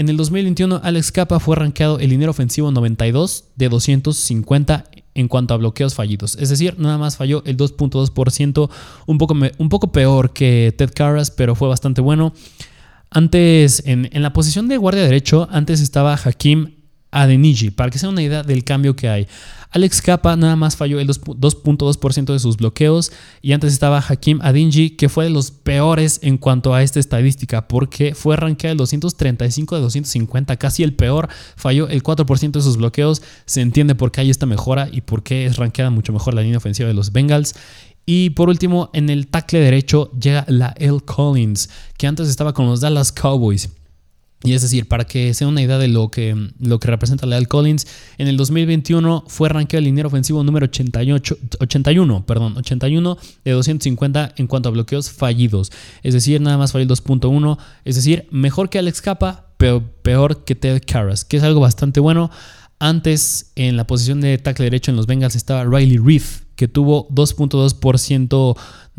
En 0.00 0.08
el 0.08 0.16
2021, 0.16 0.80
Alex 0.82 1.12
Capa 1.12 1.40
fue 1.40 1.56
rankeado 1.56 1.98
el 1.98 2.08
liniero 2.08 2.30
ofensivo 2.30 2.70
92 2.70 3.44
de 3.56 3.68
250 3.68 4.86
en 5.12 5.28
cuanto 5.28 5.52
a 5.52 5.58
bloqueos 5.58 5.94
fallidos. 5.94 6.36
Es 6.36 6.48
decir, 6.48 6.78
nada 6.78 6.96
más 6.96 7.18
falló 7.18 7.42
el 7.44 7.58
2.2%, 7.58 8.70
un 9.06 9.18
poco, 9.18 9.36
un 9.58 9.68
poco 9.68 9.92
peor 9.92 10.32
que 10.32 10.74
Ted 10.74 10.92
Carras, 10.94 11.30
pero 11.30 11.54
fue 11.54 11.68
bastante 11.68 12.00
bueno. 12.00 12.32
Antes, 13.10 13.82
en, 13.84 14.08
en 14.10 14.22
la 14.22 14.32
posición 14.32 14.68
de 14.68 14.78
guardia 14.78 15.04
derecho, 15.04 15.46
antes 15.50 15.82
estaba 15.82 16.14
Hakim 16.14 16.79
Adeniji, 17.10 17.70
para 17.70 17.90
que 17.90 17.98
sea 17.98 18.08
una 18.08 18.22
idea 18.22 18.42
del 18.42 18.64
cambio 18.64 18.96
que 18.96 19.08
hay. 19.08 19.26
Alex 19.72 20.02
Capa 20.02 20.34
nada 20.36 20.56
más 20.56 20.76
falló 20.76 20.98
el 20.98 21.08
2.2% 21.08 22.32
de 22.32 22.38
sus 22.40 22.56
bloqueos 22.56 23.12
y 23.40 23.52
antes 23.52 23.72
estaba 23.72 24.04
Hakim 24.06 24.40
Adinji 24.42 24.90
que 24.90 25.08
fue 25.08 25.24
de 25.24 25.30
los 25.30 25.52
peores 25.52 26.18
en 26.22 26.38
cuanto 26.38 26.74
a 26.74 26.82
esta 26.82 26.98
estadística 26.98 27.68
porque 27.68 28.16
fue 28.16 28.36
rankeado 28.36 28.72
el 28.72 28.78
235 28.78 29.76
de 29.76 29.80
250, 29.80 30.56
casi 30.56 30.82
el 30.82 30.94
peor, 30.94 31.28
falló 31.54 31.88
el 31.88 32.02
4% 32.02 32.50
de 32.50 32.62
sus 32.62 32.78
bloqueos, 32.78 33.22
se 33.46 33.60
entiende 33.60 33.94
por 33.94 34.10
qué 34.10 34.22
hay 34.22 34.30
esta 34.30 34.46
mejora 34.46 34.88
y 34.90 35.02
por 35.02 35.22
qué 35.22 35.46
es 35.46 35.56
rankeada 35.56 35.90
mucho 35.90 36.12
mejor 36.12 36.34
la 36.34 36.42
línea 36.42 36.58
ofensiva 36.58 36.88
de 36.88 36.94
los 36.94 37.12
Bengals. 37.12 37.54
Y 38.06 38.30
por 38.30 38.48
último, 38.48 38.90
en 38.92 39.08
el 39.08 39.28
tackle 39.28 39.60
derecho 39.60 40.10
llega 40.12 40.44
la 40.48 40.74
L. 40.78 40.98
Collins, 41.04 41.70
que 41.96 42.08
antes 42.08 42.28
estaba 42.28 42.52
con 42.52 42.66
los 42.66 42.80
Dallas 42.80 43.12
Cowboys. 43.12 43.68
Y 44.42 44.54
es 44.54 44.62
decir, 44.62 44.88
para 44.88 45.04
que 45.04 45.34
sea 45.34 45.48
una 45.48 45.60
idea 45.60 45.76
de 45.76 45.88
lo 45.88 46.10
que, 46.10 46.34
lo 46.58 46.80
que 46.80 46.88
representa 46.88 47.26
Leal 47.26 47.46
Collins, 47.46 47.86
en 48.16 48.26
el 48.26 48.38
2021 48.38 49.24
fue 49.26 49.50
rankeado 49.50 49.80
el 49.80 49.84
liniero 49.84 50.08
ofensivo 50.08 50.42
número 50.42 50.64
88, 50.64 51.38
81, 51.60 52.24
perdón, 52.24 52.56
81 52.56 53.18
de 53.44 53.50
250 53.50 54.32
en 54.36 54.46
cuanto 54.46 54.70
a 54.70 54.72
bloqueos 54.72 55.10
fallidos. 55.10 55.70
Es 56.02 56.14
decir, 56.14 56.40
nada 56.40 56.56
más 56.56 56.72
falló 56.72 56.84
el 56.84 56.88
2.1. 56.88 57.58
Es 57.84 57.96
decir, 57.96 58.28
mejor 58.30 58.70
que 58.70 58.78
Alex 58.78 59.02
Capa, 59.02 59.52
pero 59.58 59.84
peor 60.02 60.44
que 60.44 60.54
Ted 60.54 60.82
Karras, 60.86 61.26
que 61.26 61.36
es 61.36 61.42
algo 61.42 61.60
bastante 61.60 62.00
bueno. 62.00 62.30
Antes, 62.78 63.52
en 63.56 63.76
la 63.76 63.86
posición 63.86 64.22
de 64.22 64.38
tackle 64.38 64.64
derecho 64.64 64.90
en 64.90 64.96
los 64.96 65.06
Bengals 65.06 65.36
estaba 65.36 65.64
Riley 65.64 65.98
Reef, 65.98 66.40
que 66.60 66.68
tuvo 66.68 67.08
2.2% 67.08 68.54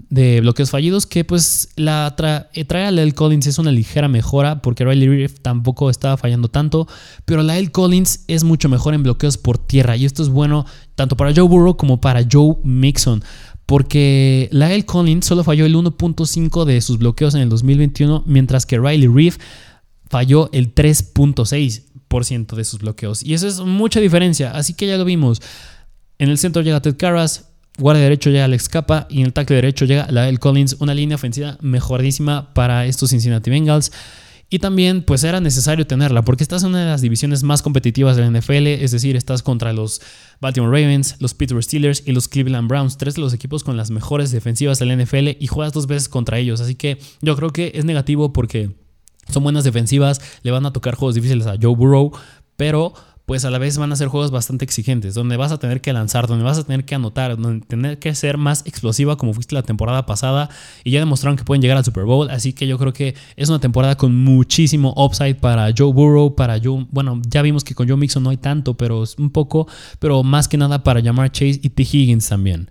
de 0.10 0.42
bloqueos 0.42 0.72
fallidos, 0.72 1.06
que 1.06 1.24
pues 1.24 1.70
la 1.76 2.16
eh, 2.54 2.66
trae 2.66 2.86
a 2.88 2.90
Lyle 2.90 3.14
Collins 3.14 3.46
es 3.46 3.60
una 3.60 3.72
ligera 3.72 4.08
mejora, 4.08 4.64
porque 4.64 4.84
Riley 4.84 5.08
Reef 5.08 5.42
tampoco 5.44 5.92
estaba 5.92 6.18
fallando 6.18 6.48
tanto, 6.48 6.88
pero 7.24 7.44
Lyle 7.44 7.70
Collins 7.70 8.26
es 8.28 8.44
mucho 8.44 8.68
mejor 8.68 8.96
en 8.96 9.04
bloqueos 9.04 9.38
por 9.38 9.60
tierra, 9.60 9.96
y 9.96 10.06
esto 10.06 10.24
es 10.24 10.30
bueno 10.30 10.66
tanto 10.96 11.16
para 11.16 11.36
Joe 11.36 11.48
Burrow 11.48 11.78
como 11.78 12.02
para 12.02 12.26
Joe 12.30 12.56
Mixon. 12.64 13.24
Porque 13.68 14.50
Lyle 14.52 14.84
Collins 14.84 15.28
solo 15.28 15.44
falló 15.44 15.68
el 15.68 15.76
1.5 15.76 16.66
de 16.66 16.82
sus 16.82 16.98
bloqueos 16.98 17.36
en 17.36 17.42
el 17.42 17.50
2021, 17.50 18.24
mientras 18.26 18.66
que 18.66 18.80
Riley 18.80 19.08
Reef 19.08 19.38
falló 20.10 20.50
el 20.52 20.74
3.6% 20.74 22.56
de 22.56 22.64
sus 22.64 22.80
bloqueos. 22.80 23.22
Y 23.24 23.36
eso 23.36 23.48
es 23.48 23.60
mucha 23.60 24.00
diferencia, 24.00 24.50
así 24.50 24.74
que 24.74 24.88
ya 24.88 24.98
lo 24.98 25.06
vimos. 25.06 25.44
En 26.22 26.30
el 26.30 26.38
centro 26.38 26.62
llega 26.62 26.80
Ted 26.84 26.98
Carras, 26.98 27.51
guardia 27.82 28.04
derecho 28.04 28.30
llega 28.30 28.46
Alex 28.46 28.70
Capa 28.70 29.08
y 29.10 29.20
en 29.20 29.26
el 29.26 29.34
tackle 29.34 29.58
derecho 29.58 29.86
llega 29.86 30.08
Lael 30.10 30.40
Collins, 30.40 30.78
una 30.80 30.94
línea 30.94 31.16
ofensiva 31.16 31.58
mejoradísima 31.62 32.54
para 32.54 32.86
estos 32.86 33.10
Cincinnati 33.10 33.50
Bengals. 33.50 33.92
Y 34.54 34.60
también 34.60 35.04
pues 35.04 35.24
era 35.24 35.40
necesario 35.40 35.88
tenerla 35.88 36.24
porque 36.24 36.44
estás 36.44 36.64
en 36.64 36.70
una 36.70 36.82
de 36.82 36.86
las 36.86 37.02
divisiones 37.02 37.42
más 37.42 37.62
competitivas 37.62 38.18
de 38.18 38.24
la 38.24 38.38
NFL, 38.38 38.68
es 38.68 38.92
decir, 38.92 39.16
estás 39.16 39.44
contra 39.44 39.72
los 39.72 40.02
Baltimore 40.42 40.78
Ravens, 40.78 41.16
los 41.20 41.34
Pittsburgh 41.34 41.64
Steelers 41.64 42.04
y 42.06 42.12
los 42.12 42.28
Cleveland 42.28 42.68
Browns, 42.68 42.98
tres 42.98 43.16
de 43.16 43.22
los 43.22 43.34
equipos 43.34 43.64
con 43.64 43.78
las 43.78 43.92
mejores 43.92 44.30
defensivas 44.32 44.78
de 44.78 44.88
la 44.88 44.96
NFL 44.98 45.38
y 45.40 45.48
juegas 45.48 45.72
dos 45.72 45.88
veces 45.88 46.10
contra 46.10 46.38
ellos, 46.38 46.60
así 46.60 46.76
que 46.76 47.00
yo 47.22 47.38
creo 47.38 47.52
que 47.52 47.72
es 47.76 47.86
negativo 47.86 48.34
porque 48.34 48.72
son 49.30 49.44
buenas 49.44 49.64
defensivas, 49.64 50.20
le 50.44 50.52
van 50.52 50.66
a 50.66 50.74
tocar 50.74 50.96
juegos 50.96 51.16
difíciles 51.16 51.48
a 51.48 51.56
Joe 51.60 51.74
Burrow, 51.74 52.12
pero 52.58 52.94
pues 53.32 53.46
a 53.46 53.50
la 53.50 53.60
vez 53.60 53.78
van 53.78 53.90
a 53.94 53.96
ser 53.96 54.10
juegos 54.10 54.30
bastante 54.30 54.66
exigentes, 54.66 55.14
donde 55.14 55.38
vas 55.38 55.54
a 55.54 55.58
tener 55.58 55.80
que 55.80 55.94
lanzar, 55.94 56.28
donde 56.28 56.44
vas 56.44 56.58
a 56.58 56.66
tener 56.66 56.84
que 56.84 56.96
anotar, 56.96 57.38
donde 57.38 57.66
tener 57.66 57.98
que 57.98 58.14
ser 58.14 58.38
más 58.38 58.62
explosiva 58.66 59.16
como 59.16 59.34
fuiste 59.34 59.56
la 59.56 59.64
temporada 59.64 60.06
pasada 60.06 60.50
y 60.84 60.92
ya 60.92 61.00
demostraron 61.00 61.38
que 61.38 61.46
pueden 61.46 61.62
llegar 61.62 61.78
al 61.78 61.86
Super 61.86 62.04
Bowl, 62.04 62.30
así 62.30 62.52
que 62.52 62.68
yo 62.68 62.78
creo 62.78 62.92
que 62.92 63.16
es 63.38 63.48
una 63.48 63.60
temporada 63.60 63.96
con 63.96 64.14
muchísimo 64.14 64.94
upside 64.98 65.36
para 65.36 65.72
Joe 65.74 65.94
Burrow, 65.94 66.36
para 66.36 66.60
Joe, 66.62 66.86
bueno, 66.92 67.22
ya 67.26 67.42
vimos 67.42 67.64
que 67.64 67.74
con 67.74 67.88
Joe 67.88 67.96
Mixon 67.96 68.22
no 68.22 68.32
hay 68.32 68.36
tanto, 68.36 68.74
pero 68.74 69.02
es 69.02 69.18
un 69.18 69.30
poco, 69.30 69.66
pero 70.00 70.24
más 70.24 70.50
que 70.50 70.58
nada 70.58 70.84
para 70.84 71.00
llamar 71.00 71.32
Chase 71.32 71.62
y 71.64 71.70
T. 71.70 71.84
Higgins 71.84 72.28
también. 72.28 72.70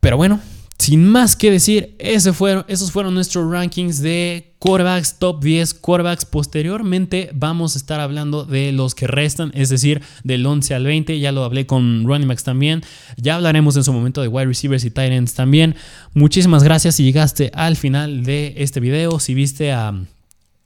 Pero 0.00 0.16
bueno, 0.16 0.40
sin 0.84 1.08
más 1.08 1.34
que 1.34 1.50
decir, 1.50 1.96
esos 1.98 2.92
fueron 2.92 3.14
nuestros 3.14 3.50
rankings 3.50 4.02
de 4.02 4.52
quarterbacks, 4.58 5.18
top 5.18 5.42
10 5.42 5.72
quarterbacks. 5.72 6.26
Posteriormente 6.26 7.30
vamos 7.32 7.74
a 7.74 7.78
estar 7.78 8.00
hablando 8.00 8.44
de 8.44 8.70
los 8.70 8.94
que 8.94 9.06
restan, 9.06 9.50
es 9.54 9.70
decir, 9.70 10.02
del 10.24 10.44
11 10.44 10.74
al 10.74 10.84
20. 10.84 11.18
Ya 11.20 11.32
lo 11.32 11.42
hablé 11.44 11.66
con 11.66 12.04
running 12.04 12.28
backs 12.28 12.44
también. 12.44 12.82
Ya 13.16 13.36
hablaremos 13.36 13.78
en 13.78 13.84
su 13.84 13.94
momento 13.94 14.20
de 14.20 14.28
wide 14.28 14.44
receivers 14.44 14.84
y 14.84 14.90
tight 14.90 15.10
ends 15.10 15.32
también. 15.32 15.74
Muchísimas 16.12 16.62
gracias 16.62 16.96
si 16.96 17.04
llegaste 17.04 17.50
al 17.54 17.76
final 17.76 18.22
de 18.22 18.52
este 18.58 18.78
video, 18.80 19.20
si 19.20 19.32
viste 19.32 19.72
a... 19.72 19.94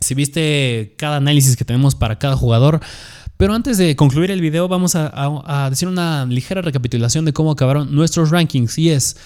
Si 0.01 0.15
viste 0.15 0.95
cada 0.97 1.17
análisis 1.17 1.57
que 1.57 1.65
tenemos 1.65 1.97
para 1.97 2.21
cada 2.21 2.37
jugador, 2.37 2.81
pero 3.39 3.55
antes 3.55 3.79
de 3.79 3.95
concluir 3.95 4.33
el 4.33 4.41
video, 4.41 4.67
vamos 4.67 4.97
a, 4.97 5.69
decir 5.71 5.87
una 5.87 6.27
ligera 6.27 6.61
recapitulación 6.61 7.25
de 7.25 7.33
cómo 7.33 7.53
acabaron 7.53 7.95
nuestros 7.95 8.31
rankings. 8.31 8.77
Y 8.79 8.91
es, 8.91 9.17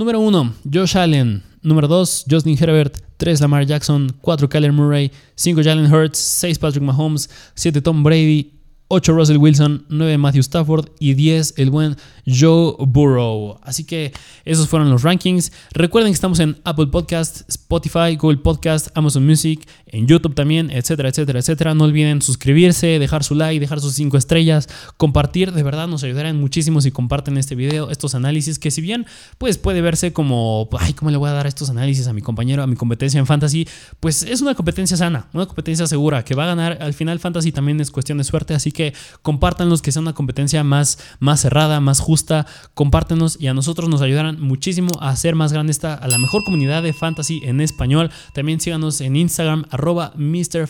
número 0.00 0.18
1, 0.18 0.54
Josh 0.64 0.96
Allen. 0.96 1.42
Número 1.62 1.86
2, 1.86 2.24
Justin 2.26 2.56
Herbert. 2.58 3.02
3, 3.18 3.38
Lamar 3.42 3.66
Jackson. 3.66 4.08
4, 4.22 4.48
Kyler 4.48 4.72
Murray. 4.72 5.12
5, 5.36 5.62
Jalen 5.62 5.92
Hurts. 5.92 6.18
6, 6.18 6.58
Patrick 6.58 6.82
Mahomes. 6.82 7.28
7, 7.54 7.82
Tom 7.82 8.02
Brady. 8.02 8.59
8 8.92 9.12
Russell 9.12 9.36
Wilson, 9.36 9.86
9 9.88 10.18
Matthew 10.18 10.40
Stafford 10.40 10.88
y 10.98 11.14
10 11.14 11.54
el 11.58 11.70
buen 11.70 11.94
Joe 12.26 12.74
Burrow. 12.80 13.60
Así 13.62 13.84
que 13.84 14.12
esos 14.44 14.66
fueron 14.68 14.90
los 14.90 15.04
rankings. 15.04 15.52
Recuerden 15.72 16.10
que 16.10 16.14
estamos 16.14 16.40
en 16.40 16.56
Apple 16.64 16.88
Podcast, 16.88 17.48
Spotify, 17.48 18.16
Google 18.16 18.38
Podcast, 18.38 18.88
Amazon 18.96 19.24
Music, 19.24 19.64
en 19.86 20.08
YouTube 20.08 20.34
también, 20.34 20.72
etcétera, 20.72 21.08
etcétera, 21.08 21.38
etcétera. 21.38 21.72
No 21.72 21.84
olviden 21.84 22.20
suscribirse, 22.20 22.98
dejar 22.98 23.22
su 23.22 23.36
like, 23.36 23.60
dejar 23.60 23.78
sus 23.78 23.94
5 23.94 24.16
estrellas, 24.16 24.68
compartir. 24.96 25.52
De 25.52 25.62
verdad 25.62 25.86
nos 25.86 26.02
ayudarán 26.02 26.40
muchísimo 26.40 26.80
si 26.80 26.90
comparten 26.90 27.36
este 27.36 27.54
video, 27.54 27.92
estos 27.92 28.16
análisis 28.16 28.58
que 28.58 28.72
si 28.72 28.80
bien 28.80 29.06
pues 29.38 29.56
puede 29.56 29.82
verse 29.82 30.12
como, 30.12 30.68
ay, 30.80 30.94
¿cómo 30.94 31.12
le 31.12 31.16
voy 31.16 31.30
a 31.30 31.32
dar 31.32 31.46
estos 31.46 31.70
análisis 31.70 32.08
a 32.08 32.12
mi 32.12 32.22
compañero, 32.22 32.64
a 32.64 32.66
mi 32.66 32.74
competencia 32.74 33.20
en 33.20 33.26
Fantasy? 33.26 33.68
Pues 34.00 34.24
es 34.24 34.40
una 34.40 34.56
competencia 34.56 34.96
sana, 34.96 35.28
una 35.32 35.46
competencia 35.46 35.86
segura 35.86 36.24
que 36.24 36.34
va 36.34 36.42
a 36.42 36.46
ganar. 36.48 36.78
Al 36.80 36.92
final 36.92 37.20
Fantasy 37.20 37.52
también 37.52 37.80
es 37.80 37.92
cuestión 37.92 38.18
de 38.18 38.24
suerte, 38.24 38.52
así 38.54 38.72
que 38.72 38.79
que 38.80 38.94
compártanlos, 39.20 39.82
que 39.82 39.92
sea 39.92 40.00
una 40.00 40.14
competencia 40.14 40.64
más, 40.64 40.98
más 41.18 41.40
cerrada, 41.40 41.80
más 41.80 42.00
justa, 42.00 42.46
compártenos 42.72 43.36
y 43.38 43.48
a 43.48 43.54
nosotros 43.54 43.90
nos 43.90 44.00
ayudarán 44.00 44.40
muchísimo 44.40 44.92
a 45.00 45.10
hacer 45.10 45.34
más 45.34 45.52
grande 45.52 45.70
esta, 45.70 45.94
a 45.94 46.08
la 46.08 46.16
mejor 46.16 46.44
comunidad 46.44 46.82
de 46.82 46.94
fantasy 46.94 47.42
en 47.44 47.60
español. 47.60 48.10
También 48.32 48.58
síganos 48.58 49.02
en 49.02 49.16
Instagram, 49.16 49.66
arroba 49.70 50.12
Mr. 50.16 50.66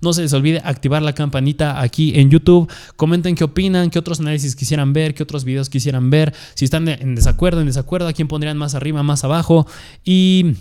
No 0.00 0.12
se 0.12 0.22
les 0.22 0.32
olvide 0.32 0.60
activar 0.64 1.02
la 1.02 1.12
campanita 1.12 1.80
aquí 1.80 2.18
en 2.18 2.30
YouTube. 2.30 2.70
Comenten 2.96 3.36
qué 3.36 3.44
opinan, 3.44 3.90
qué 3.90 4.00
otros 4.00 4.18
análisis 4.18 4.56
quisieran 4.56 4.92
ver, 4.92 5.14
qué 5.14 5.22
otros 5.22 5.44
videos 5.44 5.70
quisieran 5.70 6.10
ver. 6.10 6.34
Si 6.54 6.64
están 6.64 6.88
en 6.88 7.14
desacuerdo, 7.14 7.60
en 7.60 7.66
desacuerdo, 7.66 8.08
a 8.08 8.12
quién 8.12 8.26
pondrían 8.26 8.58
más 8.58 8.74
arriba, 8.74 9.04
más 9.04 9.22
abajo. 9.22 9.66
Y 10.04 10.56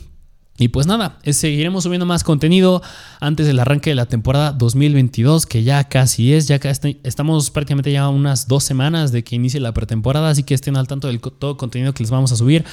y 0.58 0.70
pues 0.70 0.88
nada, 0.88 1.18
eh, 1.24 1.34
seguiremos 1.34 1.84
subiendo 1.84 2.06
más 2.06 2.24
contenido 2.24 2.82
antes 3.20 3.46
del 3.46 3.60
arranque 3.60 3.90
de 3.90 3.96
la 3.96 4.06
temporada 4.06 4.54
2022, 4.54 5.46
que 5.46 5.64
ya 5.64 5.84
casi 5.90 6.34
es, 6.34 6.48
ya 6.48 6.60
estamos 7.04 7.52
prácticamente 7.52 7.92
ya 7.92 8.08
unas 8.08 8.48
dos 8.48 8.64
semanas 8.64 9.12
de 9.12 9.24
que 9.24 9.36
inicie 9.36 9.60
la 9.60 9.74
pretemporada, 9.74 10.30
así 10.30 10.44
que 10.44 10.54
estén 10.54 10.78
al 10.78 10.88
tanto 10.88 11.08
del 11.08 11.20
todo 11.20 11.58
contenido 11.58 11.94
que 11.94 12.04
les 12.04 12.12
vamos 12.12 12.32
a 12.32 12.38
subir. 12.38 12.64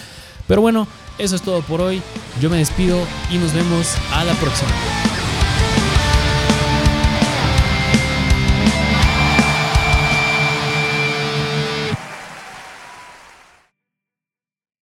Pero 0.47 0.61
bueno, 0.61 0.87
eso 1.19 1.35
es 1.35 1.43
todo 1.43 1.61
por 1.63 1.81
hoy, 1.81 2.01
yo 2.41 2.51
me 2.51 2.59
despido 2.59 3.01
y 3.33 3.39
nos 3.39 3.53
vemos 3.53 3.89
a 4.13 4.23
la 4.25 4.35
próxima. 4.35 4.71